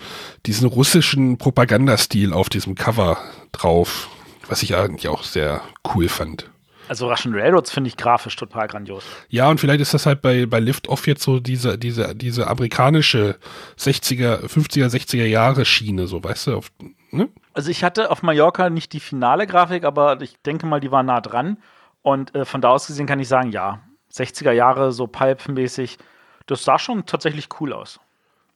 diesen 0.47 0.67
russischen 0.67 1.37
Propagandastil 1.37 2.33
auf 2.33 2.49
diesem 2.49 2.73
Cover 2.73 3.17
drauf, 3.51 4.09
was 4.47 4.63
ich 4.63 4.75
eigentlich 4.75 5.07
auch 5.07 5.23
sehr 5.23 5.61
cool 5.93 6.09
fand. 6.09 6.49
Also 6.91 7.09
Russian 7.09 7.33
Railroads 7.33 7.71
finde 7.71 7.87
ich 7.87 7.95
grafisch 7.95 8.35
total 8.35 8.67
grandios. 8.67 9.05
Ja, 9.29 9.49
und 9.49 9.61
vielleicht 9.61 9.79
ist 9.79 9.93
das 9.93 10.05
halt 10.05 10.21
bei, 10.21 10.45
bei 10.45 10.59
Lift 10.59 10.89
Off 10.89 11.07
jetzt 11.07 11.23
so 11.23 11.39
diese, 11.39 11.77
diese, 11.77 12.13
diese 12.13 12.47
amerikanische 12.47 13.37
60er, 13.79 14.45
50er, 14.45 14.87
60er 14.87 15.23
Jahre 15.23 15.63
Schiene, 15.63 16.07
so, 16.07 16.21
weißt 16.21 16.47
du, 16.47 16.57
auf, 16.57 16.69
ne? 17.11 17.29
Also 17.53 17.71
ich 17.71 17.85
hatte 17.85 18.11
auf 18.11 18.23
Mallorca 18.23 18.69
nicht 18.69 18.91
die 18.91 18.99
finale 18.99 19.47
Grafik, 19.47 19.85
aber 19.85 20.19
ich 20.19 20.35
denke 20.41 20.65
mal, 20.65 20.81
die 20.81 20.91
war 20.91 21.01
nah 21.01 21.21
dran. 21.21 21.59
Und 22.01 22.35
äh, 22.35 22.43
von 22.43 22.59
da 22.59 22.71
aus 22.71 22.87
gesehen 22.87 23.07
kann 23.07 23.21
ich 23.21 23.29
sagen, 23.29 23.53
ja, 23.53 23.79
60er 24.13 24.51
Jahre, 24.51 24.91
so 24.91 25.07
Pulp-mäßig, 25.07 25.97
das 26.45 26.65
sah 26.65 26.77
schon 26.77 27.05
tatsächlich 27.05 27.47
cool 27.61 27.71
aus. 27.71 28.01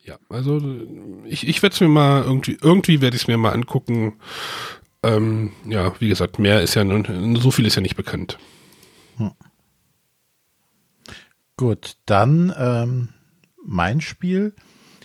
Ja, 0.04 0.18
also 0.28 0.60
ich, 1.24 1.48
ich 1.48 1.64
werde 1.64 1.74
es 1.74 1.80
mir 1.80 1.88
mal 1.88 2.24
irgendwie, 2.24 2.58
irgendwie 2.62 3.00
werde 3.00 3.16
ich 3.16 3.22
es 3.22 3.28
mir 3.30 3.38
mal 3.38 3.54
angucken. 3.54 4.20
Ähm, 5.06 5.52
ja, 5.68 5.94
wie 6.00 6.10
gesagt, 6.10 6.40
mehr 6.40 6.62
ist 6.62 6.74
ja, 6.76 6.84
so 7.36 7.52
viel 7.52 7.66
ist 7.66 7.76
ja 7.76 7.82
nicht 7.82 7.96
bekannt. 7.96 8.38
Hm. 9.18 9.32
Gut, 11.58 11.98
dann 12.06 12.54
ähm, 12.58 13.10
mein 13.64 14.02
Spiel. 14.02 14.56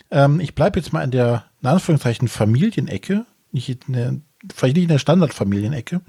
Ähm, 0.09 0.39
ich 0.39 0.55
bleibe 0.55 0.79
jetzt 0.79 0.91
mal 0.91 1.03
in 1.03 1.11
der, 1.11 1.45
in 1.61 1.67
Anführungszeichen, 1.67 2.27
Familienecke 2.27 3.25
nicht 3.51 3.87
in 3.87 3.93
der, 3.93 4.15
vielleicht 4.53 4.75
nicht 4.75 4.83
in 4.83 4.89
der 4.89 4.99
Standardfamilienecke, 4.99 6.01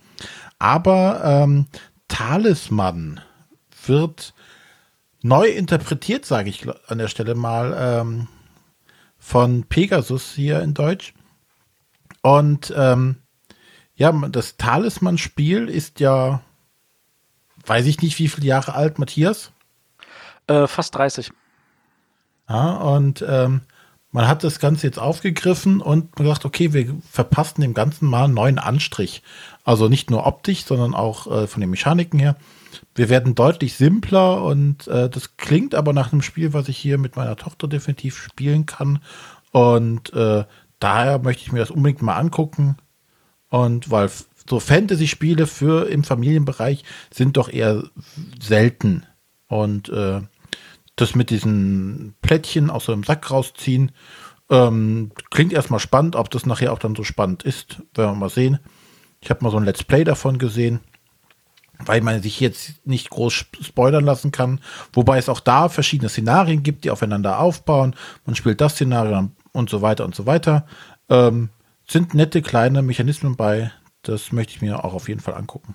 aber 0.59 1.23
ähm, 1.25 1.67
Talisman 2.09 3.21
wird 3.87 4.35
neu 5.23 5.49
interpretiert, 5.49 6.25
sage 6.25 6.51
ich 6.51 6.67
an 6.87 6.99
der 6.99 7.09
Stelle 7.09 7.35
mal, 7.35 7.75
ähm, 7.79 8.29
von 9.19 9.65
Pegasus 9.65 10.33
hier 10.35 10.63
in 10.63 10.75
Deutsch. 10.75 11.15
Und 12.23 12.73
ähm, 12.77 13.22
ja, 13.95 14.13
das 14.13 14.57
Talisman-Spiel 14.57 15.69
ist 15.69 16.01
ja, 16.01 16.41
weiß 17.67 17.87
ich 17.87 18.01
nicht, 18.01 18.19
wie 18.19 18.29
viele 18.29 18.47
Jahre 18.47 18.75
alt, 18.75 18.99
Matthias? 18.99 19.53
Äh, 20.47 20.67
fast 20.67 20.95
30. 20.95 21.31
Ja, 22.49 22.73
und 22.77 23.25
ähm, 23.27 23.63
man 24.11 24.29
hat 24.29 24.45
das 24.45 24.59
Ganze 24.59 24.87
jetzt 24.87 24.99
aufgegriffen 24.99 25.81
und 25.81 26.17
gesagt, 26.17 26.45
okay, 26.45 26.75
wir 26.75 26.95
verpassen 27.11 27.63
dem 27.63 27.73
Ganzen 27.73 28.07
mal 28.09 28.25
einen 28.25 28.35
neuen 28.35 28.59
Anstrich. 28.59 29.23
Also 29.65 29.89
nicht 29.89 30.11
nur 30.11 30.27
optisch, 30.27 30.65
sondern 30.65 30.95
auch 30.95 31.27
äh, 31.27 31.47
von 31.47 31.61
den 31.61 31.71
Mechaniken 31.71 32.19
her. 32.19 32.37
Wir 32.95 33.09
werden 33.09 33.35
deutlich 33.35 33.75
simpler 33.75 34.43
und 34.43 34.87
äh, 34.87 35.09
das 35.09 35.39
klingt 35.39 35.75
aber 35.75 35.95
nach 35.95 36.13
einem 36.13 36.21
Spiel, 36.21 36.53
was 36.53 36.69
ich 36.69 36.77
hier 36.77 36.99
mit 36.99 37.17
meiner 37.17 37.37
Tochter 37.37 37.69
definitiv 37.69 38.19
spielen 38.19 38.67
kann. 38.67 39.01
Und 39.51 40.13
äh, 40.13 40.45
daher 40.79 41.19
möchte 41.19 41.43
ich 41.45 41.53
mir 41.53 41.61
das 41.61 41.71
unbedingt 41.71 42.03
mal 42.03 42.17
angucken. 42.17 42.77
Und 43.53 43.91
weil 43.91 44.11
so 44.49 44.61
Fantasy-Spiele 44.61 45.47
für 45.47 45.87
im 45.91 46.05
Familienbereich 46.05 46.85
sind 47.13 47.37
doch 47.37 47.51
eher 47.51 47.85
selten. 48.41 49.05
Und 49.47 49.91
äh, 49.91 50.23
das 50.97 51.15
mit 51.15 51.29
diesen 51.29 52.15
Plättchen 52.23 52.71
aus 52.71 52.87
so 52.87 52.95
einem 52.95 53.05
Sack 53.05 53.31
rausziehen. 53.31 53.93
Ähm, 54.49 55.11
klingt 55.31 55.53
erstmal 55.53 55.81
spannend, 55.81 56.17
ob 56.17 56.31
das 56.31 56.47
nachher 56.47 56.73
auch 56.73 56.79
dann 56.79 56.97
so 56.97 57.05
spannend 57.05 57.43
ist, 57.43 57.83
werden 57.95 58.13
wir 58.13 58.15
mal 58.15 58.31
sehen. 58.31 58.59
Ich 59.21 59.29
habe 59.29 59.45
mal 59.45 59.51
so 59.51 59.59
ein 59.59 59.65
Let's 59.65 59.85
Play 59.85 60.05
davon 60.05 60.39
gesehen, 60.39 60.81
weil 61.85 62.01
man 62.01 62.23
sich 62.23 62.41
jetzt 62.41 62.87
nicht 62.87 63.11
groß 63.11 63.35
spoilern 63.61 64.07
lassen 64.07 64.33
kann. 64.33 64.61
Wobei 64.95 65.19
es 65.19 65.29
auch 65.29 65.41
da 65.41 65.69
verschiedene 65.69 66.09
Szenarien 66.09 66.63
gibt, 66.63 66.85
die 66.85 66.91
aufeinander 66.91 67.39
aufbauen. 67.39 67.97
Man 68.25 68.35
spielt 68.35 68.63
das 68.63 68.73
Szenario 68.73 69.29
und 69.53 69.69
so 69.69 69.83
weiter 69.83 70.07
und 70.07 70.15
so 70.15 70.25
weiter. 70.25 70.65
Ähm, 71.11 71.51
sind 71.93 72.15
nette 72.15 72.43
kleine 72.43 72.83
Mechanismen 72.83 73.37
bei. 73.37 73.73
Das 74.03 74.33
möchte 74.33 74.55
ich 74.55 74.63
mir 74.63 74.85
auch 74.85 74.95
auf 74.95 75.09
jeden 75.09 75.21
Fall 75.21 75.35
angucken. 75.35 75.75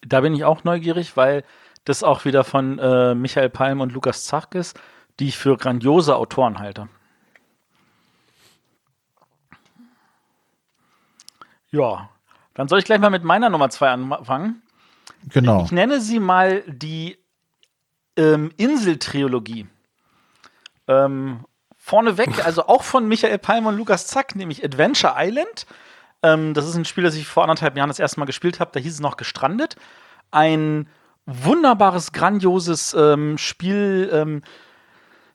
Da 0.00 0.20
bin 0.20 0.34
ich 0.34 0.44
auch 0.44 0.64
neugierig, 0.64 1.16
weil 1.16 1.44
das 1.84 2.02
auch 2.02 2.24
wieder 2.24 2.44
von 2.44 2.78
äh, 2.78 3.14
Michael 3.14 3.50
Palm 3.50 3.80
und 3.80 3.92
Lukas 3.92 4.24
Zach 4.24 4.48
ist, 4.52 4.78
die 5.20 5.28
ich 5.28 5.38
für 5.38 5.56
grandiose 5.56 6.16
Autoren 6.16 6.58
halte. 6.58 6.88
Ja, 11.70 12.10
dann 12.54 12.68
soll 12.68 12.80
ich 12.80 12.84
gleich 12.84 13.00
mal 13.00 13.10
mit 13.10 13.24
meiner 13.24 13.48
Nummer 13.48 13.70
zwei 13.70 13.90
anfangen. 13.90 14.62
Genau. 15.28 15.64
Ich 15.64 15.72
nenne 15.72 16.00
sie 16.00 16.20
mal 16.20 16.62
die 16.66 17.18
ähm, 18.16 18.50
Insel-Trilogie. 18.56 19.66
Ähm, 20.88 21.44
vorneweg, 21.92 22.42
also 22.46 22.68
auch 22.68 22.84
von 22.84 23.06
Michael 23.06 23.36
Palm 23.36 23.66
und 23.66 23.76
Lukas 23.76 24.06
Zack, 24.06 24.34
nämlich 24.34 24.64
Adventure 24.64 25.12
Island. 25.18 25.66
Ähm, 26.22 26.54
das 26.54 26.66
ist 26.66 26.74
ein 26.74 26.86
Spiel, 26.86 27.04
das 27.04 27.14
ich 27.16 27.26
vor 27.26 27.42
anderthalb 27.42 27.76
Jahren 27.76 27.90
das 27.90 27.98
erste 27.98 28.18
Mal 28.18 28.24
gespielt 28.24 28.60
habe. 28.60 28.70
Da 28.72 28.80
hieß 28.80 28.94
es 28.94 29.00
noch 29.00 29.18
gestrandet. 29.18 29.76
Ein 30.30 30.88
wunderbares, 31.26 32.12
grandioses 32.12 32.94
ähm, 32.94 33.36
Spiel. 33.36 34.08
Ähm, 34.10 34.42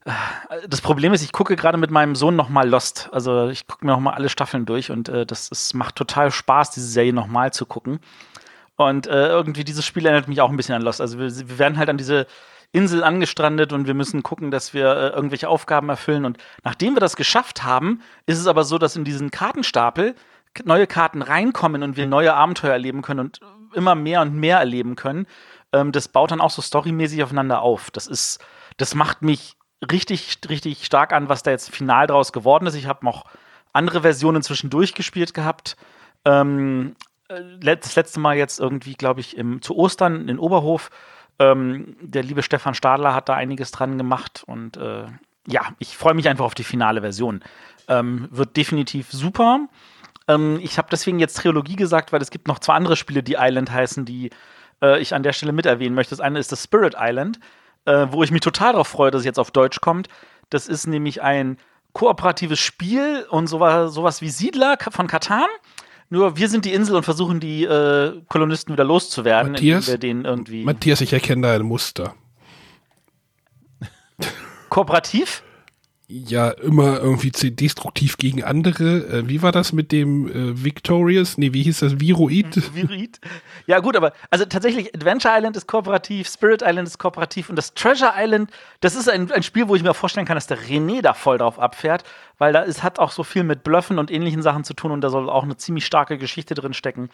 äh, 0.05 0.67
das 0.67 0.81
Problem 0.81 1.13
ist, 1.13 1.21
ich 1.21 1.31
gucke 1.31 1.55
gerade 1.55 1.77
mit 1.77 1.91
meinem 1.91 2.15
Sohn 2.15 2.35
nochmal 2.35 2.67
Lost. 2.67 3.07
Also 3.11 3.49
ich 3.49 3.67
gucke 3.67 3.85
mir 3.85 3.91
nochmal 3.91 4.15
alle 4.15 4.27
Staffeln 4.27 4.65
durch 4.65 4.89
und 4.89 5.09
äh, 5.09 5.27
das 5.27 5.49
ist, 5.49 5.75
macht 5.75 5.95
total 5.95 6.31
Spaß, 6.31 6.71
diese 6.71 6.87
Serie 6.87 7.13
nochmal 7.13 7.53
zu 7.53 7.67
gucken. 7.67 7.99
Und 8.77 9.05
äh, 9.05 9.27
irgendwie 9.27 9.63
dieses 9.63 9.85
Spiel 9.85 10.07
erinnert 10.07 10.27
mich 10.27 10.41
auch 10.41 10.49
ein 10.49 10.57
bisschen 10.57 10.73
an 10.73 10.81
Lost. 10.81 11.01
Also 11.01 11.19
wir, 11.19 11.29
wir 11.49 11.59
werden 11.59 11.77
halt 11.77 11.89
an 11.89 11.97
diese 11.97 12.25
Insel 12.71 13.03
angestrandet 13.03 13.73
und 13.73 13.87
wir 13.87 13.93
müssen 13.93 14.23
gucken, 14.23 14.51
dass 14.51 14.73
wir 14.73 14.85
äh, 14.85 15.07
irgendwelche 15.09 15.49
Aufgaben 15.49 15.89
erfüllen. 15.89 16.25
Und 16.25 16.37
nachdem 16.63 16.95
wir 16.95 16.99
das 16.99 17.15
geschafft 17.15 17.63
haben, 17.63 18.01
ist 18.25 18.39
es 18.39 18.47
aber 18.47 18.63
so, 18.63 18.77
dass 18.77 18.95
in 18.95 19.05
diesen 19.05 19.31
Kartenstapel 19.31 20.15
neue 20.63 20.87
Karten 20.87 21.21
reinkommen 21.21 21.83
und 21.83 21.97
wir 21.97 22.07
neue 22.07 22.33
Abenteuer 22.33 22.73
erleben 22.73 23.01
können 23.01 23.19
und 23.21 23.39
immer 23.73 23.95
mehr 23.95 24.21
und 24.21 24.35
mehr 24.35 24.57
erleben 24.57 24.95
können. 24.95 25.27
Ähm, 25.71 25.91
das 25.91 26.07
baut 26.07 26.31
dann 26.31 26.41
auch 26.41 26.49
so 26.49 26.61
storymäßig 26.61 27.23
aufeinander 27.23 27.61
auf. 27.61 27.91
Das 27.91 28.07
ist, 28.07 28.39
das 28.77 28.95
macht 28.95 29.21
mich 29.21 29.55
richtig, 29.91 30.39
richtig 30.49 30.85
stark 30.85 31.13
an, 31.13 31.29
was 31.29 31.43
da 31.43 31.51
jetzt 31.51 31.73
final 31.73 32.07
draus 32.07 32.33
geworden 32.33 32.67
ist. 32.67 32.75
Ich 32.75 32.87
habe 32.87 33.05
noch 33.05 33.25
andere 33.73 34.01
Versionen 34.01 34.41
zwischendurch 34.41 34.93
gespielt 34.93 35.33
gehabt. 35.33 35.77
Ähm, 36.25 36.95
äh, 37.29 37.75
das 37.75 37.95
letzte 37.95 38.19
Mal 38.19 38.37
jetzt 38.37 38.59
irgendwie, 38.59 38.95
glaube 38.95 39.19
ich, 39.19 39.37
im, 39.37 39.61
zu 39.61 39.75
Ostern 39.75 40.27
in 40.29 40.39
Oberhof. 40.39 40.89
Ähm, 41.39 41.95
der 42.01 42.23
liebe 42.23 42.41
Stefan 42.41 42.73
Stadler 42.73 43.13
hat 43.13 43.29
da 43.29 43.35
einiges 43.35 43.71
dran 43.71 43.97
gemacht 43.97 44.43
und 44.47 44.77
äh, 44.77 45.05
ja, 45.47 45.61
ich 45.79 45.95
freue 45.95 46.13
mich 46.13 46.27
einfach 46.27 46.45
auf 46.45 46.55
die 46.55 46.63
finale 46.63 47.01
Version. 47.01 47.43
Ähm, 47.87 48.27
wird 48.31 48.57
definitiv 48.57 49.11
super. 49.11 49.67
Ähm, 50.27 50.59
ich 50.61 50.77
habe 50.77 50.89
deswegen 50.91 51.19
jetzt 51.19 51.37
Trilogie 51.37 51.75
gesagt, 51.75 52.11
weil 52.11 52.21
es 52.21 52.31
gibt 52.31 52.47
noch 52.47 52.59
zwei 52.59 52.73
andere 52.73 52.95
Spiele, 52.95 53.23
die 53.23 53.37
Island 53.39 53.71
heißen, 53.71 54.05
die 54.05 54.31
äh, 54.81 54.99
ich 54.99 55.13
an 55.13 55.23
der 55.23 55.33
Stelle 55.33 55.51
mit 55.51 55.65
erwähnen 55.65 55.95
möchte. 55.95 56.11
Das 56.11 56.19
eine 56.19 56.39
ist 56.39 56.51
das 56.51 56.63
Spirit 56.63 56.95
Island, 56.99 57.39
äh, 57.85 58.07
wo 58.09 58.23
ich 58.23 58.31
mich 58.31 58.41
total 58.41 58.73
darauf 58.73 58.87
freue, 58.87 59.11
dass 59.11 59.19
es 59.19 59.25
jetzt 59.25 59.39
auf 59.39 59.51
Deutsch 59.51 59.79
kommt. 59.79 60.09
Das 60.49 60.67
ist 60.67 60.87
nämlich 60.87 61.21
ein 61.21 61.57
kooperatives 61.93 62.59
Spiel 62.59 63.25
und 63.29 63.47
sowas, 63.47 63.93
sowas 63.93 64.21
wie 64.21 64.29
Siedler 64.29 64.77
von 64.91 65.07
Katan. 65.07 65.47
Nur 66.09 66.37
wir 66.37 66.47
sind 66.47 66.65
die 66.65 66.73
Insel 66.73 66.95
und 66.95 67.03
versuchen 67.03 67.39
die 67.39 67.63
äh, 67.65 68.21
Kolonisten 68.29 68.73
wieder 68.73 68.85
loszuwerden, 68.85 69.51
Matthias, 69.53 69.87
indem 69.87 69.93
wir 69.93 69.97
denen 69.99 70.25
irgendwie. 70.25 70.63
Matthias, 70.63 71.01
ich 71.01 71.11
erkenne 71.11 71.47
da 71.47 71.53
ein 71.53 71.63
Muster. 71.63 72.15
Kooperativ? 74.69 75.43
Ja 76.09 76.51
immer 76.51 76.99
irgendwie 76.99 77.31
destruktiv 77.31 78.17
gegen 78.17 78.43
andere. 78.43 79.07
Äh, 79.07 79.27
wie 79.27 79.41
war 79.41 79.51
das 79.51 79.73
mit 79.73 79.91
dem 79.91 80.27
äh, 80.29 80.63
Victorious? 80.63 81.37
Nee, 81.37 81.51
wie 81.53 81.63
hieß 81.63 81.79
das? 81.79 81.99
Viroid? 81.99 82.73
Viroid. 82.73 83.19
Ja, 83.65 83.79
gut, 83.79 83.97
aber 83.97 84.13
also 84.29 84.45
tatsächlich, 84.45 84.95
Adventure 84.95 85.33
Island 85.35 85.57
ist 85.57 85.67
kooperativ, 85.67 86.29
Spirit 86.29 86.61
Island 86.61 86.87
ist 86.87 86.97
kooperativ 86.97 87.49
und 87.49 87.57
das 87.57 87.73
Treasure 87.73 88.13
Island, 88.15 88.51
das 88.79 88.95
ist 88.95 89.09
ein, 89.09 89.29
ein 89.31 89.43
Spiel, 89.43 89.67
wo 89.67 89.75
ich 89.75 89.83
mir 89.83 89.93
vorstellen 89.93 90.25
kann, 90.25 90.35
dass 90.35 90.47
der 90.47 90.59
René 90.59 91.01
da 91.01 91.13
voll 91.13 91.39
drauf 91.39 91.59
abfährt, 91.59 92.05
weil 92.37 92.53
da 92.53 92.61
ist, 92.61 92.83
hat 92.83 92.99
auch 92.99 93.11
so 93.11 93.23
viel 93.23 93.43
mit 93.43 93.63
Bluffen 93.63 93.99
und 93.99 94.09
ähnlichen 94.09 94.41
Sachen 94.41 94.63
zu 94.63 94.73
tun 94.73 94.91
und 94.91 95.01
da 95.01 95.09
soll 95.09 95.29
auch 95.29 95.43
eine 95.43 95.57
ziemlich 95.57 95.85
starke 95.85 96.17
Geschichte 96.17 96.53
drin 96.53 96.73
stecken. 96.73 97.09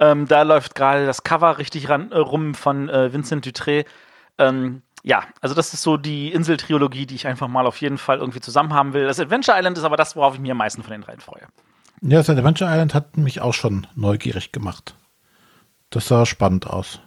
Ähm, 0.00 0.26
da 0.26 0.42
läuft 0.42 0.74
gerade 0.74 1.06
das 1.06 1.22
Cover 1.22 1.58
richtig 1.58 1.88
ran, 1.88 2.10
äh, 2.10 2.18
rum 2.18 2.54
von 2.54 2.88
äh, 2.88 3.12
Vincent 3.12 3.46
Dutré. 3.46 3.84
Ähm, 4.38 4.82
ja, 5.04 5.24
also 5.42 5.54
das 5.54 5.74
ist 5.74 5.82
so 5.82 5.98
die 5.98 6.32
Insel-Trilogie, 6.32 7.04
die 7.04 7.14
ich 7.14 7.26
einfach 7.26 7.46
mal 7.46 7.66
auf 7.66 7.76
jeden 7.82 7.98
Fall 7.98 8.18
irgendwie 8.18 8.40
zusammen 8.40 8.72
haben 8.72 8.94
will. 8.94 9.04
Das 9.06 9.20
Adventure 9.20 9.56
Island 9.56 9.76
ist 9.76 9.84
aber 9.84 9.98
das, 9.98 10.16
worauf 10.16 10.34
ich 10.34 10.40
mir 10.40 10.52
am 10.52 10.58
meisten 10.58 10.82
von 10.82 10.92
den 10.92 11.02
dreien 11.02 11.20
freue. 11.20 11.42
Ja, 12.00 12.18
das 12.18 12.30
Adventure 12.30 12.70
Island 12.70 12.94
hat 12.94 13.18
mich 13.18 13.42
auch 13.42 13.52
schon 13.52 13.86
neugierig 13.94 14.50
gemacht. 14.50 14.96
Das 15.90 16.08
sah 16.08 16.24
spannend 16.24 16.66
aus. 16.66 17.00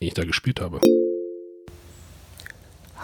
Wie 0.00 0.08
ich 0.08 0.14
da 0.14 0.24
gespielt 0.24 0.60
habe. 0.60 0.80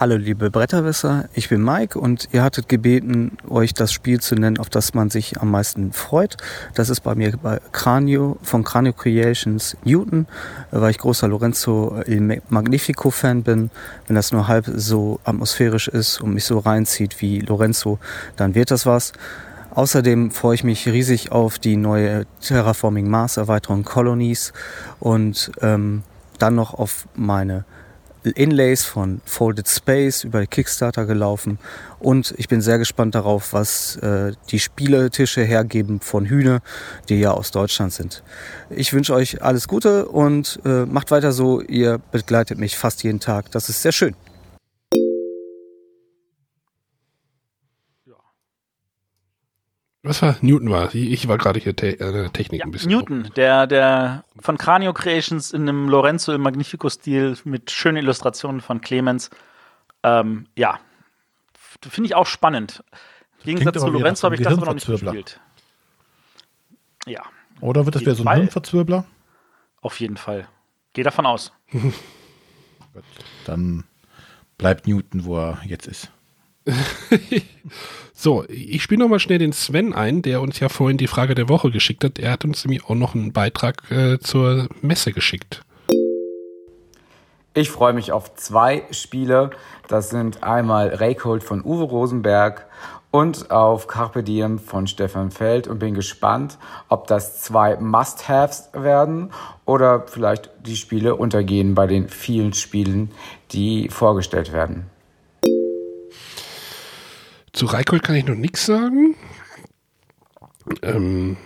Hallo 0.01 0.17
liebe 0.17 0.51
Bretterwisser, 0.51 1.29
ich 1.35 1.51
bin 1.51 1.63
Mike 1.63 1.99
und 1.99 2.31
ihr 2.33 2.43
hattet 2.43 2.67
gebeten, 2.67 3.37
euch 3.49 3.75
das 3.75 3.93
Spiel 3.93 4.21
zu 4.21 4.35
nennen, 4.35 4.59
auf 4.59 4.71
das 4.71 4.95
man 4.95 5.11
sich 5.11 5.39
am 5.41 5.51
meisten 5.51 5.93
freut. 5.93 6.39
Das 6.75 6.89
ist 6.89 7.01
bei 7.01 7.15
mir 7.15 7.37
bei 7.37 7.61
Cranio 7.73 8.39
von 8.43 8.65
Cranio 8.65 8.95
Creations 8.95 9.77
Newton, 9.85 10.27
weil 10.71 10.93
ich 10.93 10.99
großer 10.99 11.29
Lorenzo 11.29 12.03
Il 12.07 12.41
Magnifico 12.49 13.11
Fan 13.11 13.43
bin. 13.43 13.71
Wenn 14.07 14.17
das 14.17 14.33
nur 14.33 14.49
halb 14.49 14.65
so 14.75 15.21
atmosphärisch 15.25 15.89
ist 15.89 16.23
und 16.23 16.33
mich 16.33 16.47
so 16.47 16.59
reinzieht 16.59 17.21
wie 17.21 17.41
Lorenzo, 17.41 17.99
dann 18.37 18.55
wird 18.55 18.71
das 18.71 18.87
was. 18.87 19.13
Außerdem 19.75 20.31
freue 20.31 20.55
ich 20.55 20.65
mich 20.65 20.89
riesig 20.89 21.33
auf 21.33 21.59
die 21.59 21.77
neue 21.77 22.25
Terraforming 22.41 23.09
Mars 23.09 23.37
Erweiterung 23.37 23.85
Colonies 23.85 24.55
und 25.01 25.53
ähm, 25.61 26.03
dann 26.39 26.55
noch 26.55 26.73
auf 26.73 27.07
meine 27.15 27.67
Inlays 28.31 28.85
von 28.85 29.21
Folded 29.25 29.69
Space 29.69 30.25
über 30.25 30.47
Kickstarter 30.47 31.07
gelaufen 31.07 31.59
und 31.99 32.35
ich 32.37 32.49
bin 32.49 32.61
sehr 32.61 32.79
gespannt 32.79 33.15
darauf, 33.15 33.53
was 33.53 33.97
äh, 33.97 34.33
die 34.51 34.59
Spieletische 34.59 35.43
hergeben 35.43 36.01
von 36.01 36.27
Hühne, 36.27 36.61
die 37.09 37.21
ja 37.21 37.33
aus 37.33 37.51
Deutschland 37.51 37.93
sind. 37.93 38.23
Ich 38.71 38.93
wünsche 38.93 39.15
euch 39.15 39.43
alles 39.43 39.69
Gute 39.69 40.09
und 40.09 40.61
äh, 40.65 40.87
macht 40.87 41.11
weiter 41.11 41.33
so. 41.33 41.61
Ihr 41.61 42.01
begleitet 42.11 42.59
mich 42.59 42.77
fast 42.77 43.03
jeden 43.03 43.21
Tag. 43.21 43.51
Das 43.51 43.69
ist 43.69 43.83
sehr 43.83 43.93
schön. 43.93 44.15
Was 50.05 50.21
war? 50.21 50.37
Newton 50.41 50.71
war. 50.71 50.93
Ich 50.95 51.29
war 51.29 51.39
gerade 51.39 51.61
hier 51.61 51.77
te 51.77 52.01
äh, 52.01 52.29
Technik 52.31 52.61
ja, 52.61 52.65
ein 52.65 52.73
bisschen. 52.73 52.91
Newton, 52.91 53.31
der, 53.37 53.69
der 53.69 54.25
von 54.41 54.59
Cranio 54.59 54.93
Creations 54.93 55.53
in 55.53 55.63
einem 55.63 55.89
Lorenzo 55.89 56.33
im 56.33 56.41
Magnifico-Stil 56.41 57.39
mit 57.45 57.71
schönen 57.71 57.99
Illustrationen 57.99 58.61
von 58.61 58.81
Clemens. 58.81 59.31
Ähm, 60.03 60.47
ja, 60.57 60.81
finde 61.81 62.09
ich 62.09 62.17
auch 62.17 62.27
spannend. 62.27 62.83
Im 63.45 63.45
Gegensatz 63.45 63.81
zu 63.81 63.89
Lorenzo 63.89 64.25
habe 64.25 64.35
ich 64.35 64.43
das 64.43 64.55
aber 64.55 64.67
noch 64.67 64.75
nicht 64.75 64.87
gespielt. 64.87 65.41
Ja. 67.07 67.23
Oder 67.61 67.85
wird 67.85 67.95
das 67.95 68.03
wieder 68.03 68.17
so 68.17 68.25
ein 68.25 68.37
Hirnverzwirbler? 68.37 69.05
Auf 69.81 70.01
jeden 70.01 70.17
Fall. 70.17 70.49
Geh 70.95 71.05
davon 71.05 71.27
aus. 71.27 71.53
Dann 73.45 73.85
bleibt 74.59 74.87
Newton, 74.89 75.25
wo 75.25 75.39
er 75.39 75.61
jetzt 75.65 75.87
ist. 75.87 76.11
so, 78.15 78.45
ich 78.49 78.83
spiele 78.83 79.03
nochmal 79.03 79.19
schnell 79.19 79.39
den 79.39 79.53
Sven 79.53 79.93
ein, 79.93 80.23
der 80.23 80.41
uns 80.41 80.61
ja 80.61 80.69
vorhin 80.69 80.99
die 80.99 81.07
Frage 81.07 81.35
der 81.35 81.49
Woche 81.49 81.71
geschickt 81.71 82.05
hat. 82.05 82.19
Er 82.19 82.33
hat 82.33 82.45
uns 82.45 82.65
nämlich 82.65 82.85
auch 82.85 82.95
noch 82.95 83.15
einen 83.15 83.33
Beitrag 83.33 83.91
äh, 83.91 84.19
zur 84.19 84.69
Messe 84.81 85.13
geschickt. 85.13 85.63
Ich 87.55 87.71
freue 87.71 87.93
mich 87.93 88.13
auf 88.13 88.35
zwei 88.35 88.85
Spiele. 88.93 89.51
Das 89.87 90.09
sind 90.09 90.43
einmal 90.43 90.89
Raycold 90.89 91.45
von 91.45 91.63
Uwe 91.63 91.85
Rosenberg 91.85 92.67
und 93.11 93.51
auf 93.51 93.89
Carpe 93.89 94.23
Diem 94.23 94.59
von 94.59 94.87
Stefan 94.87 95.31
Feld 95.31 95.69
und 95.69 95.79
bin 95.79 95.93
gespannt, 95.93 96.57
ob 96.89 97.07
das 97.09 97.43
zwei 97.43 97.77
Must-Haves 97.77 98.71
werden 98.73 99.33
oder 99.67 100.07
vielleicht 100.07 100.51
die 100.65 100.77
Spiele 100.77 101.15
untergehen 101.15 101.75
bei 101.75 101.87
den 101.87 102.09
vielen 102.09 102.55
Spielen, 102.55 103.11
die 103.51 103.91
vorgestellt 103.91 104.55
werden. 104.55 104.92
Zu 107.53 107.67
Reikold 107.67 108.03
kann 108.03 108.17
ich 108.17 108.27
noch 108.27 108.35
nichts 108.35 108.67
sagen. 108.67 109.15
Ähm, 110.83 111.37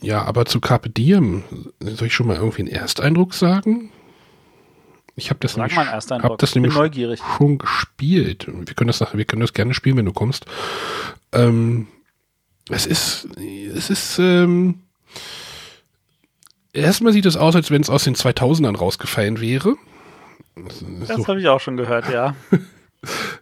ja, 0.00 0.22
aber 0.22 0.46
zu 0.46 0.60
Carpe 0.60 0.90
Diem 0.90 1.44
soll 1.80 2.08
ich 2.08 2.14
schon 2.14 2.26
mal 2.26 2.36
irgendwie 2.36 2.62
einen 2.62 2.72
Ersteindruck 2.72 3.34
sagen? 3.34 3.90
Ich 5.16 5.30
habe 5.30 5.38
das, 5.40 5.52
Sag 5.52 5.70
nämlich, 5.70 5.86
hab 5.86 6.38
das 6.38 6.54
nämlich 6.56 6.74
neugierig. 6.74 7.20
schon 7.36 7.58
gespielt. 7.58 8.48
Wir 8.48 8.74
können, 8.74 8.88
das, 8.88 9.00
wir 9.00 9.24
können 9.24 9.42
das 9.42 9.52
gerne 9.52 9.72
spielen, 9.72 9.96
wenn 9.96 10.06
du 10.06 10.12
kommst. 10.12 10.46
Ähm, 11.32 11.86
es 12.68 12.86
ist, 12.86 13.28
es 13.38 13.90
ist, 13.90 14.18
ähm, 14.18 14.80
erstmal 16.72 17.12
sieht 17.12 17.26
es 17.26 17.36
aus, 17.36 17.54
als 17.54 17.70
wenn 17.70 17.82
es 17.82 17.90
aus 17.90 18.04
den 18.04 18.16
2000ern 18.16 18.76
rausgefallen 18.76 19.40
wäre. 19.40 19.76
Das 20.56 21.16
so. 21.16 21.28
habe 21.28 21.40
ich 21.40 21.48
auch 21.48 21.60
schon 21.60 21.76
gehört, 21.76 22.10
ja. 22.12 22.34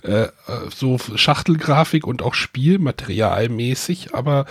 Äh, 0.03 0.29
so 0.75 0.99
Schachtelgrafik 0.99 2.07
und 2.07 2.23
auch 2.23 2.35
Spielmaterialmäßig, 2.35 4.15
aber 4.15 4.47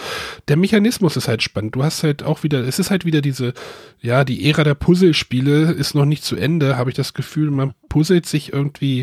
der 0.47 0.57
Mechanismus 0.57 1.17
ist 1.17 1.27
halt 1.27 1.43
spannend. 1.43 1.75
Du 1.75 1.83
hast 1.83 2.03
halt 2.03 2.23
auch 2.23 2.43
wieder, 2.43 2.59
es 2.59 2.79
ist 2.79 2.91
halt 2.91 3.05
wieder 3.05 3.21
diese, 3.21 3.53
ja, 4.01 4.23
die 4.23 4.49
Ära 4.49 4.63
der 4.63 4.75
Puzzlespiele 4.75 5.71
ist 5.71 5.95
noch 5.95 6.05
nicht 6.05 6.23
zu 6.23 6.35
Ende, 6.35 6.77
habe 6.77 6.89
ich 6.89 6.95
das 6.95 7.13
Gefühl, 7.13 7.51
man 7.51 7.73
puzzelt 7.89 8.25
sich 8.25 8.53
irgendwie 8.53 9.01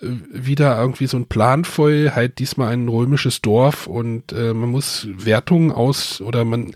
äh, 0.00 0.06
wieder 0.32 0.78
irgendwie 0.78 1.06
so 1.06 1.16
ein 1.16 1.26
Plan 1.26 1.64
voll, 1.64 2.12
halt 2.14 2.38
diesmal 2.38 2.72
ein 2.72 2.88
römisches 2.88 3.42
Dorf 3.42 3.86
und 3.86 4.32
äh, 4.32 4.54
man 4.54 4.70
muss 4.70 5.06
Wertungen 5.10 5.72
aus 5.72 6.20
oder 6.20 6.44
man 6.44 6.74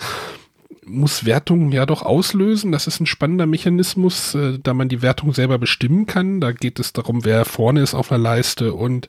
muss 0.88 1.24
Wertungen 1.24 1.72
ja 1.72 1.86
doch 1.86 2.02
auslösen. 2.02 2.72
Das 2.72 2.86
ist 2.86 3.00
ein 3.00 3.06
spannender 3.06 3.46
Mechanismus, 3.46 4.34
äh, 4.34 4.58
da 4.62 4.74
man 4.74 4.88
die 4.88 5.02
Wertung 5.02 5.32
selber 5.34 5.58
bestimmen 5.58 6.06
kann. 6.06 6.40
Da 6.40 6.52
geht 6.52 6.78
es 6.78 6.92
darum, 6.92 7.24
wer 7.24 7.44
vorne 7.44 7.80
ist 7.80 7.94
auf 7.94 8.10
einer 8.10 8.22
Leiste 8.22 8.74
und 8.74 9.08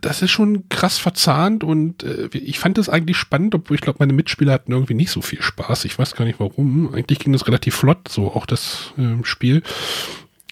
das 0.00 0.22
ist 0.22 0.30
schon 0.30 0.68
krass 0.68 0.98
verzahnt 0.98 1.64
und 1.64 2.02
äh, 2.02 2.28
ich 2.32 2.58
fand 2.58 2.78
es 2.78 2.88
eigentlich 2.88 3.16
spannend, 3.16 3.54
obwohl 3.54 3.76
ich 3.76 3.80
glaube, 3.80 3.98
meine 4.00 4.12
Mitspieler 4.12 4.52
hatten 4.52 4.72
irgendwie 4.72 4.94
nicht 4.94 5.10
so 5.10 5.20
viel 5.20 5.42
Spaß. 5.42 5.84
Ich 5.84 5.98
weiß 5.98 6.14
gar 6.14 6.24
nicht 6.24 6.40
warum. 6.40 6.94
Eigentlich 6.94 7.20
ging 7.20 7.32
das 7.32 7.46
relativ 7.46 7.74
flott, 7.74 8.08
so 8.08 8.32
auch 8.32 8.46
das 8.46 8.92
äh, 8.98 9.24
Spiel. 9.24 9.62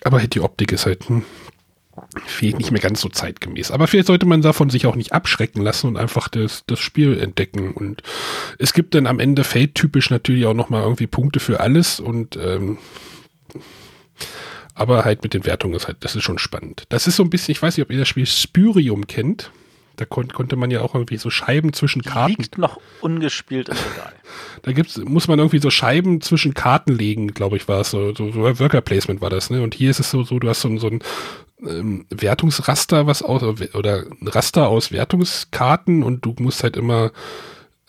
Aber 0.02 0.20
die 0.20 0.40
Optik 0.40 0.72
ist 0.72 0.86
halt 0.86 1.04
fehlt 2.26 2.58
nicht 2.58 2.70
mehr 2.70 2.80
ganz 2.80 3.00
so 3.00 3.08
zeitgemäß. 3.08 3.70
Aber 3.70 3.86
vielleicht 3.86 4.06
sollte 4.06 4.26
man 4.26 4.42
davon 4.42 4.70
sich 4.70 4.86
auch 4.86 4.96
nicht 4.96 5.12
abschrecken 5.12 5.62
lassen 5.62 5.88
und 5.88 5.96
einfach 5.96 6.28
das, 6.28 6.64
das 6.66 6.80
Spiel 6.80 7.18
entdecken. 7.18 7.72
Und 7.72 8.02
es 8.58 8.72
gibt 8.72 8.94
dann 8.94 9.06
am 9.06 9.20
Ende 9.20 9.44
feldtypisch 9.44 10.10
natürlich 10.10 10.46
auch 10.46 10.54
nochmal 10.54 10.82
irgendwie 10.82 11.06
Punkte 11.06 11.40
für 11.40 11.60
alles 11.60 12.00
und 12.00 12.36
ähm, 12.36 12.78
aber 14.74 15.04
halt 15.04 15.22
mit 15.22 15.34
den 15.34 15.46
Wertungen 15.46 15.76
ist 15.76 15.86
halt, 15.86 15.98
das 16.00 16.16
ist 16.16 16.24
schon 16.24 16.38
spannend. 16.38 16.84
Das 16.88 17.06
ist 17.06 17.16
so 17.16 17.22
ein 17.22 17.30
bisschen, 17.30 17.52
ich 17.52 17.62
weiß 17.62 17.76
nicht, 17.76 17.84
ob 17.84 17.92
ihr 17.92 17.98
das 17.98 18.08
Spiel 18.08 18.26
Spyrium 18.26 19.06
kennt. 19.06 19.50
Da 19.96 20.04
kon 20.04 20.26
konnte 20.28 20.56
man 20.56 20.72
ja 20.72 20.80
auch 20.80 20.94
irgendwie 20.94 21.18
so 21.18 21.30
Scheiben 21.30 21.72
zwischen 21.72 22.02
Karten. 22.02 22.34
Liegt 22.42 22.58
noch 22.58 22.80
ungespielt 23.00 23.68
im 23.68 23.76
Regal. 23.76 24.12
Da 24.62 24.72
gibt's, 24.72 24.96
muss 24.96 25.28
man 25.28 25.38
irgendwie 25.38 25.58
so 25.58 25.68
Scheiben 25.68 26.22
zwischen 26.22 26.54
Karten 26.54 26.96
legen, 26.96 27.28
glaube 27.28 27.56
ich, 27.58 27.68
war 27.68 27.82
es 27.82 27.90
so, 27.90 28.14
so 28.14 28.34
Worker 28.34 28.80
Placement 28.80 29.20
war 29.20 29.28
das, 29.28 29.50
ne? 29.50 29.62
Und 29.62 29.74
hier 29.74 29.90
ist 29.90 30.00
es 30.00 30.10
so, 30.10 30.24
so 30.24 30.38
du 30.38 30.48
hast 30.48 30.62
so, 30.62 30.76
so 30.78 30.88
ein 30.88 31.00
ähm, 31.66 32.06
Wertungsraster, 32.10 33.06
was 33.06 33.22
aus, 33.22 33.42
oder 33.74 34.04
Raster 34.22 34.68
aus 34.68 34.92
Wertungskarten 34.92 36.02
und 36.02 36.24
du 36.24 36.34
musst 36.38 36.62
halt 36.62 36.76
immer 36.76 37.12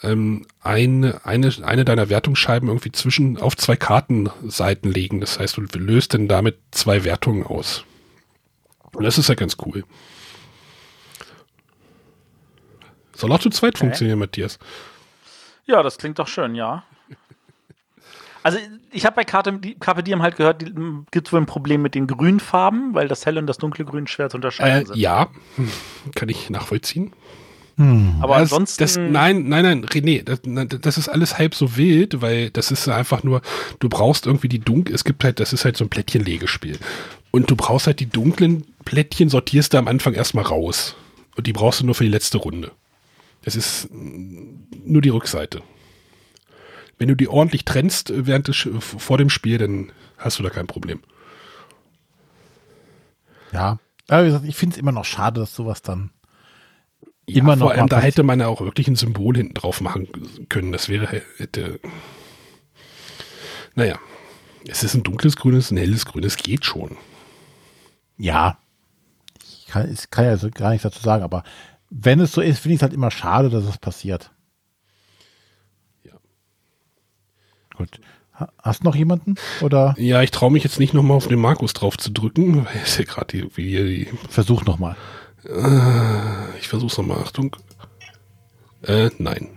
ähm, 0.03 0.45
eine, 0.61 1.25
eine, 1.25 1.51
eine 1.63 1.85
deiner 1.85 2.09
Wertungsscheiben 2.09 2.69
irgendwie 2.69 2.91
zwischen 2.91 3.37
auf 3.37 3.55
zwei 3.57 3.75
Kartenseiten 3.75 4.91
legen. 4.91 5.21
Das 5.21 5.39
heißt, 5.39 5.57
du 5.57 5.61
löst 5.79 6.13
dann 6.13 6.27
damit 6.27 6.57
zwei 6.71 7.03
Wertungen 7.03 7.43
aus. 7.43 7.85
Und 8.93 9.03
das 9.03 9.17
ist 9.17 9.29
ja 9.29 9.35
ganz 9.35 9.57
cool. 9.65 9.83
Soll 13.13 13.31
auch 13.31 13.39
zu 13.39 13.49
zweit 13.49 13.75
Okay. 13.75 13.79
funktionieren, 13.79 14.19
Matthias. 14.19 14.59
Ja, 15.65 15.81
das 15.81 15.97
klingt 15.97 16.19
doch 16.19 16.27
schön, 16.27 16.55
ja. 16.55 16.83
Also 18.45 18.59
ich 18.91 19.05
habe 19.07 19.15
bei 19.15 19.23
Carpe 19.23 19.59
Carpe 19.79 20.03
Diem 20.03 20.21
halt 20.21 20.35
gehört, 20.35 20.63
gibt 21.11 21.27
es 21.27 21.33
wohl 21.33 21.41
ein 21.41 21.47
Problem 21.47 21.81
mit 21.81 21.95
den 21.95 22.05
Grünfarben, 22.05 22.93
weil 22.93 23.07
das 23.07 23.25
helle 23.25 23.39
und 23.39 23.47
das 23.47 23.57
dunkle 23.57 23.85
Grün 23.85 24.05
schwer 24.05 24.29
zu 24.29 24.37
unterscheiden 24.37 24.83
Äh, 24.83 24.85
sind. 24.85 24.97
ja, 24.97 25.29
kann 26.15 26.29
ich 26.29 26.51
nachvollziehen. 26.51 27.11
Aber 27.77 28.35
das, 28.35 28.43
ansonsten- 28.53 28.83
Das, 28.83 28.97
nein, 28.97 29.49
nein, 29.49 29.63
nein, 29.65 29.85
René, 29.85 30.23
das, 30.23 30.39
das 30.79 30.97
ist 30.99 31.09
alles 31.09 31.39
halb 31.39 31.55
so 31.55 31.75
wild, 31.75 32.21
weil 32.21 32.51
das 32.51 32.69
ist 32.69 32.87
einfach 32.87 33.23
nur, 33.23 33.41
du 33.79 33.89
brauchst 33.89 34.27
irgendwie 34.27 34.47
die 34.47 34.59
dunklen, 34.59 34.93
es 34.93 35.03
gibt 35.03 35.23
halt, 35.23 35.39
das 35.39 35.51
ist 35.51 35.65
halt 35.65 35.75
so 35.75 35.83
ein 35.83 35.89
Plättchenlegespiel. 35.89 36.77
Und 37.31 37.49
du 37.49 37.55
brauchst 37.55 37.87
halt 37.87 37.99
die 37.99 38.05
dunklen 38.05 38.63
Plättchen, 38.85 39.27
sortierst 39.29 39.73
du 39.73 39.77
am 39.79 39.87
Anfang 39.87 40.13
erstmal 40.13 40.45
raus. 40.45 40.95
Und 41.35 41.47
die 41.47 41.51
brauchst 41.53 41.81
du 41.81 41.85
nur 41.87 41.95
für 41.95 42.03
die 42.05 42.11
letzte 42.11 42.37
Runde. 42.37 42.71
Das 43.43 43.55
ist 43.57 43.89
mm, 43.91 44.67
nur 44.85 45.01
die 45.01 45.09
Rückseite. 45.09 45.61
Wenn 46.97 47.07
du 47.09 47.15
die 47.15 47.27
ordentlich 47.27 47.65
trennst 47.65 48.09
äh, 48.09 48.25
während 48.25 48.47
des, 48.47 48.55
Sch- 48.55 48.79
vor 48.79 49.17
dem 49.17 49.29
Spiel, 49.29 49.57
dann 49.57 49.91
hast 50.17 50.39
du 50.39 50.43
da 50.43 50.49
kein 50.49 50.67
Problem. 50.67 51.01
Ja. 53.51 53.79
Aber 54.07 54.23
wie 54.23 54.27
gesagt, 54.27 54.45
ich 54.45 54.55
finde 54.55 54.75
es 54.75 54.79
immer 54.79 54.91
noch 54.91 55.05
schade, 55.05 55.39
dass 55.41 55.55
sowas 55.55 55.81
dann 55.81 56.11
immer 57.25 57.55
noch 57.55 57.67
Vor 57.67 57.71
allem, 57.71 57.87
da 57.87 57.99
hätte 57.99 58.23
man 58.23 58.39
ja 58.39 58.47
auch 58.47 58.61
wirklich 58.61 58.87
ein 58.87 58.95
Symbol 58.95 59.35
hinten 59.35 59.55
drauf 59.55 59.81
machen 59.81 60.07
können. 60.49 60.71
Das 60.71 60.89
wäre, 60.89 61.21
hätte. 61.37 61.79
Naja. 63.73 63.97
Es 64.67 64.83
ist 64.83 64.95
ein 64.95 65.03
dunkles 65.03 65.35
Grün, 65.35 65.55
es 65.55 65.65
ist 65.65 65.71
ein 65.71 65.77
helles 65.77 66.05
Grün, 66.05 66.23
es 66.23 66.37
geht 66.37 66.65
schon. 66.65 66.97
Ja. 68.17 68.57
Ich 69.43 69.67
kann, 69.67 69.91
ich 69.91 70.09
kann 70.09 70.25
ja 70.25 70.37
so 70.37 70.49
gar 70.49 70.69
nichts 70.71 70.83
dazu 70.83 71.01
sagen, 71.01 71.23
aber 71.23 71.43
wenn 71.89 72.19
es 72.19 72.31
so 72.31 72.41
ist, 72.41 72.59
finde 72.59 72.73
ich 72.73 72.79
es 72.79 72.81
halt 72.81 72.93
immer 72.93 73.11
schade, 73.11 73.49
dass 73.49 73.63
es 73.65 73.77
passiert. 73.77 74.31
Ja. 76.03 76.13
Gut. 77.77 77.99
Ha- 78.39 78.51
Hast 78.61 78.81
du 78.81 78.85
noch 78.85 78.95
jemanden? 78.95 79.35
Oder 79.61 79.95
Ja, 79.97 80.21
ich 80.21 80.31
traue 80.31 80.51
mich 80.51 80.63
jetzt 80.63 80.79
nicht 80.79 80.93
nochmal 80.93 81.17
auf 81.17 81.27
den 81.27 81.39
Markus 81.39 81.73
drauf 81.73 81.97
zu 81.97 82.11
drücken, 82.11 82.65
weil 82.65 82.81
es 82.83 82.97
ja 82.97 83.03
gerade 83.05 83.27
die, 83.37 83.57
wie 83.57 83.71
die, 83.71 84.07
versuch 84.29 84.65
noch 84.65 84.77
mal. 84.79 84.95
äh, 85.45 86.57
ich 86.59 86.67
versuch's 86.67 86.97
nochmal, 86.97 87.19
Achtung. 87.19 87.55
Äh, 88.83 89.09
nein. 89.17 89.49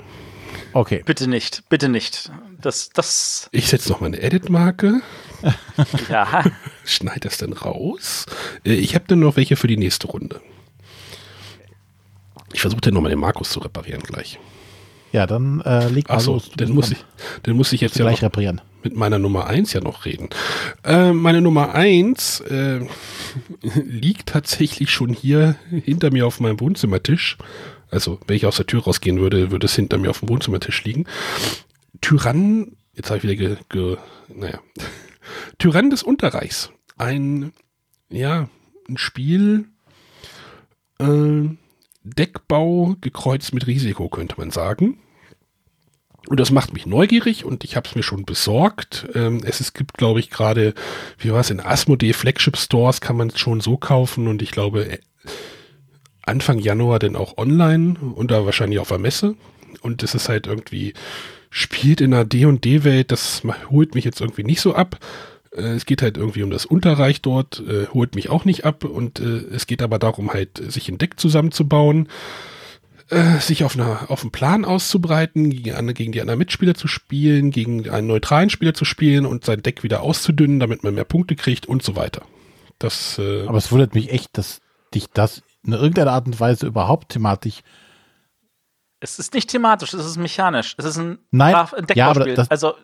Okay. 0.73 1.03
Bitte 1.05 1.29
nicht, 1.29 1.65
bitte 1.69 1.89
nicht. 1.89 2.31
Das, 2.61 2.91
das, 2.91 3.49
Ich 3.53 3.69
setze 3.69 3.89
nochmal 3.91 4.09
eine 4.09 4.21
Edit-Marke, 4.21 5.01
ja. 6.11 6.45
schneide 6.85 7.21
das 7.21 7.39
dann 7.39 7.53
raus. 7.53 8.27
Äh, 8.65 8.75
ich 8.75 8.95
habe 8.95 9.05
dann 9.09 9.21
noch 9.21 9.37
welche 9.37 9.57
für 9.57 9.67
die 9.67 9.77
nächste 9.77 10.07
Runde. 10.09 10.41
Ich 12.53 12.61
versuche 12.63 12.81
dann 12.81 12.95
nochmal 12.95 13.11
den 13.11 13.21
Markus 13.21 13.51
zu 13.51 13.61
reparieren 13.61 14.03
gleich. 14.03 14.39
Ja, 15.13 15.27
dann 15.27 15.61
äh, 15.63 15.89
leg 15.89 16.09
mal 16.09 16.17
Achso, 16.17 16.35
los. 16.35 16.51
Du 16.51 16.57
dann 16.57 16.71
muss 16.75 16.91
ich, 16.91 16.99
dann 17.43 17.57
muss 17.57 17.73
ich 17.73 17.81
jetzt 17.81 17.99
ja 17.99 18.05
gleich 18.05 18.23
reparieren. 18.23 18.61
mit 18.83 18.95
meiner 18.95 19.19
Nummer 19.19 19.47
1 19.47 19.73
ja 19.73 19.81
noch 19.81 20.05
reden. 20.05 20.29
Äh, 20.85 21.13
meine 21.13 21.41
Nummer 21.41 21.75
1 21.75 22.41
äh, 22.41 22.81
liegt 23.75 24.29
tatsächlich 24.29 24.91
schon 24.91 25.13
hier 25.13 25.57
hinter 25.71 26.11
mir 26.11 26.27
auf 26.27 26.41
meinem 26.41 26.61
Wohnzimmertisch. 26.61 27.39
Also, 27.91 28.21
wenn 28.27 28.37
ich 28.37 28.45
aus 28.45 28.57
der 28.57 28.67
Tür 28.67 28.83
rausgehen 28.83 29.19
würde, 29.19 29.51
würde 29.51 29.65
es 29.65 29.75
hinter 29.75 29.97
mir 29.97 30.11
auf 30.11 30.21
dem 30.21 30.29
Wohnzimmertisch 30.29 30.85
liegen. 30.85 31.07
Tyrann, 32.03 32.77
jetzt 32.95 33.09
habe 33.09 33.17
ich 33.19 33.23
wieder 33.25 33.35
ge, 33.35 33.57
ge, 33.71 33.97
naja, 34.29 34.61
Tyrann 35.59 35.89
des 35.89 36.03
Unterreichs. 36.03 36.71
Ein, 36.99 37.53
ja, 38.11 38.49
ein 38.89 38.99
Spiel, 38.99 39.65
äh, 41.01 41.49
Deckbau 42.03 42.97
gekreuzt 43.01 43.55
mit 43.55 43.67
Risiko, 43.67 44.09
könnte 44.09 44.37
man 44.39 44.51
sagen. 44.51 44.99
Und 46.29 46.41
das 46.41 46.51
macht 46.51 46.75
mich 46.75 46.85
neugierig 46.85 47.45
und 47.45 47.65
ich 47.65 47.77
habe 47.77 47.89
es 47.89 47.95
mir 47.95 48.03
schon 48.03 48.27
besorgt. 48.27 49.09
Ähm, 49.15 49.41
es, 49.45 49.61
es 49.61 49.73
gibt, 49.73 49.97
glaube 49.97 50.21
ich, 50.21 50.29
gerade, 50.31 50.75
wie 51.19 51.33
war 51.33 51.41
es, 51.41 51.51
in 51.51 51.61
Asmodee 51.61 52.13
Flagship 52.13 52.57
Stores 52.57 53.01
kann 53.01 53.17
man 53.17 53.29
es 53.29 53.39
schon 53.39 53.61
so 53.61 53.79
kaufen 53.79 54.29
und 54.29 54.43
ich 54.43 54.51
glaube, 54.51 54.85
äh, 54.91 54.99
Anfang 56.23 56.59
Januar 56.59 56.99
dann 56.99 57.17
auch 57.17 57.39
online 57.39 57.97
und 57.99 58.31
da 58.31 58.45
wahrscheinlich 58.45 58.79
auf 58.79 58.89
der 58.89 58.99
Messe. 58.99 59.37
Und 59.81 60.03
es 60.03 60.15
ist 60.15 60.29
halt 60.29 60.47
irgendwie, 60.47 60.93
spielt 61.51 62.03
in 62.03 62.13
einer 62.13 62.27
D&D-Welt, 62.27 63.11
das 63.11 63.43
holt 63.71 63.95
mich 63.95 64.05
jetzt 64.05 64.21
irgendwie 64.21 64.45
nicht 64.45 64.61
so 64.61 64.75
ab. 64.75 64.99
Äh, 65.55 65.75
Es 65.75 65.87
geht 65.87 66.03
halt 66.03 66.17
irgendwie 66.17 66.43
um 66.43 66.51
das 66.51 66.67
Unterreich 66.67 67.23
dort, 67.23 67.61
äh, 67.67 67.87
holt 67.89 68.15
mich 68.15 68.31
auch 68.31 68.45
nicht 68.45 68.65
ab 68.65 68.85
und 68.85 69.21
äh, 69.21 69.45
es 69.53 69.67
geht 69.67 69.83
aber 69.83 69.99
darum 69.99 70.33
halt, 70.33 70.61
sich 70.71 70.89
ein 70.89 70.99
Deck 70.99 71.19
zusammenzubauen 71.21 72.09
äh, 73.11 73.39
sich 73.39 73.65
auf, 73.65 73.75
einer, 73.75 74.11
auf 74.11 74.21
einen 74.21 74.33
Plan 74.33 74.67
auszubreiten, 74.67 75.49
gegen, 75.49 75.73
eine, 75.75 75.95
gegen 75.95 76.13
die 76.13 76.21
anderen 76.21 76.39
Mitspieler 76.39 76.75
zu 76.75 76.89
spielen, 76.89 77.51
gegen 77.51 77.89
einen 77.89 78.07
neutralen 78.07 78.51
Spieler 78.51 78.75
zu 78.75 78.85
spielen 78.85 79.25
und 79.25 79.47
sein 79.47 79.63
Deck 79.63 79.83
wieder 79.83 80.03
auszudünnen, 80.03 80.61
damit 80.61 80.85
man 80.85 80.95
mehr 80.95 81.05
Punkte 81.07 81.35
kriegt 81.35 81.65
und 81.67 81.83
so 81.83 81.97
weiter. 81.97 82.21
Das, 82.79 83.19
äh, 83.19 83.47
Aber 83.47 83.57
es 83.57 83.73
wundert 83.73 83.95
mich 83.95 84.13
echt, 84.13 84.37
dass 84.37 84.61
dich 84.95 85.07
das 85.15 85.43
in 85.65 85.73
irgendeiner 85.73 86.13
Art 86.13 86.27
und 86.27 86.39
Weise 86.39 86.67
überhaupt 86.67 87.09
thematisch. 87.11 87.61
Es 89.01 89.19
ist 89.19 89.33
nicht 89.33 89.49
thematisch, 89.49 89.95
es 89.95 90.05
ist 90.05 90.17
mechanisch. 90.19 90.75
Es 90.77 90.85
ist 90.85 90.99
ein, 90.99 91.19
Nein, 91.31 91.53
ja, 91.53 91.61
aber 91.63 91.81
Deckbauspiel. 91.83 92.35
das- 92.35 92.51
also, 92.51 92.75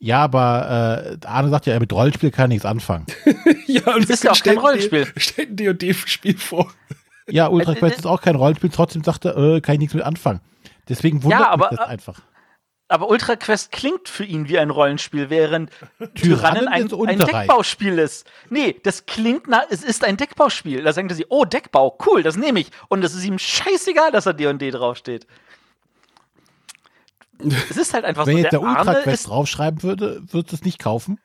Ja, 0.00 0.22
aber 0.22 1.18
äh, 1.22 1.26
Arne 1.26 1.48
sagt 1.48 1.66
ja, 1.66 1.78
mit 1.80 1.92
Rollenspiel 1.92 2.30
kann 2.30 2.44
er 2.44 2.48
nichts 2.48 2.64
anfangen. 2.64 3.06
ja, 3.66 3.94
und 3.94 4.04
es 4.04 4.10
ist 4.10 4.24
ja 4.24 4.30
auch 4.30 4.42
kein 4.42 4.58
Rollenspiel. 4.58 5.08
Stellt 5.16 5.50
ein 5.50 5.56
D&D-Spiel 5.56 6.38
vor. 6.38 6.72
Ja, 7.28 7.48
Ultra 7.48 7.72
Äh, 7.72 7.76
äh, 7.76 7.78
Quest 7.80 7.98
ist 7.98 8.06
auch 8.06 8.20
kein 8.20 8.36
Rollenspiel, 8.36 8.70
trotzdem 8.70 9.02
sagt 9.02 9.24
er, 9.24 9.36
äh, 9.36 9.60
kann 9.60 9.74
ich 9.74 9.80
nichts 9.80 9.94
mit 9.94 10.04
anfangen. 10.04 10.40
Deswegen 10.88 11.22
wundert 11.22 11.40
Ja, 11.40 11.48
aber, 11.50 11.68
mich 11.70 11.78
das 11.78 11.88
äh, 11.88 11.90
einfach. 11.90 12.20
Aber 12.90 13.10
Ultra 13.10 13.36
Quest 13.36 13.70
klingt 13.70 14.08
für 14.08 14.24
ihn 14.24 14.48
wie 14.48 14.58
ein 14.58 14.70
Rollenspiel, 14.70 15.28
während 15.28 15.70
Tyrannen 16.14 16.68
ein, 16.68 16.84
des 16.84 16.92
ein 16.92 16.98
Unterreichs. 16.98 17.32
Deckbauspiel 17.32 17.98
ist. 17.98 18.26
Nee, 18.48 18.76
das 18.82 19.04
klingt 19.04 19.46
nach, 19.46 19.64
es 19.68 19.84
ist 19.84 20.04
ein 20.04 20.16
Deckbauspiel. 20.16 20.82
Da 20.82 20.92
sagt 20.94 21.10
er 21.10 21.16
sich, 21.16 21.26
oh, 21.28 21.44
Deckbau, 21.44 21.98
cool, 22.06 22.22
das 22.22 22.36
nehme 22.36 22.60
ich. 22.60 22.70
Und 22.88 23.04
es 23.04 23.14
ist 23.14 23.26
ihm 23.26 23.38
scheißegal, 23.38 24.10
dass 24.10 24.24
da 24.24 24.32
D&D 24.32 24.70
draufsteht. 24.70 25.26
Es 27.70 27.76
ist 27.76 27.94
halt 27.94 28.04
einfach 28.04 28.26
Wenn 28.26 28.36
so, 28.36 28.38
jetzt 28.42 28.52
der 28.52 28.60
der 28.60 28.68
Ultra 28.68 28.80
Arne 28.90 29.00
Quest 29.02 29.20
ist, 29.22 29.28
draufschreiben 29.28 29.82
würde, 29.82 30.22
würdest 30.30 30.52
du 30.52 30.56
es 30.56 30.64
nicht 30.64 30.78
kaufen? 30.78 31.18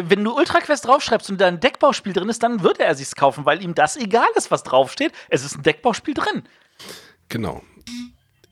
wenn 0.00 0.22
du 0.22 0.36
Ultra 0.36 0.60
Quest 0.60 0.86
draufschreibst 0.86 1.28
und 1.30 1.40
da 1.40 1.48
ein 1.48 1.58
Deckbauspiel 1.58 2.12
drin 2.12 2.28
ist, 2.28 2.42
dann 2.44 2.62
würde 2.62 2.84
er 2.84 2.94
sich's 2.94 3.16
kaufen, 3.16 3.44
weil 3.46 3.62
ihm 3.64 3.74
das 3.74 3.96
egal 3.96 4.28
ist, 4.36 4.50
was 4.50 4.62
draufsteht. 4.62 5.12
Es 5.28 5.44
ist 5.44 5.56
ein 5.56 5.62
Deckbauspiel 5.64 6.14
drin. 6.14 6.44
Genau. 7.28 7.62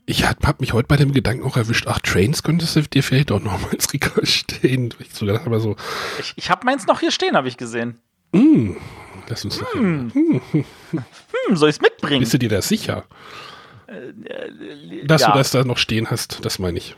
Ich 0.05 0.25
habe 0.27 0.45
hab 0.45 0.59
mich 0.59 0.73
heute 0.73 0.87
bei 0.87 0.97
dem 0.97 1.13
Gedanken 1.13 1.45
auch 1.45 1.55
erwischt, 1.57 1.87
ach, 1.87 1.99
Trains 1.99 2.43
könntest 2.43 2.75
du 2.75 2.81
dir 2.81 3.03
vielleicht 3.03 3.31
auch 3.31 3.39
noch 3.41 3.61
mal 3.61 3.73
ins 3.73 3.91
Regal 3.93 4.25
stehen. 4.25 4.93
Ich 4.99 5.13
so 5.13 5.25
gedacht, 5.25 5.45
aber 5.45 5.59
so, 5.59 5.75
Ich, 6.19 6.33
ich 6.35 6.49
habe 6.49 6.65
meins 6.65 6.85
noch 6.85 6.99
hier 6.99 7.11
stehen, 7.11 7.35
habe 7.35 7.47
ich 7.47 7.57
gesehen. 7.57 7.99
hm, 8.33 8.77
lass 9.29 9.45
uns 9.45 9.61
noch. 9.61 9.73
Hm, 9.73 10.41
soll 11.53 11.69
ich's 11.69 11.81
mitbringen? 11.81 12.19
Bist 12.21 12.33
du 12.33 12.39
dir 12.39 12.49
da 12.49 12.61
sicher, 12.61 13.05
dass 15.05 15.21
ja. 15.21 15.31
du 15.31 15.37
das 15.37 15.51
da 15.51 15.63
noch 15.63 15.77
stehen 15.77 16.09
hast? 16.09 16.43
Das 16.43 16.59
meine 16.59 16.77
ich. 16.77 16.95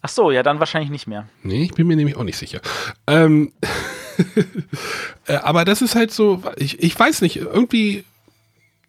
Ach 0.00 0.08
so, 0.08 0.30
ja, 0.30 0.42
dann 0.42 0.60
wahrscheinlich 0.60 0.90
nicht 0.90 1.06
mehr. 1.06 1.28
Nee, 1.42 1.64
ich 1.64 1.74
bin 1.74 1.86
mir 1.86 1.96
nämlich 1.96 2.16
auch 2.16 2.24
nicht 2.24 2.38
sicher. 2.38 2.60
Ähm, 3.06 3.52
äh, 5.26 5.34
aber 5.34 5.64
das 5.64 5.82
ist 5.82 5.94
halt 5.96 6.12
so, 6.12 6.42
ich, 6.56 6.82
ich 6.82 6.98
weiß 6.98 7.20
nicht, 7.22 7.36
irgendwie, 7.36 8.04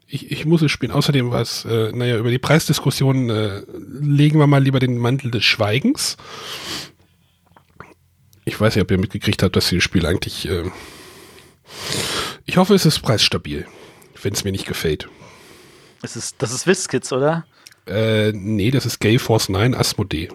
ich, 0.07 0.31
ich 0.31 0.45
muss 0.45 0.61
es 0.61 0.71
spielen. 0.71 0.91
Außerdem 0.91 1.31
was, 1.31 1.65
äh, 1.65 1.91
naja, 1.93 2.17
über 2.17 2.29
die 2.29 2.37
Preisdiskussion 2.39 3.29
äh, 3.29 3.63
legen 4.01 4.39
wir 4.39 4.47
mal 4.47 4.63
lieber 4.63 4.79
den 4.79 4.97
Mantel 4.97 5.31
des 5.31 5.43
Schweigens. 5.43 6.17
Ich 8.45 8.59
weiß 8.59 8.75
nicht, 8.75 8.83
ob 8.83 8.91
ihr 8.91 8.97
mitgekriegt 8.99 9.41
habt, 9.41 9.55
dass 9.55 9.69
dieses 9.69 9.83
Spiel 9.83 10.05
eigentlich 10.05 10.47
äh, 10.47 10.69
Ich 12.45 12.57
hoffe, 12.57 12.75
es 12.75 12.85
ist 12.85 12.99
preisstabil, 12.99 13.67
wenn 14.21 14.33
es 14.33 14.43
mir 14.43 14.51
nicht 14.51 14.67
gefällt. 14.67 15.09
Das 16.01 16.15
ist, 16.15 16.35
das 16.39 16.51
ist 16.53 16.65
WizKids, 16.67 17.11
oder? 17.13 17.45
Äh, 17.87 18.31
nee, 18.33 18.71
das 18.71 18.85
ist 18.85 18.99
Gale 18.99 19.19
Force 19.19 19.49
9 19.49 19.73
Asmodee. 19.75 20.29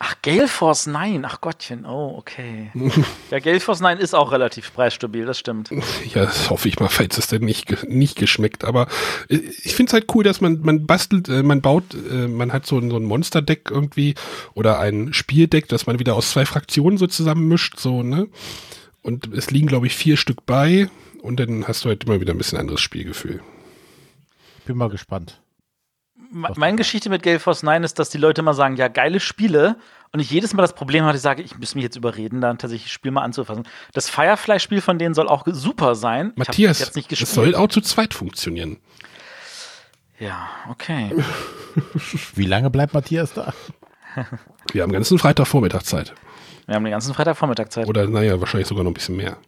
Ach, 0.00 0.14
Gale 0.22 0.46
Force 0.46 0.86
9. 0.86 1.24
Ach 1.24 1.40
Gottchen. 1.40 1.84
Oh, 1.84 2.14
okay. 2.18 2.70
ja, 3.30 3.40
Gale 3.40 3.58
Force 3.60 3.80
9 3.80 3.98
ist 3.98 4.14
auch 4.14 4.30
relativ 4.30 4.72
preisstabil, 4.72 5.26
das 5.26 5.38
stimmt. 5.40 5.70
Ja, 6.14 6.24
das 6.24 6.50
hoffe 6.50 6.68
ich 6.68 6.78
mal, 6.78 6.88
falls 6.88 7.18
es 7.18 7.26
denn 7.26 7.42
nicht, 7.42 7.88
nicht 7.88 8.16
geschmeckt. 8.16 8.64
Aber 8.64 8.86
äh, 9.28 9.36
ich 9.64 9.74
finde 9.74 9.90
es 9.90 9.92
halt 9.94 10.06
cool, 10.14 10.22
dass 10.24 10.40
man, 10.40 10.60
man 10.60 10.86
bastelt, 10.86 11.28
äh, 11.28 11.42
man 11.42 11.62
baut, 11.62 11.84
äh, 11.94 12.28
man 12.28 12.52
hat 12.52 12.64
so, 12.66 12.78
ein- 12.78 12.90
so 12.90 12.96
ein 12.96 13.04
Monsterdeck 13.04 13.70
irgendwie 13.70 14.14
oder 14.54 14.78
ein 14.78 15.12
Spieldeck, 15.12 15.68
das 15.68 15.86
man 15.86 15.98
wieder 15.98 16.14
aus 16.14 16.30
zwei 16.30 16.46
Fraktionen 16.46 16.96
so 16.98 17.06
zusammenmischt, 17.08 17.78
so, 17.78 18.02
ne? 18.02 18.28
Und 19.02 19.32
es 19.34 19.50
liegen, 19.50 19.66
glaube 19.68 19.86
ich, 19.86 19.96
vier 19.96 20.16
Stück 20.16 20.44
bei 20.46 20.88
und 21.22 21.40
dann 21.40 21.66
hast 21.66 21.84
du 21.84 21.88
halt 21.88 22.04
immer 22.04 22.20
wieder 22.20 22.34
ein 22.34 22.38
bisschen 22.38 22.58
anderes 22.58 22.80
Spielgefühl. 22.80 23.40
Bin 24.68 24.76
mal 24.76 24.90
gespannt. 24.90 25.40
Me- 26.30 26.52
Meine 26.56 26.76
Geschichte 26.76 27.08
mit 27.08 27.22
Gale 27.22 27.38
Force 27.40 27.62
9 27.62 27.84
ist, 27.84 27.98
dass 27.98 28.10
die 28.10 28.18
Leute 28.18 28.42
immer 28.42 28.52
sagen, 28.52 28.76
ja, 28.76 28.88
geile 28.88 29.18
Spiele. 29.18 29.76
Und 30.12 30.20
ich 30.20 30.30
jedes 30.30 30.52
Mal 30.52 30.60
das 30.62 30.74
Problem 30.74 31.04
habe, 31.04 31.16
ich 31.16 31.22
sage, 31.22 31.42
ich 31.42 31.56
muss 31.58 31.74
mich 31.74 31.84
jetzt 31.84 31.96
überreden, 31.96 32.40
dann 32.42 32.58
tatsächlich 32.58 32.84
das 32.88 32.92
Spiel 32.92 33.10
mal 33.10 33.22
anzufassen. 33.22 33.66
Das 33.94 34.10
Firefly-Spiel 34.10 34.80
von 34.82 34.98
denen 34.98 35.14
soll 35.14 35.26
auch 35.28 35.44
super 35.46 35.94
sein. 35.94 36.32
Matthias, 36.36 36.80
jetzt 36.80 36.96
nicht 36.96 37.06
es 37.10 37.18
gespielt. 37.20 37.30
soll 37.34 37.54
auch 37.54 37.68
zu 37.68 37.80
zweit 37.80 38.12
funktionieren. 38.12 38.78
Ja, 40.18 40.48
okay. 40.70 41.12
Wie 42.34 42.44
lange 42.46 42.68
bleibt 42.70 42.92
Matthias 42.92 43.32
da? 43.32 43.54
Wir 44.72 44.82
haben 44.82 44.92
ganzen 44.92 45.18
Freitagvormittag 45.18 45.82
Zeit. 45.84 46.12
Wir 46.66 46.74
haben 46.74 46.84
den 46.84 46.90
ganzen 46.90 47.14
Freitagvormittag 47.14 47.70
Zeit. 47.70 47.86
Oder 47.86 48.06
naja, 48.06 48.38
wahrscheinlich 48.40 48.68
sogar 48.68 48.84
noch 48.84 48.90
ein 48.90 48.94
bisschen 48.94 49.16
mehr. 49.16 49.38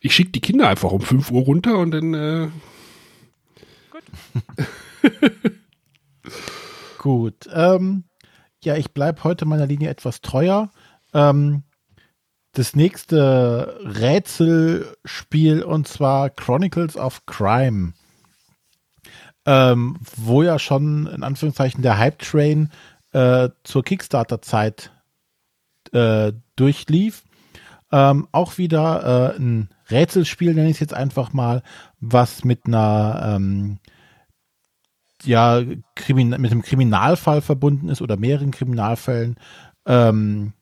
Ich 0.00 0.14
schicke 0.14 0.30
die 0.30 0.40
Kinder 0.40 0.68
einfach 0.68 0.92
um 0.92 1.00
5 1.00 1.30
Uhr 1.32 1.42
runter 1.42 1.78
und 1.78 1.90
dann 1.90 2.14
äh, 2.14 2.48
Gut. 6.98 7.48
Ähm, 7.52 8.04
ja, 8.62 8.76
ich 8.76 8.92
bleibe 8.92 9.24
heute 9.24 9.46
meiner 9.46 9.66
Linie 9.66 9.90
etwas 9.90 10.20
treuer. 10.20 10.70
Ähm, 11.14 11.62
das 12.52 12.74
nächste 12.74 13.78
Rätselspiel 13.82 15.62
und 15.62 15.86
zwar 15.86 16.30
Chronicles 16.30 16.96
of 16.96 17.26
Crime. 17.26 17.92
Ähm, 19.44 19.98
wo 20.16 20.42
ja 20.42 20.58
schon 20.58 21.06
in 21.06 21.22
Anführungszeichen 21.22 21.82
der 21.82 21.98
Hype-Train 21.98 22.70
äh, 23.12 23.50
zur 23.62 23.84
Kickstarter-Zeit 23.84 24.90
äh, 25.92 26.32
durchlief. 26.56 27.22
Ähm, 27.92 28.26
auch 28.32 28.58
wieder 28.58 29.34
äh, 29.34 29.38
ein 29.38 29.70
Rätselspiel, 29.90 30.54
nenne 30.54 30.68
ich 30.68 30.76
es 30.76 30.80
jetzt 30.80 30.94
einfach 30.94 31.32
mal, 31.32 31.62
was 32.00 32.44
mit 32.44 32.66
einer 32.66 33.36
ähm, 33.36 33.78
ja, 35.26 35.62
Krimin 35.94 36.30
mit 36.30 36.50
einem 36.50 36.62
Kriminalfall 36.62 37.40
verbunden 37.40 37.88
ist 37.88 38.02
oder 38.02 38.16
mehreren 38.16 38.50
Kriminalfällen. 38.50 39.36
Ähm, 39.86 40.52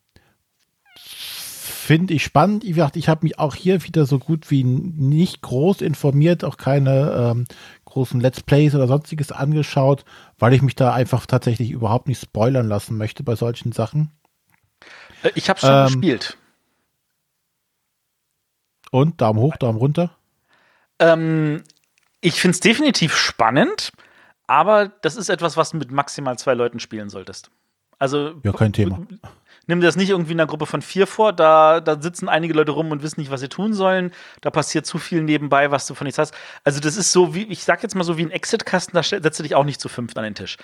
Finde 0.97 2.15
ich 2.15 2.25
spannend. 2.25 2.65
Wie 2.65 2.73
gesagt, 2.73 2.97
ich 2.97 3.09
habe 3.11 3.25
mich 3.25 3.39
auch 3.39 3.55
hier 3.55 3.85
wieder 3.85 4.07
so 4.07 4.19
gut 4.19 4.51
wie 4.51 4.65
nicht 4.65 5.43
groß 5.43 5.83
informiert, 5.83 6.43
auch 6.43 6.57
keine 6.57 7.33
ähm, 7.33 7.47
großen 7.85 8.21
Let's 8.21 8.43
Plays 8.43 8.75
oder 8.75 8.89
sonstiges 8.89 9.33
angeschaut, 9.33 10.05
weil 10.39 10.55
ich 10.55 10.63
mich 10.63 10.77
da 10.77 10.95
einfach 10.95 11.27
tatsächlich 11.27 11.71
überhaupt 11.71 12.09
nicht 12.09 12.23
spoilern 12.23 12.69
lassen 12.69 12.97
möchte 12.97 13.23
bei 13.23 13.37
solchen 13.37 13.73
Sachen. 13.73 14.11
Äh, 15.23 15.33
Ich 15.35 15.51
habe 15.51 15.61
schon 15.61 15.71
Ähm, 15.71 15.87
gespielt. 15.87 16.39
Und 18.91 19.21
Daumen 19.21 19.41
hoch, 19.41 19.57
Daumen 19.57 19.79
runter. 19.79 20.17
Ähm, 20.99 21.65
ich 22.21 22.41
finde 22.41 22.55
es 22.55 22.61
definitiv 22.61 23.17
spannend, 23.17 23.93
aber 24.47 24.89
das 24.89 25.17
ist 25.17 25.29
etwas, 25.29 25.57
was 25.57 25.71
du 25.71 25.79
mit 25.79 25.91
maximal 25.91 26.39
zwei 26.39 26.55
Leuten 26.55 26.81
spielen 26.81 27.09
solltest. 27.09 27.51
Also 27.99 28.35
Ja, 28.43 28.53
kein 28.53 28.73
Thema. 28.73 28.99
nimm 29.67 29.81
dir 29.81 29.87
das 29.87 29.97
nicht 29.97 30.11
irgendwie 30.11 30.33
in 30.33 30.41
einer 30.41 30.49
Gruppe 30.49 30.67
von 30.67 30.83
vier 30.83 31.07
vor, 31.07 31.33
da, 31.33 31.81
da 31.81 32.01
sitzen 32.01 32.29
einige 32.29 32.55
Leute 32.55 32.73
rum 32.73 32.91
und 32.91 33.03
wissen 33.03 33.21
nicht, 33.21 33.31
was 33.31 33.41
sie 33.41 33.49
tun 33.49 33.73
sollen. 33.73 34.13
Da 34.41 34.51
passiert 34.51 34.85
zu 34.85 34.99
viel 34.99 35.23
nebenbei, 35.23 35.71
was 35.71 35.87
du 35.87 35.95
von 35.95 36.05
nichts 36.05 36.19
hast. 36.19 36.35
Also, 36.65 36.81
das 36.81 36.97
ist 36.97 37.13
so 37.13 37.35
wie, 37.35 37.45
ich 37.45 37.65
sag 37.65 37.83
jetzt 37.83 37.95
mal 37.95 38.05
so 38.05 38.19
wie 38.19 38.25
ein 38.25 38.31
Exit-Kasten, 38.31 38.95
da 38.95 39.03
setzt 39.03 39.39
du 39.39 39.43
dich 39.43 39.55
auch 39.55 39.65
nicht 39.65 39.81
zu 39.81 39.89
fünft 39.89 40.19
an 40.19 40.25
den 40.25 40.35
Tisch. 40.35 40.57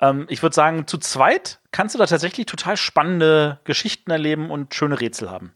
Ähm, 0.00 0.26
ich 0.28 0.42
würde 0.42 0.54
sagen, 0.54 0.86
zu 0.86 0.98
zweit 0.98 1.60
kannst 1.70 1.94
du 1.94 1.98
da 1.98 2.06
tatsächlich 2.06 2.46
total 2.46 2.76
spannende 2.76 3.60
Geschichten 3.64 4.10
erleben 4.10 4.50
und 4.50 4.74
schöne 4.74 5.00
Rätsel 5.00 5.30
haben. 5.30 5.52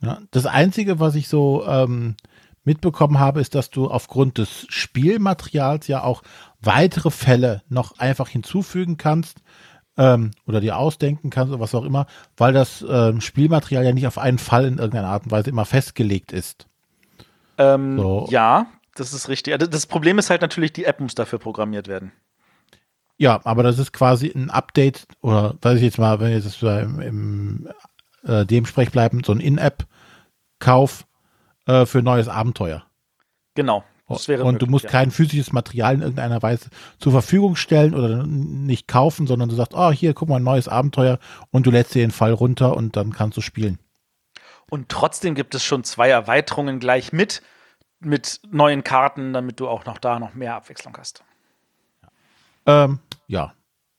Ja, 0.00 0.20
das 0.32 0.46
Einzige, 0.46 1.00
was 1.00 1.14
ich 1.14 1.28
so 1.28 1.64
ähm, 1.66 2.16
mitbekommen 2.64 3.18
habe, 3.18 3.40
ist, 3.40 3.54
dass 3.54 3.70
du 3.70 3.88
aufgrund 3.88 4.38
des 4.38 4.66
Spielmaterials 4.68 5.86
ja 5.86 6.02
auch 6.02 6.22
weitere 6.60 7.10
Fälle 7.10 7.62
noch 7.68 7.98
einfach 7.98 8.28
hinzufügen 8.28 8.96
kannst 8.96 9.38
ähm, 9.96 10.32
oder 10.46 10.60
dir 10.60 10.78
ausdenken 10.78 11.30
kannst 11.30 11.52
oder 11.52 11.60
was 11.60 11.74
auch 11.74 11.84
immer, 11.84 12.06
weil 12.36 12.52
das 12.52 12.84
ähm, 12.88 13.20
Spielmaterial 13.20 13.84
ja 13.84 13.92
nicht 13.92 14.06
auf 14.06 14.18
einen 14.18 14.38
Fall 14.38 14.64
in 14.64 14.78
irgendeiner 14.78 15.08
Art 15.08 15.24
und 15.24 15.30
Weise 15.30 15.50
immer 15.50 15.64
festgelegt 15.64 16.32
ist. 16.32 16.66
Ähm, 17.58 17.98
So. 17.98 18.26
Ja, 18.30 18.66
das 18.94 19.12
ist 19.12 19.28
richtig. 19.28 19.54
Also, 19.54 19.66
Das 19.66 19.86
Problem 19.86 20.18
ist 20.18 20.30
halt 20.30 20.40
natürlich, 20.40 20.72
die 20.72 20.84
App 20.84 21.00
muss 21.00 21.14
dafür 21.14 21.38
programmiert 21.38 21.88
werden. 21.88 22.12
Ja, 23.16 23.40
aber 23.44 23.62
das 23.62 23.78
ist 23.78 23.92
quasi 23.92 24.32
ein 24.34 24.50
Update 24.50 25.06
oder 25.20 25.54
weiß 25.62 25.76
ich 25.76 25.84
jetzt 25.84 25.98
mal, 25.98 26.18
wenn 26.18 26.28
wir 26.28 26.38
jetzt 26.38 26.62
im, 26.62 27.00
im 27.00 27.68
äh, 28.24 28.44
dem 28.44 28.66
Sprech 28.66 28.90
bleiben, 28.90 29.22
so 29.24 29.32
ein 29.32 29.40
In-App-Kauf 29.40 31.06
äh, 31.66 31.86
für 31.86 32.02
neues 32.02 32.28
Abenteuer. 32.28 32.84
Genau. 33.54 33.84
Das 34.08 34.28
wäre 34.28 34.44
und 34.44 34.54
du 34.54 34.66
möglich, 34.66 34.70
musst 34.70 34.84
ja. 34.84 34.90
kein 34.90 35.10
physisches 35.10 35.52
Material 35.52 35.94
in 35.94 36.02
irgendeiner 36.02 36.42
Weise 36.42 36.68
zur 36.98 37.12
Verfügung 37.12 37.56
stellen 37.56 37.94
oder 37.94 38.26
nicht 38.26 38.86
kaufen, 38.86 39.26
sondern 39.26 39.48
du 39.48 39.54
sagst, 39.54 39.72
oh, 39.74 39.92
hier, 39.92 40.12
guck 40.12 40.28
mal, 40.28 40.36
ein 40.36 40.42
neues 40.42 40.68
Abenteuer 40.68 41.18
und 41.50 41.64
du 41.64 41.70
lädst 41.70 41.94
dir 41.94 42.02
den 42.02 42.10
Fall 42.10 42.32
runter 42.32 42.76
und 42.76 42.96
dann 42.96 43.12
kannst 43.12 43.38
du 43.38 43.40
spielen. 43.40 43.78
Und 44.68 44.90
trotzdem 44.90 45.34
gibt 45.34 45.54
es 45.54 45.64
schon 45.64 45.84
zwei 45.84 46.10
Erweiterungen 46.10 46.80
gleich 46.80 47.12
mit, 47.12 47.42
mit 48.00 48.40
neuen 48.50 48.84
Karten, 48.84 49.32
damit 49.32 49.58
du 49.58 49.68
auch 49.68 49.86
noch 49.86 49.98
da 49.98 50.18
noch 50.18 50.34
mehr 50.34 50.54
Abwechslung 50.54 50.96
hast. 50.98 51.24
Ähm, 52.66 52.98
ja, 53.26 53.54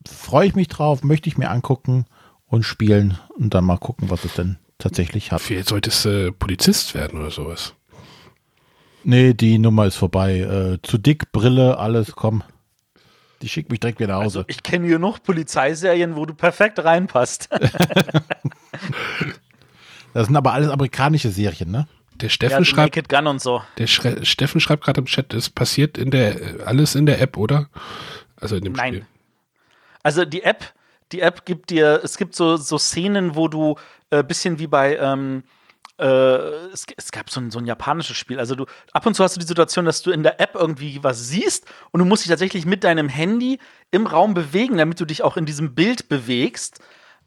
freue 0.08 0.48
ich 0.48 0.56
mich 0.56 0.68
drauf, 0.68 1.04
möchte 1.04 1.30
ich 1.30 1.38
mir 1.38 1.50
angucken 1.50 2.06
und 2.46 2.64
spielen 2.64 3.18
und 3.38 3.54
dann 3.56 3.66
mal 3.66 3.78
gucken, 3.78 4.10
was 4.10 4.24
es 4.24 4.34
denn 4.36 4.58
tatsächlich 4.78 5.32
hat. 5.32 5.42
vielleicht 5.42 5.70
solltest 5.70 6.06
du 6.06 6.28
äh, 6.28 6.32
Polizist 6.32 6.96
werden 6.96 7.20
oder 7.20 7.32
sowas. 7.32 7.74
Nee, 9.04 9.34
die 9.34 9.60
Nummer 9.60 9.86
ist 9.86 9.96
vorbei. 9.96 10.40
Äh, 10.40 10.82
zu 10.82 10.98
dick, 10.98 11.32
Brille, 11.32 11.78
alles, 11.78 12.14
komm. 12.16 12.44
Die 13.42 13.50
schickt 13.50 13.70
mich 13.70 13.80
direkt 13.80 14.00
wieder 14.00 14.14
nach 14.14 14.24
Hause. 14.24 14.40
Also 14.40 14.50
ich 14.50 14.64
kenne 14.64 14.88
hier 14.88 14.98
noch 14.98 15.22
Polizeiserien, 15.22 16.16
wo 16.16 16.26
du 16.26 16.34
perfekt 16.34 16.84
reinpasst. 16.84 17.50
Das 20.16 20.28
sind 20.28 20.38
aber 20.38 20.54
alles 20.54 20.70
amerikanische 20.70 21.30
Serien, 21.30 21.70
ne? 21.70 21.90
Der 22.16 22.28
ja, 22.28 22.34
Steffen 22.34 22.60
so 22.60 22.64
schreibt, 22.64 22.96
Naked 22.96 23.10
Gun 23.10 23.28
und 23.28 23.42
so. 23.42 23.62
der 23.78 23.88
Schre 23.88 24.26
Steffen 24.26 24.62
schreibt 24.62 24.86
gerade 24.86 25.02
im 25.02 25.08
Chat, 25.08 25.34
es 25.34 25.50
passiert 25.50 25.98
in 25.98 26.10
der 26.10 26.66
alles 26.66 26.96
in 26.96 27.06
der 27.06 27.20
App, 27.20 27.36
oder? 27.36 27.68
Also 28.38 28.56
in 28.56 28.64
dem 28.64 28.74
Nein. 28.74 28.94
Spiel. 28.94 29.08
Also 30.04 30.24
die 30.24 30.44
App, 30.44 30.74
die 31.12 31.20
App 31.20 31.46
gibt 31.46 31.70
dir, 31.70 32.00
es 32.02 32.16
gibt 32.16 32.34
so, 32.34 32.56
so 32.56 32.78
Szenen, 32.78 33.36
wo 33.36 33.50
du 33.50 33.76
äh, 34.10 34.24
bisschen 34.24 34.60
wie 34.60 34.68
bei, 34.68 34.98
ähm, 34.98 35.44
äh, 35.98 36.06
es, 36.06 36.86
es 36.98 37.12
gab 37.12 37.30
so 37.30 37.40
ein, 37.40 37.52
so 37.52 37.60
ein 37.60 37.66
japanisches 37.66 38.18
Spiel. 38.18 38.40
Also 38.40 38.56
du, 38.56 38.66
ab 38.92 39.06
und 39.06 39.14
zu 39.14 39.24
hast 39.24 39.36
du 39.36 39.40
die 39.40 39.46
Situation, 39.46 39.86
dass 39.86 40.02
du 40.02 40.12
in 40.12 40.24
der 40.24 40.40
App 40.40 40.56
irgendwie 40.56 41.04
was 41.04 41.28
siehst 41.28 41.66
und 41.92 42.00
du 42.00 42.06
musst 42.06 42.24
dich 42.24 42.30
tatsächlich 42.30 42.66
mit 42.66 42.84
deinem 42.84 43.10
Handy 43.10 43.60
im 43.92 44.08
Raum 44.08 44.34
bewegen, 44.34 44.78
damit 44.78 45.00
du 45.00 45.06
dich 45.06 45.24
auch 45.24 45.38
in 45.38 45.46
diesem 45.46 45.76
Bild 45.76 46.10
bewegst. 46.10 46.80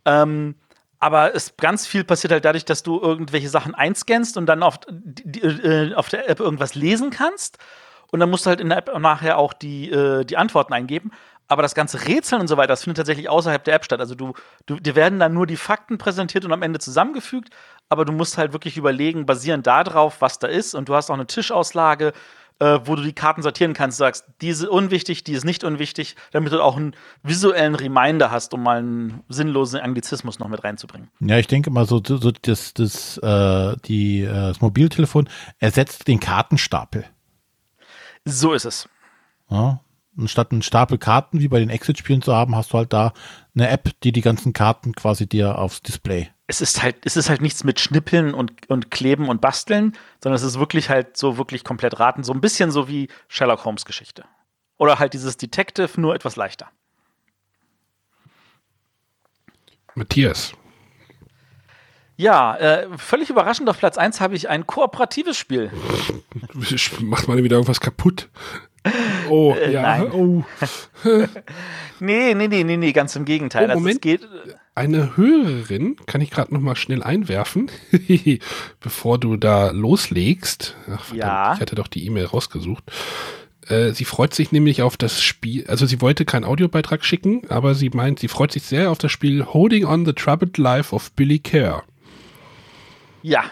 Ähm, 0.05 0.57
aber 1.01 1.35
es 1.35 1.57
ganz 1.57 1.87
viel 1.87 2.05
passiert 2.05 2.33
halt 2.33 2.45
dadurch, 2.45 2.65
dass 2.65 2.83
du 2.83 3.01
irgendwelche 3.01 3.49
Sachen 3.49 3.75
einscannst 3.75 4.37
und 4.37 4.47
dann 4.47 4.63
auf, 4.63 4.81
die, 4.89 5.41
äh, 5.41 5.95
auf 5.95 6.09
der 6.09 6.29
App 6.29 6.41
irgendwas 6.41 6.75
lesen 6.75 7.11
kannst. 7.11 7.59
Und 8.11 8.21
dann 8.21 8.31
musst 8.31 8.47
du 8.47 8.51
halt 8.51 8.61
in 8.61 8.71
der 8.71 8.79
App 8.79 8.91
nachher 8.99 9.39
auch 9.39 9.53
die, 9.53 9.91
äh, 9.91 10.25
die 10.25 10.37
Antworten 10.37 10.73
eingeben. 10.73 11.13
Aber 11.49 11.63
das 11.63 11.75
ganze 11.75 12.07
Rätseln 12.07 12.43
und 12.43 12.49
so 12.49 12.57
weiter, 12.57 12.69
das 12.69 12.85
findet 12.85 12.99
tatsächlich 12.99 13.29
außerhalb 13.29 13.65
der 13.65 13.75
App 13.75 13.85
statt. 13.85 14.01
Also 14.01 14.15
du, 14.15 14.35
du, 14.67 14.77
dir 14.77 14.95
werden 14.95 15.19
dann 15.19 15.33
nur 15.33 15.47
die 15.47 15.57
Fakten 15.57 15.97
präsentiert 15.97 16.45
und 16.45 16.53
am 16.53 16.63
Ende 16.63 16.79
zusammengefügt, 16.79 17.51
aber 17.89 18.05
du 18.05 18.13
musst 18.13 18.37
halt 18.37 18.53
wirklich 18.53 18.77
überlegen, 18.77 19.25
basierend 19.25 19.67
darauf, 19.67 20.21
was 20.21 20.39
da 20.39 20.47
ist. 20.47 20.75
Und 20.75 20.89
du 20.91 20.95
hast 20.95 21.11
auch 21.11 21.15
eine 21.15 21.27
Tischauslage, 21.27 22.13
äh, 22.59 22.81
wo 22.85 22.97
du 22.97 23.03
die 23.03 23.13
Karten 23.13 23.43
sortieren 23.43 23.73
kannst. 23.73 23.99
Du 23.99 24.05
sagst, 24.05 24.27
die 24.41 24.49
ist 24.49 24.65
unwichtig, 24.65 25.25
die 25.25 25.33
ist 25.33 25.45
nicht 25.45 25.65
unwichtig, 25.65 26.17
damit 26.33 26.53
du 26.53 26.63
auch 26.63 26.77
einen 26.77 26.95
visuellen 27.23 27.75
Reminder 27.75 28.31
hast, 28.31 28.53
um 28.53 28.63
mal 28.63 28.79
einen 28.79 29.23
sinnlosen 29.29 29.81
Anglizismus 29.81 30.39
noch 30.39 30.49
mit 30.49 30.65
reinzubringen. 30.65 31.09
Ja, 31.21 31.39
ich 31.39 31.47
denke 31.47 31.71
mal 31.71 31.87
so, 31.87 32.03
so 32.05 32.31
das, 32.31 32.75
das, 32.75 33.19
äh, 33.19 33.77
die, 33.85 34.23
äh, 34.23 34.33
das 34.33 34.61
Mobiltelefon 34.61 35.29
ersetzt 35.59 36.09
den 36.09 36.21
Kartenstapel. 36.21 37.05
So 38.25 38.53
ist 38.53 38.65
es. 38.65 38.89
Ja? 39.49 39.81
Und 40.19 40.29
statt 40.29 40.53
einen 40.53 40.63
Stapel 40.63 40.99
Karten 40.99 41.41
wie 41.41 41.49
bei 41.49 41.61
den 41.61 41.71
Exit-Spielen 41.71 42.23
zu 42.23 42.35
haben, 42.35 42.57
hast 42.57 42.73
du 42.73 42.79
halt 42.79 42.93
da 42.93 43.13
eine 43.55 43.69
App, 43.69 43.91
die 44.03 44.13
die 44.13 44.21
ganzen 44.21 44.53
Karten 44.53 44.95
quasi 44.95 45.27
dir 45.29 45.59
aufs 45.59 45.81
Display 45.81 46.29
es 46.51 46.63
ist 46.63 46.83
halt, 46.83 46.97
es 47.05 47.17
ist 47.17 47.29
halt 47.29 47.43
nichts 47.43 47.63
mit 47.63 47.79
Schnippeln 47.79 48.33
und, 48.33 48.69
und 48.71 48.91
Kleben 48.91 49.29
und 49.29 49.43
Basteln, 49.43 49.95
sondern 50.23 50.37
es 50.37 50.43
ist 50.43 50.59
wirklich 50.59 50.89
halt 50.89 51.17
so 51.17 51.37
wirklich 51.37 51.63
komplett 51.63 52.01
raten. 52.01 52.25
So 52.25 52.33
ein 52.33 52.41
bisschen 52.41 52.71
so 52.71 52.89
wie 52.89 53.09
Sherlock 53.29 53.67
Holmes 53.67 53.85
Geschichte. 53.85 54.25
Oder 54.79 54.99
halt 54.99 55.13
dieses 55.13 55.37
Detective, 55.37 56.01
nur 56.01 56.15
etwas 56.15 56.37
leichter. 56.37 56.71
Matthias. 59.95 60.55
Ja, 62.17 62.57
äh, 62.57 62.89
völlig 62.97 63.29
überraschend 63.29 63.69
auf 63.69 63.79
Platz 63.79 63.99
1 63.99 64.21
habe 64.21 64.35
ich 64.35 64.49
ein 64.49 64.67
kooperatives 64.67 65.37
Spiel. 65.37 65.71
Macht 67.01 67.29
mal 67.29 67.43
wieder 67.45 67.57
irgendwas 67.57 67.81
kaputt. 67.81 68.31
Oh, 69.31 69.55
Äh, 69.55 69.73
ja. 69.73 69.83
nein. 69.83 70.13
Oh. 70.13 70.45
Nee, 72.01 72.35
nee, 72.35 72.47
nee, 72.49 72.63
nee, 72.65 72.77
nee, 72.77 72.93
ganz 72.93 73.17
im 73.17 73.25
Gegenteil. 73.25 73.65
Oh, 73.67 73.71
Also 73.71 73.81
Moment. 73.81 74.03
geht, 74.03 74.21
Eine 74.75 75.17
Hörerin, 75.17 75.97
kann 76.07 76.21
ich 76.21 76.31
gerade 76.31 76.55
noch 76.55 76.61
mal 76.61 76.77
schnell 76.77 77.03
einwerfen, 77.03 77.71
bevor 78.81 79.19
du 79.19 79.37
da 79.37 79.71
loslegst. 79.71 80.77
Ach, 80.93 81.05
verdammt, 81.05 81.19
Ja. 81.19 81.55
Ich 81.55 81.61
hatte 81.61 81.75
doch 81.75 81.89
die 81.89 82.07
E-Mail 82.07 82.27
rausgesucht. 82.27 82.85
Äh, 83.69 83.91
sie 83.93 84.05
freut 84.05 84.33
sich 84.33 84.53
nämlich 84.53 84.81
auf 84.83 84.97
das 84.97 85.21
Spiel, 85.23 85.67
also 85.67 85.85
sie 85.87 86.01
wollte 86.01 86.25
keinen 86.25 86.45
Audiobeitrag 86.45 87.05
schicken, 87.05 87.43
aber 87.49 87.75
sie 87.75 87.91
meint, 87.91 88.19
sie 88.21 88.29
freut 88.29 88.53
sich 88.53 88.63
sehr 88.63 88.91
auf 88.91 88.99
das 88.99 89.11
Spiel 89.13 89.45
Holding 89.45 89.85
on 89.85 90.07
the 90.07 90.13
Troubled 90.13 90.57
Life 90.57 90.95
of 90.95 91.11
Billy 91.13 91.39
Kerr. 91.41 91.83
ja, 93.23 93.43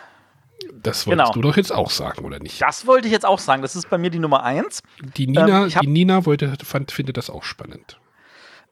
Das 0.87 1.07
wolltest 1.07 1.25
Genau. 1.27 1.33
du 1.33 1.41
doch 1.43 1.57
jetzt 1.57 1.73
auch 1.73 1.91
sagen, 1.91 2.25
oder 2.25 2.39
nicht? 2.39 2.61
das 2.63 2.87
wollte 2.87 3.07
ich 3.09 3.13
jetzt 3.13 3.27
auch 3.27 3.39
sagen. 3.39 3.63
Das 3.63 3.77
ist 3.77 3.91
bei 3.91 3.99
mir 3.99 4.11
die 4.11 4.19
Nummer 4.19 4.43
1. 4.45 4.83
Die 5.17 5.27
Nina, 5.27 5.65
Ähm, 5.65 5.73
die 5.83 5.87
Nina 5.87 6.25
wollte, 6.27 6.53
fand, 6.65 6.93
findet 6.93 7.17
das 7.17 7.29
auch 7.31 7.43
spannend. 7.43 7.99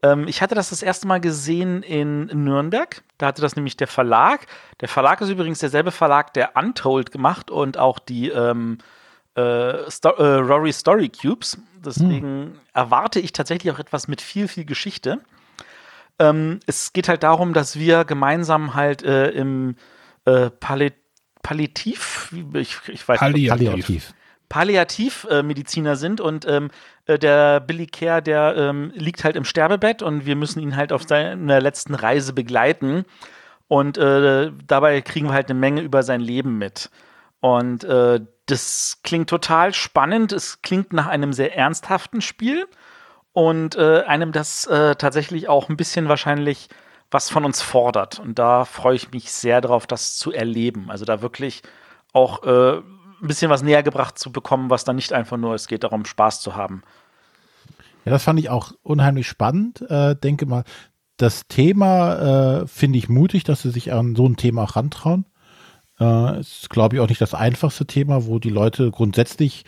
Ähm, 0.02 0.28
ich 0.28 0.42
hatte 0.42 0.54
das 0.54 0.70
das 0.70 0.82
erste 0.82 1.06
Mal 1.06 1.20
gesehen 1.20 1.82
in 1.82 2.26
Nürnberg. 2.26 3.02
Da 3.18 3.26
hatte 3.26 3.42
das 3.42 3.56
nämlich 3.56 3.76
der 3.76 3.86
Verlag. 3.88 4.46
Der 4.80 4.88
Verlag 4.88 5.20
ist 5.20 5.30
übrigens 5.30 5.58
derselbe 5.60 5.90
Verlag, 5.90 6.34
der 6.34 6.56
Untold 6.56 7.10
gemacht 7.10 7.50
und 7.50 7.78
auch 7.78 7.98
die 7.98 8.28
ähm, 8.28 8.78
äh, 9.34 9.90
Sto 9.90 10.10
äh, 10.10 10.34
Rory 10.36 10.72
Story 10.72 11.08
Cubes. 11.08 11.58
Deswegen 11.84 12.60
erwarte 12.72 13.20
ich 13.20 13.32
tatsächlich 13.32 13.72
auch 13.72 13.78
etwas 13.78 14.08
mit 14.08 14.20
viel, 14.22 14.46
viel 14.48 14.64
Geschichte. 14.64 15.20
Ähm, 16.18 16.60
es 16.66 16.92
geht 16.92 17.08
halt 17.08 17.22
darum, 17.22 17.52
dass 17.52 17.78
wir 17.78 18.04
gemeinsam 18.04 18.74
halt 18.74 19.02
äh, 19.02 19.30
im 19.30 19.76
äh, 20.26 20.48
Palli 20.50 20.92
Palliativ, 21.44 22.34
ich, 22.54 22.76
ich 22.88 23.06
weiß 23.06 23.20
nicht, 23.20 23.48
Palliativ. 23.48 24.14
Palliativmediziner 24.48 25.96
sind 25.96 26.20
und 26.20 26.46
ähm, 26.48 26.70
äh, 27.06 27.18
der 27.18 27.60
Billy 27.60 27.86
Kerr, 27.86 28.20
der 28.20 28.54
ähm, 28.56 28.92
liegt 28.94 29.24
halt 29.24 29.36
im 29.36 29.44
Sterbebett 29.44 30.02
und 30.02 30.26
wir 30.26 30.36
müssen 30.36 30.60
ihn 30.60 30.74
halt 30.74 30.92
auf 30.92 31.02
seiner 31.04 31.60
letzten 31.60 31.94
Reise 31.94 32.32
begleiten 32.32 33.04
und 33.68 33.98
äh, 33.98 34.52
dabei 34.66 35.00
kriegen 35.02 35.28
wir 35.28 35.34
halt 35.34 35.50
eine 35.50 35.58
Menge 35.58 35.80
über 35.82 36.02
sein 36.02 36.20
Leben 36.20 36.58
mit. 36.58 36.90
Und 37.40 37.84
äh, 37.84 38.20
das 38.46 39.00
klingt 39.02 39.28
total 39.28 39.74
spannend, 39.74 40.32
es 40.32 40.62
klingt 40.62 40.92
nach 40.92 41.06
einem 41.06 41.32
sehr 41.32 41.56
ernsthaften 41.56 42.20
Spiel 42.20 42.66
und 43.32 43.76
äh, 43.76 44.02
einem, 44.02 44.32
das 44.32 44.66
äh, 44.66 44.94
tatsächlich 44.96 45.48
auch 45.48 45.68
ein 45.68 45.76
bisschen 45.76 46.08
wahrscheinlich 46.08 46.68
was 47.14 47.30
von 47.30 47.44
uns 47.44 47.62
fordert. 47.62 48.18
Und 48.18 48.38
da 48.38 48.64
freue 48.66 48.96
ich 48.96 49.10
mich 49.12 49.32
sehr 49.32 49.60
drauf, 49.60 49.86
das 49.86 50.16
zu 50.16 50.32
erleben. 50.32 50.90
Also 50.90 51.04
da 51.04 51.22
wirklich 51.22 51.62
auch 52.12 52.42
äh, 52.42 52.78
ein 52.78 53.26
bisschen 53.26 53.50
was 53.50 53.62
näher 53.62 53.82
gebracht 53.82 54.18
zu 54.18 54.32
bekommen, 54.32 54.68
was 54.68 54.84
dann 54.84 54.96
nicht 54.96 55.12
einfach 55.12 55.36
nur, 55.36 55.54
es 55.54 55.68
geht 55.68 55.84
darum, 55.84 56.04
Spaß 56.04 56.42
zu 56.42 56.56
haben. 56.56 56.82
Ja, 58.04 58.10
das 58.12 58.24
fand 58.24 58.38
ich 58.38 58.50
auch 58.50 58.72
unheimlich 58.82 59.26
spannend. 59.26 59.80
Äh, 59.88 60.14
denke 60.16 60.44
mal, 60.44 60.64
das 61.16 61.46
Thema 61.46 62.62
äh, 62.62 62.66
finde 62.66 62.98
ich 62.98 63.08
mutig, 63.08 63.44
dass 63.44 63.62
sie 63.62 63.70
sich 63.70 63.92
an 63.92 64.16
so 64.16 64.26
ein 64.26 64.36
Thema 64.36 64.64
auch 64.64 64.76
rantrauen. 64.76 65.24
Äh, 66.00 66.40
ist, 66.40 66.68
glaube 66.68 66.96
ich, 66.96 67.00
auch 67.00 67.08
nicht 67.08 67.20
das 67.20 67.34
einfachste 67.34 67.86
Thema, 67.86 68.26
wo 68.26 68.40
die 68.40 68.50
Leute 68.50 68.90
grundsätzlich 68.90 69.64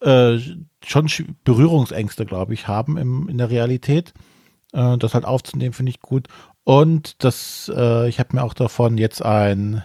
äh, 0.00 0.38
schon 0.84 1.06
Sch- 1.06 1.32
Berührungsängste, 1.44 2.26
glaube 2.26 2.54
ich, 2.54 2.66
haben 2.66 2.96
im, 2.96 3.28
in 3.28 3.38
der 3.38 3.50
Realität. 3.50 4.12
Äh, 4.72 4.98
das 4.98 5.14
halt 5.14 5.24
aufzunehmen, 5.24 5.72
finde 5.72 5.90
ich 5.90 6.00
gut. 6.00 6.28
Und 6.70 7.24
das, 7.24 7.68
äh, 7.74 8.08
ich 8.08 8.20
habe 8.20 8.36
mir 8.36 8.44
auch 8.44 8.54
davon 8.54 8.96
jetzt 8.96 9.24
ein 9.24 9.82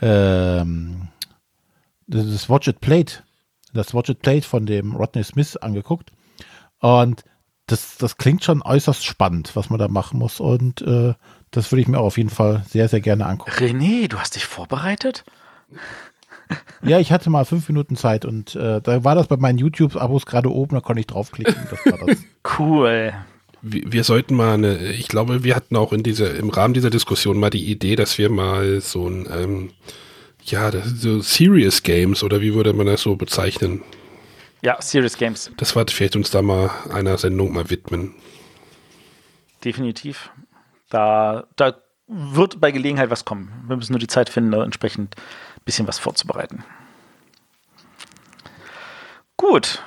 ähm, 0.00 1.08
das 2.06 2.48
Watch 2.48 2.66
It 2.68 2.80
Played, 2.80 3.22
das 3.74 3.92
Watch 3.92 4.08
It 4.08 4.22
Played 4.22 4.46
von 4.46 4.64
dem 4.64 4.96
Rodney 4.96 5.22
Smith 5.22 5.58
angeguckt. 5.58 6.10
Und 6.78 7.24
das, 7.66 7.98
das 7.98 8.16
klingt 8.16 8.42
schon 8.42 8.62
äußerst 8.62 9.04
spannend, 9.04 9.54
was 9.54 9.68
man 9.68 9.78
da 9.78 9.88
machen 9.88 10.18
muss. 10.18 10.40
Und 10.40 10.80
äh, 10.80 11.12
das 11.50 11.70
würde 11.70 11.82
ich 11.82 11.88
mir 11.88 11.98
auch 11.98 12.06
auf 12.06 12.16
jeden 12.16 12.30
Fall 12.30 12.64
sehr, 12.66 12.88
sehr 12.88 13.02
gerne 13.02 13.26
angucken. 13.26 13.50
René, 13.50 14.08
du 14.08 14.18
hast 14.18 14.34
dich 14.34 14.46
vorbereitet? 14.46 15.26
Ja, 16.82 16.98
ich 16.98 17.12
hatte 17.12 17.30
mal 17.30 17.46
fünf 17.46 17.66
Minuten 17.68 17.96
Zeit 17.96 18.26
und 18.26 18.56
äh, 18.56 18.82
da 18.82 19.04
war 19.04 19.14
das 19.14 19.26
bei 19.26 19.38
meinen 19.38 19.56
YouTube-Abos 19.56 20.26
gerade 20.26 20.52
oben, 20.52 20.74
da 20.74 20.82
konnte 20.82 21.00
ich 21.00 21.06
draufklicken. 21.06 21.56
Das 21.70 21.80
das. 21.82 22.18
Cool. 22.58 23.14
Wir, 23.64 24.02
sollten 24.02 24.34
mal 24.34 24.54
eine, 24.54 24.92
ich 24.92 25.06
glaube, 25.06 25.44
wir 25.44 25.54
hatten 25.54 25.76
auch 25.76 25.92
in 25.92 26.02
dieser, 26.02 26.34
im 26.34 26.50
Rahmen 26.50 26.74
dieser 26.74 26.90
Diskussion 26.90 27.38
mal 27.38 27.50
die 27.50 27.70
Idee, 27.70 27.94
dass 27.94 28.18
wir 28.18 28.28
mal 28.28 28.80
so 28.80 29.08
ein, 29.08 29.28
ähm, 29.30 29.70
ja, 30.42 30.72
das, 30.72 30.88
so 31.00 31.20
Serious 31.20 31.84
Games 31.84 32.24
oder 32.24 32.40
wie 32.40 32.54
würde 32.54 32.72
man 32.72 32.86
das 32.86 33.02
so 33.02 33.14
bezeichnen? 33.14 33.82
Ja, 34.62 34.80
Serious 34.80 35.16
Games, 35.16 35.50
Das 35.56 35.76
war 35.76 35.86
vielleicht 35.88 36.16
uns 36.16 36.30
da 36.30 36.42
mal 36.42 36.70
einer 36.92 37.16
Sendung 37.18 37.52
mal 37.52 37.70
widmen. 37.70 38.14
definitiv. 39.64 40.30
Da, 40.90 41.44
da 41.56 41.76
wird 42.08 42.60
bei 42.60 42.70
Gelegenheit 42.72 43.10
was 43.10 43.24
kommen. 43.24 43.64
Wir 43.66 43.76
müssen 43.76 43.92
nur 43.92 44.00
die 44.00 44.06
Zeit 44.06 44.28
finden, 44.28 44.50
da 44.50 44.62
entsprechend 44.64 45.16
ein 45.16 45.64
bisschen 45.64 45.86
was 45.86 45.98
vorzubereiten. 45.98 46.64
Gut. 49.36 49.82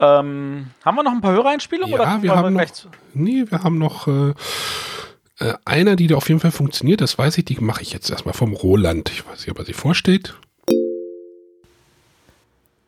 Ähm, 0.00 0.70
haben 0.82 0.94
wir 0.96 1.02
noch 1.02 1.12
ein 1.12 1.20
paar 1.20 1.32
Hörereinspielungen? 1.32 1.94
oder 1.94 2.04
Ja, 2.04 2.22
wir 2.22 2.30
wollen 2.30 2.38
haben 2.44 2.54
noch, 2.54 2.70
nee, 3.12 3.44
wir 3.46 3.62
haben 3.62 3.78
noch 3.78 4.08
äh, 4.08 4.34
äh, 5.40 5.54
einer, 5.64 5.96
die 5.96 6.06
da 6.06 6.16
auf 6.16 6.28
jeden 6.28 6.40
Fall 6.40 6.52
funktioniert, 6.52 7.00
das 7.02 7.18
weiß 7.18 7.36
ich, 7.38 7.44
die 7.44 7.58
mache 7.60 7.82
ich 7.82 7.92
jetzt 7.92 8.10
erstmal 8.10 8.34
vom 8.34 8.54
Roland. 8.54 9.10
Ich 9.10 9.26
weiß 9.26 9.40
nicht, 9.40 9.50
ob 9.50 9.58
er 9.58 9.64
sich 9.66 9.76
vorstellt. 9.76 10.34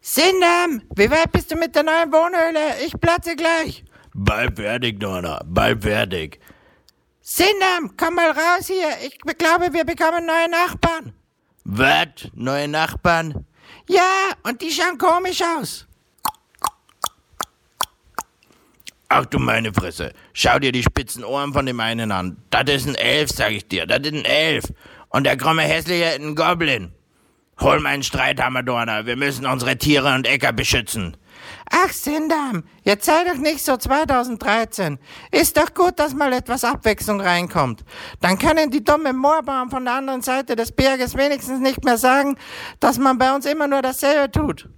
Sindam, 0.00 0.82
wie 0.96 1.10
weit 1.10 1.30
bist 1.32 1.52
du 1.52 1.56
mit 1.56 1.74
der 1.74 1.84
neuen 1.84 2.12
Wohnhöhle? 2.12 2.84
Ich 2.84 2.98
platze 2.98 3.36
gleich. 3.36 3.84
Bald 4.14 4.56
fertig, 4.56 4.98
Donna, 4.98 5.42
bald 5.46 5.82
fertig. 5.82 6.40
Sindam, 7.20 7.94
komm 7.96 8.16
mal 8.16 8.30
raus 8.30 8.66
hier. 8.66 8.88
Ich 9.06 9.18
glaube, 9.18 9.72
wir 9.72 9.84
bekommen 9.84 10.26
neue 10.26 10.50
Nachbarn. 10.50 11.12
Was? 11.64 12.28
Neue 12.34 12.68
Nachbarn? 12.68 13.46
Ja, 13.88 14.30
und 14.42 14.60
die 14.60 14.70
schauen 14.70 14.98
komisch 14.98 15.40
aus. 15.56 15.86
Ach 19.14 19.26
du 19.26 19.38
meine 19.38 19.74
Fresse. 19.74 20.14
Schau 20.32 20.58
dir 20.58 20.72
die 20.72 20.82
spitzen 20.82 21.22
Ohren 21.22 21.52
von 21.52 21.66
dem 21.66 21.78
einen 21.80 22.10
an. 22.12 22.38
Das 22.48 22.64
ist 22.70 22.88
ein 22.88 22.94
Elf, 22.94 23.28
sag 23.28 23.52
ich 23.52 23.68
dir. 23.68 23.84
Das 23.84 23.98
ist 23.98 24.14
ein 24.14 24.24
Elf. 24.24 24.64
Und 25.10 25.24
der 25.24 25.36
krumme 25.36 25.64
Hässliche 25.64 26.04
ist 26.04 26.20
ein 26.20 26.34
Goblin. 26.34 26.92
Hol 27.60 27.78
meinen 27.80 28.02
Streithammer, 28.02 28.62
Dorner. 28.62 29.04
Wir 29.04 29.16
müssen 29.16 29.44
unsere 29.44 29.76
Tiere 29.76 30.14
und 30.14 30.26
Äcker 30.26 30.54
beschützen. 30.54 31.14
Ach, 31.70 31.92
Sindam, 31.92 32.64
jetzt 32.84 33.04
sei 33.04 33.22
doch 33.24 33.36
nicht 33.36 33.62
so 33.62 33.76
2013. 33.76 34.98
Ist 35.30 35.58
doch 35.58 35.74
gut, 35.74 35.98
dass 35.98 36.14
mal 36.14 36.32
etwas 36.32 36.64
Abwechslung 36.64 37.20
reinkommt. 37.20 37.84
Dann 38.22 38.38
können 38.38 38.70
die 38.70 38.82
dummen 38.82 39.18
Moorbauern 39.18 39.68
von 39.68 39.84
der 39.84 39.92
anderen 39.92 40.22
Seite 40.22 40.56
des 40.56 40.72
Berges 40.72 41.18
wenigstens 41.18 41.60
nicht 41.60 41.84
mehr 41.84 41.98
sagen, 41.98 42.38
dass 42.80 42.96
man 42.96 43.18
bei 43.18 43.34
uns 43.34 43.44
immer 43.44 43.68
nur 43.68 43.82
dasselbe 43.82 44.30
tut. 44.30 44.70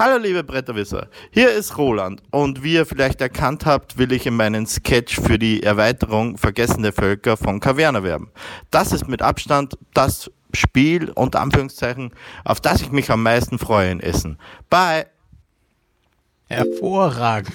Hallo 0.00 0.16
liebe 0.16 0.42
Bretterwisser, 0.42 1.08
hier 1.30 1.52
ist 1.52 1.76
Roland 1.76 2.22
und 2.30 2.62
wie 2.62 2.72
ihr 2.72 2.86
vielleicht 2.86 3.20
erkannt 3.20 3.66
habt, 3.66 3.98
will 3.98 4.12
ich 4.12 4.24
in 4.24 4.34
meinen 4.34 4.66
Sketch 4.66 5.20
für 5.20 5.38
die 5.38 5.62
Erweiterung 5.62 6.38
Vergessene 6.38 6.90
Völker 6.90 7.36
von 7.36 7.60
Kaverna 7.60 8.02
werben. 8.02 8.30
Das 8.70 8.92
ist 8.92 9.08
mit 9.08 9.20
Abstand 9.20 9.76
das 9.92 10.30
Spiel, 10.54 11.10
unter 11.10 11.42
Anführungszeichen, 11.42 12.14
auf 12.46 12.62
das 12.62 12.80
ich 12.80 12.90
mich 12.90 13.10
am 13.10 13.22
meisten 13.22 13.58
freue 13.58 13.90
in 13.90 14.00
Essen. 14.00 14.38
Bye! 14.70 15.04
Hervorragend. 16.46 17.52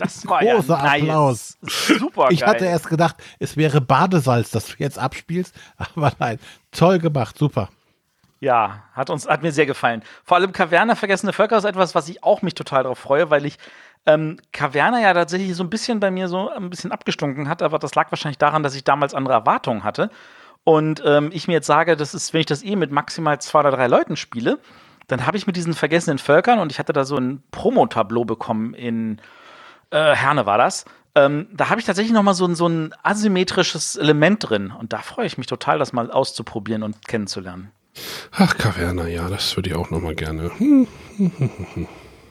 Das 0.00 0.26
war 0.26 0.40
Großer 0.40 0.78
ja 0.78 0.82
nice. 0.82 1.02
Applaus. 1.02 1.58
Super 2.00 2.28
Ich 2.30 2.44
hatte 2.44 2.64
erst 2.64 2.88
gedacht, 2.88 3.14
es 3.38 3.56
wäre 3.56 3.80
Badesalz, 3.80 4.50
das 4.50 4.66
du 4.66 4.74
jetzt 4.78 4.98
abspielst, 4.98 5.54
aber 5.76 6.12
nein, 6.18 6.40
toll 6.72 6.98
gemacht, 6.98 7.38
super. 7.38 7.68
Ja, 8.40 8.84
hat 8.92 9.10
uns, 9.10 9.28
hat 9.28 9.42
mir 9.42 9.50
sehr 9.50 9.66
gefallen. 9.66 10.02
Vor 10.24 10.36
allem 10.36 10.52
Kaverna 10.52 10.94
Vergessene 10.94 11.32
Völker 11.32 11.56
ist 11.58 11.64
etwas, 11.64 11.94
was 11.94 12.08
ich 12.08 12.22
auch 12.22 12.42
mich 12.42 12.54
total 12.54 12.84
darauf 12.84 12.98
freue, 12.98 13.30
weil 13.30 13.44
ich 13.44 13.58
ähm, 14.06 14.38
Kaverna 14.52 15.00
ja 15.00 15.12
tatsächlich 15.12 15.54
so 15.56 15.64
ein 15.64 15.70
bisschen 15.70 15.98
bei 15.98 16.10
mir 16.10 16.28
so 16.28 16.48
ein 16.48 16.70
bisschen 16.70 16.92
abgestunken 16.92 17.48
hat, 17.48 17.62
aber 17.62 17.78
das 17.78 17.94
lag 17.94 18.12
wahrscheinlich 18.12 18.38
daran, 18.38 18.62
dass 18.62 18.74
ich 18.74 18.84
damals 18.84 19.12
andere 19.12 19.34
Erwartungen 19.34 19.82
hatte. 19.82 20.10
Und 20.62 21.02
ähm, 21.04 21.30
ich 21.32 21.48
mir 21.48 21.54
jetzt 21.54 21.66
sage, 21.66 21.96
das 21.96 22.14
ist, 22.14 22.32
wenn 22.32 22.40
ich 22.40 22.46
das 22.46 22.62
eh 22.62 22.76
mit 22.76 22.92
maximal 22.92 23.40
zwei 23.40 23.60
oder 23.60 23.70
drei 23.72 23.86
Leuten 23.86 24.16
spiele, 24.16 24.58
dann 25.08 25.26
habe 25.26 25.36
ich 25.36 25.46
mit 25.46 25.56
diesen 25.56 25.74
vergessenen 25.74 26.18
Völkern 26.18 26.58
und 26.58 26.70
ich 26.70 26.78
hatte 26.78 26.92
da 26.92 27.04
so 27.04 27.16
ein 27.16 27.42
Promo-Tableau 27.50 28.24
bekommen 28.24 28.74
in 28.74 29.20
äh, 29.90 30.14
Herne 30.14 30.46
war 30.46 30.58
das. 30.58 30.84
Ähm, 31.14 31.48
da 31.52 31.70
habe 31.70 31.80
ich 31.80 31.86
tatsächlich 31.86 32.12
noch 32.12 32.22
mal 32.22 32.34
so 32.34 32.52
so 32.54 32.68
ein 32.68 32.94
asymmetrisches 33.02 33.96
Element 33.96 34.48
drin. 34.48 34.70
Und 34.70 34.92
da 34.92 34.98
freue 34.98 35.26
ich 35.26 35.38
mich 35.38 35.46
total, 35.46 35.78
das 35.78 35.92
mal 35.92 36.10
auszuprobieren 36.10 36.82
und 36.82 37.08
kennenzulernen. 37.08 37.72
Ach, 38.32 38.56
Kaverna, 38.56 39.08
ja, 39.08 39.28
das 39.28 39.56
würde 39.56 39.70
ich 39.70 39.76
auch 39.76 39.90
noch 39.90 40.00
mal 40.00 40.14
gerne. 40.14 40.50
Hm. 40.58 40.86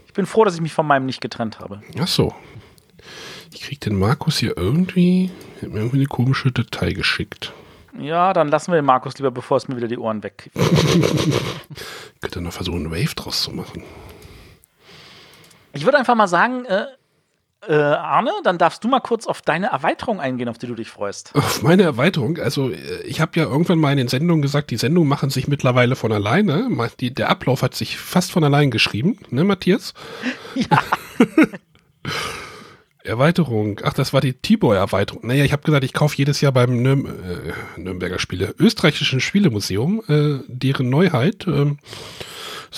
Ich 0.07 0.14
bin 0.14 0.26
froh, 0.26 0.44
dass 0.45 0.56
ich 0.56 0.61
mich 0.61 0.73
von 0.73 0.88
meinem 0.88 1.06
nicht 1.06 1.22
getrennt 1.22 1.60
habe. 1.60 1.81
Ach 1.99 2.07
so. 2.07 2.34
Ich 3.53 3.61
krieg 3.61 3.80
den 3.81 3.98
Markus 3.98 4.38
hier 4.38 4.57
irgendwie, 4.57 5.31
er 5.57 5.64
hat 5.64 5.69
mir 5.72 5.80
irgendwie 5.80 5.98
eine 5.98 6.07
komische 6.07 6.52
Datei 6.52 6.94
geschickt. 6.94 7.53
Ja, 7.99 8.34
dann 8.34 8.49
lassen 8.49 8.72
wir 8.72 8.76
den 8.80 8.85
Markus 8.85 9.18
lieber, 9.18 9.31
bevor 9.31 9.57
es 9.57 9.68
mir 9.68 9.76
wieder 9.76 9.88
die 9.88 9.98
Ohren 9.98 10.22
weg. 10.22 10.52
Könnte 12.22 12.41
noch 12.41 12.53
versuchen, 12.53 12.85
einen 12.85 12.91
Wave 12.91 13.15
draus 13.15 13.41
zu 13.41 13.52
machen. 13.52 13.84
Ich 15.73 15.85
würde 15.85 15.98
einfach 15.98 16.15
mal 16.15 16.27
sagen, 16.27 16.65
äh, 16.65 16.85
äh, 17.67 17.73
Arne, 17.73 18.31
dann 18.43 18.57
darfst 18.57 18.84
du 18.84 18.88
mal 18.88 18.99
kurz 18.99 19.25
auf 19.25 19.41
deine 19.41 19.67
Erweiterung 19.67 20.19
eingehen, 20.19 20.47
auf 20.47 20.57
die 20.57 20.67
du 20.67 20.75
dich 20.75 20.89
freust. 20.89 21.34
Auf 21.35 21.63
meine 21.63 21.84
Erweiterung, 21.84 22.38
also 22.38 22.69
äh, 22.69 23.01
ich 23.03 23.19
habe 23.19 23.39
ja 23.39 23.45
irgendwann 23.45 23.79
mal 23.79 23.91
in 23.91 23.97
den 23.97 24.07
Sendungen 24.07 24.41
gesagt, 24.41 24.69
die 24.69 24.77
Sendungen 24.77 25.09
machen 25.09 25.29
sich 25.29 25.47
mittlerweile 25.47 25.95
von 25.95 26.11
alleine. 26.11 26.69
Die, 26.99 27.13
der 27.13 27.29
Ablauf 27.29 27.63
hat 27.63 27.73
sich 27.73 27.97
fast 27.97 28.31
von 28.31 28.43
allein 28.43 28.71
geschrieben, 28.71 29.19
ne, 29.29 29.43
Matthias? 29.43 29.93
Ja. 30.55 30.81
Erweiterung. 33.03 33.79
Ach, 33.84 33.93
das 33.93 34.13
war 34.13 34.21
die 34.21 34.34
T-Boy-Erweiterung. 34.34 35.25
Naja, 35.25 35.43
ich 35.43 35.51
habe 35.51 35.63
gesagt, 35.63 35.84
ich 35.84 35.93
kaufe 35.93 36.17
jedes 36.17 36.41
Jahr 36.41 36.51
beim 36.51 36.81
Nürn 36.81 37.05
äh, 37.05 37.79
Nürnberger 37.79 38.19
Spiele, 38.19 38.53
österreichischen 38.59 39.19
Spielemuseum, 39.19 40.03
äh, 40.07 40.39
deren 40.47 40.89
Neuheit, 40.89 41.45
ähm, 41.47 41.79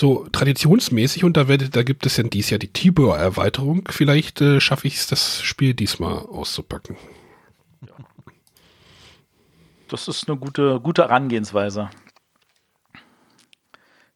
so 0.00 0.26
traditionsmäßig 0.32 1.24
und 1.24 1.36
da, 1.36 1.46
werde, 1.46 1.68
da 1.68 1.82
gibt 1.82 2.06
es 2.06 2.16
ja 2.16 2.24
dies 2.24 2.50
Jahr 2.50 2.58
die 2.58 2.72
T-Boy-Erweiterung. 2.72 3.86
Vielleicht 3.90 4.40
äh, 4.40 4.60
schaffe 4.60 4.86
ich 4.86 4.96
es, 4.96 5.06
das 5.06 5.42
Spiel 5.42 5.74
diesmal 5.74 6.18
auszupacken. 6.18 6.96
Das 9.88 10.08
ist 10.08 10.28
eine 10.28 10.38
gute, 10.38 10.80
gute 10.80 11.02
Herangehensweise. 11.02 11.90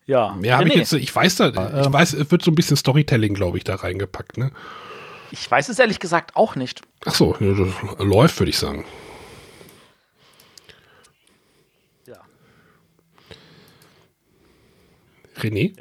Ja. 0.06 0.34
Mehr 0.34 0.56
habe 0.56 0.68
ich 0.68 0.74
René, 0.74 0.78
jetzt, 0.78 0.92
ich 0.92 1.14
weiß 1.14 1.36
da, 1.36 1.48
ich 1.48 1.92
weiß, 1.92 2.14
es 2.14 2.30
wird 2.30 2.42
so 2.42 2.50
ein 2.50 2.54
bisschen 2.54 2.76
Storytelling, 2.76 3.34
glaube 3.34 3.58
ich, 3.58 3.64
da 3.64 3.74
reingepackt, 3.74 4.38
ne? 4.38 4.52
Ich 5.32 5.50
weiß 5.50 5.68
es 5.68 5.78
ehrlich 5.78 5.98
gesagt 5.98 6.36
auch 6.36 6.54
nicht. 6.56 6.82
Ach 7.04 7.14
so, 7.14 7.36
ja, 7.40 8.02
läuft, 8.02 8.38
würde 8.38 8.50
ich 8.50 8.58
sagen. 8.58 8.84
René? 15.36 15.74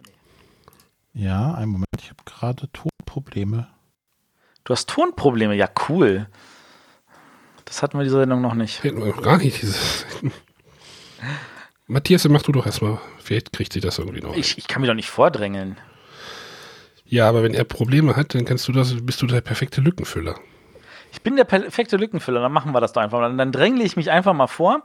Ja, 1.14 1.54
einen 1.54 1.72
Moment, 1.72 1.88
ich 2.00 2.10
habe 2.10 2.24
gerade 2.26 2.70
Tonprobleme. 2.72 3.68
Du 4.64 4.74
hast 4.74 4.90
Tonprobleme, 4.90 5.56
ja 5.56 5.70
cool. 5.90 6.28
Das 7.66 7.82
hatten 7.82 7.98
wir 7.98 8.04
diese 8.04 8.18
Sendung 8.18 8.42
noch 8.42 8.56
nicht. 8.56 8.84
Hätten 8.84 9.00
wir 9.00 9.08
noch 9.08 9.22
gar 9.22 9.38
nicht 9.38 9.62
dieses. 9.62 10.06
Matthias, 11.88 12.24
dann 12.24 12.32
mach 12.32 12.42
du 12.42 12.52
doch 12.52 12.66
erstmal. 12.66 13.00
Vielleicht 13.20 13.54
kriegt 13.54 13.74
sie 13.74 13.80
das 13.80 14.00
irgendwie 14.00 14.22
noch. 14.22 14.36
Ich, 14.36 14.58
ich 14.58 14.68
kann 14.68 14.82
mich 14.82 14.90
doch 14.90 14.96
nicht 14.96 15.10
vordrängeln. 15.10 15.78
Ja, 17.06 17.30
aber 17.30 17.44
wenn 17.44 17.54
er 17.54 17.64
Probleme 17.64 18.16
hat, 18.16 18.34
dann 18.34 18.46
kannst 18.46 18.68
du 18.68 18.72
das, 18.72 18.96
bist 19.06 19.22
du 19.22 19.28
der 19.28 19.42
perfekte 19.42 19.82
Lückenfüller. 19.82 20.36
Ich 21.12 21.22
bin 21.22 21.36
der 21.36 21.44
perfekte 21.44 21.98
Lückenfüller, 21.98 22.42
dann 22.42 22.52
machen 22.52 22.72
wir 22.72 22.82
das 22.82 22.94
doch 22.94 23.02
einfach 23.02 23.20
mal. 23.20 23.36
Dann 23.36 23.52
drängle 23.52 23.84
ich 23.84 23.96
mich 23.96 24.10
einfach 24.10 24.34
mal 24.34 24.48
vor. 24.48 24.84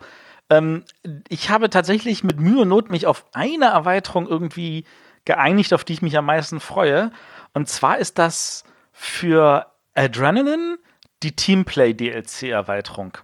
Ähm, 0.50 0.84
ich 1.28 1.50
habe 1.50 1.70
tatsächlich 1.70 2.24
mit 2.24 2.40
Mühe 2.40 2.62
und 2.62 2.68
Not 2.68 2.90
mich 2.90 3.06
auf 3.06 3.26
eine 3.32 3.66
Erweiterung 3.66 4.26
irgendwie 4.26 4.84
geeinigt, 5.24 5.74
auf 5.74 5.84
die 5.84 5.92
ich 5.94 6.02
mich 6.02 6.16
am 6.16 6.26
meisten 6.26 6.60
freue. 6.60 7.10
Und 7.52 7.68
zwar 7.68 7.98
ist 7.98 8.18
das 8.18 8.64
für 8.92 9.66
Adrenaline 9.94 10.78
die 11.22 11.34
Teamplay 11.34 11.94
DLC-Erweiterung. 11.94 13.18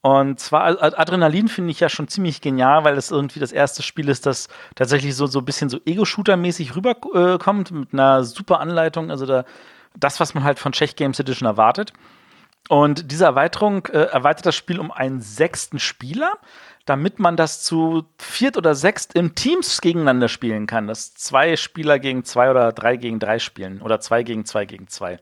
Und 0.00 0.38
zwar 0.38 0.64
Ad- 0.64 0.96
Adrenalin 0.96 1.48
finde 1.48 1.72
ich 1.72 1.80
ja 1.80 1.88
schon 1.88 2.06
ziemlich 2.08 2.40
genial, 2.40 2.84
weil 2.84 2.96
es 2.96 3.10
irgendwie 3.10 3.40
das 3.40 3.50
erste 3.50 3.82
Spiel 3.82 4.08
ist, 4.08 4.26
das 4.26 4.48
tatsächlich 4.76 5.16
so, 5.16 5.26
so 5.26 5.40
ein 5.40 5.44
bisschen 5.44 5.68
so 5.68 5.78
Ego-Shooter-mäßig 5.84 6.76
rüberkommt, 6.76 7.72
mit 7.72 7.92
einer 7.92 8.22
super 8.22 8.60
Anleitung. 8.60 9.10
Also 9.10 9.26
da, 9.26 9.44
das, 9.96 10.20
was 10.20 10.34
man 10.34 10.44
halt 10.44 10.60
von 10.60 10.72
Czech 10.72 10.94
Games 10.94 11.18
Edition 11.18 11.46
erwartet. 11.46 11.92
Und 12.68 13.10
diese 13.10 13.24
Erweiterung 13.24 13.86
äh, 13.86 13.98
erweitert 13.98 14.46
das 14.46 14.56
Spiel 14.56 14.78
um 14.78 14.90
einen 14.92 15.20
sechsten 15.20 15.78
Spieler, 15.78 16.38
damit 16.84 17.18
man 17.18 17.36
das 17.36 17.62
zu 17.62 18.04
viert 18.18 18.56
oder 18.56 18.74
sechst 18.74 19.14
im 19.14 19.34
Teams 19.34 19.80
gegeneinander 19.80 20.28
spielen 20.28 20.66
kann. 20.66 20.86
Dass 20.86 21.14
zwei 21.14 21.56
Spieler 21.56 21.98
gegen 21.98 22.24
zwei 22.24 22.50
oder 22.50 22.72
drei 22.72 22.96
gegen 22.96 23.18
drei 23.18 23.38
spielen 23.38 23.80
oder 23.80 24.00
zwei 24.00 24.22
gegen 24.22 24.44
zwei 24.44 24.66
gegen 24.66 24.88
zwei. 24.88 25.18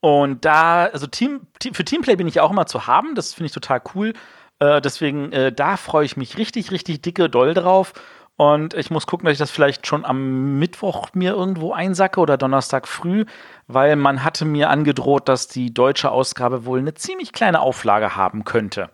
Und 0.00 0.44
da, 0.44 0.84
also 0.84 1.06
Team, 1.06 1.46
für 1.72 1.84
Teamplay 1.84 2.16
bin 2.16 2.28
ich 2.28 2.40
auch 2.40 2.50
immer 2.50 2.66
zu 2.66 2.86
haben. 2.86 3.14
Das 3.14 3.32
finde 3.32 3.46
ich 3.46 3.52
total 3.52 3.80
cool. 3.94 4.12
Äh, 4.58 4.80
deswegen, 4.80 5.32
äh, 5.32 5.52
da 5.52 5.76
freue 5.76 6.04
ich 6.04 6.16
mich 6.16 6.36
richtig, 6.38 6.70
richtig 6.70 7.02
dicke 7.02 7.30
doll 7.30 7.54
drauf. 7.54 7.92
Und 8.36 8.74
ich 8.74 8.90
muss 8.90 9.06
gucken, 9.06 9.26
dass 9.26 9.34
ich 9.34 9.38
das 9.38 9.52
vielleicht 9.52 9.86
schon 9.86 10.04
am 10.04 10.58
Mittwoch 10.58 11.10
mir 11.14 11.32
irgendwo 11.32 11.72
einsacke 11.72 12.18
oder 12.18 12.36
Donnerstag 12.36 12.88
früh, 12.88 13.26
weil 13.68 13.94
man 13.94 14.24
hatte 14.24 14.44
mir 14.44 14.70
angedroht, 14.70 15.28
dass 15.28 15.46
die 15.46 15.72
deutsche 15.72 16.10
Ausgabe 16.10 16.64
wohl 16.64 16.80
eine 16.80 16.94
ziemlich 16.94 17.32
kleine 17.32 17.60
Auflage 17.60 18.16
haben 18.16 18.44
könnte. 18.44 18.90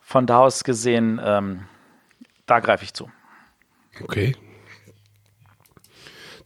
Von 0.00 0.26
da 0.26 0.38
aus 0.38 0.64
gesehen, 0.64 1.20
ähm, 1.22 1.66
da 2.46 2.60
greife 2.60 2.84
ich 2.84 2.94
zu. 2.94 3.10
Okay. 4.02 4.34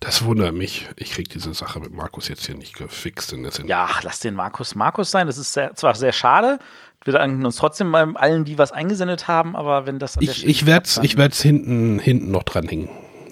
Das 0.00 0.24
wundert 0.24 0.52
mich. 0.52 0.88
Ich 0.96 1.12
krieg 1.12 1.28
diese 1.30 1.54
Sache 1.54 1.80
mit 1.80 1.92
Markus 1.92 2.28
jetzt 2.28 2.44
hier 2.44 2.54
nicht 2.54 2.76
gefixt 2.76 3.32
in 3.32 3.42
der. 3.42 3.52
Ja, 3.64 3.88
lass 4.02 4.20
den 4.20 4.34
Markus 4.34 4.74
Markus 4.74 5.10
sein. 5.10 5.26
Das 5.26 5.38
ist 5.38 5.52
sehr, 5.52 5.74
zwar 5.74 5.94
sehr 5.94 6.12
schade. 6.12 6.58
Wir 7.06 7.12
danken 7.12 7.44
uns 7.46 7.56
trotzdem 7.56 7.92
bei 7.92 8.02
allen, 8.02 8.44
die 8.44 8.58
was 8.58 8.72
eingesendet 8.72 9.28
haben, 9.28 9.54
aber 9.56 9.86
wenn 9.86 9.98
das 9.98 10.14
der 10.14 10.22
Ich, 10.24 10.44
ich 10.46 10.66
werde 10.66 10.86
es 10.86 10.96
dann- 10.96 11.04
ich 11.04 11.16
werd's 11.16 11.40
hinten, 11.40 11.98
hinten 12.00 12.30
noch 12.32 12.42
dranhängen. 12.42 12.88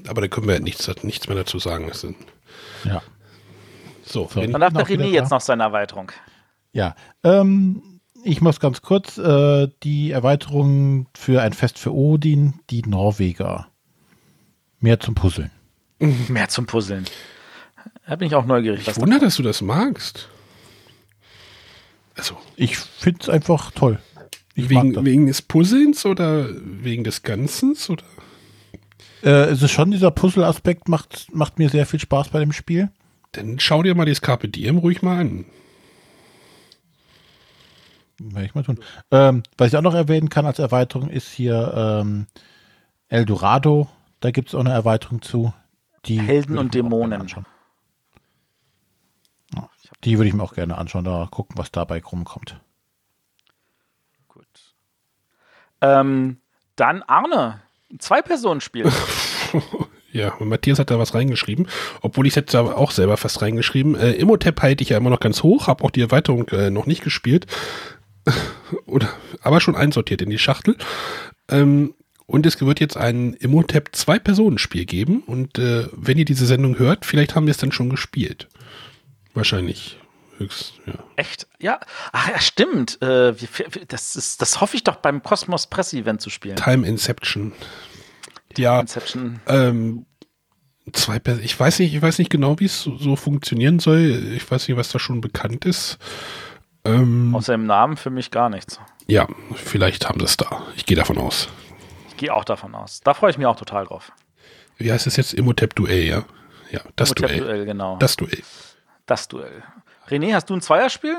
Aber 0.07 0.21
da 0.21 0.29
können 0.29 0.47
wir 0.49 0.61
nichts, 0.61 0.89
nichts 1.03 1.29
mehr 1.29 1.37
dazu 1.37 1.59
sagen. 1.59 1.87
Das 1.89 2.01
sind, 2.03 2.17
Ja. 2.85 3.03
so, 4.05 4.29
So. 4.33 4.41
René. 4.41 4.53
Dann 4.53 4.61
darf 4.61 4.73
der 4.73 4.83
Noch 4.83 4.89
wieder 4.89 5.05
René 5.05 5.09
jetzt 5.11 5.31
noch 5.31 5.41
seine 5.41 5.63
Erweiterung. 5.65 6.13
Ja, 6.73 6.95
ähm, 7.25 8.01
ich 8.23 8.41
muss 8.41 8.61
ganz 8.61 8.81
kurz 8.83 9.19
äh, 9.19 9.69
die 9.83 10.11
Erweiterung 10.13 11.09
für 11.17 11.43
ein 11.43 11.53
Fest 11.53 11.79
für 11.79 11.93
Odin, 11.95 12.55
die 12.71 12.83
Norweger. 12.83 13.69
Mehr 14.81 15.01
zum 15.01 15.15
Puzzeln. 15.15 15.51
Mehr 16.29 16.49
zum 16.49 16.67
Puzzeln. 16.67 17.07
Da 18.07 18.17
bin 18.17 18.29
ich 18.29 18.35
auch 18.35 18.45
neugierig. 18.45 18.87
Ich 18.87 18.97
wundere, 19.01 19.21
dass 19.21 19.37
du 19.37 19.43
das 19.43 19.63
magst. 19.63 20.29
Also, 22.16 22.36
Ich 22.57 22.77
finde 22.77 23.20
es 23.23 23.28
einfach 23.28 23.70
toll. 23.73 23.99
Ich 24.55 24.70
wegen, 24.70 25.05
wegen 25.05 25.27
des 25.27 25.43
Puzzlens 25.43 26.07
oder 26.07 26.49
wegen 26.62 27.03
des 27.03 27.23
Ganzens? 27.23 27.91
Oder? 27.91 28.05
Äh, 29.23 29.51
es 29.51 29.62
ist 29.62 29.73
schon 29.73 29.91
dieser 29.91 30.12
Puzzle-Aspekt, 30.12 30.89
macht, 30.89 31.27
macht 31.35 31.59
mir 31.59 31.69
sehr 31.69 31.86
viel 31.86 31.99
Spaß 31.99 32.28
bei 32.28 32.39
dem 32.39 32.53
Spiel. 32.53 32.91
Dann 33.32 33.59
schau 33.59 33.82
dir 33.82 33.95
mal 33.97 34.07
das 34.07 34.20
Carpe 34.20 34.49
Diem 34.49 34.78
ruhig 34.78 35.03
mal 35.03 35.19
an. 35.19 35.45
Werde 38.19 38.47
ich 38.47 38.55
mal 38.55 38.62
tun. 38.62 38.78
Ähm, 39.11 39.43
was 39.59 39.69
ich 39.69 39.77
auch 39.77 39.82
noch 39.82 39.95
erwähnen 39.95 40.28
kann 40.28 40.47
als 40.47 40.61
Erweiterung 40.61 41.11
ist 41.11 41.32
hier 41.32 41.73
ähm, 41.77 42.27
Eldorado. 43.09 43.89
Da 44.20 44.31
gibt 44.31 44.49
es 44.49 44.55
auch 44.55 44.61
eine 44.61 44.70
Erweiterung 44.70 45.20
zu. 45.20 45.53
Die 46.07 46.20
Helden 46.20 46.59
und 46.59 46.74
Dämonen. 46.74 47.20
anschauen. 47.20 47.47
Die 50.05 50.18
würde 50.18 50.28
ich 50.28 50.35
mir 50.35 50.43
auch 50.43 50.55
gerne 50.55 50.76
anschauen, 50.76 51.05
da 51.05 51.28
gucken, 51.31 51.56
was 51.59 51.72
dabei 51.72 52.02
rumkommt. 52.02 52.60
Ähm, 55.81 56.39
dann 56.76 57.02
Arne. 57.02 57.60
Zwei-Personen-Spiel. 57.98 58.90
Ja, 60.14 60.32
und 60.35 60.48
Matthias 60.48 60.78
hat 60.78 60.93
da 60.93 60.98
was 61.01 61.12
reingeschrieben, 61.12 61.66
obwohl 62.01 62.28
ich 62.28 62.36
jetzt 62.36 62.55
aber 62.55 62.78
auch 62.78 62.93
selber 62.93 63.16
fast 63.16 63.43
reingeschrieben. 63.43 63.97
Äh, 63.97 64.12
Immotep 64.12 64.62
halte 64.62 64.85
ich 64.85 64.90
ja 64.90 64.97
immer 64.97 65.10
noch 65.10 65.18
ganz 65.18 65.43
hoch, 65.43 65.66
habe 65.66 65.82
auch 65.82 65.90
die 65.90 66.02
Erweiterung 66.02 66.47
äh, 66.51 66.70
noch 66.70 66.86
nicht 66.86 67.02
gespielt. 67.02 67.48
Oder, 68.86 69.09
aber 69.43 69.60
schon 69.60 69.74
einsortiert 69.74 70.22
in 70.22 70.31
die 70.31 70.39
Schachtel. 70.39 70.76
Ähm, 71.48 71.94
und 72.26 72.47
es 72.47 72.60
wird 72.60 72.78
jetzt 72.78 72.97
ein 72.97 73.35
Immotep 73.35 73.89
Zwei-Personen-Spiel 73.90 74.85
geben. 74.85 75.24
Und 75.26 75.59
äh, 75.59 75.89
wenn 75.90 76.16
ihr 76.16 76.24
diese 76.24 76.47
Sendung 76.47 76.78
hört, 76.78 77.05
vielleicht 77.05 77.35
haben 77.35 77.47
wir 77.47 77.51
es 77.51 77.59
dann 77.59 77.72
schon 77.72 77.90
gespielt. 77.90 78.48
Wahrscheinlich. 79.35 79.98
Höchst, 80.39 80.81
ja. 80.86 80.94
Echt? 81.15 81.47
Ja. 81.61 81.78
Ach 82.12 82.28
ja, 82.28 82.40
stimmt. 82.40 83.01
Äh, 83.01 83.35
das, 83.86 84.16
ist, 84.16 84.43
das 84.43 84.61
hoffe 84.61 84.77
ich 84.77 84.82
doch 84.82 84.97
beim 84.97 85.23
Cosmos 85.23 85.69
Press-Event 85.69 86.20
zu 86.20 86.28
spielen. 86.28 86.56
Time 86.56 86.86
Inception. 86.86 87.52
Ja. 88.56 88.81
Inception. 88.81 89.40
Ähm, 89.47 90.06
zwei 90.93 91.20
Pers 91.20 91.39
ich 91.39 91.59
weiß 91.59 91.78
nicht, 91.78 91.94
ich 91.94 92.02
weiß 92.02 92.19
nicht 92.19 92.31
genau, 92.31 92.59
wie 92.59 92.65
es 92.65 92.82
so, 92.82 92.97
so 92.97 93.15
funktionieren 93.15 93.78
soll. 93.78 94.32
Ich 94.35 94.51
weiß 94.51 94.66
nicht, 94.66 94.77
was 94.77 94.90
da 94.90 94.98
schon 94.98 95.20
bekannt 95.20 95.65
ist. 95.66 95.98
Ähm, 96.85 97.32
Außer 97.35 97.55
im 97.55 97.66
Namen 97.66 97.97
für 97.97 98.11
mich 98.11 98.31
gar 98.32 98.51
nichts. 98.51 98.81
ja, 99.06 99.28
vielleicht 99.55 100.09
haben 100.09 100.19
sie 100.19 100.27
es 100.27 100.36
da. 100.36 100.62
Ich 100.77 100.85
gehe 100.85 100.97
davon 100.97 101.16
aus. 101.19 101.48
Ich 102.09 102.16
gehe 102.16 102.35
auch 102.35 102.44
davon 102.44 102.74
aus. 102.74 103.01
Da 103.05 103.15
freue 103.15 103.31
ich 103.31 103.39
mich 103.39 103.47
auch 103.47 103.56
total 103.56 103.86
drauf. 103.86 104.12
Wie 104.78 104.93
heißt 104.93 105.06
es 105.06 105.16
jetzt? 105.16 105.32
Immotep 105.35 105.74
Duell, 105.77 106.02
ja? 106.05 106.24
Ja, 106.73 106.81
das 106.97 107.12
Duell. 107.12 107.39
Duell, 107.39 107.65
genau. 107.66 107.97
Das 107.98 108.16
Duell. 108.16 108.43
Das 109.06 109.28
Duell. 109.28 109.62
René, 110.09 110.35
hast 110.35 110.51
du 110.51 110.55
ein 110.55 110.60
Zweierspiel? 110.60 111.16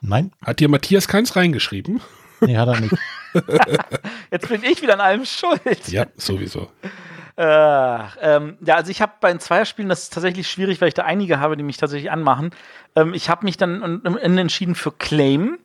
Nein. 0.00 0.32
Hat 0.44 0.60
dir 0.60 0.68
Matthias 0.68 1.08
keins 1.08 1.36
reingeschrieben? 1.36 2.00
Nee, 2.40 2.56
hat 2.56 2.68
er 2.68 2.80
nicht. 2.80 2.94
Jetzt 4.30 4.48
bin 4.48 4.64
ich 4.64 4.80
wieder 4.82 4.94
an 4.94 5.00
allem 5.00 5.24
schuld. 5.24 5.88
Ja, 5.88 6.06
sowieso. 6.16 6.70
Äh, 7.36 7.98
ähm, 8.20 8.56
ja, 8.60 8.76
also 8.76 8.90
ich 8.90 9.02
habe 9.02 9.12
bei 9.20 9.30
den 9.30 9.40
Zweierspielen, 9.40 9.88
das 9.88 10.04
ist 10.04 10.12
tatsächlich 10.12 10.50
schwierig, 10.50 10.80
weil 10.80 10.88
ich 10.88 10.94
da 10.94 11.04
einige 11.04 11.38
habe, 11.38 11.56
die 11.56 11.62
mich 11.62 11.76
tatsächlich 11.76 12.10
anmachen. 12.10 12.50
Ähm, 12.96 13.14
ich 13.14 13.28
habe 13.28 13.44
mich 13.44 13.56
dann 13.56 14.04
entschieden 14.04 14.74
für 14.74 14.92
Claim 14.92 15.58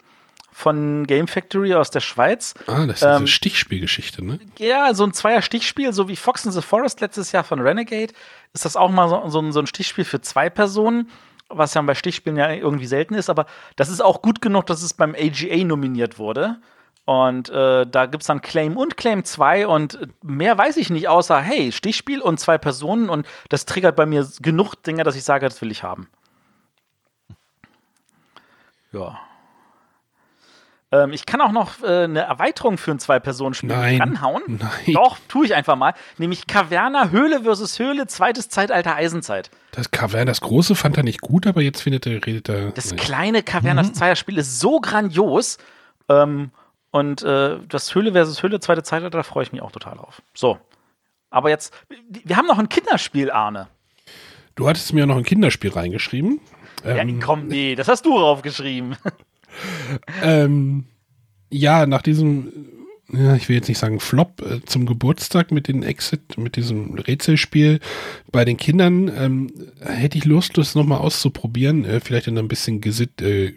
von 0.56 1.06
Game 1.06 1.28
Factory 1.28 1.74
aus 1.74 1.92
der 1.92 2.00
Schweiz. 2.00 2.54
Ah, 2.68 2.86
das 2.86 3.02
ist 3.02 3.04
eine 3.04 3.28
Stichspielgeschichte, 3.28 4.24
ne? 4.24 4.40
Ja, 4.58 4.94
so 4.94 5.04
ein 5.04 5.12
Zweier-Stichspiel, 5.12 5.92
so 5.92 6.08
wie 6.08 6.16
Fox 6.16 6.46
in 6.46 6.54
the 6.54 6.62
Forest 6.62 7.02
letztes 7.02 7.34
Jahr 7.34 7.44
von 7.44 7.60
Renegade, 7.60 8.14
ist 8.54 8.64
das 8.64 8.78
auch 8.78 8.90
mal 8.90 9.10
so, 9.10 9.28
so, 9.28 9.42
ein, 9.42 9.52
so 9.52 9.60
ein 9.60 9.68
Stichspiel 9.68 10.06
für 10.06 10.22
zwei 10.22 10.50
Personen, 10.50 11.10
was 11.50 11.74
ja 11.74 11.82
bei 11.82 11.94
Stichspielen 11.94 12.38
ja 12.38 12.50
irgendwie 12.54 12.86
selten 12.86 13.16
ist, 13.16 13.30
aber 13.30 13.48
das 13.76 13.90
ist 13.90 14.00
auch 14.00 14.22
gut 14.22 14.42
genug, 14.42 14.66
dass 14.66 14.82
es 14.82 14.94
beim 14.94 15.14
AGA 15.14 15.66
nominiert 15.66 16.20
wurde. 16.20 16.62
Und 17.04 17.50
äh, 17.50 17.86
da 17.86 18.06
gibt 18.06 18.24
es 18.24 18.28
dann 18.28 18.42
Claim 18.42 18.78
und 18.78 18.96
Claim 18.96 19.26
2 19.26 19.68
und 19.68 20.00
mehr 20.24 20.58
weiß 20.58 20.78
ich 20.78 20.90
nicht, 20.90 21.10
außer, 21.10 21.38
hey, 21.38 21.74
Stichspiel 21.74 22.22
und 22.22 22.40
zwei 22.40 22.58
Personen 22.58 23.10
und 23.10 23.28
das 23.50 23.66
triggert 23.66 23.98
bei 23.98 24.06
mir 24.06 24.26
genug 24.40 24.76
Dinge, 24.76 25.04
dass 25.04 25.18
ich 25.18 25.26
sage, 25.26 25.46
das 25.46 25.62
will 25.62 25.70
ich 25.70 25.84
haben. 25.84 26.08
Ja. 28.94 29.20
Ähm, 30.92 31.14
ich 31.14 31.26
kann 31.26 31.42
auch 31.42 31.52
noch 31.52 31.82
äh, 31.84 32.04
eine 32.04 32.22
Erweiterung 32.22 32.78
für 32.78 32.92
ein 32.92 33.00
Zwei-Personen-Spiel 33.00 33.70
Nein. 33.70 34.00
ranhauen. 34.00 34.44
Nein. 34.48 34.94
Doch, 34.94 35.18
tue 35.28 35.46
ich 35.46 35.56
einfach 35.56 35.76
mal. 35.76 35.94
Nämlich 36.18 36.48
Caverna, 36.48 37.10
Höhle 37.10 37.44
versus 37.44 37.80
Höhle, 37.80 38.08
zweites 38.08 38.50
Zeitalter, 38.50 38.96
Eisenzeit. 38.96 39.50
Das 39.72 39.92
Kavern, 39.92 40.28
das 40.28 40.42
große 40.42 40.76
fand 40.76 40.98
er 40.98 41.04
nicht 41.04 41.22
gut, 41.22 41.48
aber 41.48 41.62
jetzt 41.62 41.82
findet 41.82 42.06
er, 42.06 42.26
redet 42.26 42.50
er. 42.50 42.72
Das 42.72 42.92
nee. 42.92 42.98
kleine 42.98 43.44
Caverna 43.44 43.84
Mhm. 43.84 43.94
Zweierspiel 43.94 44.38
ist 44.38 44.60
so 44.60 44.80
grandios. 44.80 45.58
Ähm, 46.08 46.52
und 46.92 47.24
äh, 47.24 47.58
das 47.68 47.94
Höhle 47.94 48.14
versus 48.14 48.42
Höhle, 48.42 48.60
zweite 48.60 48.84
Zeitalter, 48.84 49.18
da 49.18 49.24
freue 49.24 49.44
ich 49.44 49.52
mich 49.52 49.62
auch 49.62 49.72
total 49.72 49.96
drauf. 49.98 50.22
So. 50.34 50.58
Aber 51.30 51.50
jetzt, 51.50 51.74
wir 52.08 52.38
haben 52.38 52.46
noch 52.48 52.60
ein 52.60 52.70
Kinderspiel, 52.70 53.32
Arne. 53.32 53.68
Du 54.56 54.70
hattest 54.70 54.94
mir 54.94 55.06
noch 55.06 55.18
ein 55.18 55.24
Kinderspiel 55.24 55.72
reingeschrieben. 55.72 56.40
Ja, 56.86 56.96
Ähm, 56.98 57.20
komm, 57.20 57.48
nee, 57.48 57.76
das 57.76 57.90
hast 57.90 58.06
du 58.06 58.18
draufgeschrieben. 58.18 58.96
ähm, 60.22 60.86
ja, 61.50 61.86
nach 61.86 62.02
diesem, 62.02 62.52
ja, 63.12 63.36
ich 63.36 63.48
will 63.48 63.56
jetzt 63.56 63.68
nicht 63.68 63.78
sagen 63.78 64.00
Flop 64.00 64.42
äh, 64.42 64.66
zum 64.66 64.86
Geburtstag 64.86 65.52
mit 65.52 65.68
den 65.68 65.84
Exit, 65.84 66.38
mit 66.38 66.56
diesem 66.56 66.96
Rätselspiel 66.96 67.80
bei 68.32 68.46
den 68.46 68.58
Kindern, 68.58 69.12
ähm, 69.16 69.52
hätte 69.80 70.18
ich 70.18 70.26
Lust, 70.26 70.58
das 70.58 70.76
nochmal 70.76 71.00
auszuprobieren, 71.00 71.86
äh, 71.86 72.00
vielleicht 72.00 72.28
in 72.28 72.38
einem 72.38 72.48
bisschen 72.48 72.82
gesit 72.82 73.22
äh, 73.22 73.54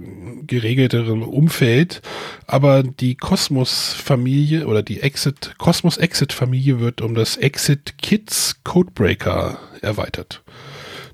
geregelterem 0.46 1.22
Umfeld. 1.22 2.02
Aber 2.46 2.82
die 2.82 3.14
Kosmos-Familie 3.16 4.66
oder 4.66 4.82
die 4.82 5.00
Exit, 5.00 5.54
Kosmos-Exit-Familie 5.58 6.80
wird 6.80 7.00
um 7.00 7.14
das 7.14 7.36
Exit 7.36 7.98
Kids 7.98 8.60
Codebreaker 8.64 9.58
erweitert. 9.80 10.42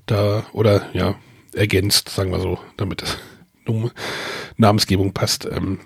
Da, 0.05 0.45
oder 0.53 0.89
ja, 0.93 1.15
ergänzt, 1.53 2.09
sagen 2.09 2.31
wir 2.31 2.39
so, 2.39 2.59
damit 2.77 3.01
um 3.01 3.34
Namensgebung 4.57 5.13
passt. 5.13 5.45
Ähm, 5.45 5.79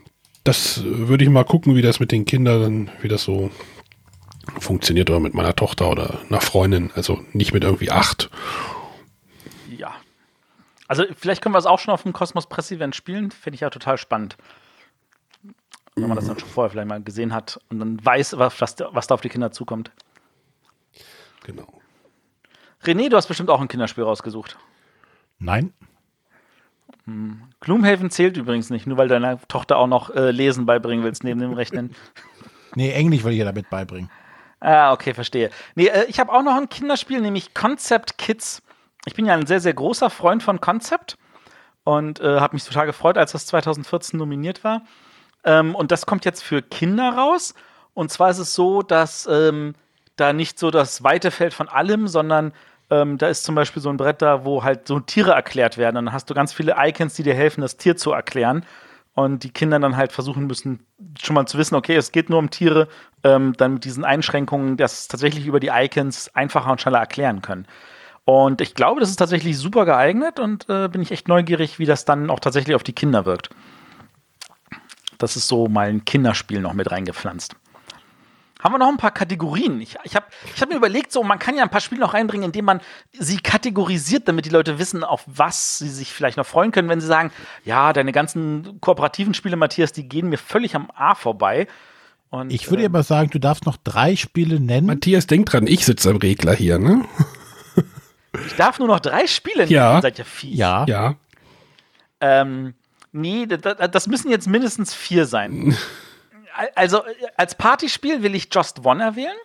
das 0.43 0.83
würde 0.83 1.23
ich 1.23 1.29
mal 1.29 1.43
gucken, 1.43 1.75
wie 1.75 1.81
das 1.81 1.99
mit 1.99 2.11
den 2.11 2.25
Kindern, 2.25 2.89
wie 3.01 3.07
das 3.07 3.23
so 3.23 3.51
funktioniert 4.57 5.09
oder 5.09 5.19
mit 5.19 5.33
meiner 5.33 5.55
Tochter 5.55 5.89
oder 5.89 6.19
einer 6.29 6.41
Freundin. 6.41 6.91
Also 6.95 7.19
nicht 7.33 7.53
mit 7.53 7.63
irgendwie 7.63 7.91
acht. 7.91 8.29
Ja. 9.69 9.93
Also 10.87 11.03
vielleicht 11.15 11.41
können 11.41 11.53
wir 11.53 11.59
es 11.59 11.65
auch 11.65 11.79
schon 11.79 11.93
auf 11.93 12.03
dem 12.03 12.13
Kosmos 12.13 12.47
Press 12.47 12.71
Event 12.71 12.95
spielen. 12.95 13.31
Finde 13.31 13.55
ich 13.55 13.61
ja 13.61 13.69
total 13.69 13.97
spannend. 13.97 14.37
Wenn 15.95 16.07
man 16.07 16.15
das 16.15 16.27
dann 16.27 16.39
schon 16.39 16.49
vorher 16.49 16.71
vielleicht 16.71 16.87
mal 16.87 17.03
gesehen 17.03 17.33
hat 17.33 17.59
und 17.69 17.79
dann 17.79 18.03
weiß, 18.03 18.37
was, 18.37 18.61
was 18.61 18.75
da 18.75 18.89
was 18.93 19.07
da 19.07 19.15
auf 19.15 19.21
die 19.21 19.29
Kinder 19.29 19.51
zukommt. 19.51 19.91
Genau. 21.43 21.67
René, 22.83 23.09
du 23.09 23.17
hast 23.17 23.27
bestimmt 23.27 23.49
auch 23.49 23.59
ein 23.59 23.67
Kinderspiel 23.67 24.03
rausgesucht. 24.03 24.57
Nein. 25.37 25.73
Hm. 27.09 27.41
Gloomhaven 27.59 28.11
zählt 28.11 28.37
übrigens 28.37 28.69
nicht, 28.69 28.87
nur 28.87 28.97
weil 28.97 29.07
deiner 29.07 29.41
Tochter 29.47 29.77
auch 29.77 29.87
noch 29.87 30.15
äh, 30.15 30.31
Lesen 30.31 30.65
beibringen 30.65 31.03
willst 31.03 31.23
neben 31.23 31.39
dem 31.39 31.53
Rechnen. 31.53 31.95
Nee, 32.75 32.91
Englisch 32.91 33.23
will 33.23 33.31
ich 33.31 33.39
ja 33.39 33.45
damit 33.45 33.67
beibringen. 33.71 34.11
Ah, 34.59 34.93
okay, 34.93 35.15
verstehe. 35.15 35.49
Nee, 35.73 35.87
äh, 35.87 36.05
ich 36.05 36.19
habe 36.19 36.31
auch 36.31 36.43
noch 36.43 36.55
ein 36.55 36.69
Kinderspiel, 36.69 37.19
nämlich 37.19 37.55
Concept 37.55 38.19
Kids. 38.19 38.61
Ich 39.05 39.15
bin 39.15 39.25
ja 39.25 39.33
ein 39.33 39.47
sehr, 39.47 39.59
sehr 39.59 39.73
großer 39.73 40.11
Freund 40.11 40.43
von 40.43 40.61
Concept 40.61 41.17
und 41.83 42.19
äh, 42.19 42.39
habe 42.39 42.55
mich 42.55 42.63
total 42.63 42.85
gefreut, 42.85 43.17
als 43.17 43.31
das 43.31 43.47
2014 43.47 44.19
nominiert 44.19 44.63
war. 44.63 44.83
Ähm, 45.43 45.73
und 45.73 45.89
das 45.89 46.05
kommt 46.05 46.25
jetzt 46.25 46.43
für 46.43 46.61
Kinder 46.61 47.09
raus. 47.09 47.55
Und 47.95 48.11
zwar 48.11 48.29
ist 48.29 48.37
es 48.37 48.53
so, 48.53 48.83
dass 48.83 49.25
ähm, 49.25 49.73
da 50.15 50.31
nicht 50.31 50.59
so 50.59 50.69
das 50.69 51.03
weite 51.03 51.31
Feld 51.31 51.55
von 51.55 51.69
allem, 51.69 52.07
sondern 52.07 52.53
ähm, 52.89 53.17
da 53.17 53.27
ist 53.27 53.43
zum 53.43 53.55
Beispiel 53.55 53.81
so 53.81 53.89
ein 53.89 53.97
Brett 53.97 54.21
da, 54.21 54.45
wo 54.45 54.63
halt 54.63 54.87
so 54.87 54.99
Tiere 54.99 55.31
erklärt 55.31 55.77
werden. 55.77 55.97
Und 55.97 56.05
dann 56.05 56.13
hast 56.13 56.29
du 56.29 56.33
ganz 56.33 56.53
viele 56.53 56.75
Icons, 56.77 57.13
die 57.13 57.23
dir 57.23 57.35
helfen, 57.35 57.61
das 57.61 57.77
Tier 57.77 57.95
zu 57.95 58.11
erklären. 58.11 58.65
Und 59.13 59.43
die 59.43 59.51
Kinder 59.51 59.79
dann 59.79 59.97
halt 59.97 60.11
versuchen 60.11 60.47
müssen, 60.47 60.85
schon 61.21 61.33
mal 61.33 61.45
zu 61.45 61.57
wissen, 61.57 61.75
okay, 61.75 61.95
es 61.95 62.11
geht 62.11 62.29
nur 62.29 62.39
um 62.39 62.49
Tiere, 62.49 62.87
ähm, 63.23 63.53
dann 63.57 63.73
mit 63.73 63.83
diesen 63.83 64.05
Einschränkungen, 64.05 64.77
das 64.77 65.07
tatsächlich 65.07 65.45
über 65.45 65.59
die 65.59 65.71
Icons 65.73 66.33
einfacher 66.35 66.71
und 66.71 66.79
schneller 66.79 66.99
erklären 66.99 67.41
können. 67.41 67.67
Und 68.23 68.61
ich 68.61 68.75
glaube, 68.75 69.01
das 69.01 69.09
ist 69.09 69.17
tatsächlich 69.17 69.57
super 69.57 69.85
geeignet 69.85 70.39
und 70.39 70.69
äh, 70.69 70.87
bin 70.87 71.01
ich 71.01 71.11
echt 71.11 71.27
neugierig, 71.27 71.79
wie 71.79 71.85
das 71.85 72.05
dann 72.05 72.29
auch 72.29 72.39
tatsächlich 72.39 72.75
auf 72.75 72.83
die 72.83 72.93
Kinder 72.93 73.25
wirkt. 73.25 73.49
Das 75.17 75.35
ist 75.35 75.47
so 75.47 75.67
mal 75.67 75.89
ein 75.89 76.05
Kinderspiel 76.05 76.61
noch 76.61 76.73
mit 76.73 76.89
reingepflanzt. 76.89 77.55
Haben 78.61 78.73
wir 78.73 78.77
noch 78.79 78.89
ein 78.89 78.97
paar 78.97 79.11
Kategorien? 79.11 79.79
Ich, 79.79 79.95
ich 80.03 80.15
habe 80.15 80.25
ich 80.53 80.61
hab 80.61 80.67
mir 80.69 80.75
überlegt, 80.75 81.11
so 81.13 81.23
man 81.23 81.39
kann 81.39 81.55
ja 81.55 81.63
ein 81.63 81.69
paar 81.69 81.79
Spiele 81.79 82.01
noch 82.01 82.13
reinbringen, 82.13 82.45
indem 82.47 82.65
man 82.65 82.81
sie 83.13 83.37
kategorisiert, 83.37 84.27
damit 84.27 84.45
die 84.45 84.49
Leute 84.49 84.77
wissen, 84.79 85.03
auf 85.05 85.23
was 85.27 85.77
sie 85.77 85.87
sich 85.89 86.11
vielleicht 86.13 86.35
noch 86.37 86.45
freuen 86.45 86.71
können, 86.71 86.89
wenn 86.89 86.99
sie 86.99 87.07
sagen, 87.07 87.31
ja, 87.63 87.93
deine 87.93 88.11
ganzen 88.11 88.81
kooperativen 88.81 89.33
Spiele, 89.33 89.55
Matthias, 89.55 89.93
die 89.93 90.09
gehen 90.09 90.27
mir 90.27 90.37
völlig 90.37 90.75
am 90.75 90.91
A 90.93 91.15
vorbei. 91.15 91.67
Und, 92.31 92.51
Ich 92.51 92.69
würde 92.69 92.85
aber 92.85 93.01
sagen, 93.03 93.29
du 93.29 93.39
darfst 93.39 93.65
noch 93.65 93.77
drei 93.77 94.15
Spiele 94.17 94.59
nennen. 94.59 94.87
Matthias, 94.87 95.25
denk 95.25 95.45
dran, 95.47 95.65
ich 95.65 95.85
sitze 95.85 96.09
am 96.09 96.17
Regler 96.17 96.53
hier, 96.53 96.77
ne? 96.79 97.05
ich 98.45 98.55
darf 98.55 98.77
nur 98.77 98.87
noch 98.89 98.99
drei 98.99 99.25
Spiele 99.25 99.59
nennen. 99.63 99.71
Ja. 99.71 99.95
Ihr 99.95 100.01
Seid 100.01 100.17
ja 100.19 100.23
fies. 100.25 100.57
Ja. 100.57 100.85
Ja. 100.85 101.15
Ähm, 102.21 102.73
nee, 103.13 103.45
da- 103.45 103.57
da- 103.57 103.87
das 103.87 104.07
müssen 104.07 104.29
jetzt 104.29 104.47
mindestens 104.47 104.93
vier 104.93 105.25
sein. 105.25 105.75
Also 106.75 107.05
äh, 107.05 107.27
als 107.37 107.55
Partyspiel 107.55 108.23
will 108.23 108.35
ich 108.35 108.49
Just 108.53 108.85
One 108.85 109.03
erwähnen. 109.03 109.37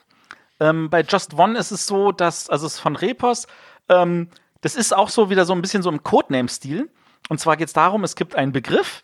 Ähm, 0.61 0.91
bei 0.91 1.03
Just 1.03 1.35
One 1.35 1.59
ist 1.59 1.71
es 1.71 1.87
so, 1.87 2.13
dass, 2.13 2.49
also 2.49 2.67
es 2.67 2.75
ist 2.75 2.81
von 2.81 2.97
Repos, 2.97 3.47
ähm, 3.89 4.29
das 4.61 4.77
ist 4.77 4.95
auch 4.95 5.09
so 5.09 5.31
wieder 5.31 5.45
so 5.45 5.53
ein 5.53 5.61
bisschen 5.61 5.83
so 5.83 5.91
im 5.91 6.03
Codename-Stil. 6.03 6.91
Und 7.29 7.41
zwar 7.41 7.57
geht 7.57 7.69
es 7.69 7.75
darum, 7.75 8.05
es 8.05 8.17
gibt 8.17 8.35
einen 8.35 8.53
Begriff 8.53 9.03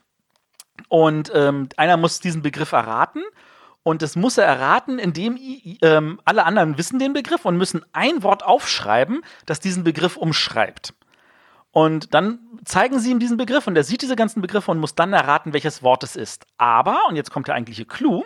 und 0.89 1.31
ähm, 1.35 1.69
einer 1.77 1.97
muss 1.97 2.21
diesen 2.21 2.43
Begriff 2.43 2.73
erraten. 2.73 3.23
Und 3.83 4.03
das 4.03 4.15
muss 4.15 4.37
er 4.37 4.45
erraten, 4.45 4.99
indem 4.99 5.39
ähm, 5.83 6.21
alle 6.25 6.45
anderen 6.45 6.77
wissen 6.77 6.99
den 6.99 7.15
Begriff 7.15 7.45
und 7.47 7.57
müssen 7.57 7.85
ein 7.93 8.23
Wort 8.23 8.45
aufschreiben, 8.45 9.23
das 9.47 9.61
diesen 9.61 9.85
Begriff 9.85 10.17
umschreibt. 10.17 10.93
Und 11.73 12.15
dann 12.15 12.41
zeigen 12.65 12.99
sie 12.99 13.13
ihm 13.13 13.21
diesen 13.21 13.37
Begriff 13.37 13.67
und 13.67 13.77
er 13.77 13.85
sieht 13.85 14.03
diese 14.03 14.17
ganzen 14.17 14.43
Begriffe 14.43 14.71
und 14.71 14.79
muss 14.79 14.95
dann 14.95 15.13
erraten, 15.13 15.53
welches 15.53 15.83
Wort 15.83 16.03
es 16.03 16.17
ist. 16.17 16.47
Aber, 16.59 17.07
und 17.09 17.17
jetzt 17.17 17.31
kommt 17.31 17.47
der 17.47 17.55
eigentliche 17.55 17.85
Clou, 17.85 18.25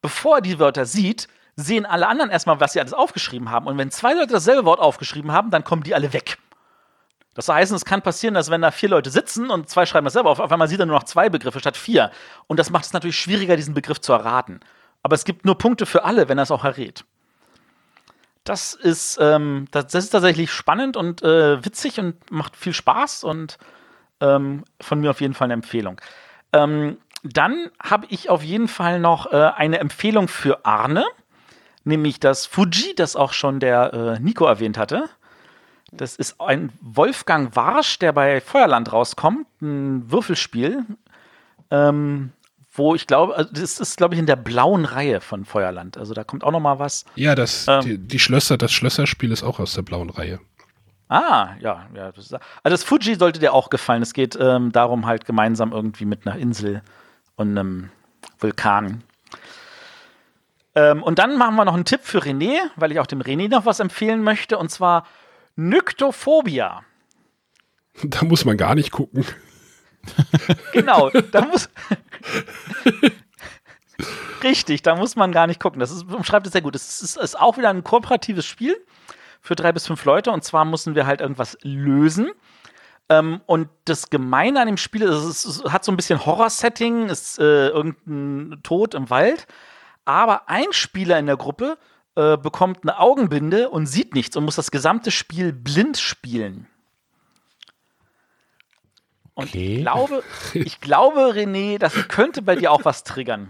bevor 0.00 0.36
er 0.36 0.40
die 0.40 0.58
Wörter 0.58 0.86
sieht, 0.86 1.28
sehen 1.56 1.86
alle 1.86 2.08
anderen 2.08 2.30
erstmal, 2.30 2.60
was 2.60 2.72
sie 2.72 2.80
alles 2.80 2.94
aufgeschrieben 2.94 3.50
haben. 3.50 3.66
Und 3.66 3.76
wenn 3.78 3.90
zwei 3.90 4.14
Leute 4.14 4.32
dasselbe 4.32 4.64
Wort 4.64 4.80
aufgeschrieben 4.80 5.32
haben, 5.32 5.50
dann 5.50 5.64
kommen 5.64 5.82
die 5.82 5.94
alle 5.94 6.12
weg. 6.12 6.38
Das 7.34 7.48
heißt, 7.50 7.70
es 7.72 7.84
kann 7.84 8.00
passieren, 8.00 8.34
dass 8.34 8.50
wenn 8.50 8.62
da 8.62 8.70
vier 8.70 8.88
Leute 8.88 9.10
sitzen 9.10 9.50
und 9.50 9.68
zwei 9.68 9.84
schreiben 9.84 10.06
dasselbe 10.06 10.30
auf, 10.30 10.40
auf 10.40 10.50
einmal 10.50 10.68
sieht 10.68 10.80
er 10.80 10.86
nur 10.86 10.96
noch 10.96 11.04
zwei 11.04 11.28
Begriffe 11.28 11.60
statt 11.60 11.76
vier. 11.76 12.10
Und 12.46 12.58
das 12.58 12.70
macht 12.70 12.86
es 12.86 12.94
natürlich 12.94 13.18
schwieriger, 13.18 13.56
diesen 13.56 13.74
Begriff 13.74 14.00
zu 14.00 14.14
erraten. 14.14 14.60
Aber 15.02 15.14
es 15.14 15.24
gibt 15.26 15.44
nur 15.44 15.58
Punkte 15.58 15.84
für 15.84 16.04
alle, 16.04 16.30
wenn 16.30 16.38
er 16.38 16.44
es 16.44 16.50
auch 16.50 16.64
errät. 16.64 17.04
Das 18.46 18.74
ist, 18.74 19.18
ähm, 19.20 19.66
das, 19.72 19.88
das 19.88 20.04
ist 20.04 20.10
tatsächlich 20.10 20.52
spannend 20.52 20.96
und 20.96 21.20
äh, 21.22 21.64
witzig 21.64 21.98
und 21.98 22.30
macht 22.30 22.56
viel 22.56 22.72
Spaß 22.72 23.24
und 23.24 23.58
ähm, 24.20 24.64
von 24.80 25.00
mir 25.00 25.10
auf 25.10 25.20
jeden 25.20 25.34
Fall 25.34 25.46
eine 25.46 25.54
Empfehlung. 25.54 26.00
Ähm, 26.52 26.96
dann 27.24 27.70
habe 27.82 28.06
ich 28.08 28.30
auf 28.30 28.44
jeden 28.44 28.68
Fall 28.68 29.00
noch 29.00 29.32
äh, 29.32 29.50
eine 29.56 29.80
Empfehlung 29.80 30.28
für 30.28 30.64
Arne, 30.64 31.04
nämlich 31.82 32.20
das 32.20 32.46
Fuji, 32.46 32.94
das 32.94 33.16
auch 33.16 33.32
schon 33.32 33.58
der 33.58 33.92
äh, 33.92 34.20
Nico 34.20 34.46
erwähnt 34.46 34.78
hatte. 34.78 35.10
Das 35.90 36.14
ist 36.14 36.40
ein 36.40 36.72
Wolfgang 36.80 37.56
Warsch, 37.56 37.98
der 37.98 38.12
bei 38.12 38.40
Feuerland 38.40 38.92
rauskommt, 38.92 39.48
ein 39.60 40.08
Würfelspiel, 40.08 40.84
ähm, 41.72 42.30
wo 42.76 42.94
ich 42.94 43.06
glaube, 43.06 43.36
also 43.36 43.50
das 43.52 43.78
ist, 43.80 43.96
glaube 43.96 44.14
ich, 44.14 44.20
in 44.20 44.26
der 44.26 44.36
blauen 44.36 44.84
Reihe 44.84 45.20
von 45.20 45.44
Feuerland. 45.44 45.96
Also 45.96 46.14
da 46.14 46.24
kommt 46.24 46.44
auch 46.44 46.50
noch 46.52 46.60
mal 46.60 46.78
was. 46.78 47.04
Ja, 47.14 47.34
das, 47.34 47.66
Ähm. 47.68 47.80
die, 47.82 47.98
die 47.98 48.18
Schlösser, 48.18 48.56
das 48.56 48.72
Schlösserspiel 48.72 49.32
ist 49.32 49.42
auch 49.42 49.58
aus 49.60 49.74
der 49.74 49.82
blauen 49.82 50.10
Reihe. 50.10 50.40
Ah, 51.08 51.50
ja, 51.60 51.86
ja. 51.94 52.12
Das 52.12 52.26
ist, 52.26 52.34
also 52.34 52.42
das 52.64 52.82
Fuji 52.82 53.14
sollte 53.14 53.38
dir 53.38 53.52
auch 53.52 53.70
gefallen. 53.70 54.02
Es 54.02 54.12
geht 54.12 54.36
ähm, 54.40 54.72
darum, 54.72 55.06
halt 55.06 55.24
gemeinsam 55.24 55.72
irgendwie 55.72 56.04
mit 56.04 56.26
einer 56.26 56.36
Insel 56.36 56.82
und 57.36 57.56
einem 57.56 57.90
Vulkan. 58.40 59.02
Ähm, 60.74 61.02
und 61.02 61.18
dann 61.18 61.38
machen 61.38 61.56
wir 61.56 61.64
noch 61.64 61.74
einen 61.74 61.84
Tipp 61.84 62.00
für 62.02 62.18
René, 62.18 62.58
weil 62.76 62.92
ich 62.92 63.00
auch 63.00 63.06
dem 63.06 63.22
René 63.22 63.48
noch 63.48 63.64
was 63.64 63.80
empfehlen 63.80 64.22
möchte, 64.22 64.58
und 64.58 64.70
zwar 64.70 65.06
Nyktophobia. 65.56 66.82
Da 68.02 68.24
muss 68.26 68.44
man 68.44 68.58
gar 68.58 68.74
nicht 68.74 68.90
gucken. 68.90 69.24
Genau, 70.72 71.10
da 71.10 71.44
muss. 71.46 71.68
Richtig, 74.42 74.82
da 74.82 74.94
muss 74.94 75.16
man 75.16 75.32
gar 75.32 75.46
nicht 75.46 75.60
gucken. 75.60 75.80
Das 75.80 75.90
ist, 75.90 76.10
umschreibt 76.12 76.46
es 76.46 76.52
sehr 76.52 76.62
gut. 76.62 76.74
Es 76.74 77.00
ist, 77.00 77.16
ist 77.16 77.40
auch 77.40 77.56
wieder 77.56 77.70
ein 77.70 77.82
kooperatives 77.82 78.44
Spiel 78.44 78.76
für 79.40 79.54
drei 79.54 79.72
bis 79.72 79.86
fünf 79.86 80.04
Leute. 80.04 80.30
Und 80.30 80.44
zwar 80.44 80.64
müssen 80.64 80.94
wir 80.94 81.06
halt 81.06 81.20
irgendwas 81.20 81.56
lösen. 81.62 82.30
Ähm, 83.08 83.40
und 83.46 83.68
das 83.84 84.10
Gemeine 84.10 84.60
an 84.60 84.66
dem 84.66 84.76
Spiel 84.76 85.02
ist, 85.02 85.24
es, 85.24 85.44
es 85.46 85.64
hat 85.64 85.84
so 85.84 85.92
ein 85.92 85.96
bisschen 85.96 86.24
Horror-Setting, 86.24 87.08
ist 87.08 87.38
äh, 87.38 87.68
irgendein 87.68 88.62
Tod 88.62 88.94
im 88.94 89.10
Wald. 89.10 89.46
Aber 90.04 90.48
ein 90.48 90.72
Spieler 90.72 91.18
in 91.18 91.26
der 91.26 91.36
Gruppe 91.36 91.78
äh, 92.16 92.36
bekommt 92.36 92.80
eine 92.82 92.98
Augenbinde 92.98 93.70
und 93.70 93.86
sieht 93.86 94.14
nichts 94.14 94.36
und 94.36 94.44
muss 94.44 94.56
das 94.56 94.70
gesamte 94.70 95.10
Spiel 95.10 95.52
blind 95.52 95.98
spielen. 95.98 96.68
Und 99.36 99.54
ich 99.54 99.82
glaube, 99.82 100.24
ich 100.54 100.80
glaube, 100.80 101.20
René, 101.34 101.78
das 101.78 102.08
könnte 102.08 102.40
bei 102.42 102.56
dir 102.56 102.72
auch 102.72 102.84
was 102.84 103.04
triggern. 103.04 103.48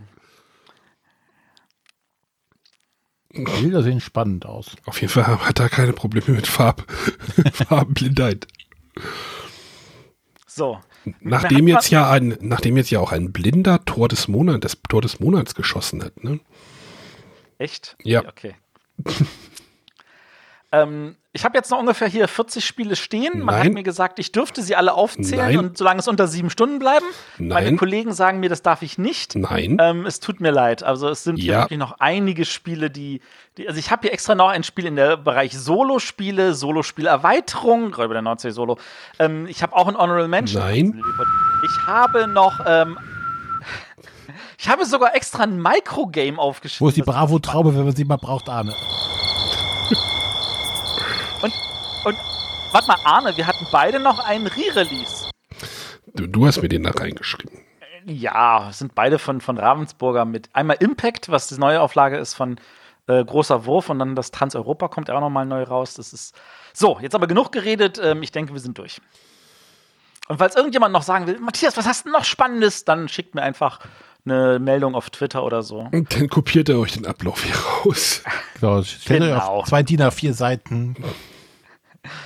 Die 3.30 3.44
Bilder 3.44 3.82
sehen 3.82 4.00
spannend 4.00 4.46
aus. 4.46 4.72
Auf 4.84 5.00
jeden 5.00 5.12
Fall 5.12 5.26
hat 5.26 5.60
er 5.60 5.68
keine 5.68 5.92
Probleme 5.92 6.30
mit 6.30 6.46
Farb, 6.46 6.84
Farbenblindheit. 7.52 8.48
So. 10.46 10.80
Nachdem 11.20 11.68
jetzt 11.68 11.90
ja 11.90 12.10
ein, 12.10 12.36
nachdem 12.40 12.76
jetzt 12.76 12.90
ja 12.90 12.98
auch 12.98 13.12
ein 13.12 13.32
blinder 13.32 13.84
Tor 13.84 14.08
des 14.08 14.26
Monats, 14.26 14.60
das 14.62 14.78
Tor 14.88 15.02
des 15.02 15.20
Monats 15.20 15.54
geschossen 15.54 16.02
hat, 16.02 16.24
ne? 16.24 16.40
Echt? 17.58 17.96
Ja. 18.02 18.26
Okay. 18.26 18.56
ähm, 20.72 21.16
ich 21.32 21.44
habe 21.44 21.56
jetzt 21.56 21.70
noch 21.70 21.78
ungefähr 21.78 22.08
hier 22.08 22.28
40 22.28 22.64
Spiele 22.64 22.96
stehen. 22.96 23.40
Man 23.40 23.54
Nein. 23.56 23.66
hat 23.66 23.72
mir 23.74 23.82
gesagt, 23.82 24.18
ich 24.18 24.32
dürfte 24.32 24.62
sie 24.62 24.74
alle 24.74 24.94
aufzählen 24.94 25.46
Nein. 25.46 25.58
und 25.58 25.78
solange 25.78 26.00
es 26.00 26.08
unter 26.08 26.26
sieben 26.28 26.48
Stunden 26.48 26.78
bleiben. 26.78 27.04
Meine 27.36 27.66
Nein. 27.66 27.76
Kollegen 27.76 28.12
sagen 28.14 28.40
mir, 28.40 28.48
das 28.48 28.62
darf 28.62 28.80
ich 28.80 28.96
nicht. 28.96 29.36
Nein. 29.36 29.76
Ähm, 29.78 30.06
es 30.06 30.18
tut 30.18 30.40
mir 30.40 30.50
leid. 30.50 30.82
Also 30.82 31.08
es 31.08 31.24
sind 31.24 31.36
hier 31.36 31.52
Ja. 31.52 31.60
wirklich 31.60 31.78
noch 31.78 31.96
einige 32.00 32.46
Spiele, 32.46 32.90
die, 32.90 33.20
die 33.58 33.68
also 33.68 33.78
ich 33.78 33.90
habe 33.90 34.02
hier 34.02 34.12
extra 34.14 34.34
noch 34.34 34.48
ein 34.48 34.62
Spiel 34.64 34.86
in 34.86 34.96
der 34.96 35.18
Bereich 35.18 35.56
Solo-Spiele, 35.58 36.54
Solo-Spiel-Erweiterung, 36.54 37.92
Räuber 37.94 38.14
der 38.14 38.22
Nordsee 38.22 38.50
Solo. 38.50 38.78
Ähm, 39.18 39.46
ich 39.46 39.62
habe 39.62 39.76
auch 39.76 39.88
ein 39.88 39.96
Honorable 39.96 40.28
Mention. 40.28 40.62
Nein. 40.62 41.02
Ich 41.64 41.86
habe 41.86 42.26
noch, 42.28 42.60
ähm, 42.66 42.96
ich 44.58 44.70
habe 44.70 44.86
sogar 44.86 45.14
extra 45.14 45.42
ein 45.42 45.60
Microgame 45.60 46.38
aufgeschrieben. 46.38 46.86
Wo 46.86 46.88
ist 46.88 46.96
die 46.96 47.02
Bravo-Traube, 47.02 47.76
wenn 47.76 47.84
man 47.84 47.94
sie 47.94 48.06
mal 48.06 48.16
braucht, 48.16 48.48
Arne? 48.48 48.74
Und, 51.42 51.52
und 52.04 52.16
warte 52.72 52.88
mal, 52.88 52.98
Arne, 53.04 53.36
wir 53.36 53.46
hatten 53.46 53.66
beide 53.70 54.00
noch 54.00 54.18
einen 54.18 54.46
Re-Release. 54.46 55.30
Du, 56.14 56.26
du 56.26 56.46
hast 56.46 56.62
mir 56.62 56.68
den 56.68 56.82
da 56.82 56.90
reingeschrieben. 56.90 57.60
Ja, 58.06 58.70
sind 58.72 58.94
beide 58.94 59.18
von, 59.18 59.40
von 59.40 59.58
Ravensburger 59.58 60.24
mit 60.24 60.48
einmal 60.52 60.76
Impact, 60.80 61.28
was 61.28 61.48
die 61.48 61.58
neue 61.58 61.80
Auflage 61.80 62.16
ist 62.16 62.34
von 62.34 62.56
äh, 63.08 63.24
Großer 63.24 63.66
Wurf 63.66 63.90
und 63.90 63.98
dann 63.98 64.14
das 64.14 64.30
Trans-Europa 64.30 64.88
kommt 64.88 65.08
ja 65.08 65.16
auch 65.16 65.20
nochmal 65.20 65.46
neu 65.46 65.62
raus. 65.62 65.94
Das 65.94 66.12
ist 66.12 66.34
so, 66.72 66.98
jetzt 67.00 67.14
aber 67.14 67.26
genug 67.26 67.52
geredet. 67.52 68.00
Ähm, 68.02 68.22
ich 68.22 68.32
denke, 68.32 68.52
wir 68.52 68.60
sind 68.60 68.78
durch. 68.78 69.00
Und 70.28 70.38
falls 70.38 70.56
irgendjemand 70.56 70.92
noch 70.92 71.02
sagen 71.02 71.26
will, 71.26 71.38
Matthias, 71.38 71.76
was 71.76 71.86
hast 71.86 72.06
du 72.06 72.10
noch 72.10 72.24
Spannendes, 72.24 72.84
dann 72.84 73.08
schickt 73.08 73.34
mir 73.34 73.42
einfach 73.42 73.80
eine 74.26 74.58
Meldung 74.58 74.94
auf 74.94 75.08
Twitter 75.10 75.42
oder 75.44 75.62
so. 75.62 75.88
Und 75.90 76.14
dann 76.14 76.28
kopiert 76.28 76.68
er 76.68 76.78
euch 76.78 76.92
den 76.92 77.06
Ablauf 77.06 77.42
hier 77.44 77.56
raus. 77.56 78.22
So, 78.60 78.82
stellt 78.82 79.20
euch 79.22 79.28
Genau. 79.28 79.46
auf 79.46 79.66
zwei 79.68 79.82
DIN 79.82 80.00
A4 80.00 80.32
Seiten 80.32 80.96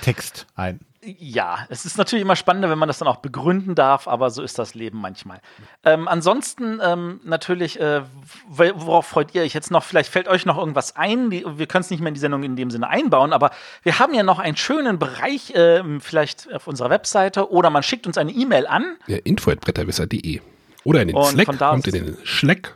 Text 0.01 0.47
ein. 0.55 0.79
Ja, 1.03 1.65
es 1.69 1.83
ist 1.85 1.97
natürlich 1.97 2.21
immer 2.21 2.35
spannender, 2.35 2.69
wenn 2.69 2.77
man 2.77 2.87
das 2.87 2.99
dann 2.99 3.07
auch 3.07 3.17
begründen 3.17 3.73
darf, 3.73 4.07
aber 4.07 4.29
so 4.29 4.43
ist 4.43 4.59
das 4.59 4.75
Leben 4.75 4.99
manchmal. 5.01 5.41
Ähm, 5.83 6.07
ansonsten 6.07 6.79
ähm, 6.81 7.19
natürlich, 7.23 7.79
äh, 7.79 8.03
worauf 8.47 9.07
freut 9.07 9.33
ihr 9.33 9.41
euch 9.41 9.53
jetzt 9.55 9.71
noch? 9.71 9.83
Vielleicht 9.83 10.11
fällt 10.11 10.27
euch 10.27 10.45
noch 10.45 10.59
irgendwas 10.59 10.95
ein. 10.95 11.31
Wir 11.31 11.65
können 11.65 11.81
es 11.81 11.89
nicht 11.89 12.01
mehr 12.01 12.09
in 12.09 12.13
die 12.13 12.19
Sendung 12.19 12.43
in 12.43 12.55
dem 12.55 12.69
Sinne 12.69 12.87
einbauen, 12.87 13.33
aber 13.33 13.49
wir 13.81 13.97
haben 13.97 14.13
ja 14.13 14.21
noch 14.21 14.37
einen 14.37 14.55
schönen 14.57 14.99
Bereich, 14.99 15.53
ähm, 15.55 16.01
vielleicht 16.01 16.53
auf 16.53 16.67
unserer 16.67 16.91
Webseite 16.91 17.51
oder 17.51 17.71
man 17.71 17.81
schickt 17.81 18.05
uns 18.05 18.17
eine 18.19 18.31
E-Mail 18.31 18.67
an. 18.67 18.95
Ja, 19.07 19.17
info.bretterwisser.de. 19.23 20.39
Oder 20.83 21.01
in 21.01 21.09
den 21.09 21.17
Und 21.17 21.25
Slack, 21.25 21.45
von 21.45 21.57
da 21.57 21.69
kommt 21.71 21.87
in 21.87 21.93
den 21.93 22.17
Slack. 22.25 22.75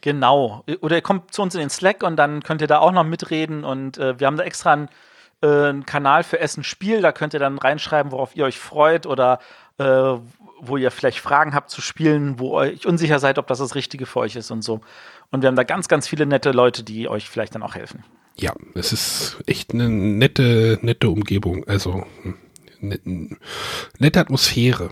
Genau. 0.00 0.64
Oder 0.80 0.96
ihr 0.96 1.02
kommt 1.02 1.32
zu 1.32 1.42
uns 1.42 1.54
in 1.54 1.60
den 1.60 1.70
Slack 1.70 2.02
und 2.02 2.16
dann 2.16 2.42
könnt 2.42 2.60
ihr 2.60 2.66
da 2.66 2.78
auch 2.78 2.92
noch 2.92 3.04
mitreden. 3.04 3.64
Und 3.64 3.98
äh, 3.98 4.18
wir 4.20 4.26
haben 4.26 4.36
da 4.36 4.44
extra 4.44 4.72
einen, 4.74 4.88
äh, 5.42 5.46
einen 5.46 5.86
Kanal 5.86 6.24
für 6.24 6.38
Essen 6.40 6.62
Spiel. 6.62 7.00
Da 7.00 7.10
könnt 7.12 7.32
ihr 7.32 7.40
dann 7.40 7.58
reinschreiben, 7.58 8.12
worauf 8.12 8.36
ihr 8.36 8.44
euch 8.44 8.58
freut 8.58 9.06
oder 9.06 9.38
äh, 9.78 9.84
wo 10.60 10.76
ihr 10.76 10.90
vielleicht 10.90 11.18
Fragen 11.18 11.54
habt 11.54 11.70
zu 11.70 11.80
Spielen, 11.80 12.38
wo 12.38 12.52
euch 12.52 12.86
unsicher 12.86 13.18
seid, 13.18 13.38
ob 13.38 13.46
das 13.46 13.58
das 13.58 13.74
Richtige 13.74 14.06
für 14.06 14.20
euch 14.20 14.36
ist 14.36 14.50
und 14.50 14.62
so. 14.62 14.80
Und 15.30 15.42
wir 15.42 15.48
haben 15.48 15.56
da 15.56 15.64
ganz, 15.64 15.88
ganz 15.88 16.06
viele 16.06 16.26
nette 16.26 16.52
Leute, 16.52 16.82
die 16.84 17.08
euch 17.08 17.28
vielleicht 17.28 17.54
dann 17.54 17.62
auch 17.62 17.74
helfen. 17.74 18.04
Ja, 18.36 18.52
es 18.74 18.92
ist 18.92 19.38
echt 19.46 19.72
eine 19.74 19.88
nette, 19.88 20.78
nette 20.82 21.08
Umgebung. 21.08 21.66
Also 21.66 22.04
net- 22.80 23.02
nette 23.98 24.20
Atmosphäre. 24.20 24.90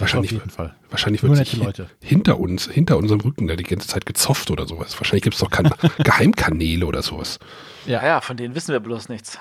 Wahrscheinlich, 0.00 0.32
auf 0.32 0.38
jeden 0.38 0.50
Fall. 0.50 0.74
wahrscheinlich 0.90 1.22
wird 1.22 1.36
sich 1.36 1.56
Leute. 1.56 1.88
hinter 2.02 2.38
uns, 2.40 2.68
hinter 2.68 2.96
unserem 2.96 3.20
Rücken 3.20 3.46
da 3.46 3.56
die 3.56 3.64
ganze 3.64 3.88
Zeit 3.88 4.06
gezopft 4.06 4.50
oder 4.50 4.66
sowas. 4.66 4.98
Wahrscheinlich 4.98 5.22
gibt 5.22 5.34
es 5.34 5.40
doch 5.40 5.50
kan 5.50 5.72
Geheimkanäle 5.98 6.86
oder 6.86 7.02
sowas. 7.02 7.38
Ja. 7.86 8.04
ja, 8.04 8.20
von 8.20 8.36
denen 8.36 8.54
wissen 8.54 8.72
wir 8.72 8.80
bloß 8.80 9.08
nichts. 9.08 9.38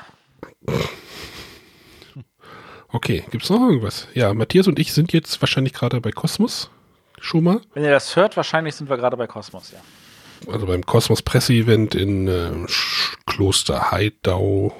Okay, 2.92 3.24
gibt 3.30 3.44
es 3.44 3.50
noch 3.50 3.62
irgendwas? 3.62 4.08
Ja, 4.14 4.34
Matthias 4.34 4.68
und 4.68 4.80
ich 4.80 4.94
sind 4.94 5.14
jetzt 5.14 5.42
wahrscheinlich 5.42 5.74
gerade 5.74 6.02
bei 6.02 6.12
Kosmos 6.12 6.70
schon 7.20 7.44
mal. 7.44 7.62
Wenn 7.74 7.84
ihr 7.84 7.92
das 7.92 8.16
hört, 8.16 8.36
wahrscheinlich 8.36 8.76
sind 8.76 8.90
wir 8.90 8.98
gerade 8.98 9.18
bei 9.18 9.28
Kosmos, 9.28 9.72
ja. 9.72 9.80
Also 10.52 10.66
beim 10.66 10.86
Kosmos 10.86 11.22
Presse-Event 11.22 11.96
in 11.96 12.28
äh, 12.28 12.52
Kloster 13.26 13.92
Heidau. 13.92 14.74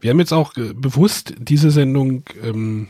Wir 0.00 0.10
haben 0.10 0.20
jetzt 0.20 0.32
auch 0.32 0.56
äh, 0.56 0.72
bewusst 0.72 1.34
diese 1.38 1.70
Sendung 1.70 2.24
ähm, 2.42 2.88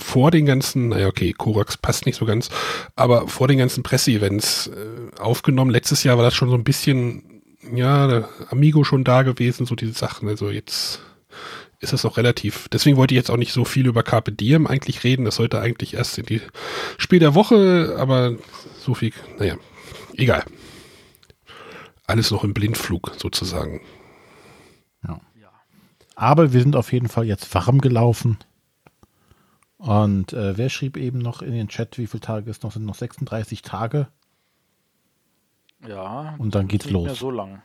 vor 0.00 0.30
den 0.30 0.46
ganzen, 0.46 0.88
naja, 0.88 1.06
okay, 1.06 1.32
Korax 1.32 1.76
passt 1.76 2.06
nicht 2.06 2.16
so 2.16 2.26
ganz, 2.26 2.50
aber 2.96 3.28
vor 3.28 3.48
den 3.48 3.58
ganzen 3.58 3.82
Presse-Events 3.82 4.68
äh, 4.68 5.20
aufgenommen. 5.20 5.70
Letztes 5.70 6.04
Jahr 6.04 6.16
war 6.16 6.24
das 6.24 6.34
schon 6.34 6.48
so 6.48 6.54
ein 6.54 6.64
bisschen, 6.64 7.42
ja, 7.74 8.28
Amigo 8.50 8.84
schon 8.84 9.04
da 9.04 9.22
gewesen, 9.22 9.66
so 9.66 9.74
diese 9.74 9.92
Sachen. 9.92 10.28
Also 10.28 10.50
jetzt 10.50 11.00
ist 11.80 11.92
das 11.92 12.04
noch 12.04 12.16
relativ. 12.16 12.68
Deswegen 12.68 12.96
wollte 12.96 13.14
ich 13.14 13.16
jetzt 13.16 13.30
auch 13.30 13.36
nicht 13.36 13.52
so 13.52 13.64
viel 13.64 13.86
über 13.86 14.02
Carpe 14.02 14.32
Diem 14.32 14.66
eigentlich 14.66 15.04
reden. 15.04 15.24
Das 15.24 15.36
sollte 15.36 15.60
eigentlich 15.60 15.94
erst 15.94 16.18
in 16.18 16.26
die 16.26 16.42
Spiel 16.98 17.20
der 17.20 17.34
Woche, 17.34 17.96
aber 17.98 18.36
so 18.78 18.94
viel, 18.94 19.12
naja, 19.38 19.56
egal. 20.14 20.44
Alles 22.06 22.30
noch 22.30 22.44
im 22.44 22.54
Blindflug 22.54 23.12
sozusagen. 23.16 23.80
Aber 26.20 26.52
wir 26.52 26.60
sind 26.60 26.76
auf 26.76 26.92
jeden 26.92 27.08
Fall 27.08 27.24
jetzt 27.24 27.54
warm 27.54 27.80
gelaufen. 27.80 28.36
Und 29.80 30.34
äh, 30.34 30.58
wer 30.58 30.68
schrieb 30.68 30.98
eben 30.98 31.18
noch 31.18 31.40
in 31.40 31.52
den 31.52 31.68
Chat, 31.68 31.96
wie 31.96 32.06
viele 32.06 32.20
Tage 32.20 32.50
es 32.50 32.62
noch 32.62 32.72
sind? 32.72 32.84
Noch 32.84 32.94
36 32.94 33.62
Tage. 33.62 34.08
Ja. 35.88 36.34
Und 36.36 36.54
dann 36.54 36.68
geht's 36.68 36.84
nicht 36.84 36.94
Mehr 36.94 37.08
los. 37.08 37.18
so 37.18 37.30
lang. 37.30 37.62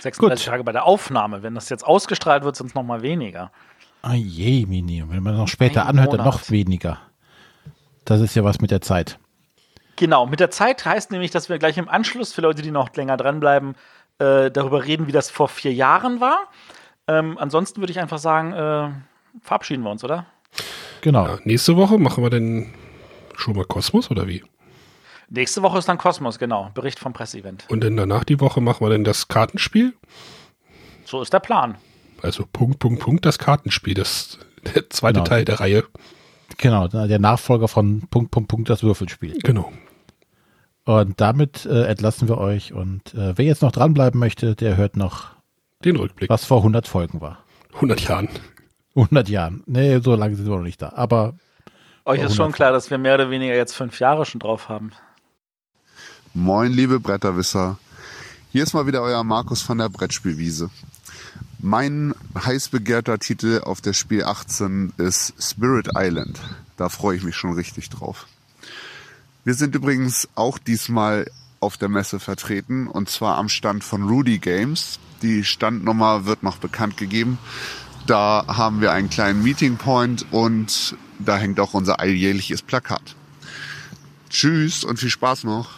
36 0.00 0.46
Tage 0.46 0.64
bei 0.64 0.72
der 0.72 0.84
Aufnahme. 0.84 1.42
Wenn 1.42 1.54
das 1.54 1.70
jetzt 1.70 1.86
ausgestrahlt 1.86 2.44
wird, 2.44 2.56
sind 2.56 2.66
es 2.68 2.74
noch 2.74 2.82
mal 2.82 3.00
weniger. 3.00 3.50
Ah 4.02 4.12
je, 4.14 4.66
Mini. 4.66 5.02
Wenn 5.08 5.22
man 5.22 5.34
noch 5.36 5.48
später 5.48 5.82
Ein 5.84 5.90
anhört, 5.90 6.12
dann 6.12 6.20
Monat. 6.20 6.34
noch 6.34 6.50
weniger. 6.50 6.98
Das 8.04 8.20
ist 8.20 8.34
ja 8.34 8.44
was 8.44 8.60
mit 8.60 8.70
der 8.70 8.82
Zeit. 8.82 9.18
Genau, 9.96 10.26
mit 10.26 10.40
der 10.40 10.50
Zeit 10.50 10.84
heißt 10.84 11.10
nämlich, 11.10 11.30
dass 11.30 11.48
wir 11.48 11.58
gleich 11.58 11.78
im 11.78 11.88
Anschluss, 11.88 12.34
für 12.34 12.42
Leute, 12.42 12.60
die 12.60 12.70
noch 12.70 12.94
länger 12.94 13.16
dranbleiben, 13.16 13.76
äh, 14.18 14.50
darüber 14.50 14.84
reden, 14.84 15.06
wie 15.06 15.12
das 15.12 15.30
vor 15.30 15.48
vier 15.48 15.72
Jahren 15.72 16.20
war. 16.20 16.48
Ähm, 17.06 17.36
ansonsten 17.38 17.80
würde 17.80 17.92
ich 17.92 18.00
einfach 18.00 18.18
sagen, 18.18 18.52
äh, 18.52 18.90
verabschieden 19.42 19.82
wir 19.82 19.90
uns, 19.90 20.04
oder? 20.04 20.26
Genau. 21.02 21.26
Ja, 21.26 21.38
nächste 21.44 21.76
Woche 21.76 21.98
machen 21.98 22.24
wir 22.24 22.30
denn 22.30 22.72
schon 23.36 23.56
mal 23.56 23.64
Kosmos 23.64 24.10
oder 24.10 24.26
wie? 24.26 24.42
Nächste 25.28 25.62
Woche 25.62 25.78
ist 25.78 25.88
dann 25.88 25.98
Kosmos, 25.98 26.38
genau. 26.38 26.70
Bericht 26.74 26.98
vom 26.98 27.12
Presseevent. 27.12 27.64
Und 27.68 27.82
dann 27.82 27.96
danach 27.96 28.24
die 28.24 28.40
Woche 28.40 28.60
machen 28.60 28.84
wir 28.84 28.90
dann 28.90 29.04
das 29.04 29.28
Kartenspiel. 29.28 29.94
So 31.04 31.20
ist 31.20 31.32
der 31.32 31.40
Plan. 31.40 31.76
Also 32.22 32.46
Punkt, 32.50 32.78
Punkt, 32.78 33.00
Punkt, 33.00 33.26
das 33.26 33.38
Kartenspiel. 33.38 33.94
Das 33.94 34.38
der 34.74 34.88
zweite 34.90 35.14
Genau. 35.14 35.24
Teil 35.24 35.44
der 35.44 35.60
Reihe. 35.60 35.84
Genau, 36.58 36.88
der 36.88 37.18
Nachfolger 37.18 37.68
von 37.68 38.06
Punkt, 38.10 38.30
Punkt, 38.30 38.48
Punkt, 38.48 38.70
das 38.70 38.82
Würfelspiel. 38.82 39.36
Genau. 39.42 39.72
Und 40.84 41.20
damit 41.20 41.66
äh, 41.66 41.84
entlassen 41.84 42.28
wir 42.28 42.38
euch. 42.38 42.72
Und 42.72 43.14
äh, 43.14 43.36
wer 43.36 43.44
jetzt 43.44 43.62
noch 43.62 43.72
dranbleiben 43.72 44.20
möchte, 44.20 44.54
der 44.54 44.76
hört 44.76 44.96
noch 44.96 45.33
den 45.84 45.96
Rückblick, 45.96 46.30
was 46.30 46.44
vor 46.44 46.58
100 46.58 46.88
Folgen 46.88 47.20
war. 47.20 47.44
100 47.74 48.00
Jahren. 48.00 48.28
100 48.94 49.28
Jahren. 49.28 49.62
Nee, 49.66 49.98
so 49.98 50.14
lange 50.14 50.36
sind 50.36 50.46
wir 50.46 50.56
noch 50.56 50.62
nicht 50.62 50.80
da. 50.80 50.92
Aber 50.94 51.34
euch 52.04 52.22
ist 52.22 52.36
schon 52.36 52.52
klar, 52.52 52.72
dass 52.72 52.90
wir 52.90 52.98
mehr 52.98 53.14
oder 53.14 53.30
weniger 53.30 53.54
jetzt 53.54 53.74
fünf 53.74 53.98
Jahre 53.98 54.26
schon 54.26 54.38
drauf 54.38 54.68
haben. 54.68 54.92
Moin, 56.34 56.72
liebe 56.72 57.00
Bretterwisser. 57.00 57.78
Hier 58.52 58.62
ist 58.62 58.74
mal 58.74 58.86
wieder 58.86 59.02
euer 59.02 59.24
Markus 59.24 59.62
von 59.62 59.78
der 59.78 59.88
Brettspielwiese. 59.88 60.70
Mein 61.60 62.14
heiß 62.36 62.68
begehrter 62.68 63.18
Titel 63.18 63.62
auf 63.64 63.80
der 63.80 63.94
Spiel 63.94 64.24
18 64.24 64.92
ist 64.98 65.34
Spirit 65.42 65.88
Island. 65.96 66.38
Da 66.76 66.88
freue 66.88 67.16
ich 67.16 67.22
mich 67.22 67.36
schon 67.36 67.54
richtig 67.54 67.88
drauf. 67.88 68.26
Wir 69.44 69.54
sind 69.54 69.74
übrigens 69.74 70.28
auch 70.34 70.58
diesmal 70.58 71.26
auf 71.60 71.76
der 71.78 71.88
Messe 71.88 72.20
vertreten 72.20 72.86
und 72.86 73.08
zwar 73.08 73.38
am 73.38 73.48
Stand 73.48 73.82
von 73.82 74.02
Rudy 74.02 74.38
Games. 74.38 74.98
Die 75.24 75.42
Standnummer 75.42 76.26
wird 76.26 76.42
noch 76.42 76.58
bekannt 76.58 76.98
gegeben. 76.98 77.38
Da 78.06 78.44
haben 78.46 78.82
wir 78.82 78.92
einen 78.92 79.08
kleinen 79.08 79.42
Meeting 79.42 79.78
Point 79.78 80.26
und 80.32 80.94
da 81.18 81.38
hängt 81.38 81.58
auch 81.60 81.72
unser 81.72 81.98
alljährliches 81.98 82.60
Plakat. 82.60 83.16
Tschüss 84.28 84.84
und 84.84 84.98
viel 84.98 85.08
Spaß 85.08 85.44
noch. 85.44 85.70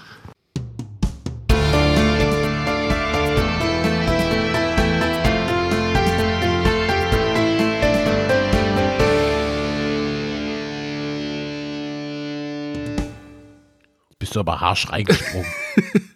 Bist 14.19 14.35
du 14.35 14.41
aber 14.41 14.59
harsch 14.61 14.91
reingesprungen. 14.91 15.47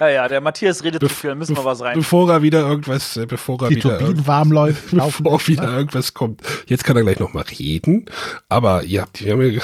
Ja, 0.00 0.08
ja, 0.08 0.28
der 0.28 0.40
Matthias 0.40 0.84
redet 0.84 1.00
zu 1.02 1.08
viel, 1.08 1.34
müssen 1.34 1.56
wir 1.56 1.64
was 1.64 1.80
rein. 1.80 1.96
Bevor 1.98 2.30
er 2.30 2.42
wieder 2.42 2.60
irgendwas, 2.60 3.16
äh, 3.16 3.26
bevor 3.26 3.62
er 3.62 3.68
Die 3.68 3.76
wieder 3.76 3.98
Turbinen 3.98 4.26
warm 4.26 4.52
läuft. 4.52 4.90
bevor 4.92 5.46
wieder 5.46 5.76
irgendwas 5.76 6.14
kommt. 6.14 6.42
Jetzt 6.66 6.84
kann 6.84 6.96
er 6.96 7.02
gleich 7.02 7.18
nochmal 7.18 7.44
reden. 7.58 8.06
Aber 8.48 8.84
ja, 8.84 9.06
die 9.16 9.30
haben 9.30 9.42
ja, 9.42 9.60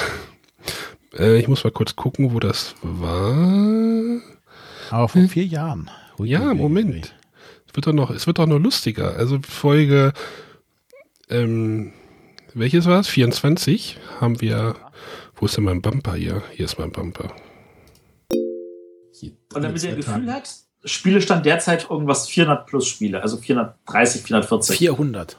äh, 1.17 1.37
ich 1.39 1.47
muss 1.47 1.63
mal 1.63 1.71
kurz 1.71 1.95
gucken, 1.95 2.33
wo 2.33 2.39
das 2.39 2.75
war. 2.81 4.21
Aber 4.89 5.07
vor 5.07 5.27
vier 5.27 5.45
Jahren. 5.45 5.89
Hui, 6.17 6.29
Ja. 6.29 6.53
Moment. 6.53 7.15
Es 7.67 7.75
wird 7.75 7.87
doch 7.87 7.93
noch, 7.93 8.09
es 8.09 8.27
wird 8.27 8.39
doch 8.39 8.45
noch 8.45 8.59
lustiger. 8.59 9.15
Also 9.15 9.39
Folge, 9.47 10.13
ähm, 11.29 11.91
welches 12.53 12.85
war 12.85 12.99
es? 13.01 13.07
24 13.07 13.97
haben 14.21 14.39
wir. 14.41 14.75
Wo 15.35 15.45
ist 15.45 15.57
denn 15.57 15.65
mein 15.65 15.81
Bumper 15.81 16.13
hier? 16.13 16.43
Hier 16.53 16.65
ist 16.65 16.79
mein 16.79 16.91
Bumper. 16.91 17.35
Und 19.55 19.63
damit 19.63 19.83
ihr 19.83 19.91
ein 19.91 19.95
Gefühl 19.97 20.33
habt, 20.33 20.49
Spielestand 20.83 21.45
derzeit 21.45 21.89
irgendwas 21.89 22.27
400 22.27 22.67
plus 22.67 22.87
Spiele, 22.87 23.21
also 23.21 23.37
430, 23.37 24.21
440. 24.21 24.77
400. 24.77 25.37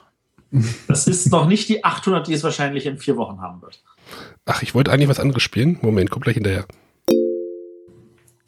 Das 0.88 1.06
ist 1.06 1.30
noch 1.30 1.46
nicht 1.46 1.68
die 1.68 1.84
800, 1.84 2.26
die 2.26 2.32
es 2.32 2.42
wahrscheinlich 2.42 2.86
in 2.86 2.98
vier 2.98 3.16
Wochen 3.16 3.40
haben 3.40 3.62
wird. 3.62 3.82
Ach, 4.44 4.62
ich 4.62 4.74
wollte 4.74 4.92
eigentlich 4.92 5.08
was 5.08 5.20
anderes 5.20 5.42
spielen. 5.42 5.78
Moment, 5.82 6.10
komm 6.10 6.22
gleich 6.22 6.34
hinterher. 6.34 6.66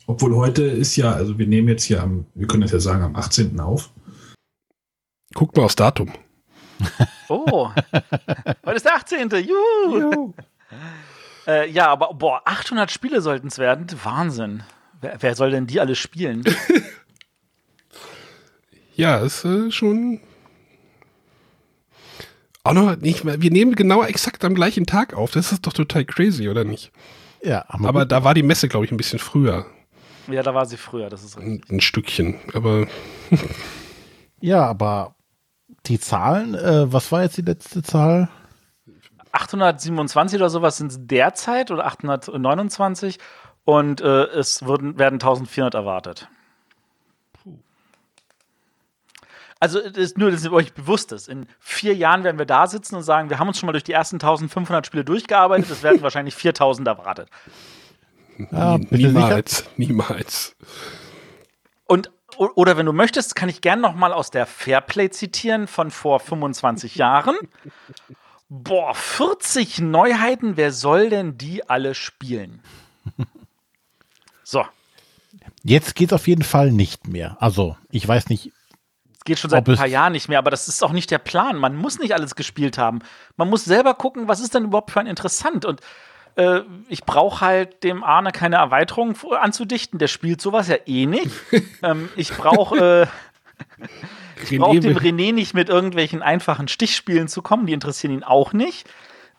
Obwohl 0.06 0.34
heute 0.36 0.62
ist 0.62 0.96
ja, 0.96 1.12
also 1.12 1.38
wir 1.38 1.46
nehmen 1.46 1.68
jetzt 1.68 1.84
hier 1.84 2.02
am, 2.02 2.26
wir 2.34 2.46
können 2.46 2.62
das 2.62 2.72
ja 2.72 2.80
sagen, 2.80 3.02
am 3.02 3.14
18. 3.14 3.60
auf. 3.60 3.90
Guck 5.34 5.56
mal 5.56 5.64
aufs 5.64 5.76
Datum. 5.76 6.12
Oh, 7.30 7.68
heute 8.64 8.76
ist 8.76 8.86
der 8.86 8.94
18. 8.94 9.28
Juhu. 9.28 10.32
Äh, 11.46 11.70
ja, 11.70 11.88
aber 11.88 12.14
boah, 12.14 12.40
800 12.46 12.90
Spiele 12.90 13.20
sollten 13.20 13.48
es 13.48 13.58
werden. 13.58 13.86
Wahnsinn. 14.02 14.62
Wer, 15.00 15.16
wer 15.20 15.34
soll 15.34 15.50
denn 15.50 15.66
die 15.66 15.80
alle 15.80 15.94
spielen? 15.94 16.44
Ja, 18.94 19.18
ist 19.18 19.44
äh, 19.44 19.70
schon. 19.70 20.18
Auch 22.64 22.72
noch 22.72 22.96
nicht 22.96 23.22
mehr. 23.22 23.40
Wir 23.40 23.52
nehmen 23.52 23.76
genau 23.76 24.02
exakt 24.02 24.44
am 24.44 24.56
gleichen 24.56 24.86
Tag 24.86 25.14
auf. 25.14 25.30
Das 25.30 25.52
ist 25.52 25.68
doch 25.68 25.72
total 25.72 26.04
crazy, 26.04 26.48
oder 26.48 26.64
nicht? 26.64 26.90
Ja, 27.40 27.64
aber 27.68 28.04
da 28.06 28.24
war 28.24 28.34
die 28.34 28.42
Messe, 28.42 28.66
glaube 28.66 28.86
ich, 28.86 28.90
ein 28.90 28.96
bisschen 28.96 29.20
früher. 29.20 29.66
ja, 30.26 30.42
da 30.42 30.52
war 30.52 30.66
sie 30.66 30.76
früher, 30.76 31.10
das 31.10 31.22
ist 31.22 31.38
richtig. 31.38 31.70
Ein, 31.70 31.76
ein 31.76 31.80
Stückchen. 31.80 32.40
Aber 32.54 32.88
Ja, 34.40 34.66
aber 34.66 35.14
die 35.86 36.00
Zahlen, 36.00 36.54
äh, 36.54 36.92
was 36.92 37.12
war 37.12 37.22
jetzt 37.22 37.36
die 37.36 37.42
letzte 37.42 37.82
Zahl? 37.82 38.28
827 39.30 40.38
oder 40.38 40.50
sowas 40.50 40.76
sind 40.76 40.90
es 40.90 40.98
derzeit 41.00 41.70
oder 41.70 41.86
829 41.86 43.18
und 43.68 44.00
äh, 44.00 44.24
es 44.28 44.64
würden, 44.64 44.98
werden 44.98 45.16
1400 45.16 45.74
erwartet. 45.74 46.26
Also 49.60 49.78
das 49.80 49.92
ist 49.98 50.16
nur, 50.16 50.30
dass 50.30 50.42
ihr 50.42 50.52
euch 50.54 50.72
bewusst 50.72 51.12
ist. 51.12 51.28
In 51.28 51.46
vier 51.60 51.94
Jahren 51.94 52.24
werden 52.24 52.38
wir 52.38 52.46
da 52.46 52.66
sitzen 52.66 52.94
und 52.96 53.02
sagen, 53.02 53.28
wir 53.28 53.38
haben 53.38 53.48
uns 53.48 53.58
schon 53.58 53.66
mal 53.66 53.72
durch 53.72 53.84
die 53.84 53.92
ersten 53.92 54.16
1500 54.16 54.86
Spiele 54.86 55.04
durchgearbeitet, 55.04 55.68
es 55.70 55.82
werden 55.82 56.00
wahrscheinlich 56.00 56.34
4000 56.34 56.88
erwartet. 56.88 57.28
Ja, 58.50 58.78
nie- 58.78 58.86
bitte 58.86 59.08
niemals, 59.08 59.64
niemals. 59.76 60.56
Und 61.84 62.10
oder 62.38 62.78
wenn 62.78 62.86
du 62.86 62.92
möchtest, 62.94 63.34
kann 63.36 63.50
ich 63.50 63.60
gern 63.60 63.82
noch 63.82 63.94
mal 63.94 64.14
aus 64.14 64.30
der 64.30 64.46
Fairplay 64.46 65.10
zitieren 65.10 65.66
von 65.66 65.90
vor 65.90 66.20
25 66.20 66.94
Jahren. 66.94 67.36
Boah, 68.48 68.94
40 68.94 69.80
Neuheiten, 69.80 70.56
wer 70.56 70.72
soll 70.72 71.10
denn 71.10 71.36
die 71.36 71.68
alle 71.68 71.94
spielen? 71.94 72.62
So, 74.50 74.64
Jetzt 75.62 75.94
geht's 75.94 76.14
auf 76.14 76.26
jeden 76.26 76.42
Fall 76.42 76.72
nicht 76.72 77.06
mehr. 77.06 77.36
Also, 77.38 77.76
ich 77.90 78.08
weiß 78.08 78.30
nicht. 78.30 78.50
es 79.12 79.24
geht 79.26 79.38
schon 79.38 79.50
seit 79.50 79.68
ein 79.68 79.72
es- 79.72 79.78
paar 79.78 79.86
Jahren 79.86 80.12
nicht 80.12 80.30
mehr, 80.30 80.38
aber 80.38 80.50
das 80.50 80.68
ist 80.68 80.82
auch 80.82 80.92
nicht 80.92 81.10
der 81.10 81.18
Plan. 81.18 81.58
Man 81.58 81.76
muss 81.76 81.98
nicht 81.98 82.14
alles 82.14 82.34
gespielt 82.34 82.78
haben. 82.78 83.00
Man 83.36 83.50
muss 83.50 83.66
selber 83.66 83.92
gucken, 83.92 84.26
was 84.26 84.40
ist 84.40 84.54
denn 84.54 84.64
überhaupt 84.64 84.90
für 84.90 85.00
ein 85.00 85.06
interessant. 85.06 85.66
Und 85.66 85.82
äh, 86.36 86.60
ich 86.88 87.04
brauche 87.04 87.44
halt 87.44 87.84
dem 87.84 88.02
Arne 88.02 88.32
keine 88.32 88.56
Erweiterung 88.56 89.14
anzudichten. 89.38 89.98
Der 89.98 90.08
spielt 90.08 90.40
sowas 90.40 90.68
ja 90.68 90.76
eh 90.86 91.04
nicht. 91.04 91.30
ähm, 91.82 92.08
ich 92.16 92.32
brauche 92.32 93.10
äh, 93.78 93.86
ich 94.50 94.58
brauche 94.58 94.80
dem 94.80 94.96
René 94.96 95.34
nicht 95.34 95.52
mit 95.52 95.68
irgendwelchen 95.68 96.22
einfachen 96.22 96.68
Stichspielen 96.68 97.28
zu 97.28 97.42
kommen. 97.42 97.66
Die 97.66 97.74
interessieren 97.74 98.14
ihn 98.14 98.24
auch 98.24 98.54
nicht. 98.54 98.88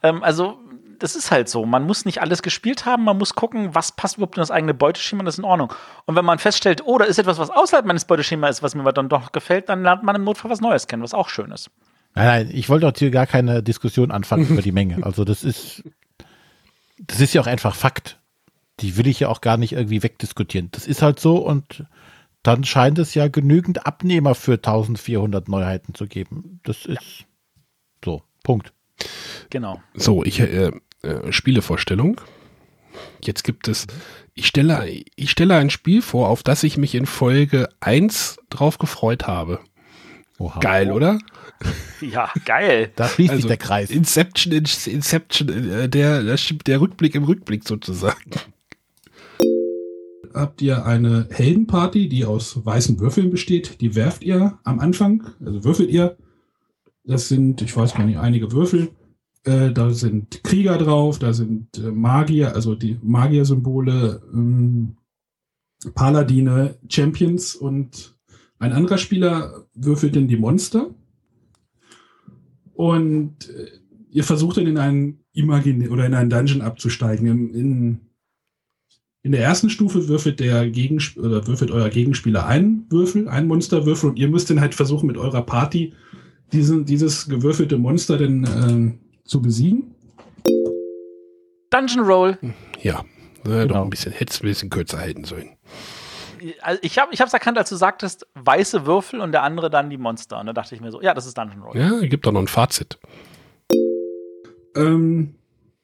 Ähm, 0.03 0.21
also 0.23 0.59
das 0.99 1.15
ist 1.15 1.31
halt 1.31 1.49
so. 1.49 1.65
Man 1.65 1.83
muss 1.83 2.05
nicht 2.05 2.21
alles 2.21 2.41
gespielt 2.41 2.85
haben. 2.85 3.03
Man 3.03 3.17
muss 3.17 3.35
gucken, 3.35 3.73
was 3.73 3.91
passt 3.91 4.17
überhaupt 4.17 4.37
in 4.37 4.41
das 4.41 4.51
eigene 4.51 4.73
Beuteschema. 4.73 5.23
Das 5.23 5.35
ist 5.35 5.39
in 5.39 5.45
Ordnung. 5.45 5.73
Und 6.05 6.15
wenn 6.15 6.25
man 6.25 6.39
feststellt, 6.39 6.83
oh, 6.85 6.97
da 6.97 7.05
ist 7.05 7.17
etwas, 7.17 7.37
was 7.37 7.49
außerhalb 7.49 7.85
meines 7.85 8.05
Beuteschemas 8.05 8.57
ist, 8.57 8.63
was 8.63 8.75
mir 8.75 8.91
dann 8.93 9.09
doch 9.09 9.31
gefällt, 9.31 9.69
dann 9.69 9.83
lernt 9.83 10.03
man 10.03 10.15
im 10.15 10.23
Notfall 10.23 10.51
was 10.51 10.61
Neues 10.61 10.87
kennen, 10.87 11.03
was 11.03 11.13
auch 11.13 11.29
schön 11.29 11.51
ist. 11.51 11.69
Nein, 12.15 12.27
nein, 12.27 12.49
ich 12.53 12.69
wollte 12.69 12.87
auch 12.87 12.93
hier 12.95 13.11
gar 13.11 13.27
keine 13.27 13.63
Diskussion 13.63 14.11
anfangen 14.11 14.47
über 14.49 14.61
die 14.61 14.71
Menge. 14.71 15.03
Also, 15.03 15.25
das 15.25 15.43
ist, 15.43 15.83
das 16.99 17.19
ist 17.19 17.33
ja 17.33 17.41
auch 17.41 17.47
einfach 17.47 17.75
Fakt. 17.75 18.19
Die 18.79 18.97
will 18.97 19.07
ich 19.07 19.19
ja 19.19 19.27
auch 19.29 19.41
gar 19.41 19.57
nicht 19.57 19.73
irgendwie 19.73 20.03
wegdiskutieren. 20.03 20.69
Das 20.71 20.87
ist 20.87 21.01
halt 21.01 21.19
so 21.19 21.37
und 21.37 21.85
dann 22.43 22.63
scheint 22.63 22.97
es 22.97 23.13
ja 23.13 23.27
genügend 23.27 23.85
Abnehmer 23.85 24.33
für 24.35 24.53
1400 24.53 25.49
Neuheiten 25.49 25.93
zu 25.93 26.07
geben. 26.07 26.61
Das 26.63 26.85
ist 26.85 27.25
so. 28.03 28.23
Punkt. 28.43 28.73
Genau. 29.49 29.81
So, 29.93 30.23
ich 30.23 30.39
äh, 30.39 30.71
äh, 31.01 31.31
Spielevorstellung. 31.31 32.19
Jetzt 33.23 33.43
gibt 33.43 33.67
es, 33.67 33.87
ich 34.33 34.47
stelle, 34.47 34.87
ich 35.15 35.31
stelle 35.31 35.55
ein 35.55 35.69
Spiel 35.69 36.01
vor, 36.01 36.29
auf 36.29 36.43
das 36.43 36.63
ich 36.63 36.77
mich 36.77 36.95
in 36.95 37.05
Folge 37.05 37.69
1 37.79 38.37
drauf 38.49 38.77
gefreut 38.77 39.27
habe. 39.27 39.59
Geil, 40.61 40.91
oder? 40.91 41.19
Ja, 41.99 42.31
geil. 42.45 42.93
Da 42.95 43.09
schließt 43.09 43.31
Also, 43.31 43.41
sich 43.41 43.47
der 43.49 43.57
Kreis. 43.57 43.89
Inception, 43.89 44.53
Inception, 44.53 45.49
äh, 45.49 45.89
der, 45.89 46.23
der, 46.23 46.37
der 46.65 46.79
Rückblick 46.79 47.13
im 47.15 47.25
Rückblick 47.25 47.67
sozusagen. 47.67 48.31
Habt 50.33 50.61
ihr 50.61 50.85
eine 50.85 51.27
Heldenparty, 51.31 52.07
die 52.07 52.23
aus 52.23 52.65
weißen 52.65 53.01
Würfeln 53.01 53.29
besteht? 53.29 53.81
Die 53.81 53.95
werft 53.95 54.23
ihr 54.23 54.57
am 54.63 54.79
Anfang, 54.79 55.23
also 55.43 55.65
würfelt 55.65 55.89
ihr. 55.89 56.15
Das 57.03 57.27
sind, 57.27 57.61
ich 57.61 57.75
weiß 57.75 57.95
gar 57.95 58.05
nicht, 58.05 58.19
einige 58.19 58.53
Würfel. 58.53 58.91
Äh, 59.43 59.71
da 59.71 59.91
sind 59.91 60.43
Krieger 60.43 60.77
drauf, 60.77 61.19
da 61.19 61.33
sind 61.33 61.77
äh, 61.77 61.91
Magier, 61.91 62.55
also 62.55 62.75
die 62.75 62.97
Magier-Symbole, 63.01 64.21
ähm, 64.33 64.97
Paladine, 65.95 66.77
Champions 66.89 67.55
und 67.55 68.17
ein 68.59 68.73
anderer 68.73 68.97
Spieler 68.97 69.65
würfelt 69.73 70.15
dann 70.15 70.27
die 70.27 70.35
Monster. 70.35 70.93
Und 72.73 73.49
äh, 73.49 73.67
ihr 74.11 74.23
versucht 74.23 74.57
dann 74.57 74.67
in 74.67 74.77
einen 74.77 75.23
Imagin 75.31 75.87
oder 75.89 76.05
in 76.05 76.13
einen 76.13 76.29
Dungeon 76.29 76.61
abzusteigen. 76.61 77.27
In, 77.27 77.53
in, 77.53 77.99
in 79.21 79.31
der 79.31 79.41
ersten 79.41 79.69
Stufe 79.69 80.09
würfelt 80.09 80.41
der 80.41 80.69
Gegensp 80.69 81.17
oder 81.17 81.47
würfelt 81.47 81.71
euer 81.71 81.89
Gegenspieler 81.89 82.45
einen 82.45 82.85
Würfel, 82.89 83.29
einen 83.29 83.47
Monsterwürfel 83.47 84.09
und 84.09 84.19
ihr 84.19 84.27
müsst 84.27 84.49
dann 84.49 84.59
halt 84.59 84.75
versuchen 84.75 85.07
mit 85.07 85.17
eurer 85.17 85.41
Party 85.41 85.93
diesen, 86.51 86.85
dieses 86.85 87.29
gewürfelte 87.29 87.77
Monster 87.77 88.17
dann 88.17 88.43
äh, 88.43 89.08
zu 89.29 89.41
besiegen. 89.41 89.95
Dungeon 91.69 92.05
Roll. 92.05 92.37
Ja, 92.81 93.05
Ne, 93.45 93.67
Doch 93.67 93.83
ein 93.83 93.89
bisschen, 93.89 94.11
hätte 94.11 94.33
es 94.33 94.41
ein 94.41 94.47
bisschen 94.47 94.69
kürzer 94.69 94.99
halten 94.99 95.23
sollen. 95.23 95.49
Also 96.61 96.79
ich 96.81 96.97
habe 96.97 97.11
es 97.13 97.33
erkannt, 97.33 97.57
als 97.57 97.69
du 97.69 97.75
sagtest, 97.75 98.27
weiße 98.35 98.85
Würfel 98.85 99.19
und 99.19 99.31
der 99.33 99.43
andere 99.43 99.69
dann 99.69 99.89
die 99.89 99.97
Monster. 99.97 100.39
Und 100.39 100.45
da 100.45 100.53
dachte 100.53 100.73
ich 100.73 100.81
mir 100.81 100.91
so, 100.91 101.01
ja, 101.01 101.13
das 101.13 101.25
ist 101.25 101.37
Dungeon 101.37 101.61
Roll. 101.61 101.77
Ja, 101.77 101.99
gibt 102.01 102.25
doch 102.25 102.31
noch 102.31 102.39
ein 102.41 102.47
Fazit. 102.47 102.97
Ähm, 104.75 105.35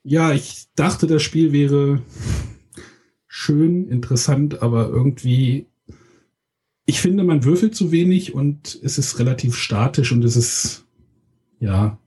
ja, 0.03 0.31
ich 0.31 0.67
dachte, 0.75 1.07
das 1.07 1.23
Spiel 1.23 1.51
wäre 1.51 2.01
schön, 3.27 3.89
interessant, 3.89 4.61
aber 4.61 4.87
irgendwie, 4.87 5.67
ich 6.85 7.01
finde, 7.01 7.23
man 7.23 7.43
würfelt 7.43 7.75
zu 7.75 7.91
wenig 7.91 8.33
und 8.33 8.79
es 8.81 8.97
ist 8.97 9.19
relativ 9.19 9.55
statisch 9.55 10.11
und 10.13 10.23
es 10.23 10.37
ist, 10.37 10.85
ja, 11.59 11.97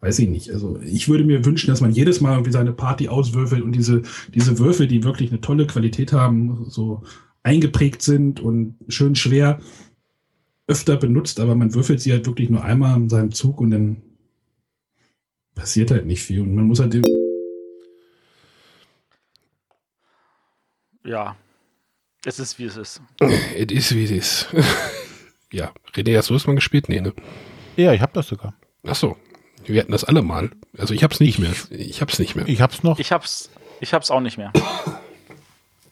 weiß 0.00 0.18
ich 0.20 0.28
nicht. 0.28 0.50
Also 0.50 0.78
ich 0.82 1.08
würde 1.08 1.24
mir 1.24 1.44
wünschen, 1.44 1.68
dass 1.68 1.80
man 1.80 1.92
jedes 1.92 2.20
Mal 2.20 2.32
irgendwie 2.32 2.52
seine 2.52 2.72
Party 2.72 3.08
auswürfelt 3.08 3.62
und 3.62 3.72
diese, 3.72 4.02
diese 4.34 4.58
Würfel, 4.58 4.86
die 4.86 5.04
wirklich 5.04 5.30
eine 5.30 5.40
tolle 5.40 5.66
Qualität 5.66 6.12
haben, 6.12 6.64
so 6.68 7.02
eingeprägt 7.42 8.02
sind 8.02 8.40
und 8.40 8.76
schön 8.88 9.14
schwer 9.14 9.60
öfter 10.66 10.96
benutzt, 10.96 11.40
aber 11.40 11.54
man 11.54 11.74
würfelt 11.74 12.00
sie 12.00 12.12
halt 12.12 12.26
wirklich 12.26 12.48
nur 12.48 12.62
einmal 12.62 12.96
in 12.96 13.08
seinem 13.08 13.32
Zug 13.32 13.60
und 13.60 13.72
dann 13.72 14.02
passiert 15.54 15.90
halt 15.90 16.06
nicht 16.06 16.22
viel 16.22 16.40
und 16.40 16.54
man 16.54 16.66
muss 16.66 16.80
halt 16.80 17.02
Ja, 21.04 21.34
es 22.24 22.38
ist 22.38 22.58
wie 22.58 22.64
es 22.64 22.76
ist. 22.76 23.02
Es 23.18 23.72
ist 23.72 23.94
wie 23.94 24.04
es 24.04 24.10
ist. 24.10 24.48
ja, 25.52 25.72
René, 25.94 26.16
hast 26.16 26.30
du 26.30 26.34
das 26.34 26.46
mal 26.46 26.54
gespielt? 26.54 26.88
Nee, 26.88 27.00
ne? 27.00 27.14
Ja, 27.76 27.92
ich 27.92 28.00
habe 28.00 28.12
das 28.12 28.28
sogar. 28.28 28.54
Ach 28.84 28.94
so, 28.94 29.16
wir 29.64 29.80
hatten 29.80 29.92
das 29.92 30.04
alle 30.04 30.22
mal. 30.22 30.50
Also 30.76 30.94
ich 30.94 31.04
hab's 31.04 31.20
nicht 31.20 31.38
mehr. 31.38 31.52
Ich 31.70 32.00
hab's 32.00 32.18
nicht 32.18 32.36
mehr. 32.36 32.48
Ich 32.48 32.60
hab's 32.60 32.82
noch. 32.82 32.98
Ich 32.98 33.12
hab's, 33.12 33.50
ich 33.80 33.94
hab's 33.94 34.10
auch 34.10 34.20
nicht 34.20 34.38
mehr. 34.38 34.52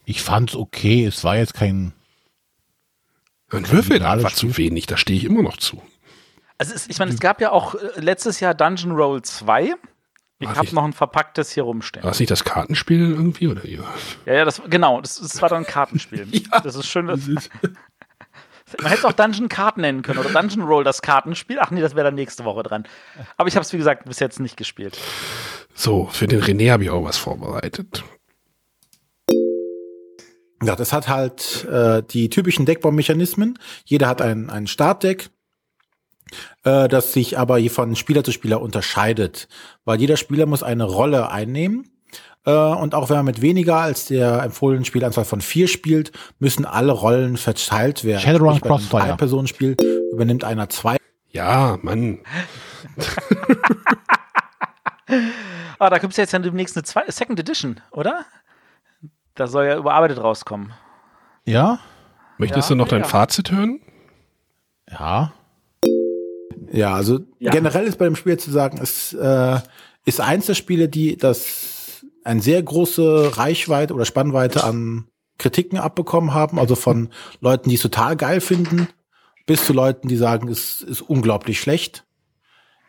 Ich 0.04 0.22
fand's 0.22 0.54
okay. 0.54 1.04
Es 1.04 1.24
war 1.24 1.36
jetzt 1.36 1.54
kein. 1.54 1.92
Ein 3.50 3.70
Würfel 3.70 4.02
einfach 4.02 4.32
zu 4.32 4.56
wenig. 4.56 4.86
Da 4.86 4.96
stehe 4.96 5.18
ich 5.18 5.24
immer 5.24 5.42
noch 5.42 5.56
zu. 5.56 5.82
Also 6.58 6.74
es, 6.74 6.88
ich 6.88 6.98
meine, 6.98 7.12
es 7.12 7.20
gab 7.20 7.40
ja 7.40 7.52
auch 7.52 7.74
äh, 7.74 8.00
letztes 8.00 8.40
Jahr 8.40 8.54
Dungeon 8.54 8.92
Roll 8.92 9.22
2. 9.22 9.74
Ich 10.40 10.48
War 10.48 10.56
habe 10.56 10.74
noch 10.74 10.84
ein 10.84 10.92
verpacktes 10.92 11.52
hier 11.52 11.64
rumstehen. 11.64 12.04
War 12.04 12.10
das 12.10 12.20
nicht 12.20 12.30
das 12.30 12.44
Kartenspiel 12.44 13.10
irgendwie? 13.10 13.48
Oder 13.48 13.66
ja. 13.66 13.82
Ja, 14.24 14.34
ja, 14.34 14.44
das 14.44 14.62
genau, 14.68 15.00
das, 15.00 15.16
das 15.16 15.42
war 15.42 15.48
dann 15.48 15.64
ein 15.64 15.66
Kartenspiel. 15.66 16.26
das 16.62 16.76
ist 16.76 16.86
schön. 16.86 17.06
Das 17.06 17.28
man 18.80 18.90
hätte 18.90 19.00
es 19.00 19.04
auch 19.04 19.12
Dungeon 19.12 19.48
Card 19.48 19.78
nennen 19.78 20.02
können 20.02 20.18
oder 20.18 20.30
Dungeon 20.30 20.62
Roll 20.62 20.84
das 20.84 21.02
Kartenspiel. 21.02 21.58
Ach 21.60 21.70
nee, 21.70 21.80
das 21.80 21.94
wäre 21.94 22.04
dann 22.04 22.14
nächste 22.14 22.44
Woche 22.44 22.62
dran. 22.62 22.84
Aber 23.36 23.48
ich 23.48 23.56
habe 23.56 23.64
es 23.64 23.72
wie 23.72 23.78
gesagt 23.78 24.04
bis 24.04 24.18
jetzt 24.18 24.40
nicht 24.40 24.56
gespielt. 24.56 24.98
So, 25.74 26.08
für 26.10 26.26
den 26.26 26.42
René 26.42 26.72
habe 26.72 26.84
ich 26.84 26.90
auch 26.90 27.04
was 27.04 27.16
vorbereitet. 27.16 28.04
Ja, 30.62 30.74
das 30.74 30.92
hat 30.92 31.08
halt 31.08 31.64
äh, 31.66 32.02
die 32.02 32.30
typischen 32.30 32.66
Deckbaumechanismen. 32.66 33.58
Jeder 33.84 34.08
hat 34.08 34.20
ein, 34.20 34.50
ein 34.50 34.66
Startdeck, 34.66 35.30
äh, 36.64 36.88
das 36.88 37.12
sich 37.12 37.38
aber 37.38 37.60
von 37.70 37.94
Spieler 37.94 38.24
zu 38.24 38.32
Spieler 38.32 38.60
unterscheidet. 38.60 39.48
Weil 39.84 40.00
jeder 40.00 40.16
Spieler 40.16 40.46
muss 40.46 40.64
eine 40.64 40.84
Rolle 40.84 41.30
einnehmen. 41.30 41.88
Äh, 42.44 42.50
und 42.52 42.94
auch 42.94 43.10
wenn 43.10 43.16
man 43.16 43.24
mit 43.26 43.42
weniger 43.42 43.76
als 43.76 44.06
der 44.06 44.42
empfohlenen 44.42 44.84
Spielanzahl 44.84 45.24
von 45.24 45.40
vier 45.40 45.68
spielt, 45.68 46.12
müssen 46.38 46.64
alle 46.64 46.92
Rollen 46.92 47.36
verteilt 47.36 48.04
werden. 48.04 48.20
Shadowrun 48.20 48.60
Crossfire. 48.60 49.02
Drei-Personen-Spiel 49.08 49.76
übernimmt 50.12 50.44
einer 50.44 50.68
zwei. 50.68 50.96
Ja, 51.30 51.78
Mann. 51.82 52.18
Ah, 55.78 55.90
da 55.90 55.98
gibt 55.98 56.12
es 56.12 56.16
jetzt 56.16 56.32
ja 56.32 56.38
demnächst 56.40 56.76
eine 56.76 56.82
zwei, 56.82 57.04
Second 57.08 57.38
Edition, 57.38 57.80
oder? 57.92 58.24
Da 59.36 59.46
soll 59.46 59.66
ja 59.66 59.76
überarbeitet 59.76 60.18
rauskommen. 60.22 60.72
Ja? 61.44 61.78
Möchtest 62.36 62.68
Ja, 62.68 62.74
du 62.74 62.78
noch 62.78 62.88
dein 62.88 63.02
ja. 63.02 63.06
Fazit 63.06 63.52
hören? 63.52 63.80
Ja. 64.90 65.32
Ja, 66.72 66.94
also 66.94 67.20
Ja. 67.38 67.52
generell 67.52 67.86
ist 67.86 67.96
bei 67.96 68.04
dem 68.06 68.16
Spiel 68.16 68.36
zu 68.38 68.50
sagen, 68.50 68.78
es 68.82 69.12
äh, 69.14 69.60
ist 70.04 70.20
eins 70.20 70.46
der 70.46 70.54
Spiele, 70.54 70.88
die 70.88 71.16
das 71.16 71.77
eine 72.28 72.42
sehr 72.42 72.62
große 72.62 73.38
Reichweite 73.38 73.94
oder 73.94 74.04
Spannweite 74.04 74.62
an 74.62 75.06
Kritiken 75.38 75.78
abbekommen 75.78 76.34
haben, 76.34 76.58
also 76.58 76.74
von 76.74 77.08
Leuten, 77.40 77.70
die 77.70 77.76
es 77.76 77.82
total 77.82 78.16
geil 78.16 78.40
finden, 78.42 78.88
bis 79.46 79.64
zu 79.64 79.72
Leuten, 79.72 80.08
die 80.08 80.16
sagen, 80.16 80.48
es 80.48 80.82
ist 80.82 81.00
unglaublich 81.00 81.58
schlecht. 81.58 82.04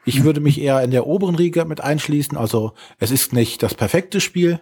Ich 0.03 0.23
würde 0.23 0.41
mich 0.41 0.59
eher 0.59 0.81
in 0.81 0.91
der 0.91 1.07
oberen 1.07 1.35
Riege 1.35 1.63
mit 1.65 1.79
einschließen. 1.79 2.37
Also 2.37 2.73
es 2.97 3.11
ist 3.11 3.31
nicht 3.31 3.63
das 3.63 3.75
perfekte 3.75 4.19
Spiel, 4.19 4.59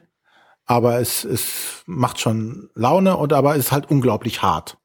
aber 0.65 0.99
es, 0.99 1.23
es 1.23 1.83
macht 1.87 2.19
schon 2.19 2.69
Laune 2.75 3.17
und 3.17 3.33
aber 3.33 3.55
es 3.55 3.65
ist 3.65 3.71
halt 3.71 3.89
unglaublich 3.89 4.41
hart. 4.43 4.77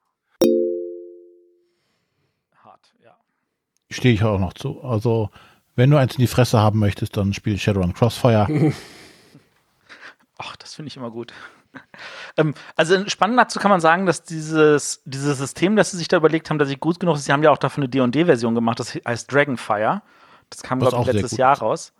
Stehe 3.90 4.14
ich 4.14 4.22
auch 4.22 4.38
noch 4.38 4.54
zu. 4.54 4.80
Also, 4.80 5.28
wenn 5.76 5.90
du 5.90 5.98
eins 5.98 6.14
in 6.14 6.22
die 6.22 6.26
Fresse 6.26 6.60
haben 6.60 6.78
möchtest, 6.78 7.18
dann 7.18 7.34
spiel 7.34 7.58
Shadowrun 7.58 7.92
Crossfire. 7.92 8.72
Ach, 10.42 10.56
das 10.56 10.74
finde 10.74 10.88
ich 10.88 10.96
immer 10.96 11.10
gut. 11.10 11.32
ähm, 12.36 12.54
also 12.76 13.08
spannend 13.08 13.38
dazu 13.38 13.58
kann 13.58 13.70
man 13.70 13.80
sagen, 13.80 14.06
dass 14.06 14.22
dieses, 14.22 15.02
dieses 15.04 15.38
System, 15.38 15.76
das 15.76 15.92
sie 15.92 15.98
sich 15.98 16.08
da 16.08 16.16
überlegt 16.16 16.50
haben, 16.50 16.58
dass 16.58 16.68
sie 16.68 16.76
gut 16.76 17.00
genug 17.00 17.16
ist, 17.16 17.24
sie 17.24 17.32
haben 17.32 17.42
ja 17.42 17.50
auch 17.50 17.58
davon 17.58 17.84
eine 17.84 17.88
D&D-Version 17.88 18.54
gemacht, 18.54 18.80
das 18.80 18.94
heißt 18.94 19.32
Dragonfire. 19.32 20.02
Das 20.50 20.62
kam, 20.62 20.80
glaube 20.80 21.00
ich, 21.00 21.12
letztes 21.12 21.38
Jahr 21.38 21.58
raus. 21.58 21.92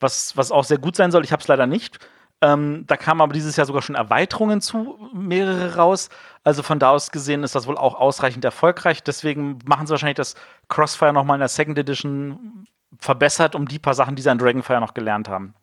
Was, 0.00 0.36
was 0.36 0.52
auch 0.52 0.64
sehr 0.64 0.78
gut 0.78 0.96
sein 0.96 1.10
soll. 1.10 1.24
Ich 1.24 1.32
habe 1.32 1.40
es 1.40 1.48
leider 1.48 1.66
nicht. 1.66 1.98
Ähm, 2.42 2.84
da 2.86 2.98
kamen 2.98 3.22
aber 3.22 3.32
dieses 3.32 3.56
Jahr 3.56 3.66
sogar 3.66 3.80
schon 3.80 3.94
Erweiterungen 3.94 4.60
zu, 4.60 4.98
mehrere 5.14 5.76
raus. 5.76 6.10
Also 6.44 6.62
von 6.62 6.78
da 6.78 6.90
aus 6.90 7.10
gesehen 7.10 7.42
ist 7.42 7.54
das 7.54 7.66
wohl 7.66 7.78
auch 7.78 7.94
ausreichend 7.94 8.44
erfolgreich. 8.44 9.02
Deswegen 9.02 9.58
machen 9.64 9.86
sie 9.86 9.92
wahrscheinlich 9.92 10.16
das 10.16 10.34
Crossfire 10.68 11.14
nochmal 11.14 11.36
in 11.36 11.40
der 11.40 11.48
Second 11.48 11.78
Edition 11.78 12.66
verbessert, 12.98 13.54
um 13.54 13.66
die 13.66 13.78
paar 13.78 13.94
Sachen, 13.94 14.16
die 14.16 14.22
sie 14.22 14.30
an 14.30 14.38
Dragonfire 14.38 14.80
noch 14.80 14.92
gelernt 14.92 15.30
haben. 15.30 15.54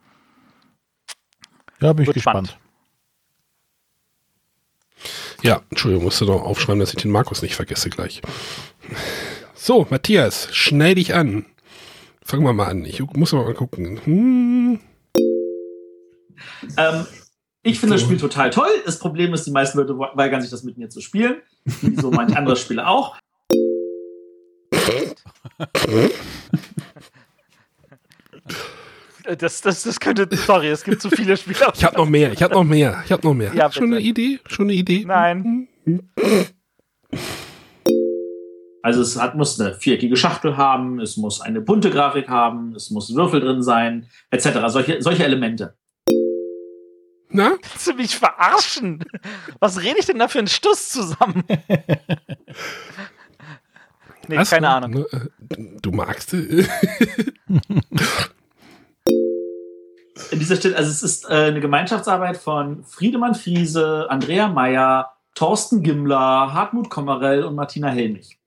Ja, 1.84 1.92
bin 1.92 2.04
ich 2.04 2.08
Wird 2.08 2.16
gespannt. 2.16 2.48
spannend. 2.48 2.64
Ja, 5.42 5.62
Entschuldigung, 5.70 6.06
musst 6.06 6.22
du 6.22 6.26
noch 6.26 6.42
aufschreiben, 6.42 6.80
dass 6.80 6.94
ich 6.94 7.02
den 7.02 7.12
Markus 7.12 7.42
nicht 7.42 7.56
vergesse 7.56 7.90
gleich. 7.90 8.22
So, 9.54 9.86
Matthias, 9.90 10.48
schnell 10.56 10.96
dich 10.96 11.14
an. 11.14 11.46
Fangen 12.24 12.46
wir 12.46 12.54
mal 12.54 12.68
an. 12.68 12.86
Ich 12.86 13.02
muss 13.02 13.34
aber 13.34 13.44
mal 13.44 13.54
gucken. 13.54 14.00
Hm. 14.06 14.80
Ähm, 16.78 17.06
ich 17.64 17.82
finde 17.82 17.96
das 17.96 18.04
Spiel 18.04 18.16
total 18.16 18.50
toll. 18.50 18.70
Das 18.86 18.98
Problem 18.98 19.34
ist, 19.34 19.46
die 19.46 19.52
meisten 19.52 19.78
Leute 19.78 20.00
weigern 20.00 20.40
sich 20.40 20.52
das 20.52 20.64
mit 20.64 20.78
mir 20.78 20.90
zu 20.90 21.02
spielen. 21.02 21.42
Wie 21.66 22.00
so 22.00 22.12
manche 22.12 22.38
andere 22.38 22.56
Spiele 22.56 22.88
auch. 22.88 23.18
Das, 29.24 29.62
das, 29.62 29.84
das 29.84 30.00
könnte, 30.00 30.28
sorry, 30.36 30.68
es 30.68 30.84
gibt 30.84 31.02
zu 31.02 31.10
viele 31.10 31.38
Spiele. 31.38 31.58
Ich 31.74 31.84
habe 31.84 31.98
noch 31.98 32.06
mehr, 32.06 32.34
ich 32.34 32.44
habe 32.44 32.54
noch 32.54 32.64
mehr, 32.64 33.02
ich 33.06 33.12
habe 33.12 33.26
noch 33.26 33.34
mehr. 33.34 33.54
Ja, 33.56 33.72
Schon 33.72 33.86
eine 33.86 34.00
Idee? 34.02 34.40
Schon 34.48 34.66
eine 34.66 34.74
Idee? 34.74 35.06
Nein. 35.06 35.68
Also 38.82 39.02
es 39.02 39.20
hat, 39.20 39.36
muss 39.36 39.60
eine 39.60 39.76
viereckige 39.76 40.18
Schachtel 40.18 40.58
haben, 40.58 41.00
es 41.00 41.16
muss 41.16 41.40
eine 41.40 41.62
bunte 41.62 41.90
Grafik 41.90 42.28
haben, 42.28 42.76
es 42.76 42.90
muss 42.90 43.16
Würfel 43.16 43.40
drin 43.40 43.64
sein, 43.64 44.08
etc. 44.30 44.50
Solche, 44.68 45.02
solche 45.02 45.24
Elemente. 45.24 45.78
Na? 47.30 47.52
Willst 47.72 47.88
du 47.88 47.94
mich 47.94 48.18
verarschen? 48.18 49.06
Was 49.60 49.82
rede 49.82 50.00
ich 50.00 50.06
denn 50.06 50.20
da 50.20 50.28
für 50.28 50.40
einen 50.40 50.48
Stuss 50.48 50.90
zusammen? 50.90 51.44
nee, 54.28 54.38
Was? 54.38 54.50
keine 54.50 54.70
Ahnung. 54.70 54.92
Ne, 54.92 55.06
äh, 55.12 55.78
Du 55.82 55.92
magst. 55.92 56.36
In 60.34 60.40
dieser 60.40 60.56
Stelle, 60.56 60.76
also 60.76 60.90
es 60.90 61.04
ist 61.04 61.30
äh, 61.30 61.34
eine 61.34 61.62
Gemeinschaftsarbeit 61.62 62.38
von 62.38 62.84
Friedemann 62.86 63.36
Friese, 63.36 64.08
Andrea 64.10 64.48
Meyer, 64.48 65.14
Thorsten 65.36 65.84
Gimmler, 65.84 66.52
Hartmut 66.54 66.90
Kommerell 66.90 67.44
und 67.44 67.54
Martina 67.54 67.90
Helmich. 67.90 68.40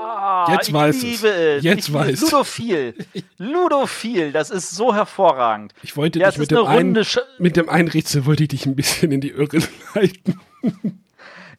Ah, 0.00 0.50
Jetzt 0.50 0.68
ich 0.68 0.74
weiß 0.74 1.02
liebe 1.02 1.28
es. 1.28 1.58
es. 1.58 1.64
Jetzt 1.64 1.88
ich 1.88 1.94
weiß. 1.94 2.20
Ludophil. 2.22 2.94
Ludophil, 3.36 4.32
das 4.32 4.48
ist 4.48 4.70
so 4.70 4.94
hervorragend. 4.94 5.74
Ich 5.82 5.98
wollte 5.98 6.18
ja, 6.18 6.30
dich 6.30 6.38
mit 6.38 6.50
dem, 6.50 6.64
einen, 6.64 7.06
mit 7.38 7.56
dem 7.58 7.68
einen 7.68 7.88
Rätsel 7.88 8.24
wollte 8.24 8.44
ich 8.44 8.48
dich 8.48 8.64
ein 8.64 8.74
bisschen 8.74 9.12
in 9.12 9.20
die 9.20 9.30
Irre 9.30 9.58
leiten. 9.94 10.40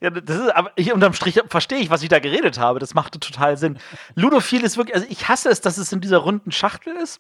Ja, 0.02 0.10
das 0.10 0.38
ist, 0.38 0.56
aber 0.56 0.72
ich 0.78 0.92
unterm 0.94 1.14
Strich 1.14 1.40
verstehe 1.48 1.80
ich, 1.80 1.92
was 1.92 2.02
ich 2.02 2.10
da 2.10 2.18
geredet 2.18 2.58
habe. 2.58 2.80
Das 2.80 2.96
machte 2.96 3.20
total 3.20 3.56
Sinn. 3.58 3.78
Ludophil 4.16 4.64
ist 4.64 4.78
wirklich, 4.78 4.96
also 4.96 5.06
ich 5.10 5.28
hasse 5.28 5.50
es, 5.50 5.62
dass 5.62 5.78
es 5.78 5.92
in 5.92 6.02
dieser 6.02 6.18
runden 6.18 6.52
Schachtel 6.52 6.96
ist. 6.96 7.20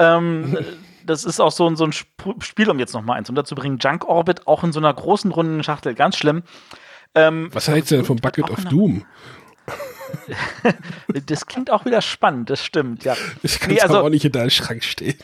Ähm, 0.00 0.56
das 1.06 1.24
ist 1.24 1.40
auch 1.40 1.52
so, 1.52 1.66
ein- 1.68 1.76
so 1.76 1.84
ein 1.84 1.90
Sp 1.96 2.10
Spiel, 2.40 2.68
um 2.70 2.78
jetzt 2.78 2.92
noch 2.94 3.02
mal 3.02 3.14
eins 3.14 3.28
unterzubringen. 3.30 3.78
Junk 3.78 4.04
Orbit 4.06 4.46
auch 4.46 4.64
in 4.64 4.72
so 4.72 4.80
einer 4.80 4.92
großen 4.92 5.30
runden 5.30 5.62
Schachtel, 5.62 5.94
ganz 5.94 6.16
schlimm. 6.16 6.42
Ähm, 7.14 7.48
Was 7.52 7.68
hältst 7.68 7.90
du 7.90 7.96
denn 7.96 8.04
vom 8.04 8.16
Bucket 8.18 8.50
of 8.50 8.64
Doom? 8.64 9.04
das 11.26 11.46
klingt 11.46 11.70
auch 11.70 11.84
wieder 11.84 12.02
spannend, 12.02 12.50
das 12.50 12.64
stimmt, 12.64 13.04
ja. 13.04 13.16
Ich 13.42 13.58
kann 13.60 13.70
Nee, 13.70 13.78
es 13.78 13.82
also- 13.84 14.00
auch 14.00 14.08
nicht 14.08 14.24
in 14.24 14.32
deinem 14.32 14.50
Schrank 14.50 14.84
stehen. 14.84 15.16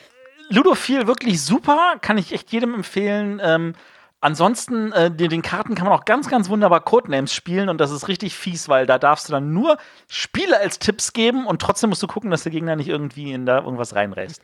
Ludophil 0.48 1.06
wirklich 1.06 1.40
super, 1.42 1.94
kann 2.00 2.18
ich 2.18 2.32
echt 2.32 2.52
jedem 2.52 2.74
empfehlen. 2.74 3.40
Ähm, 3.42 3.74
ansonsten, 4.20 4.92
äh, 4.92 5.10
den, 5.10 5.30
den 5.30 5.40
Karten 5.42 5.74
kann 5.74 5.86
man 5.86 5.98
auch 5.98 6.04
ganz, 6.04 6.28
ganz 6.28 6.48
wunderbar 6.50 6.80
Codenames 6.80 7.32
spielen 7.34 7.68
und 7.70 7.78
das 7.80 7.90
ist 7.90 8.06
richtig 8.08 8.34
fies, 8.36 8.68
weil 8.68 8.84
da 8.86 8.98
darfst 8.98 9.28
du 9.28 9.32
dann 9.32 9.52
nur 9.54 9.78
Spiele 10.08 10.58
als 10.58 10.78
Tipps 10.78 11.12
geben 11.14 11.46
und 11.46 11.62
trotzdem 11.62 11.88
musst 11.90 12.02
du 12.02 12.06
gucken, 12.06 12.30
dass 12.30 12.42
der 12.42 12.52
Gegner 12.52 12.76
nicht 12.76 12.88
irgendwie 12.88 13.32
in 13.32 13.46
da 13.46 13.60
irgendwas 13.60 13.94
reinreißt. 13.94 14.42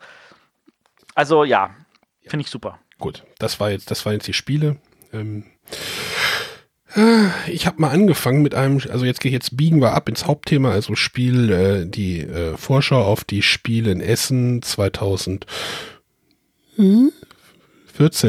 Also 1.18 1.42
ja, 1.42 1.74
finde 2.28 2.44
ich 2.44 2.48
super. 2.48 2.78
Gut, 3.00 3.24
das 3.40 3.58
war 3.58 3.72
jetzt, 3.72 3.90
das 3.90 4.06
waren 4.06 4.12
jetzt 4.12 4.28
die 4.28 4.32
Spiele. 4.32 4.76
Ähm, 5.12 5.46
äh, 6.94 7.50
ich 7.50 7.66
habe 7.66 7.80
mal 7.80 7.90
angefangen 7.90 8.40
mit 8.40 8.54
einem, 8.54 8.80
also 8.88 9.04
jetzt 9.04 9.18
gehe 9.18 9.32
jetzt 9.32 9.56
biegen 9.56 9.80
wir 9.80 9.94
ab 9.94 10.08
ins 10.08 10.28
Hauptthema, 10.28 10.70
also 10.70 10.94
Spiel, 10.94 11.50
äh, 11.50 11.86
die 11.86 12.20
äh, 12.20 12.56
Vorschau 12.56 13.02
auf 13.02 13.24
die 13.24 13.42
Spiele 13.42 13.90
in 13.90 14.00
Essen 14.00 14.62
2014, 14.62 15.40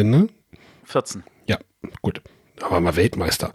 ne? 0.09 0.27
14. 0.85 1.23
Ja, 1.45 1.59
gut. 2.01 2.23
Waren 2.59 2.85
wir 2.85 2.95
Weltmeister. 2.95 3.53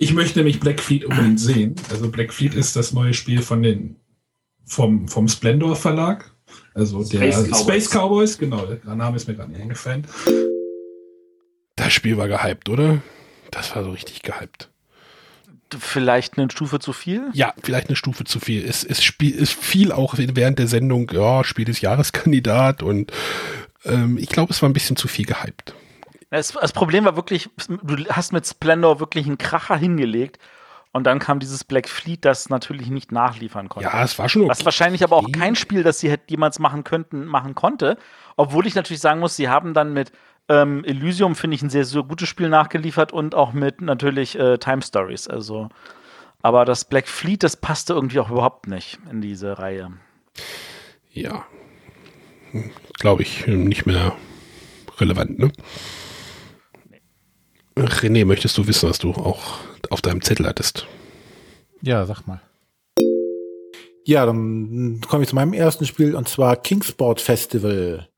Ich 0.00 0.12
möchte 0.12 0.40
nämlich 0.40 0.58
Black 0.58 0.80
Fleet 0.80 1.04
unbedingt 1.04 1.38
sehen. 1.38 1.76
Also 1.88 2.10
Black 2.10 2.32
Fleet 2.32 2.54
ist 2.54 2.74
das 2.74 2.92
neue 2.92 3.14
Spiel 3.14 3.42
von 3.42 3.62
den 3.62 4.00
vom, 4.64 5.06
vom 5.06 5.28
Splendor 5.28 5.76
Verlag. 5.76 6.31
Also 6.74 7.04
der 7.04 7.32
Space 7.32 7.44
Cowboys. 7.44 7.60
Space 7.60 7.90
Cowboys, 7.90 8.38
genau, 8.38 8.66
der 8.66 8.94
Name 8.94 9.16
ist 9.16 9.28
mir 9.28 9.34
gerade 9.34 9.50
nicht 9.50 9.60
eingefallen. 9.60 10.06
Das 11.76 11.92
Spiel 11.92 12.16
war 12.16 12.28
gehypt, 12.28 12.68
oder? 12.68 13.02
Das 13.50 13.74
war 13.74 13.84
so 13.84 13.90
richtig 13.90 14.22
gehypt. 14.22 14.70
Vielleicht 15.78 16.36
eine 16.36 16.50
Stufe 16.50 16.78
zu 16.80 16.92
viel? 16.92 17.30
Ja, 17.32 17.54
vielleicht 17.62 17.88
eine 17.88 17.96
Stufe 17.96 18.24
zu 18.24 18.40
viel. 18.40 18.64
Es, 18.66 18.84
es, 18.84 19.02
spiel, 19.02 19.40
es 19.40 19.50
fiel 19.50 19.90
auch 19.90 20.14
während 20.16 20.58
der 20.58 20.66
Sendung, 20.66 21.10
ja, 21.12 21.44
Spiel 21.44 21.64
des 21.64 21.80
Jahreskandidat 21.80 22.82
und 22.82 23.12
ähm, 23.84 24.18
ich 24.18 24.28
glaube, 24.28 24.52
es 24.52 24.62
war 24.62 24.68
ein 24.68 24.74
bisschen 24.74 24.96
zu 24.96 25.08
viel 25.08 25.26
gehypt. 25.26 25.74
Das, 26.30 26.52
das 26.52 26.72
Problem 26.72 27.04
war 27.04 27.16
wirklich, 27.16 27.50
du 27.68 28.04
hast 28.08 28.32
mit 28.32 28.46
Splendor 28.46 29.00
wirklich 29.00 29.26
einen 29.26 29.38
Kracher 29.38 29.76
hingelegt 29.76 30.38
und 30.92 31.04
dann 31.04 31.18
kam 31.18 31.40
dieses 31.40 31.64
Black 31.64 31.88
Fleet, 31.88 32.24
das 32.24 32.50
natürlich 32.50 32.88
nicht 32.88 33.12
nachliefern 33.12 33.68
konnte. 33.70 33.88
Ja, 33.88 34.04
es 34.04 34.18
war 34.18 34.28
schon 34.28 34.42
okay. 34.42 34.50
Was 34.50 34.64
wahrscheinlich 34.64 35.02
aber 35.02 35.16
auch 35.16 35.32
kein 35.32 35.56
Spiel, 35.56 35.82
das 35.82 36.00
sie 36.00 36.10
hätte 36.10 36.24
jemals 36.28 36.58
machen 36.58 36.84
könnten, 36.84 37.24
machen 37.24 37.54
konnte. 37.54 37.96
Obwohl 38.36 38.66
ich 38.66 38.74
natürlich 38.74 39.00
sagen 39.00 39.20
muss, 39.20 39.34
sie 39.34 39.48
haben 39.48 39.72
dann 39.72 39.94
mit 39.94 40.12
ähm, 40.50 40.84
Elysium, 40.84 41.34
finde 41.34 41.54
ich, 41.54 41.62
ein 41.62 41.70
sehr, 41.70 41.86
sehr 41.86 42.02
gutes 42.02 42.28
Spiel 42.28 42.50
nachgeliefert 42.50 43.10
und 43.10 43.34
auch 43.34 43.54
mit 43.54 43.80
natürlich 43.80 44.38
äh, 44.38 44.58
Time 44.58 44.82
Stories. 44.82 45.28
Also, 45.28 45.70
aber 46.42 46.66
das 46.66 46.84
Black 46.84 47.08
Fleet, 47.08 47.42
das 47.42 47.56
passte 47.56 47.94
irgendwie 47.94 48.20
auch 48.20 48.30
überhaupt 48.30 48.66
nicht 48.66 48.98
in 49.10 49.22
diese 49.22 49.58
Reihe. 49.58 49.92
Ja. 51.10 51.46
Glaube 52.98 53.22
ich, 53.22 53.46
nicht 53.46 53.86
mehr 53.86 54.14
relevant, 54.98 55.38
ne? 55.38 55.52
René, 57.76 58.26
möchtest 58.26 58.58
du 58.58 58.66
wissen, 58.66 58.90
was 58.90 58.98
du 58.98 59.12
auch 59.12 59.60
auf 59.90 60.02
deinem 60.02 60.22
Zettel 60.22 60.46
hattest? 60.46 60.86
Ja, 61.80 62.06
sag 62.06 62.26
mal. 62.26 62.40
Ja, 64.04 64.26
dann 64.26 65.00
komme 65.08 65.22
ich 65.22 65.28
zu 65.28 65.34
meinem 65.34 65.52
ersten 65.52 65.86
Spiel 65.86 66.14
und 66.14 66.28
zwar 66.28 66.56
Kingsport 66.56 67.20
Festival. 67.20 68.08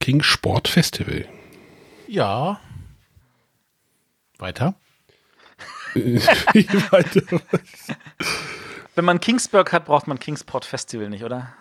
King 0.00 0.22
Sport 0.22 0.68
Festival. 0.68 1.26
Ja. 2.06 2.60
Weiter. 4.38 4.74
Weiter. 5.94 7.22
Wenn 8.94 9.04
man 9.04 9.20
Kingsburg 9.20 9.72
hat, 9.72 9.86
braucht 9.86 10.06
man 10.06 10.18
Kingsport 10.18 10.64
Festival 10.64 11.08
nicht, 11.08 11.24
oder? 11.24 11.52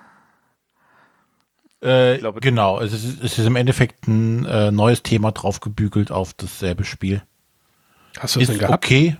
Äh, 1.81 2.19
genau, 2.39 2.79
es 2.79 2.93
ist, 2.93 3.23
es 3.23 3.37
ist 3.37 3.45
im 3.45 3.55
Endeffekt 3.55 4.07
ein 4.07 4.45
äh, 4.45 4.71
neues 4.71 5.03
Thema 5.03 5.31
draufgebügelt 5.31 6.11
auf 6.11 6.33
dasselbe 6.33 6.83
Spiel. 6.83 7.21
Hast 8.19 8.35
du 8.35 8.39
das 8.39 8.49
ist 8.49 8.53
denn 8.55 8.59
gehabt? 8.67 8.83
okay. 8.85 9.17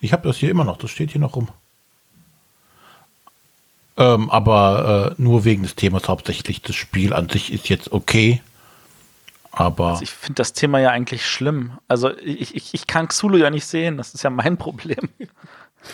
Ich 0.00 0.12
habe 0.12 0.26
das 0.26 0.36
hier 0.36 0.50
immer 0.50 0.64
noch, 0.64 0.76
das 0.78 0.90
steht 0.90 1.12
hier 1.12 1.20
noch 1.20 1.36
rum. 1.36 1.48
Ähm, 3.96 4.30
aber 4.30 5.14
äh, 5.18 5.22
nur 5.22 5.44
wegen 5.44 5.62
des 5.62 5.74
Themas 5.74 6.08
hauptsächlich. 6.08 6.62
Das 6.62 6.74
Spiel 6.74 7.12
an 7.12 7.28
sich 7.28 7.52
ist 7.52 7.68
jetzt 7.68 7.92
okay. 7.92 8.40
Aber 9.50 9.88
Also 9.90 10.02
ich 10.02 10.10
finde 10.10 10.36
das 10.36 10.54
Thema 10.54 10.80
ja 10.80 10.90
eigentlich 10.90 11.26
schlimm. 11.26 11.72
Also 11.88 12.16
ich, 12.18 12.54
ich, 12.56 12.72
ich 12.74 12.86
kann 12.86 13.08
Xulu 13.08 13.36
ja 13.36 13.50
nicht 13.50 13.66
sehen, 13.66 13.98
das 13.98 14.14
ist 14.14 14.22
ja 14.24 14.30
mein 14.30 14.56
Problem. 14.58 15.08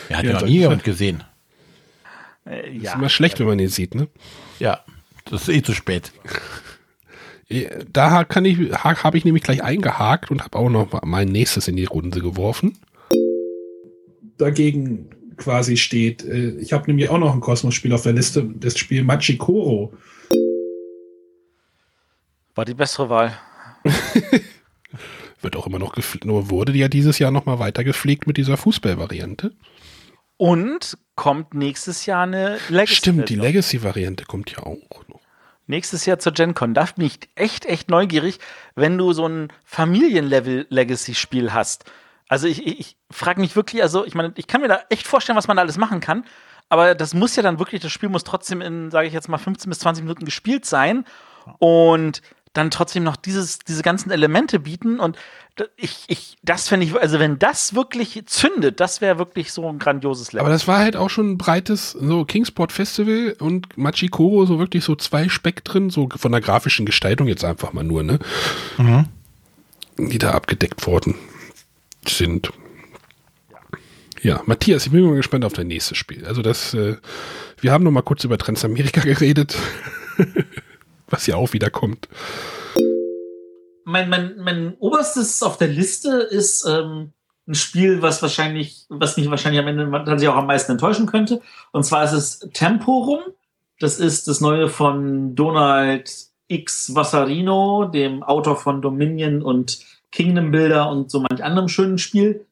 er 0.08 0.18
hat 0.18 0.24
Ja, 0.24 0.30
ja 0.38 0.42
nie 0.42 0.58
jemand 0.60 0.84
gesehen. 0.84 1.24
Äh, 2.46 2.76
Ist 2.76 2.84
ja. 2.84 2.94
immer 2.94 3.08
schlecht, 3.08 3.40
wenn 3.40 3.46
man 3.48 3.58
ihn 3.58 3.68
sieht, 3.68 3.94
ne? 3.96 4.06
Ja, 4.60 4.80
das 5.24 5.42
ist 5.42 5.48
eh 5.48 5.62
zu 5.62 5.74
spät. 5.74 6.12
Äh, 7.48 7.84
Da 7.92 8.24
kann 8.24 8.44
ich, 8.44 8.58
ha- 8.72 9.02
habe 9.02 9.16
ich 9.18 9.24
nämlich 9.24 9.42
gleich 9.44 9.62
eingehakt 9.62 10.30
und 10.30 10.42
habe 10.44 10.58
auch 10.58 10.68
noch 10.70 11.02
mein 11.02 11.28
nächstes 11.28 11.68
in 11.68 11.76
die 11.76 11.84
Runde 11.84 12.20
geworfen. 12.20 12.78
Dagegen 14.38 15.10
quasi 15.36 15.76
steht, 15.76 16.24
äh, 16.24 16.50
ich 16.58 16.72
habe 16.72 16.86
nämlich 16.88 17.08
auch 17.10 17.18
noch 17.18 17.32
ein 17.34 17.40
Kosmos-Spiel 17.40 17.92
auf 17.92 18.02
der 18.02 18.12
Liste, 18.12 18.48
das 18.58 18.76
Spiel 18.78 19.02
Machikoro. 19.04 19.92
War 22.54 22.64
die 22.64 22.74
bessere 22.74 23.08
Wahl. 23.08 23.38
Wird 25.40 25.54
auch 25.54 25.66
immer 25.68 25.78
noch 25.78 25.92
gepflegt, 25.94 26.24
nur 26.24 26.50
wurde 26.50 26.72
ja 26.72 26.88
dieses 26.88 27.20
Jahr 27.20 27.30
noch 27.30 27.46
mal 27.46 27.60
weiter 27.60 27.84
gepflegt 27.84 28.26
mit 28.26 28.36
dieser 28.36 28.56
Fußballvariante. 28.56 29.52
Und 30.36 30.98
kommt 31.14 31.54
nächstes 31.54 32.06
Jahr 32.06 32.24
eine 32.24 32.58
Legacy. 32.68 32.94
Stimmt, 32.96 33.28
die 33.28 33.36
Legacy-Variante 33.36 34.24
kommt 34.24 34.50
ja 34.50 34.64
auch. 34.64 35.04
Nächstes 35.68 36.06
Jahr 36.06 36.18
zur 36.18 36.32
Gen 36.32 36.54
Con. 36.54 36.74
Da 36.74 36.86
bin 36.96 37.06
ich 37.06 37.20
echt, 37.34 37.66
echt 37.66 37.90
neugierig, 37.90 38.40
wenn 38.74 38.98
du 38.98 39.12
so 39.12 39.28
ein 39.28 39.52
Familienlevel-Legacy-Spiel 39.64 41.52
hast. 41.52 41.84
Also 42.26 42.48
ich, 42.48 42.66
ich, 42.66 42.80
ich 42.80 42.96
frage 43.10 43.40
mich 43.40 43.54
wirklich, 43.54 43.82
also 43.82 44.04
ich 44.04 44.14
meine, 44.14 44.32
ich 44.36 44.46
kann 44.46 44.62
mir 44.62 44.68
da 44.68 44.80
echt 44.88 45.06
vorstellen, 45.06 45.36
was 45.36 45.46
man 45.46 45.58
da 45.58 45.62
alles 45.62 45.76
machen 45.76 46.00
kann. 46.00 46.24
Aber 46.70 46.94
das 46.94 47.14
muss 47.14 47.36
ja 47.36 47.42
dann 47.42 47.58
wirklich, 47.58 47.82
das 47.82 47.92
Spiel 47.92 48.08
muss 48.08 48.24
trotzdem 48.24 48.60
in, 48.62 48.90
sage 48.90 49.06
ich 49.06 49.12
jetzt 49.12 49.28
mal, 49.28 49.38
15 49.38 49.68
bis 49.68 49.78
20 49.78 50.04
Minuten 50.04 50.24
gespielt 50.24 50.64
sein. 50.64 51.04
Und 51.58 52.22
dann 52.58 52.70
trotzdem 52.70 53.04
noch 53.04 53.16
dieses, 53.16 53.58
diese 53.60 53.82
ganzen 53.82 54.10
Elemente 54.10 54.58
bieten. 54.58 55.00
Und 55.00 55.16
ich, 55.76 56.04
ich, 56.08 56.36
das 56.42 56.68
fände 56.68 56.86
ich, 56.86 56.94
also 56.94 57.18
wenn 57.18 57.38
das 57.38 57.74
wirklich 57.74 58.22
zündet, 58.26 58.80
das 58.80 59.00
wäre 59.00 59.18
wirklich 59.18 59.52
so 59.52 59.68
ein 59.68 59.78
grandioses 59.78 60.32
Level. 60.32 60.40
Aber 60.40 60.50
das 60.52 60.68
war 60.68 60.78
halt 60.78 60.96
auch 60.96 61.10
schon 61.10 61.32
ein 61.32 61.38
breites, 61.38 61.92
so 61.92 62.24
Kingsport 62.24 62.72
Festival 62.72 63.34
und 63.38 63.76
Machikoro, 63.76 64.46
so 64.46 64.58
wirklich 64.58 64.84
so 64.84 64.94
zwei 64.94 65.28
Spektren, 65.28 65.90
so 65.90 66.08
von 66.14 66.32
der 66.32 66.40
grafischen 66.40 66.86
Gestaltung 66.86 67.26
jetzt 67.28 67.44
einfach 67.44 67.72
mal 67.72 67.84
nur, 67.84 68.02
ne? 68.02 68.18
Die 69.96 70.18
da 70.18 70.32
abgedeckt 70.32 70.86
worden 70.86 71.14
sind. 72.06 72.52
Ja, 74.22 74.42
Matthias, 74.46 74.86
ich 74.86 74.92
bin 74.92 75.04
mal 75.04 75.16
gespannt 75.16 75.44
auf 75.44 75.52
dein 75.52 75.68
nächstes 75.68 75.96
Spiel. 75.96 76.24
Also 76.26 76.42
das, 76.42 76.74
äh, 76.74 76.96
wir 77.60 77.72
haben 77.72 77.84
noch 77.84 77.90
mal 77.90 78.02
kurz 78.02 78.24
über 78.24 78.38
Transamerika 78.38 79.00
geredet, 79.04 79.56
was 81.08 81.26
ja 81.26 81.36
auch 81.36 81.52
wieder 81.52 81.70
kommt. 81.70 82.08
mein, 83.84 84.08
mein, 84.10 84.36
mein 84.38 84.74
oberstes 84.78 85.42
auf 85.42 85.56
der 85.56 85.68
Liste 85.68 86.18
ist 86.30 86.66
ähm, 86.66 87.12
ein 87.46 87.54
Spiel, 87.54 88.02
was 88.02 88.20
wahrscheinlich, 88.20 88.84
was 88.90 89.16
mich 89.16 89.30
wahrscheinlich 89.30 89.60
am 89.60 89.68
Ende 89.68 89.90
tatsächlich 89.90 90.28
auch 90.28 90.36
am 90.36 90.46
meisten 90.46 90.72
enttäuschen 90.72 91.06
könnte. 91.06 91.40
Und 91.72 91.84
zwar 91.84 92.04
ist 92.04 92.12
es 92.12 92.38
Temporum. 92.52 93.20
Das 93.80 93.98
ist 93.98 94.28
das 94.28 94.40
neue 94.40 94.68
von 94.68 95.34
Donald 95.34 96.10
X 96.48 96.94
Vassarino, 96.94 97.86
dem 97.86 98.22
Autor 98.22 98.56
von 98.56 98.82
Dominion 98.82 99.40
und 99.42 99.78
Kingdom 100.12 100.50
Builder 100.50 100.90
und 100.90 101.10
so 101.10 101.20
manch 101.20 101.42
anderem 101.42 101.68
schönen 101.68 101.98
Spiel. 101.98 102.44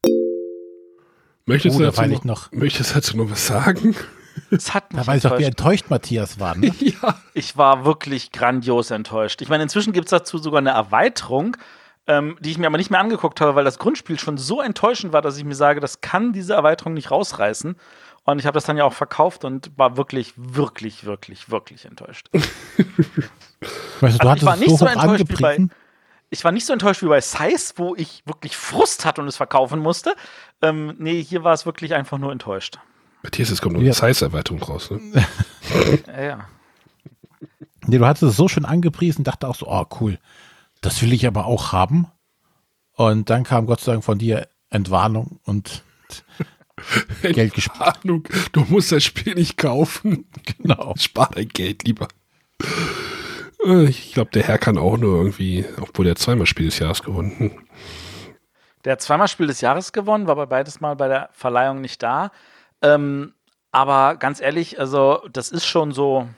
Möchtest, 1.44 1.76
Oh, 1.76 1.78
du 1.78 1.84
da 1.84 1.90
dazu 1.92 2.10
noch, 2.10 2.24
noch. 2.24 2.52
möchtest 2.52 2.90
du 2.90 2.94
dazu 2.94 3.16
noch 3.16 3.30
was 3.30 3.46
sagen? 3.46 3.94
Es 4.50 4.74
hat 4.74 4.92
mich 4.92 5.02
Da 5.02 5.06
weiß 5.06 5.24
ich 5.24 5.30
doch, 5.30 5.38
wie 5.38 5.44
enttäuscht. 5.44 5.86
Matthias 5.88 6.38
war. 6.38 6.56
Ne? 6.56 6.72
ja. 6.80 7.18
Ich 7.34 7.56
war 7.56 7.84
wirklich 7.84 8.32
grandios 8.32 8.90
enttäuscht. 8.90 9.42
Ich 9.42 9.48
meine, 9.48 9.62
inzwischen 9.62 9.92
gibt 9.92 10.06
es 10.06 10.10
dazu 10.10 10.38
sogar 10.38 10.58
eine 10.58 10.70
Erweiterung, 10.70 11.56
ähm, 12.06 12.36
die 12.40 12.50
ich 12.50 12.58
mir 12.58 12.66
aber 12.66 12.78
nicht 12.78 12.90
mehr 12.90 13.00
angeguckt 13.00 13.40
habe, 13.40 13.54
weil 13.54 13.64
das 13.64 13.78
Grundspiel 13.78 14.18
schon 14.18 14.38
so 14.38 14.60
enttäuschend 14.60 15.12
war, 15.12 15.22
dass 15.22 15.36
ich 15.36 15.44
mir 15.44 15.54
sage, 15.54 15.80
das 15.80 16.00
kann 16.00 16.32
diese 16.32 16.54
Erweiterung 16.54 16.94
nicht 16.94 17.10
rausreißen. 17.10 17.76
Und 18.24 18.38
ich 18.40 18.46
habe 18.46 18.54
das 18.54 18.64
dann 18.64 18.76
ja 18.76 18.84
auch 18.84 18.92
verkauft 18.92 19.44
und 19.44 19.70
war 19.76 19.96
wirklich, 19.96 20.32
wirklich, 20.36 21.04
wirklich, 21.04 21.50
wirklich 21.50 21.84
enttäuscht. 21.84 22.28
Weißt 24.00 24.16
du, 24.16 24.18
du 24.18 24.28
Also 24.28 24.36
ich 24.36 24.44
war 24.44 24.56
nicht 24.56 24.70
so 24.70 24.76
so 24.76 24.86
enttäuscht 24.86 25.28
wie 25.28 25.42
bei, 25.42 25.68
ich 26.30 26.44
war 26.44 26.52
nicht 26.52 26.66
so 26.66 26.72
enttäuscht 26.72 27.02
wie 27.02 27.06
bei 27.06 27.20
Size, 27.20 27.74
wo 27.76 27.94
ich 27.94 28.22
wirklich 28.26 28.56
Frust 28.56 29.04
hatte 29.04 29.22
und 29.22 29.28
es 29.28 29.36
verkaufen 29.36 29.78
musste. 29.78 30.14
Ähm, 30.60 30.94
nee, 30.98 31.22
hier 31.22 31.44
war 31.44 31.54
es 31.54 31.66
wirklich 31.66 31.94
einfach 31.94 32.18
nur 32.18 32.32
enttäuscht. 32.32 32.78
Matthias, 33.26 33.50
es 33.50 33.60
kommt 33.60 33.74
noch 33.74 33.80
eine 33.80 33.88
Ja. 33.88 33.94
Size-Erweiterung 33.94 34.62
raus, 34.62 34.90
ne? 34.90 35.00
Ja, 36.06 36.22
ja. 36.22 36.48
Nee, 37.86 37.98
du 37.98 38.06
hattest 38.06 38.22
es 38.22 38.36
so 38.36 38.48
schön 38.48 38.64
angepriesen, 38.64 39.24
dachte 39.24 39.46
auch 39.48 39.54
so, 39.56 39.66
oh 39.68 39.84
cool, 40.00 40.18
das 40.80 41.02
will 41.02 41.12
ich 41.12 41.26
aber 41.26 41.46
auch 41.46 41.72
haben. 41.72 42.06
Und 42.92 43.28
dann 43.30 43.44
kam 43.44 43.66
Gott 43.66 43.80
sei 43.80 43.92
Dank 43.92 44.04
von 44.04 44.18
dir 44.18 44.48
Entwarnung 44.70 45.38
und 45.44 45.82
Geld 47.22 47.54
gespart. 47.54 47.98
Du 48.04 48.22
musst 48.68 48.92
das 48.92 49.04
Spiel 49.04 49.34
nicht 49.34 49.56
kaufen. 49.56 50.26
Genau. 50.58 50.94
Spar 50.98 51.30
dein 51.34 51.48
Geld 51.48 51.84
lieber. 51.84 52.08
Äh, 53.64 53.84
Ich 53.86 54.12
glaube, 54.14 54.30
der 54.32 54.44
Herr 54.44 54.58
kann 54.58 54.78
auch 54.78 54.96
nur 54.96 55.16
irgendwie, 55.18 55.64
obwohl 55.80 56.04
der 56.04 56.16
zweimal 56.16 56.46
Spiel 56.46 56.66
des 56.66 56.78
Jahres 56.78 57.02
gewonnen. 57.02 57.52
Der 58.84 58.92
hat 58.92 59.02
zweimal 59.02 59.28
Spiel 59.28 59.46
des 59.48 59.60
Jahres 59.60 59.92
gewonnen, 59.92 60.26
war 60.26 60.32
aber 60.32 60.46
beides 60.46 60.80
Mal 60.80 60.94
bei 60.96 61.08
der 61.08 61.28
Verleihung 61.32 61.80
nicht 61.80 62.02
da. 62.02 62.30
Ähm, 62.94 63.34
aber 63.72 64.16
ganz 64.16 64.40
ehrlich, 64.40 64.78
also 64.80 65.22
das 65.32 65.50
ist 65.50 65.66
schon 65.66 65.92
so. 65.92 66.28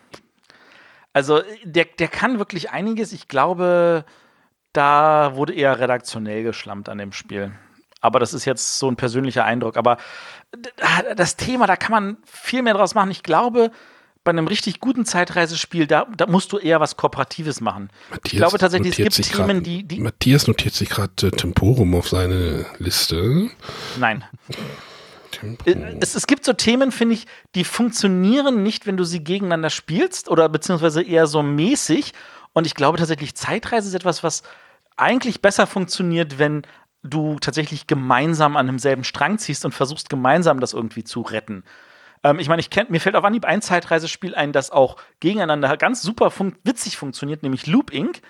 Also 1.12 1.43
der, 1.65 1.85
der 1.85 2.09
kann 2.09 2.39
wirklich 2.39 2.70
einiges. 2.70 3.12
Ich 3.12 3.29
glaube, 3.29 4.05
da 4.73 5.33
wurde 5.35 5.55
eher 5.55 5.79
redaktionell 5.79 6.43
geschlampt 6.43 6.89
an 6.89 6.99
dem 6.99 7.12
Spiel. 7.12 7.53
Aber 8.01 8.20
das 8.20 8.33
ist 8.35 8.45
jetzt 8.45 8.79
so 8.79 8.89
ein 8.89 8.97
persönlicher 8.97 9.45
Eindruck. 9.45 9.77
Aber 9.77 9.97
das 11.16 11.37
Thema, 11.37 11.66
da 11.66 11.77
kann 11.77 11.91
man 11.91 12.16
viel 12.25 12.62
mehr 12.62 12.75
draus 12.75 12.95
machen. 12.95 13.11
Ich 13.11 13.23
glaube, 13.25 13.70
bei 14.23 14.31
einem 14.31 14.47
richtig 14.47 14.79
guten 14.79 15.05
Zeitreisespiel, 15.05 15.87
da, 15.87 16.07
da 16.16 16.27
musst 16.27 16.53
du 16.53 16.59
eher 16.59 16.81
was 16.81 16.97
Kooperatives 16.97 17.61
machen. 17.61 17.89
ich 18.25 18.33
glaube 18.33 18.59
tatsächlich, 18.59 18.99
es 18.99 19.16
gibt 19.16 19.33
Themen, 19.33 19.57
grad- 19.59 19.66
die, 19.66 19.83
die. 19.85 20.01
Matthias 20.01 20.47
notiert 20.47 20.75
sich 20.75 20.91
gerade 20.91 21.29
äh, 21.29 21.31
Temporum 21.31 21.95
auf 21.95 22.09
seine 22.09 22.66
Liste. 22.79 23.49
Nein. 23.99 24.25
Äh, 25.65 25.97
Es, 26.01 26.15
es 26.15 26.27
gibt 26.27 26.44
so 26.44 26.52
Themen, 26.52 26.93
finde 26.93 27.15
ich, 27.15 27.27
die 27.55 27.65
funktionieren 27.65 28.62
nicht, 28.62 28.86
wenn 28.86 28.97
du 28.97 29.05
sie 29.05 29.23
gegeneinander 29.23 29.70
spielst 29.70 30.28
oder 30.28 30.48
beziehungsweise 30.48 31.02
eher 31.02 31.27
so 31.27 31.43
mäßig. 31.43 32.12
Und 32.52 32.66
ich 32.66 32.74
glaube 32.74 32.98
tatsächlich, 32.98 33.35
Zeitreise 33.35 33.89
ist 33.89 33.94
etwas, 33.94 34.23
was 34.23 34.43
eigentlich 34.97 35.40
besser 35.43 35.66
funktioniert, 35.66 36.39
wenn 36.39 36.62
du 37.02 37.39
tatsächlich 37.39 37.86
gemeinsam 37.86 38.56
an 38.56 38.66
demselben 38.66 39.05
Strang 39.05 39.39
ziehst 39.39 39.65
und 39.65 39.73
versuchst, 39.73 40.10
gemeinsam 40.10 40.60
das 40.60 40.73
irgendwie 40.73 41.05
zu 41.05 41.20
retten. 41.20 41.62
Ähm, 42.24 42.40
ich 42.40 42.48
meine, 42.48 42.60
ich 42.60 42.70
mir 42.89 43.01
fällt 43.01 43.15
auf 43.15 43.24
Anhieb 43.24 43.44
ein 43.44 43.62
Zeitreisespiel 43.62 44.35
ein, 44.35 44.52
das 44.52 44.70
auch 44.70 44.97
gegeneinander 45.20 45.77
ganz 45.77 46.02
super 46.02 46.31
fun 46.31 46.56
witzig 46.65 46.97
funktioniert, 46.97 47.43
nämlich 47.43 47.66
Loop 47.66 47.93
Inc 47.93 48.20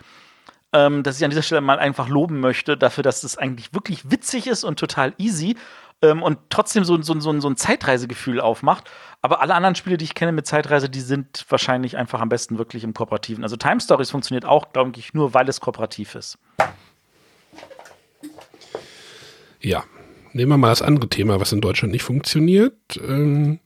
ähm, 0.73 1.03
dass 1.03 1.17
ich 1.19 1.25
an 1.25 1.31
dieser 1.31 1.43
Stelle 1.43 1.61
mal 1.61 1.79
einfach 1.79 2.09
loben 2.09 2.41
möchte, 2.41 2.77
dafür, 2.77 3.03
dass 3.03 3.25
es 3.25 3.39
eigentlich 3.39 3.73
wirklich 3.73 4.11
witzig 4.11 4.47
ist 4.47 4.65
und 4.65 4.79
total 4.79 5.15
easy 5.19 5.57
ähm, 6.03 6.23
und 6.23 6.39
trotzdem 6.51 6.85
so, 6.85 7.01
so, 7.03 7.19
so, 7.19 7.41
so 7.41 7.49
ein 7.49 7.57
Zeitreisegefühl 7.57 8.41
aufmacht. 8.41 8.91
Aber 9.23 9.41
alle 9.41 9.55
anderen 9.55 9.75
Spiele, 9.75 9.97
die 9.97 10.05
ich 10.05 10.15
kenne 10.15 10.33
mit 10.33 10.47
Zeitreise, 10.47 10.89
die 10.89 11.01
sind 11.01 11.45
wahrscheinlich 11.49 11.97
einfach 11.97 12.21
am 12.21 12.29
besten 12.29 12.59
wirklich 12.59 12.85
im 12.85 12.95
Kooperativen. 12.95 13.43
Also 13.43 13.57
Time 13.57 13.81
Stories 13.81 14.11
funktioniert 14.11 14.45
auch, 14.45 14.73
glaube 14.73 14.93
ich, 14.97 15.15
nur, 15.15 15.35
weil 15.35 15.49
es 15.49 15.61
kooperativ 15.61 16.15
ist. 16.15 16.39
Ja. 19.61 19.85
Nehmen 20.35 20.53
wir 20.53 20.59
mal 20.59 20.69
das 20.69 20.83
andere 20.83 21.09
Thema, 21.09 21.41
was 21.41 21.53
in 21.53 21.61
Deutschland 21.61 21.93
nicht 21.93 22.05
funktioniert. 22.05 22.75
Ähm, 23.03 23.61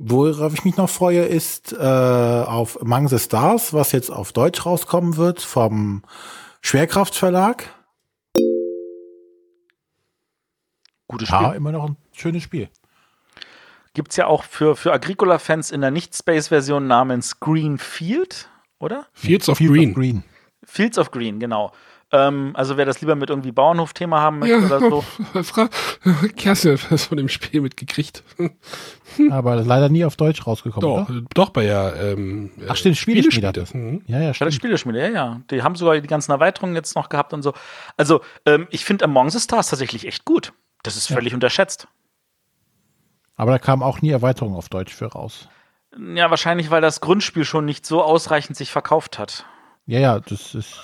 Worauf 0.00 0.54
ich 0.54 0.64
mich 0.64 0.76
noch 0.76 0.88
freue, 0.88 1.24
ist 1.24 1.72
äh, 1.72 1.76
auf 1.76 2.80
Among 2.80 3.08
the 3.08 3.18
Stars, 3.18 3.72
was 3.72 3.90
jetzt 3.90 4.10
auf 4.10 4.32
Deutsch 4.32 4.64
rauskommen 4.64 5.16
wird 5.16 5.40
vom 5.40 6.02
Schwerkraftverlag. 6.60 7.68
Gutes 11.08 11.28
Ja, 11.30 11.44
Spiel. 11.46 11.56
immer 11.56 11.72
noch 11.72 11.84
ein 11.88 11.96
schönes 12.12 12.42
Spiel. 12.42 12.68
Gibt 13.94 14.10
es 14.12 14.16
ja 14.16 14.26
auch 14.26 14.44
für, 14.44 14.76
für 14.76 14.92
Agricola-Fans 14.92 15.70
in 15.70 15.80
der 15.80 15.90
Nicht-Space-Version 15.90 16.86
namens 16.86 17.40
Green 17.40 17.78
Field, 17.78 18.48
oder? 18.78 19.06
Fields 19.12 19.48
of 19.48 19.58
Green. 19.58 19.94
Green. 19.94 20.22
Fields 20.64 20.98
of 20.98 21.10
Green, 21.10 21.40
genau. 21.40 21.72
Ähm, 22.10 22.52
also 22.54 22.76
wer 22.78 22.86
das 22.86 23.00
lieber 23.02 23.16
mit 23.16 23.28
irgendwie 23.28 23.52
Bauernhof-Thema 23.52 24.20
haben 24.20 24.38
möchte 24.38 24.64
oder 24.64 24.80
so. 24.80 25.00
Fra 25.42 25.68
Kerstin 26.36 26.78
hat 26.78 27.00
von 27.00 27.18
dem 27.18 27.28
Spiel 27.28 27.60
mitgekriegt. 27.60 28.22
Aber 29.30 29.56
leider 29.56 29.88
nie 29.88 30.04
auf 30.04 30.16
Deutsch 30.16 30.46
rausgekommen, 30.46 30.88
Doch, 30.88 31.08
oder? 31.10 31.22
doch 31.34 31.50
bei 31.50 31.64
ja. 31.64 31.92
Ähm, 31.94 32.50
Ach 32.68 32.76
stimmt, 32.76 32.96
Spieleschmiede 32.96 33.48
hat 33.48 33.56
das. 33.58 33.74
Mhm. 33.74 34.02
Ja, 34.06 34.18
ja, 34.20 34.24
Ja, 34.28 34.34
stimmt. 34.34 34.54
Spieleschmiede, 34.54 35.00
ja, 35.00 35.08
ja. 35.08 35.40
Die 35.50 35.62
haben 35.62 35.74
sogar 35.74 36.00
die 36.00 36.06
ganzen 36.06 36.30
Erweiterungen 36.32 36.74
jetzt 36.76 36.94
noch 36.94 37.08
gehabt 37.10 37.32
und 37.34 37.42
so. 37.42 37.52
Also, 37.98 38.20
ähm, 38.46 38.68
ich 38.70 38.84
finde 38.86 39.04
Among 39.04 39.28
the 39.30 39.40
Stars 39.40 39.68
tatsächlich 39.68 40.06
echt 40.06 40.24
gut. 40.24 40.52
Das 40.82 40.96
ist 40.96 41.08
völlig 41.08 41.34
unterschätzt. 41.34 41.88
Aber 43.36 43.52
da 43.52 43.58
kam 43.58 43.82
auch 43.82 44.02
nie 44.02 44.10
Erweiterung 44.10 44.54
auf 44.54 44.68
Deutsch 44.68 44.94
für 44.94 45.06
raus. 45.06 45.48
Ja, 45.96 46.30
wahrscheinlich, 46.30 46.70
weil 46.70 46.80
das 46.80 47.00
Grundspiel 47.00 47.44
schon 47.44 47.64
nicht 47.64 47.86
so 47.86 48.02
ausreichend 48.02 48.56
sich 48.56 48.70
verkauft 48.70 49.18
hat. 49.18 49.46
Ja, 49.86 50.00
ja, 50.00 50.20
das 50.20 50.54
ist. 50.54 50.80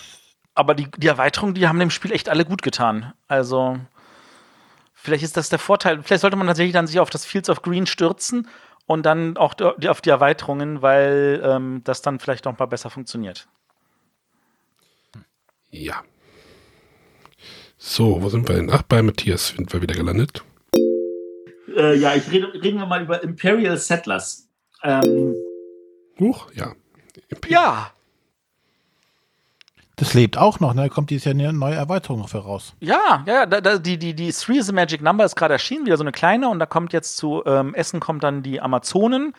Aber 0.55 0.75
die, 0.75 0.91
die 0.97 1.09
Erweiterungen, 1.09 1.55
die 1.55 1.69
haben 1.69 1.79
dem 1.79 1.91
Spiel 1.91 2.13
echt 2.13 2.29
alle 2.29 2.45
gut 2.45 2.63
getan. 2.63 3.13
Also, 3.27 3.79
vielleicht 4.93 5.25
ist 5.25 5.37
das 5.37 5.49
der 5.49 5.59
Vorteil. 5.59 6.03
Vielleicht 6.03 6.23
sollte 6.23 6.37
man 6.37 6.47
tatsächlich 6.47 6.73
dann 6.73 6.87
sich 6.87 7.01
auf 7.01 7.11
das 7.11 7.27
Fields 7.27 7.51
of 7.51 7.63
Green 7.63 7.87
stürzen 7.87 8.49
und 8.87 9.05
dann 9.05 9.37
auch 9.37 9.55
die, 9.55 9.89
auf 9.89 10.01
die 10.01 10.11
Erweiterungen, 10.11 10.81
weil 10.81 11.43
ähm, 11.45 11.83
das 11.85 12.03
dann 12.03 12.21
vielleicht 12.21 12.45
noch 12.45 12.59
mal 12.59 12.67
besser 12.67 12.89
funktioniert. 12.89 13.49
Ja. 15.71 16.03
So, 17.87 18.23
wo 18.23 18.31
sind 18.31 18.49
wir 18.49 18.57
denn? 18.57 18.71
Ach, 18.73 18.81
bei 18.81 19.03
Matthias 19.03 19.49
sind 19.49 19.71
wir 19.75 19.83
wieder 19.83 19.95
gelandet. 19.95 20.43
Äh, 21.77 21.97
ja, 21.99 22.15
ich 22.15 22.31
rede, 22.31 22.51
reden 22.55 22.79
wir 22.79 22.87
mal 22.87 23.03
über 23.03 23.23
Imperial 23.23 23.77
Settlers. 23.77 24.49
Ähm, 24.83 25.35
Huch, 26.19 26.51
ja. 26.55 26.73
Ja, 27.47 27.91
Das 29.97 30.15
lebt 30.15 30.39
auch 30.39 30.61
noch, 30.61 30.73
ne? 30.73 30.85
Da 30.85 30.89
kommt 30.89 31.11
dieses 31.11 31.27
Jahr 31.27 31.35
eine 31.35 31.53
neue 31.53 31.75
Erweiterung 31.75 32.21
noch 32.21 32.31
für 32.31 32.39
raus. 32.39 32.75
Ja, 32.81 33.23
ja, 33.27 33.45
da, 33.45 33.61
da, 33.61 33.77
die, 33.77 33.99
die, 33.99 34.15
die 34.15 34.33
Three 34.33 34.57
is 34.57 34.71
a 34.71 34.73
Magic 34.73 35.03
Number 35.03 35.27
ist 35.27 35.37
gerade 35.37 35.53
erschienen, 35.53 35.85
wieder 35.85 35.99
so 35.99 36.05
eine 36.05 36.13
kleine, 36.13 36.49
und 36.49 36.61
da 36.61 36.67
kommt 36.67 36.95
jetzt 36.95 37.19
zu 37.19 37.43
ähm, 37.45 37.75
Essen 37.75 38.01
kommt 38.01 38.25
dann 38.25 38.43
die 38.43 38.63
Amazonen, 38.63 39.35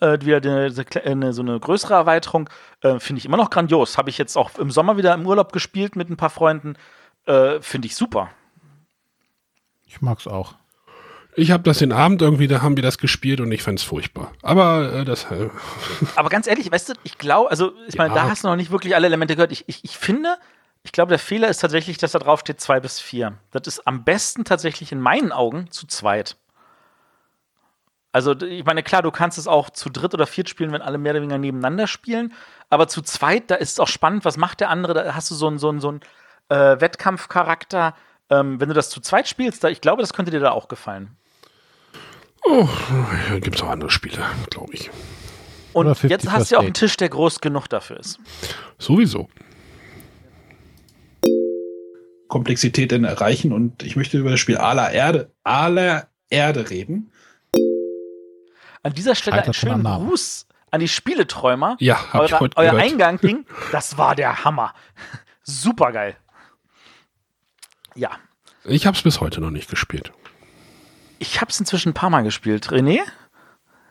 äh, 0.00 0.18
wieder 0.20 0.36
eine, 0.36 0.70
eine, 1.02 1.32
so 1.32 1.40
eine 1.40 1.58
größere 1.58 1.94
Erweiterung. 1.94 2.50
Äh, 2.82 3.00
Finde 3.00 3.20
ich 3.20 3.24
immer 3.24 3.38
noch 3.38 3.48
grandios. 3.48 3.96
Habe 3.96 4.10
ich 4.10 4.18
jetzt 4.18 4.36
auch 4.36 4.58
im 4.58 4.70
Sommer 4.70 4.98
wieder 4.98 5.14
im 5.14 5.26
Urlaub 5.26 5.50
gespielt 5.52 5.96
mit 5.96 6.10
ein 6.10 6.18
paar 6.18 6.30
Freunden. 6.30 6.74
Äh, 7.26 7.60
Finde 7.60 7.86
ich 7.86 7.96
super. 7.96 8.30
Ich 9.86 10.00
mag's 10.00 10.26
auch. 10.26 10.54
Ich 11.38 11.50
habe 11.50 11.62
das 11.64 11.78
den 11.78 11.92
Abend 11.92 12.22
irgendwie, 12.22 12.48
da 12.48 12.62
haben 12.62 12.76
wir 12.76 12.82
das 12.82 12.96
gespielt 12.96 13.40
und 13.40 13.52
ich 13.52 13.62
fand 13.62 13.78
es 13.78 13.84
furchtbar. 13.84 14.32
Aber 14.42 14.92
äh, 14.92 15.04
das. 15.04 15.24
Äh, 15.30 15.50
Aber 16.16 16.28
ganz 16.30 16.46
ehrlich, 16.46 16.70
weißt 16.72 16.88
du, 16.90 16.92
ich 17.02 17.18
glaube, 17.18 17.50
also 17.50 17.72
ich 17.88 17.96
meine, 17.98 18.14
Ja. 18.14 18.22
da 18.22 18.30
hast 18.30 18.44
du 18.44 18.48
noch 18.48 18.56
nicht 18.56 18.70
wirklich 18.70 18.94
alle 18.94 19.06
Elemente 19.06 19.36
gehört. 19.36 19.52
Ich, 19.52 19.64
ich, 19.68 19.84
ich 19.84 19.98
finde, 19.98 20.36
ich 20.82 20.92
glaube, 20.92 21.10
der 21.10 21.18
Fehler 21.18 21.48
ist 21.48 21.58
tatsächlich, 21.60 21.98
dass 21.98 22.12
da 22.12 22.18
drauf 22.20 22.40
steht 22.40 22.60
zwei 22.60 22.80
bis 22.80 23.00
vier. 23.00 23.34
Das 23.50 23.66
ist 23.66 23.86
am 23.86 24.02
besten 24.04 24.44
tatsächlich 24.44 24.92
in 24.92 25.00
meinen 25.00 25.30
Augen 25.32 25.70
zu 25.70 25.86
zweit. 25.86 26.36
Also, 28.12 28.32
ich 28.40 28.64
meine, 28.64 28.82
klar, 28.82 29.02
du 29.02 29.10
kannst 29.10 29.36
es 29.36 29.46
auch 29.46 29.68
zu 29.68 29.90
dritt 29.90 30.14
oder 30.14 30.26
viert 30.26 30.48
spielen, 30.48 30.72
wenn 30.72 30.80
alle 30.80 30.96
mehr 30.96 31.12
oder 31.12 31.20
weniger 31.20 31.36
nebeneinander 31.36 31.86
spielen. 31.86 32.32
Aber 32.70 32.88
zu 32.88 33.02
zweit, 33.02 33.50
da 33.50 33.56
ist 33.56 33.72
es 33.72 33.80
auch 33.80 33.88
spannend, 33.88 34.24
was 34.24 34.38
macht 34.38 34.60
der 34.60 34.70
andere? 34.70 34.94
Da 34.94 35.14
hast 35.14 35.30
du 35.30 35.34
so 35.34 35.46
einen 35.48 35.58
so 35.58 35.68
einen- 35.68 35.80
so 35.80 35.88
einen, 35.90 36.00
äh, 36.48 36.80
Wettkampfcharakter. 36.80 37.94
Ähm, 38.28 38.60
wenn 38.60 38.68
du 38.68 38.74
das 38.74 38.90
zu 38.90 39.00
zweit 39.00 39.28
spielst, 39.28 39.62
da, 39.62 39.68
ich 39.68 39.80
glaube, 39.80 40.02
das 40.02 40.12
könnte 40.12 40.30
dir 40.30 40.40
da 40.40 40.50
auch 40.50 40.68
gefallen. 40.68 41.16
oh, 42.44 42.68
ja, 43.30 43.38
gibt 43.38 43.56
es 43.56 43.62
auch 43.62 43.68
andere 43.68 43.90
Spiele, 43.90 44.18
glaube 44.50 44.74
ich. 44.74 44.90
Und 45.72 45.86
Oder 45.86 45.94
50 45.94 46.10
jetzt 46.10 46.32
hast 46.32 46.50
du 46.50 46.54
ja 46.54 46.58
auch 46.60 46.64
einen. 46.64 46.74
Tisch, 46.74 46.96
der 46.96 47.08
groß 47.08 47.40
genug 47.40 47.68
dafür 47.68 48.00
ist. 48.00 48.18
Sowieso. 48.78 49.28
Komplexität 52.28 52.90
denn 52.90 53.04
erreichen 53.04 53.52
und 53.52 53.82
ich 53.82 53.94
möchte 53.94 54.18
über 54.18 54.30
das 54.30 54.40
Spiel 54.40 54.56
aller 54.56 54.90
Erde, 54.90 55.30
aller 55.44 56.08
Erde 56.28 56.70
reden. 56.70 57.12
An 58.82 58.92
dieser 58.92 59.14
Stelle 59.14 59.42
einen 59.42 59.54
schönen. 59.54 59.84
Gruß 59.84 60.46
an 60.70 60.80
die 60.80 60.88
Spieleträumer. 60.88 61.76
Ja, 61.80 62.12
hab 62.12 62.24
ich 62.24 62.32
Eure, 62.32 62.40
heute 62.40 62.56
euer 62.56 62.70
gehört. 62.70 62.90
Eingang 62.90 63.18
ging, 63.18 63.46
das 63.72 63.98
war 63.98 64.14
der 64.14 64.44
Hammer. 64.44 64.74
Super 65.42 65.92
geil. 65.92 66.16
Ja, 67.96 68.10
Ich 68.64 68.86
habe 68.86 68.96
es 68.96 69.02
bis 69.02 69.20
heute 69.20 69.40
noch 69.40 69.50
nicht 69.50 69.68
gespielt. 69.70 70.12
ich 71.18 71.40
habe 71.40 71.50
es 71.50 71.58
inzwischen 71.58 71.90
ein 71.90 71.94
paar 71.94 72.10
Mal 72.10 72.22
gespielt. 72.22 72.68
René, 72.68 73.00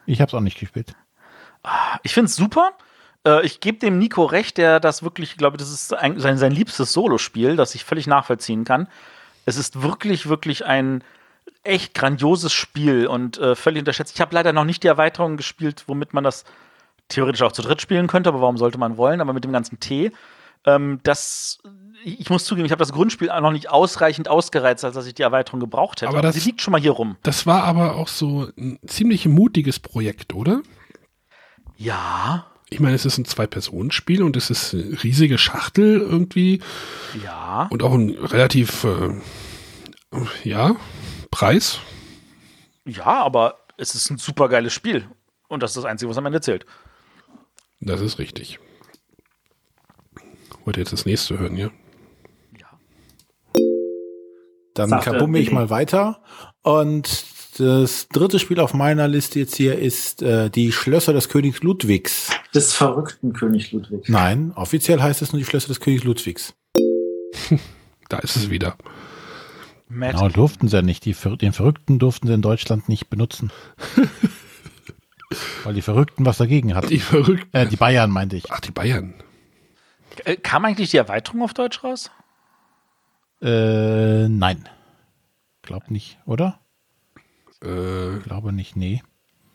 Ich 0.06 0.22
hab's 0.22 0.34
auch 0.34 0.42
nicht 0.42 0.60
gespielt. 0.60 0.94
ich 2.04 2.14
finde 2.14 2.30
es 2.30 2.36
super. 2.36 2.72
Äh, 3.26 3.46
ich 3.46 3.60
gebe 3.60 3.80
dem 3.80 3.98
Nico 3.98 4.24
recht, 4.26 4.58
der 4.58 4.80
das 4.80 5.02
wirklich, 5.04 5.32
ich 5.32 5.38
glaube, 5.38 5.58
das 5.58 5.72
ist 5.72 5.94
ein, 5.94 6.20
sein, 6.20 6.38
sein 6.38 6.52
liebstes 6.52 6.94
Solospiel, 6.94 7.56
das 7.56 7.74
ich 7.76 7.84
völlig 7.84 8.06
nachvollziehen 8.08 8.64
kann. 8.64 8.88
Es 9.46 9.58
ist 9.58 9.82
wirklich, 9.82 10.28
wirklich 10.30 10.66
ein 10.66 11.04
echt 11.64 11.94
grandioses 11.96 12.54
Spiel 12.54 13.08
und 13.08 13.38
äh, 13.40 13.56
völlig 13.56 13.80
unterschätzt. 13.80 14.14
Ich 14.16 14.22
habe 14.22 14.34
leider 14.36 14.54
noch 14.54 14.64
nicht 14.66 14.84
die 14.84 14.88
Erweiterung 14.88 15.38
gespielt, 15.38 15.84
womit 15.88 16.14
man 16.14 16.24
das 16.24 16.44
theoretisch 17.08 17.42
auch 17.42 17.52
zu 17.52 17.62
dritt 17.62 17.82
spielen 17.82 18.08
könnte, 18.08 18.30
aber 18.30 18.42
warum 18.42 18.58
sollte 18.58 18.78
man 18.78 18.98
wollen? 18.98 19.22
Aber 19.22 19.34
mit 19.34 19.44
dem 19.44 19.52
ganzen 19.52 19.80
T. 19.80 20.12
Ähm, 20.66 21.00
das, 21.04 21.60
ich 22.06 22.30
muss 22.30 22.46
zugeben, 22.46 22.66
ich 22.66 22.72
habe 22.72 22.80
das 22.80 22.92
Grundspiel 22.94 23.30
auch 23.32 23.42
noch 23.42 23.52
nicht 23.52 23.70
ausreichend 23.70 24.28
ausgereizt, 24.30 24.86
als 24.86 24.96
dass 24.96 25.08
ich 25.08 25.14
die 25.16 25.24
Erweiterung 25.24 25.60
gebraucht 25.60 26.02
hätte. 26.02 26.10
Aber 26.10 26.20
Aber 26.20 26.28
das- 26.28 26.36
sie 26.36 26.42
liegt 26.50 26.62
schon 26.62 26.72
mal 26.72 26.80
hier 26.82 26.92
rum. 26.92 27.18
Das 27.24 27.46
war 27.46 27.64
aber 27.64 27.96
auch 27.96 28.08
so 28.08 28.48
ein 28.58 28.80
ziemlich 28.86 29.26
mutiges 29.28 29.80
Projekt, 29.80 30.34
oder? 30.34 30.62
Ja, 31.78 32.48
Ich 32.72 32.80
meine, 32.80 32.96
es 32.96 33.06
ist 33.06 33.18
ein 33.20 33.26
Zwei-Personen-Spiel 33.26 34.24
und 34.24 34.36
es 34.36 34.50
ist 34.50 34.74
eine 34.74 35.04
riesige 35.04 35.38
Schachtel 35.38 36.00
irgendwie 36.02 36.62
ja. 37.24 37.68
und 37.70 37.84
auch 37.84 37.94
ein 37.94 38.10
relativ, 38.10 38.84
äh, 38.86 39.10
ja, 40.44 40.76
Preis. 41.32 41.80
Ja, 42.86 43.06
aber 43.24 43.60
es 43.78 43.94
ist 43.94 44.10
ein 44.10 44.18
super 44.18 44.50
geiles 44.50 44.74
Spiel. 44.74 45.08
Und 45.48 45.62
das 45.62 45.72
ist 45.72 45.78
das 45.78 45.86
Einzige, 45.86 46.10
was 46.10 46.18
am 46.18 46.26
Ende 46.26 46.42
zählt. 46.42 46.66
Das 47.82 48.02
ist 48.02 48.18
richtig. 48.18 48.60
wollte 50.66 50.80
jetzt 50.80 50.92
das 50.94 51.06
nächste 51.06 51.38
hören, 51.38 51.56
ja? 51.58 51.70
Dann 54.76 55.00
kabumme 55.00 55.40
ich 55.40 55.52
mal 55.52 55.70
weiter. 55.70 56.22
Und 56.62 57.26
das 57.58 58.10
dritte 58.10 58.38
Spiel 58.38 58.60
auf 58.60 58.74
meiner 58.74 59.08
Liste 59.08 59.40
jetzt 59.40 59.56
hier 59.56 59.80
ist 59.80 60.22
äh, 60.22 60.50
die 60.50 60.72
Schlösser 60.72 61.14
des 61.14 61.30
Königs 61.30 61.64
Ludwigs. 61.64 62.30
Des 62.54 62.74
verrückten 62.74 63.34
König 63.34 63.72
Ludwig. 63.72 64.10
Nein, 64.10 64.52
offiziell 64.56 65.02
heißt 65.02 65.22
es 65.22 65.32
nur 65.32 65.40
die 65.40 65.46
Schlösser 65.46 65.70
des 65.70 65.80
Königs 65.80 66.04
Ludwigs. 66.04 66.54
Da 68.08 68.20
ist 68.20 68.36
es 68.36 68.52
wieder. 68.52 68.76
Genau, 69.90 70.30
durften 70.30 70.68
sie 70.68 70.76
ja 70.76 70.84
nicht. 70.84 71.06
Die, 71.06 71.14
den 71.14 71.54
Verrückten 71.54 71.98
durften 71.98 72.28
sie 72.28 72.36
in 72.36 72.44
Deutschland 72.44 72.88
nicht 72.88 73.10
benutzen. 73.10 73.52
Weil 75.64 75.74
die 75.74 75.82
Verrückten 75.82 76.24
was 76.24 76.38
dagegen 76.38 76.76
hatten. 76.76 76.90
Die 76.90 77.00
Verrückten. 77.00 77.50
Äh, 77.52 77.66
die 77.66 77.78
Bayern 77.78 78.12
meinte 78.12 78.36
ich. 78.36 78.52
Ach, 78.52 78.60
die 78.60 78.70
Bayern. 78.70 79.16
Äh, 80.24 80.36
Kam 80.38 80.66
eigentlich 80.66 80.92
die 80.92 80.98
Erweiterung 80.98 81.42
auf 81.42 81.56
Deutsch 81.56 81.84
raus? 81.84 82.12
Äh, 83.42 84.28
nein. 84.28 84.68
Glaub 85.62 85.90
nicht, 85.90 86.20
oder? 86.26 86.60
Äh, 87.62 88.20
Glaube 88.20 88.54
nicht, 88.54 88.76
nee. 88.76 89.02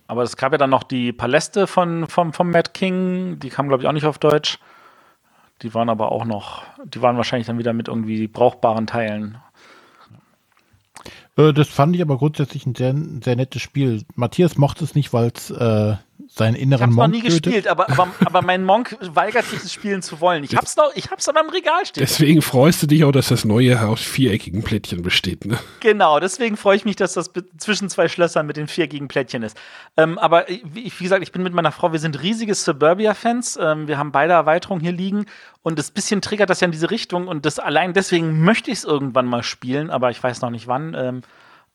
Aber 0.06 0.22
es 0.22 0.36
gab 0.36 0.52
ja 0.52 0.58
dann 0.58 0.70
noch 0.70 0.82
die 0.82 1.12
Paläste 1.12 1.66
von, 1.66 2.08
vom, 2.08 2.32
vom 2.32 2.50
Mad 2.50 2.70
King, 2.74 3.38
die 3.38 3.48
kamen, 3.48 3.68
glaube 3.68 3.82
ich, 3.82 3.88
auch 3.88 3.92
nicht 3.92 4.06
auf 4.06 4.18
Deutsch. 4.18 4.58
Die 5.62 5.72
waren 5.74 5.88
aber 5.88 6.10
auch 6.10 6.24
noch, 6.24 6.64
die 6.84 7.02
waren 7.02 7.16
wahrscheinlich 7.16 7.46
dann 7.46 7.58
wieder 7.58 7.72
mit 7.72 7.88
irgendwie 7.88 8.26
brauchbaren 8.26 8.86
Teilen. 8.86 9.38
Äh, 11.36 11.52
das 11.52 11.68
fand 11.68 11.94
ich 11.94 12.02
aber 12.02 12.18
grundsätzlich 12.18 12.66
ein 12.66 12.74
sehr, 12.74 12.94
sehr 13.22 13.36
nettes 13.36 13.62
Spiel. 13.62 14.04
Matthias 14.14 14.56
mochte 14.56 14.84
es 14.84 14.94
nicht, 14.94 15.12
weil 15.12 15.30
es 15.34 15.50
äh, 15.50 15.96
seinen 16.28 16.56
Ich 16.56 16.62
inneren 16.62 16.82
habe 16.82 16.90
es 16.90 16.96
noch 16.96 17.02
Monk 17.04 17.14
nie 17.14 17.22
tötet. 17.22 17.42
gespielt, 17.42 17.68
aber, 17.68 17.90
aber, 17.90 18.08
aber 18.24 18.42
mein 18.42 18.64
Monk 18.64 18.96
weigert 19.00 19.44
sich, 19.46 19.62
es 19.64 19.72
spielen 19.72 20.02
zu 20.02 20.20
wollen. 20.20 20.44
Ich 20.44 20.56
hab's 20.56 20.76
noch, 20.76 20.90
ich 20.94 21.10
hab's 21.10 21.28
aber 21.28 21.40
im 21.40 21.50
Regal 21.50 21.84
stehen. 21.86 22.02
Deswegen 22.02 22.42
freust 22.42 22.82
du 22.82 22.86
dich 22.86 23.04
auch, 23.04 23.12
dass 23.12 23.28
das 23.28 23.44
neue 23.44 23.80
aus 23.80 24.00
viereckigen 24.00 24.62
Plättchen 24.62 25.02
besteht, 25.02 25.44
ne? 25.44 25.58
Genau, 25.80 26.20
deswegen 26.20 26.56
freue 26.56 26.76
ich 26.76 26.84
mich, 26.84 26.96
dass 26.96 27.14
das 27.14 27.30
zwischen 27.58 27.88
zwei 27.88 28.08
Schlössern 28.08 28.46
mit 28.46 28.56
den 28.56 28.68
viereckigen 28.68 29.08
Plättchen 29.08 29.42
ist. 29.42 29.56
Ähm, 29.96 30.18
aber 30.18 30.46
wie, 30.48 30.92
wie 30.96 31.04
gesagt, 31.04 31.22
ich 31.22 31.32
bin 31.32 31.42
mit 31.42 31.52
meiner 31.54 31.72
Frau, 31.72 31.92
wir 31.92 31.98
sind 31.98 32.22
riesige 32.22 32.54
Suburbia-Fans. 32.54 33.58
Ähm, 33.60 33.88
wir 33.88 33.98
haben 33.98 34.12
beide 34.12 34.32
Erweiterungen 34.32 34.80
hier 34.82 34.92
liegen 34.92 35.26
und 35.62 35.78
das 35.78 35.90
bisschen 35.90 36.20
triggert 36.22 36.50
das 36.50 36.60
ja 36.60 36.66
in 36.66 36.72
diese 36.72 36.90
Richtung 36.90 37.28
und 37.28 37.46
das 37.46 37.58
allein 37.58 37.92
deswegen 37.92 38.42
möchte 38.42 38.70
ich 38.70 38.78
es 38.78 38.84
irgendwann 38.84 39.26
mal 39.26 39.42
spielen, 39.42 39.90
aber 39.90 40.10
ich 40.10 40.22
weiß 40.22 40.40
noch 40.40 40.50
nicht 40.50 40.66
wann. 40.66 40.94
Ähm, 40.94 41.22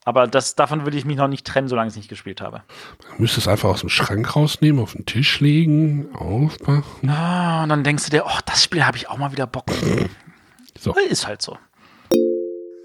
aber 0.06 0.28
das, 0.28 0.54
davon 0.54 0.86
will 0.86 0.94
ich 0.94 1.04
mich 1.04 1.16
noch 1.16 1.26
nicht 1.26 1.44
trennen, 1.44 1.66
solange 1.66 1.88
ich 1.88 1.92
es 1.92 1.96
nicht 1.96 2.08
gespielt 2.08 2.40
habe. 2.40 2.62
Du 3.00 3.22
müsstest 3.22 3.48
es 3.48 3.52
einfach 3.52 3.70
aus 3.70 3.80
dem 3.80 3.88
Schrank 3.88 4.36
rausnehmen, 4.36 4.80
auf 4.80 4.92
den 4.92 5.04
Tisch 5.04 5.40
legen, 5.40 6.14
aufmachen. 6.14 7.10
Ah, 7.10 7.64
und 7.64 7.70
dann 7.70 7.82
denkst 7.82 8.04
du 8.04 8.10
dir, 8.10 8.24
oh, 8.24 8.38
das 8.46 8.62
Spiel 8.62 8.86
habe 8.86 8.96
ich 8.96 9.10
auch 9.10 9.18
mal 9.18 9.32
wieder 9.32 9.46
Bock. 9.46 9.66
So. 10.78 10.94
Ist 11.08 11.26
halt 11.26 11.40
so. 11.40 11.56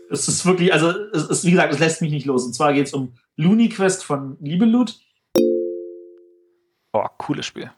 Es 0.10 0.28
ist 0.30 0.46
wirklich, 0.46 0.74
also 0.74 0.92
es 1.14 1.26
ist, 1.26 1.44
wie 1.44 1.52
gesagt, 1.52 1.74
es 1.74 1.80
lässt 1.80 2.02
mich 2.02 2.10
nicht 2.10 2.26
los. 2.26 2.46
Und 2.46 2.54
zwar 2.54 2.74
geht 2.74 2.88
es 2.88 2.94
um 2.94 3.14
Looney 3.36 3.68
Quest 3.68 4.06
von 4.06 4.38
Liebelut. 4.40 4.98
Oh, 6.94 7.06
cooles 7.18 7.46
Spiel. 7.46 7.70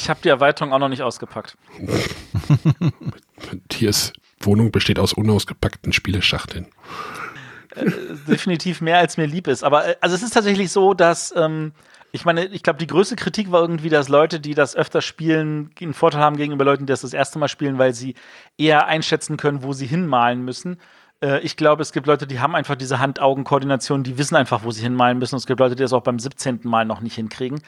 Ich 0.00 0.08
habe 0.08 0.20
die 0.24 0.30
Erweiterung 0.30 0.72
auch 0.72 0.78
noch 0.78 0.88
nicht 0.88 1.02
ausgepackt. 1.02 1.58
Matthias 3.52 4.14
Wohnung 4.40 4.72
besteht 4.72 4.98
aus 4.98 5.12
unausgepackten 5.12 5.92
Spieleschachteln. 5.92 6.68
Äh, 7.76 7.84
definitiv 8.26 8.80
mehr 8.80 8.96
als 8.96 9.18
mir 9.18 9.26
lieb 9.26 9.46
ist. 9.46 9.62
Aber 9.62 9.86
äh, 9.86 9.96
also 10.00 10.16
es 10.16 10.22
ist 10.22 10.32
tatsächlich 10.32 10.72
so, 10.72 10.94
dass 10.94 11.34
ähm, 11.36 11.72
ich 12.12 12.24
meine, 12.24 12.46
ich 12.46 12.62
glaube, 12.62 12.78
die 12.78 12.86
größte 12.86 13.14
Kritik 13.14 13.52
war 13.52 13.60
irgendwie, 13.60 13.90
dass 13.90 14.08
Leute, 14.08 14.40
die 14.40 14.54
das 14.54 14.74
öfter 14.74 15.02
spielen, 15.02 15.70
einen 15.78 15.92
Vorteil 15.92 16.22
haben 16.22 16.38
gegenüber 16.38 16.64
Leuten, 16.64 16.86
die 16.86 16.90
das 16.90 17.02
das 17.02 17.12
erste 17.12 17.38
Mal 17.38 17.48
spielen, 17.48 17.76
weil 17.76 17.92
sie 17.92 18.14
eher 18.56 18.86
einschätzen 18.86 19.36
können, 19.36 19.62
wo 19.62 19.74
sie 19.74 19.86
hinmalen 19.86 20.42
müssen. 20.42 20.78
Äh, 21.22 21.40
ich 21.40 21.58
glaube, 21.58 21.82
es 21.82 21.92
gibt 21.92 22.06
Leute, 22.06 22.26
die 22.26 22.40
haben 22.40 22.54
einfach 22.54 22.74
diese 22.74 23.00
Hand-Augen-Koordination, 23.00 24.02
die 24.02 24.16
wissen 24.16 24.36
einfach, 24.36 24.64
wo 24.64 24.70
sie 24.70 24.82
hinmalen 24.82 25.18
müssen. 25.18 25.34
Und 25.34 25.40
es 25.40 25.46
gibt 25.46 25.60
Leute, 25.60 25.76
die 25.76 25.82
das 25.82 25.92
auch 25.92 26.02
beim 26.02 26.18
17. 26.18 26.60
Mal 26.62 26.86
noch 26.86 27.02
nicht 27.02 27.16
hinkriegen. 27.16 27.60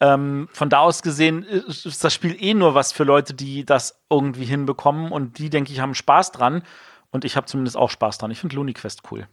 Ähm, 0.00 0.48
von 0.52 0.70
da 0.70 0.78
aus 0.78 1.02
gesehen 1.02 1.42
ist 1.42 1.84
ist 1.84 2.02
das 2.02 2.14
Spiel 2.14 2.36
eh 2.38 2.54
nur 2.54 2.74
was 2.74 2.92
für 2.92 3.04
Leute, 3.04 3.34
die 3.34 3.64
das 3.64 4.00
irgendwie 4.08 4.46
hinbekommen 4.46 5.12
und 5.12 5.38
die, 5.38 5.50
denke 5.50 5.72
ich, 5.72 5.80
haben 5.80 5.94
Spaß 5.94 6.32
dran. 6.32 6.62
Und 7.10 7.24
ich 7.24 7.36
habe 7.36 7.46
zumindest 7.46 7.76
auch 7.76 7.90
Spaß 7.90 8.18
dran. 8.18 8.30
Ich 8.30 8.38
finde 8.38 8.56
Looney 8.56 8.72
Quest 8.72 9.02
cool. 9.10 9.26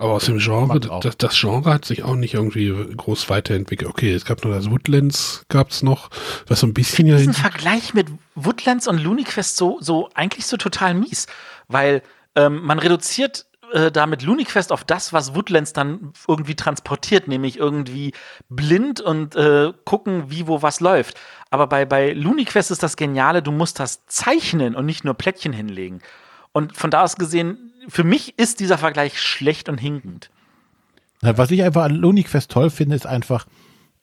Aber 0.00 0.12
aus 0.12 0.26
dem 0.26 0.38
Genre, 0.38 0.78
das, 0.78 1.16
das 1.16 1.40
Genre 1.40 1.74
hat 1.74 1.84
sich 1.84 2.04
auch 2.04 2.14
nicht 2.14 2.34
irgendwie 2.34 2.72
groß 2.96 3.28
weiterentwickelt. 3.30 3.90
Okay, 3.90 4.14
es 4.14 4.24
gab 4.24 4.44
noch 4.44 4.52
das 4.52 4.70
Woodlands, 4.70 5.44
gab 5.48 5.70
es 5.70 5.82
noch, 5.82 6.10
was 6.46 6.60
so 6.60 6.68
ein 6.68 6.74
bisschen 6.74 7.08
ja 7.08 7.16
diesen 7.16 7.34
Vergleich 7.34 7.94
mit 7.94 8.06
Woodlands 8.36 8.86
und 8.86 9.02
Looney 9.02 9.24
Quest 9.24 9.56
so, 9.56 9.78
so 9.80 10.08
eigentlich 10.14 10.46
so 10.46 10.56
total 10.56 10.94
mies, 10.94 11.26
weil 11.66 12.02
ähm, 12.36 12.62
man 12.62 12.78
reduziert 12.78 13.47
äh, 13.72 13.90
damit 13.90 14.22
Quest 14.44 14.72
auf 14.72 14.84
das, 14.84 15.12
was 15.12 15.34
Woodlands 15.34 15.72
dann 15.72 16.12
irgendwie 16.26 16.54
transportiert, 16.54 17.28
nämlich 17.28 17.58
irgendwie 17.58 18.12
blind 18.48 19.00
und 19.00 19.36
äh, 19.36 19.72
gucken, 19.84 20.30
wie 20.30 20.46
wo 20.46 20.62
was 20.62 20.80
läuft. 20.80 21.16
Aber 21.50 21.66
bei, 21.66 21.84
bei 21.84 22.12
Quest 22.44 22.70
ist 22.70 22.82
das 22.82 22.96
Geniale, 22.96 23.42
du 23.42 23.52
musst 23.52 23.80
das 23.80 24.04
zeichnen 24.06 24.74
und 24.74 24.86
nicht 24.86 25.04
nur 25.04 25.14
Plättchen 25.14 25.52
hinlegen. 25.52 26.00
Und 26.52 26.76
von 26.76 26.90
da 26.90 27.02
aus 27.02 27.16
gesehen, 27.16 27.72
für 27.88 28.04
mich 28.04 28.38
ist 28.38 28.60
dieser 28.60 28.78
Vergleich 28.78 29.20
schlecht 29.20 29.68
und 29.68 29.78
hinkend. 29.78 30.30
Was 31.20 31.50
ich 31.50 31.62
einfach 31.62 31.84
an 31.84 32.22
Quest 32.22 32.50
toll 32.50 32.70
finde, 32.70 32.96
ist 32.96 33.06
einfach, 33.06 33.46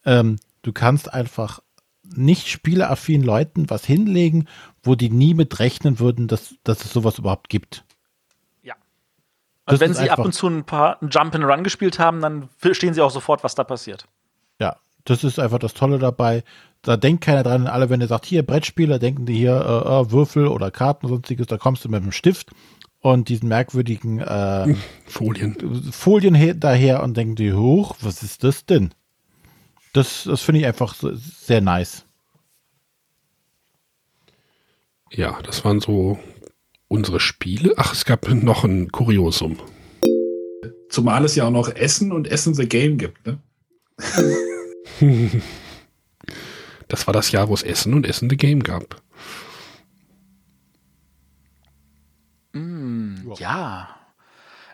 ähm, 0.05 0.37
du 0.63 0.73
kannst 0.73 1.13
einfach 1.13 1.61
nicht 2.03 2.49
spieleaffinen 2.49 3.25
Leuten 3.25 3.69
was 3.69 3.85
hinlegen, 3.85 4.47
wo 4.83 4.95
die 4.95 5.09
nie 5.09 5.33
mit 5.33 5.59
rechnen 5.59 5.99
würden, 5.99 6.27
dass, 6.27 6.55
dass 6.63 6.83
es 6.85 6.93
sowas 6.93 7.17
überhaupt 7.17 7.49
gibt. 7.49 7.83
Und 9.67 9.73
Das 9.73 9.79
wenn 9.79 9.93
sie 9.93 10.09
ab 10.11 10.19
und 10.19 10.33
zu 10.33 10.47
ein 10.47 10.63
paar 10.63 10.97
Jump 11.09 11.33
and 11.35 11.43
Run 11.43 11.63
gespielt 11.63 11.97
haben, 11.97 12.21
dann 12.21 12.49
verstehen 12.57 12.93
sie 12.93 13.01
auch 13.01 13.09
sofort, 13.11 13.43
was 13.43 13.55
da 13.55 13.63
passiert. 13.63 14.05
Ja, 14.59 14.75
das 15.05 15.23
ist 15.23 15.39
einfach 15.39 15.57
das 15.59 15.73
Tolle 15.73 15.97
dabei. 15.97 16.43
Da 16.83 16.97
denkt 16.97 17.23
keiner 17.23 17.41
dran. 17.41 17.65
Alle, 17.65 17.89
wenn 17.89 17.99
ihr 17.99 18.07
sagt, 18.07 18.25
hier 18.25 18.43
Brettspieler, 18.45 18.99
denken 18.99 19.25
die 19.25 19.33
hier 19.35 19.55
äh, 19.55 19.89
äh, 20.01 20.11
Würfel 20.11 20.47
oder 20.47 20.69
Karten 20.69 21.07
und 21.07 21.11
sonstiges, 21.13 21.47
da 21.47 21.57
kommst 21.57 21.83
du 21.83 21.89
mit 21.89 22.03
dem 22.03 22.11
Stift 22.11 22.51
und 22.99 23.27
diesen 23.29 23.49
merkwürdigen 23.49 24.19
äh, 24.19 24.75
Folien. 25.07 25.91
Folien 25.91 26.35
he- 26.35 26.53
daher 26.55 27.01
und 27.01 27.17
denken 27.17 27.35
die, 27.35 27.53
hoch, 27.53 27.95
was 28.01 28.21
ist 28.21 28.43
das 28.43 28.65
denn? 28.67 28.93
Das, 29.93 30.25
das 30.25 30.41
finde 30.41 30.61
ich 30.61 30.67
einfach 30.67 30.93
so, 30.93 31.11
sehr 31.13 31.61
nice. 31.61 32.05
Ja, 35.11 35.39
das 35.41 35.63
waren 35.65 35.79
so 35.79 36.19
unsere 36.87 37.19
Spiele. 37.19 37.73
Ach, 37.77 37.93
es 37.93 38.05
gab 38.05 38.27
noch 38.29 38.63
ein 38.63 38.91
Kuriosum. 38.91 39.57
Zumal 40.89 41.25
es 41.25 41.35
ja 41.35 41.45
auch 41.45 41.51
noch 41.51 41.69
Essen 41.69 42.11
und 42.11 42.27
Essen 42.27 42.53
the 42.53 42.67
Game 42.67 42.97
gibt, 42.97 43.25
ne? 43.25 43.39
Das 46.87 47.07
war 47.07 47.13
das 47.13 47.31
Jahr, 47.31 47.49
wo 47.49 47.53
es 47.53 47.63
Essen 47.63 47.93
und 47.95 48.05
Essen 48.05 48.29
the 48.29 48.37
Game 48.37 48.61
gab. 48.61 49.01
Mm, 52.53 53.31
ja. 53.37 53.89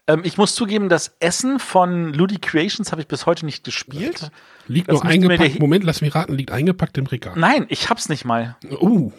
Ähm, 0.07 0.21
ich 0.23 0.37
muss 0.37 0.55
zugeben, 0.55 0.89
das 0.89 1.15
Essen 1.19 1.59
von 1.59 2.13
Ludi 2.13 2.37
Creations 2.37 2.91
habe 2.91 3.01
ich 3.01 3.07
bis 3.07 3.25
heute 3.25 3.45
nicht 3.45 3.63
gespielt. 3.63 4.29
Liegt 4.67 4.89
Das 4.89 4.95
noch 4.95 5.05
eingepackt. 5.05 5.59
Moment, 5.59 5.83
lass 5.83 6.01
mich 6.01 6.13
raten, 6.13 6.33
liegt 6.33 6.51
eingepackt 6.51 6.97
im 6.97 7.05
Regal. 7.05 7.33
Nein, 7.37 7.65
ich 7.69 7.89
hab's 7.89 8.09
nicht 8.09 8.25
mal. 8.25 8.57
Uh. 8.69 9.11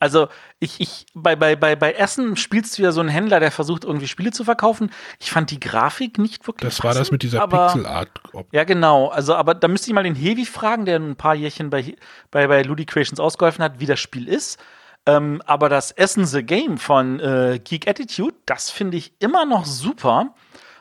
Also, 0.00 0.28
ich, 0.58 0.80
ich, 0.80 1.06
bei, 1.12 1.36
bei, 1.36 1.56
bei, 1.56 1.76
bei 1.76 1.92
Essen 1.92 2.34
spielst 2.36 2.78
du 2.78 2.82
ja 2.82 2.90
so 2.90 3.00
einen 3.00 3.10
Händler, 3.10 3.38
der 3.38 3.52
versucht, 3.52 3.84
irgendwie 3.84 4.08
Spiele 4.08 4.32
zu 4.32 4.44
verkaufen. 4.44 4.90
Ich 5.20 5.30
fand 5.30 5.50
die 5.50 5.60
Grafik 5.60 6.18
nicht 6.18 6.46
wirklich. 6.46 6.74
Das 6.74 6.82
war 6.82 6.94
das 6.94 7.10
mit 7.10 7.22
dieser 7.22 7.46
Pixelart. 7.46 8.08
Ja, 8.50 8.64
genau. 8.64 9.08
Also, 9.08 9.34
aber 9.34 9.54
da 9.54 9.68
müsste 9.68 9.88
ich 9.90 9.94
mal 9.94 10.02
den 10.02 10.14
Hevi 10.14 10.46
fragen, 10.46 10.86
der 10.86 10.98
ein 10.98 11.16
paar 11.16 11.34
Jährchen 11.34 11.68
bei, 11.68 11.94
bei, 12.30 12.46
bei 12.46 12.62
Ludi 12.62 12.86
Creations 12.86 13.20
ausgeholfen 13.20 13.62
hat, 13.62 13.78
wie 13.78 13.86
das 13.86 14.00
Spiel 14.00 14.26
ist. 14.26 14.58
Ähm, 15.04 15.42
aber 15.44 15.68
das 15.68 15.92
Essen 15.92 16.24
the 16.24 16.42
Game 16.42 16.78
von 16.78 17.20
äh, 17.20 17.60
Geek 17.62 17.86
Attitude, 17.86 18.36
das 18.46 18.70
finde 18.70 18.96
ich 18.96 19.12
immer 19.18 19.44
noch 19.44 19.66
super. 19.66 20.34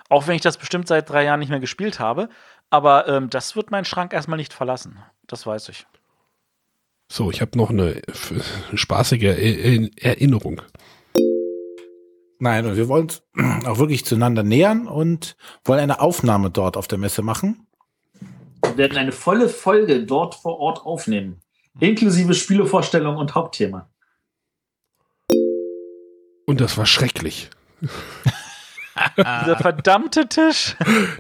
Auch 0.08 0.28
wenn 0.28 0.36
ich 0.36 0.41
das 0.41 0.58
bestimmt 0.58 0.88
seit 0.88 1.10
drei 1.10 1.26
Jahren 1.26 1.40
nicht 1.40 1.50
mehr 1.50 1.60
gespielt 1.60 2.00
habe. 2.00 2.30
Aber 2.70 3.08
ähm, 3.10 3.30
das 3.30 3.58
wird 3.58 3.70
meinen 3.70 3.86
Schrank 3.86 4.14
erstmal 4.14 4.38
nicht 4.38 4.54
verlassen. 4.54 4.98
Das 5.28 5.46
weiß 5.46 5.68
ich. 5.70 5.86
So, 7.11 7.31
ich 7.31 7.41
habe 7.41 7.57
noch 7.57 7.69
eine 7.72 8.02
spaßige 8.73 9.23
Er- 9.23 9.90
Erinnerung. 10.03 10.61
Nein, 12.38 12.65
und 12.68 12.77
wir 12.77 12.88
wollen 12.88 13.03
uns 13.03 13.23
auch 13.65 13.80
wirklich 13.80 14.06
zueinander 14.06 14.44
nähern 14.44 14.88
und 14.88 15.36
wollen 15.65 15.80
eine 15.81 15.99
Aufnahme 15.99 16.52
dort 16.52 16.77
auf 16.77 16.88
der 16.88 16.98
Messe 16.98 17.22
machen. 17.22 17.68
Wir 18.64 18.77
werden 18.77 18.98
eine 18.98 19.11
volle 19.11 19.49
Folge 19.49 20.06
dort 20.06 20.36
vor 20.36 20.60
Ort 20.60 20.86
aufnehmen. 20.86 21.41
Inklusive 21.80 22.34
Spielevorstellung 22.34 23.18
und 23.18 23.36
Hauptthema. 23.36 23.90
Und 26.45 26.61
das 26.61 26.77
war 26.77 26.86
schrecklich. 26.86 27.49
Dieser 29.18 29.57
verdammte 29.57 30.27
Tisch. 30.27 30.76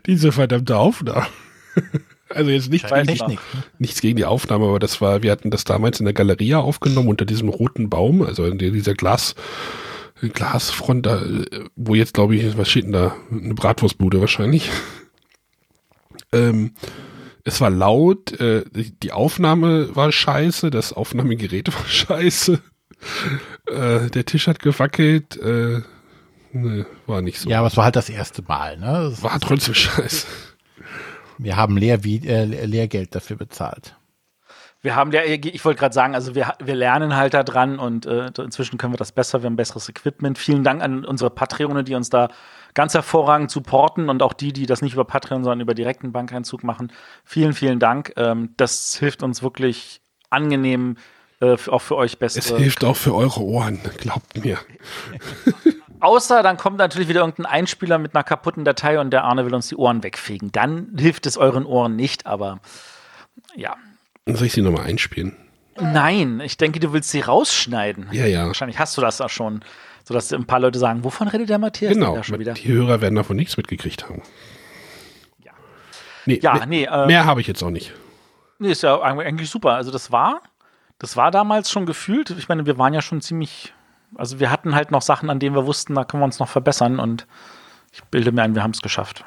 Diese 0.05 0.31
verdammte 0.31 0.77
Aufnahme. 0.77 1.27
Also 2.29 2.51
jetzt 2.51 2.69
nicht 2.69 2.87
gegen, 2.87 3.07
Technik. 3.07 3.39
nichts 3.79 4.01
gegen 4.01 4.17
die 4.17 4.25
Aufnahme, 4.25 4.65
aber 4.65 4.79
das 4.79 5.01
war, 5.01 5.23
wir 5.23 5.31
hatten 5.31 5.49
das 5.49 5.63
damals 5.63 5.99
in 5.99 6.05
der 6.05 6.13
Galeria 6.13 6.59
aufgenommen 6.59 7.09
unter 7.09 7.25
diesem 7.25 7.49
roten 7.49 7.89
Baum, 7.89 8.21
also 8.21 8.45
in 8.45 8.59
dieser 8.59 8.93
Glas, 8.93 9.35
Glasfront, 10.21 11.05
da, 11.05 11.21
wo 11.75 11.95
jetzt 11.95 12.13
glaube 12.13 12.35
ich, 12.35 12.57
was 12.57 12.69
steht 12.69 12.85
denn 12.85 12.91
da? 12.91 13.15
Eine 13.31 13.53
Bratwurstbude 13.53 14.21
wahrscheinlich. 14.21 14.69
Ähm, 16.31 16.75
es 17.43 17.59
war 17.59 17.71
laut, 17.71 18.39
äh, 18.39 18.63
die 18.71 19.11
Aufnahme 19.11 19.95
war 19.95 20.11
scheiße, 20.11 20.69
das 20.69 20.93
Aufnahmegerät 20.93 21.73
war 21.73 21.87
scheiße, 21.87 22.61
äh, 23.65 24.09
der 24.11 24.25
Tisch 24.25 24.45
hat 24.45 24.59
gewackelt, 24.59 25.37
äh, 25.37 25.81
ne, 26.51 26.85
war 27.07 27.23
nicht 27.23 27.39
so. 27.39 27.49
Ja, 27.49 27.59
aber 27.59 27.67
es 27.67 27.77
war 27.77 27.85
halt 27.85 27.95
das 27.95 28.09
erste 28.09 28.43
Mal. 28.43 28.77
Ne? 28.77 29.09
Das 29.09 29.23
War 29.23 29.39
trotzdem 29.39 29.73
scheiße. 29.73 30.27
Wir 31.39 31.55
haben 31.55 31.77
Lehr 31.77 31.99
äh, 32.03 32.65
Lehrgeld 32.65 33.15
dafür 33.15 33.37
bezahlt. 33.37 33.95
Wir 34.81 34.95
haben 34.95 35.11
ja, 35.11 35.23
ich 35.23 35.63
wollte 35.65 35.79
gerade 35.79 35.93
sagen, 35.93 36.15
also 36.15 36.35
wir, 36.35 36.53
wir 36.63 36.75
lernen 36.75 37.15
halt 37.15 37.33
da 37.33 37.43
dran 37.43 37.79
und 37.79 38.05
äh, 38.05 38.27
inzwischen 38.37 38.77
können 38.77 38.93
wir 38.93 38.97
das 38.97 39.11
besser, 39.11 39.41
wir 39.41 39.47
haben 39.47 39.55
besseres 39.55 39.89
Equipment. 39.89 40.37
Vielen 40.37 40.63
Dank 40.63 40.81
an 40.81 41.03
unsere 41.03 41.29
Patreone, 41.29 41.83
die 41.83 41.95
uns 41.95 42.09
da 42.09 42.29
ganz 42.73 42.93
hervorragend 42.93 43.51
supporten 43.51 44.09
und 44.09 44.21
auch 44.21 44.33
die, 44.33 44.53
die 44.53 44.65
das 44.65 44.81
nicht 44.81 44.93
über 44.93 45.05
Patreon, 45.05 45.43
sondern 45.43 45.61
über 45.61 45.73
direkten 45.73 46.11
Bankeinzug 46.11 46.63
machen. 46.63 46.91
Vielen, 47.25 47.53
vielen 47.53 47.79
Dank. 47.79 48.13
Ähm, 48.15 48.53
das 48.57 48.95
hilft 48.95 49.23
uns 49.23 49.41
wirklich 49.41 50.01
angenehm, 50.29 50.95
äh, 51.41 51.57
auch 51.67 51.81
für 51.81 51.95
euch 51.95 52.19
beste. 52.19 52.39
Es 52.39 52.47
hilft 52.47 52.83
auch 52.83 52.95
für 52.95 53.15
eure 53.15 53.41
Ohren, 53.41 53.79
glaubt 53.97 54.43
mir. 54.43 54.59
Außer 55.99 56.43
dann 56.43 56.57
kommt 56.57 56.77
natürlich 56.77 57.07
wieder 57.09 57.21
irgendein 57.21 57.45
Einspieler 57.45 57.97
mit 57.97 58.15
einer 58.15 58.23
kaputten 58.23 58.63
Datei 58.65 58.99
und 58.99 59.11
der 59.11 59.23
Arne 59.23 59.45
will 59.45 59.53
uns 59.53 59.67
die 59.67 59.75
Ohren 59.75 60.03
wegfegen. 60.03 60.51
Dann 60.51 60.95
hilft 60.97 61.25
es 61.25 61.37
euren 61.37 61.65
Ohren 61.65 61.95
nicht, 61.95 62.25
aber 62.25 62.59
ja. 63.55 63.75
Soll 64.25 64.47
ich 64.47 64.53
sie 64.53 64.61
nochmal 64.61 64.85
einspielen? 64.85 65.35
Nein, 65.81 66.41
ich 66.41 66.57
denke, 66.57 66.79
du 66.79 66.93
willst 66.93 67.09
sie 67.09 67.21
rausschneiden. 67.21 68.07
Ja, 68.11 68.25
ja. 68.25 68.47
Wahrscheinlich 68.47 68.79
hast 68.79 68.97
du 68.97 69.01
das 69.01 69.21
auch 69.21 69.29
schon, 69.29 69.61
sodass 70.03 70.31
ein 70.33 70.45
paar 70.45 70.59
Leute 70.59 70.77
sagen, 70.79 71.03
wovon 71.03 71.27
redet 71.27 71.49
der 71.49 71.57
Matthias 71.57 71.93
Genau, 71.93 72.15
da 72.15 72.23
schon 72.23 72.39
wieder? 72.39 72.53
die 72.53 72.67
Hörer 72.67 73.01
werden 73.01 73.15
davon 73.15 73.35
nichts 73.37 73.55
mitgekriegt 73.57 74.07
haben. 74.09 74.21
Nee, 76.25 76.39
Ja, 76.43 76.65
nee, 76.65 76.83
äh, 76.83 77.07
mehr 77.07 77.25
habe 77.25 77.41
ich 77.41 77.47
jetzt 77.47 77.63
auch 77.63 77.69
nicht. 77.71 77.93
Nee, 78.59 78.71
ist 78.71 78.83
ja 78.83 79.01
eigentlich 79.01 79.49
super. 79.49 79.73
Also 79.75 79.89
das 79.89 80.11
war, 80.11 80.41
das 80.99 81.15
war 81.15 81.31
damals 81.31 81.71
schon 81.71 81.85
gefühlt. 81.85 82.29
Ich 82.31 82.49
meine, 82.49 82.65
wir 82.65 82.77
waren 82.77 82.93
ja 82.93 83.01
schon 83.01 83.21
ziemlich, 83.21 83.73
also 84.15 84.39
wir 84.39 84.51
hatten 84.51 84.75
halt 84.75 84.91
noch 84.91 85.01
Sachen, 85.01 85.29
an 85.29 85.39
denen 85.39 85.55
wir 85.55 85.65
wussten, 85.65 85.95
da 85.95 86.03
können 86.03 86.21
wir 86.21 86.25
uns 86.25 86.39
noch 86.39 86.49
verbessern 86.49 86.99
und 86.99 87.27
ich 87.91 88.03
bilde 88.05 88.31
mir 88.31 88.43
ein, 88.43 88.55
wir 88.55 88.63
haben 88.63 88.71
es 88.71 88.81
geschafft. 88.81 89.23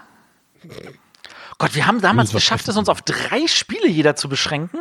Gott, 1.58 1.74
wir 1.74 1.86
haben 1.86 2.00
damals 2.00 2.30
Das 2.30 2.42
geschafft, 2.42 2.68
es 2.68 2.76
uns 2.76 2.88
auf 2.88 3.02
drei 3.02 3.46
Spiele 3.46 3.88
jeder 3.88 4.16
zu 4.16 4.28
beschränken. 4.28 4.80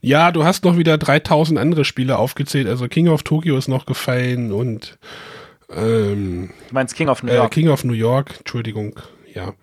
Ja, 0.00 0.30
du 0.30 0.44
hast 0.44 0.64
noch 0.64 0.76
wieder 0.76 0.96
3000 0.96 1.58
andere 1.58 1.84
Spiele 1.84 2.18
aufgezählt. 2.18 2.68
Also 2.68 2.86
King 2.88 3.08
of 3.08 3.24
Tokyo 3.24 3.56
ist 3.56 3.68
noch 3.68 3.84
gefallen 3.84 4.52
und 4.52 4.98
ähm, 5.70 6.50
Du 6.68 6.74
meinst 6.74 6.94
King 6.94 7.08
of 7.08 7.22
New 7.22 7.32
äh, 7.32 7.36
York? 7.36 7.52
King 7.52 7.68
of 7.68 7.84
New 7.84 7.94
York, 7.94 8.36
Entschuldigung, 8.38 8.98
ja. 9.34 9.54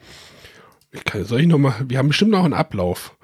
Ich 0.92 1.04
kann, 1.04 1.26
soll 1.26 1.42
ich 1.42 1.48
noch 1.48 1.58
mal, 1.58 1.74
wir 1.88 1.98
haben 1.98 2.10
bestimmt 2.10 2.32
noch 2.32 2.44
einen 2.44 2.54
Ablauf. 2.54 3.16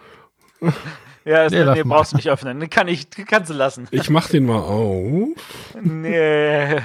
Ja, 1.26 1.44
das, 1.44 1.52
Nee, 1.54 1.66
nee, 1.66 1.84
brauchst 1.84 2.14
du 2.14 2.16
nicht 2.18 2.30
öffnen. 2.30 2.60
Den 2.60 2.70
kann 2.72 2.88
ich, 2.88 3.10
den 3.10 3.26
kannst 3.26 3.50
du 3.50 3.54
lassen. 3.54 3.88
Ich 3.92 4.10
mach 4.10 4.30
den 4.30 4.46
mal 4.46 4.60
auf. 4.60 5.30
nee. 5.82 6.78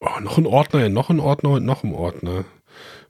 Oh, 0.00 0.20
noch 0.20 0.38
ein 0.38 0.46
Ordner, 0.46 0.88
noch 0.88 1.10
ein 1.10 1.18
Ordner 1.20 1.50
und 1.50 1.64
noch 1.64 1.82
ein 1.82 1.92
Ordner. 1.92 2.44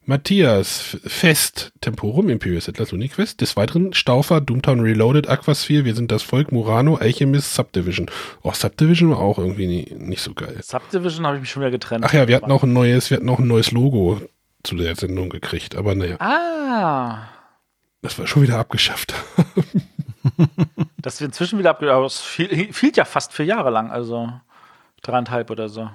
Matthias, 0.07 0.97
Fest, 1.05 1.71
Temporum, 1.83 2.31
Imperius 2.31 2.67
Atlas 2.67 2.95
Uniquest. 2.95 3.43
Des 3.43 3.59
Weiteren 3.59 3.93
Staufer, 3.93 4.41
Doomtown 4.41 4.81
Reloaded, 4.81 5.29
Aquasphere, 5.29 5.85
Wir 5.85 5.95
sind 5.95 6.11
das 6.11 6.23
Volk, 6.23 6.51
Murano, 6.51 6.95
Alchemist, 6.97 7.55
Subdivision. 7.55 8.11
Oh, 8.43 8.53
Subdivision 8.55 9.11
war 9.11 9.19
auch 9.19 9.39
irgendwie 9.39 9.67
nie, 9.67 9.95
nicht 9.99 10.23
so 10.23 10.33
geil. 10.33 10.57
Subdivision 10.63 11.27
habe 11.27 11.37
ich 11.37 11.43
mich 11.43 11.51
schon 11.51 11.61
wieder 11.61 11.71
getrennt. 11.71 12.07
Ach 12.09 12.15
ja, 12.15 12.27
wir 12.27 12.37
hatten 12.37 12.51
auch 12.51 12.63
ein 12.63 12.73
neues, 12.73 13.11
wir 13.11 13.19
hatten 13.19 13.29
auch 13.29 13.39
ein 13.39 13.47
neues 13.49 13.71
Logo 13.71 14.23
zu 14.63 14.77
der 14.77 14.97
Sendung 14.97 15.29
gekriegt, 15.29 15.77
aber 15.77 15.95
naja, 15.95 16.17
Ah. 16.21 17.29
Das 18.03 18.19
war 18.19 18.27
schon 18.27 18.43
wieder 18.43 18.59
abgeschafft. 18.59 19.15
Dass 21.03 21.21
wir 21.21 21.27
inzwischen 21.27 21.59
wieder 21.59 21.71
abge... 21.71 21.93
Aber 21.93 22.07
es 22.07 22.21
fiel, 22.21 22.73
fiel 22.73 22.93
ja 22.95 23.05
fast 23.05 23.33
vier 23.33 23.47
Jahre 23.47 23.71
lang, 23.71 23.91
also 23.91 24.31
dreieinhalb 25.03 25.51
oder 25.51 25.69
so. 25.69 25.91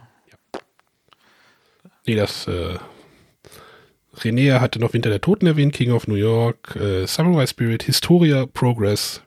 Nee, 2.06 2.16
das, 2.16 2.48
äh, 2.48 2.78
René 4.18 4.60
hatte 4.60 4.80
noch 4.80 4.94
Winter 4.94 5.10
der 5.10 5.22
Toten 5.22 5.48
erwähnt, 5.48 5.74
King 5.74 5.92
of 5.92 6.08
New 6.08 6.16
York, 6.16 6.76
äh, 6.76 7.06
Samurai 7.06 7.48
Spirit, 7.48 7.84
Historia, 7.84 8.46
Progress. 8.46 9.22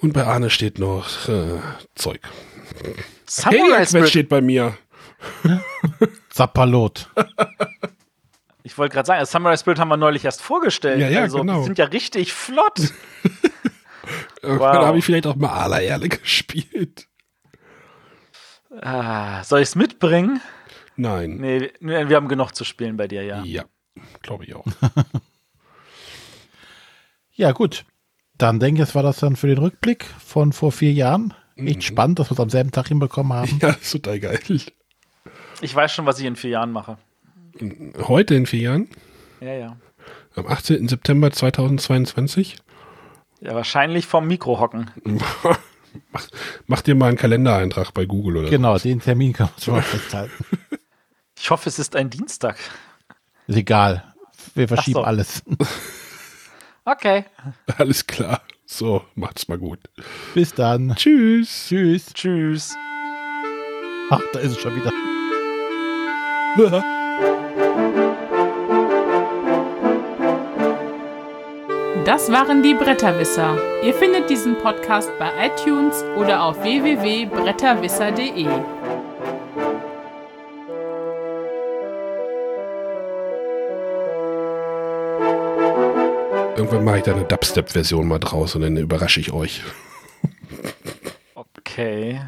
Und 0.00 0.12
bei 0.12 0.24
Arne 0.24 0.50
steht 0.50 0.78
noch 0.78 1.28
äh, 1.28 1.58
Zeug. 1.94 2.20
Samurai 3.26 3.84
Spirit. 3.84 4.08
steht 4.08 4.28
bei 4.28 4.40
mir. 4.40 4.76
Zappalot. 6.30 7.10
Ich 8.68 8.76
wollte 8.76 8.92
gerade 8.92 9.06
sagen, 9.06 9.20
das 9.20 9.30
Samurai 9.30 9.56
Spirit 9.56 9.78
haben 9.78 9.88
wir 9.88 9.96
neulich 9.96 10.26
erst 10.26 10.42
vorgestellt. 10.42 11.00
Ja, 11.00 11.08
ja, 11.08 11.20
also, 11.22 11.38
genau. 11.40 11.60
Die 11.60 11.64
sind 11.64 11.78
ja 11.78 11.86
richtig 11.86 12.34
flott. 12.34 12.78
Irgendwann 14.42 14.76
Wow. 14.76 14.84
habe 14.86 14.98
ich 14.98 15.06
vielleicht 15.06 15.26
auch 15.26 15.36
mal 15.36 15.48
Allererle 15.48 16.08
gespielt. 16.10 17.08
ah, 18.82 19.42
soll 19.42 19.60
ich 19.60 19.68
es 19.68 19.74
mitbringen? 19.74 20.42
Nein. 20.96 21.36
Nee, 21.38 21.72
wir 21.80 22.14
haben 22.14 22.28
genug 22.28 22.52
zu 22.54 22.64
spielen 22.64 22.98
bei 22.98 23.08
dir, 23.08 23.22
ja. 23.22 23.42
Ja, 23.42 23.64
glaube 24.20 24.44
ich 24.44 24.54
auch. 24.54 24.66
Ja, 27.32 27.52
gut. 27.52 27.84
Dann 28.36 28.58
denke 28.60 28.82
ich, 28.82 28.86
das 28.88 28.94
war 28.96 29.04
das 29.04 29.18
dann 29.18 29.36
für 29.36 29.46
den 29.46 29.58
Rückblick 29.58 30.04
von 30.24 30.52
vor 30.52 30.72
vier 30.72 30.92
Jahren. 30.92 31.34
Mhm. 31.54 31.68
Echt 31.68 31.84
spannend, 31.84 32.18
dass 32.18 32.30
wir 32.30 32.32
es 32.32 32.40
am 32.40 32.50
selben 32.50 32.72
Tag 32.72 32.88
hinbekommen 32.88 33.32
haben. 33.32 33.58
Ja, 33.62 33.70
ist 33.70 33.92
total 33.92 34.18
geil. 34.18 34.40
Ich 35.60 35.72
weiß 35.74 35.92
schon, 35.92 36.04
was 36.04 36.18
ich 36.18 36.26
in 36.26 36.34
vier 36.34 36.50
Jahren 36.50 36.72
mache. 36.72 36.98
Heute 38.06 38.34
in 38.34 38.46
vier 38.46 38.60
Jahren, 38.60 38.88
Ja, 39.40 39.52
ja. 39.54 39.76
am 40.36 40.46
18. 40.46 40.88
September 40.88 41.30
2022, 41.30 42.56
Ja, 43.40 43.54
wahrscheinlich 43.54 44.06
vom 44.06 44.26
Mikro 44.26 44.58
hocken. 44.60 44.90
mach, 46.12 46.28
mach 46.66 46.80
dir 46.82 46.94
mal 46.94 47.08
einen 47.08 47.16
Kalendereintrag 47.18 47.92
bei 47.94 48.04
Google 48.06 48.38
oder 48.38 48.50
Genau, 48.50 48.78
den 48.78 49.00
Termin 49.00 49.32
kann 49.32 49.48
man 49.52 49.62
schon 49.62 49.74
mal 49.74 49.82
festhalten. 49.82 50.32
Ich 51.40 51.50
hoffe, 51.50 51.68
es 51.68 51.78
ist 51.78 51.94
ein 51.94 52.10
Dienstag. 52.10 52.56
Ist 53.46 53.56
egal. 53.56 54.02
Wir 54.56 54.66
verschieben 54.66 54.94
so. 55.00 55.04
alles. 55.04 55.42
Okay. 56.84 57.26
Alles 57.76 58.06
klar. 58.06 58.40
So, 58.64 59.04
macht's 59.14 59.46
mal 59.46 59.58
gut. 59.58 59.78
Bis 60.34 60.54
dann. 60.54 60.94
Tschüss. 60.96 61.66
Tschüss. 61.68 62.06
Tschüss. 62.14 62.74
Ach, 64.10 64.22
da 64.32 64.38
ist 64.40 64.52
es 64.52 64.58
schon 64.58 64.74
wieder. 64.74 64.90
Das 72.08 72.32
waren 72.32 72.62
die 72.62 72.74
Bretterwisser. 72.74 73.58
Ihr 73.84 73.92
findet 73.92 74.30
diesen 74.30 74.56
Podcast 74.56 75.10
bei 75.18 75.30
iTunes 75.46 76.02
oder 76.16 76.42
auf 76.42 76.62
www.bretterwisser.de. 76.62 78.46
Irgendwann 86.56 86.84
mache 86.84 86.98
ich 86.98 87.04
da 87.04 87.12
eine 87.12 87.24
Dubstep-Version 87.24 88.08
mal 88.08 88.18
draus 88.18 88.54
und 88.54 88.62
dann 88.62 88.76
überrasche 88.76 89.20
ich 89.20 89.32
euch. 89.32 89.62
Okay. 91.34 92.20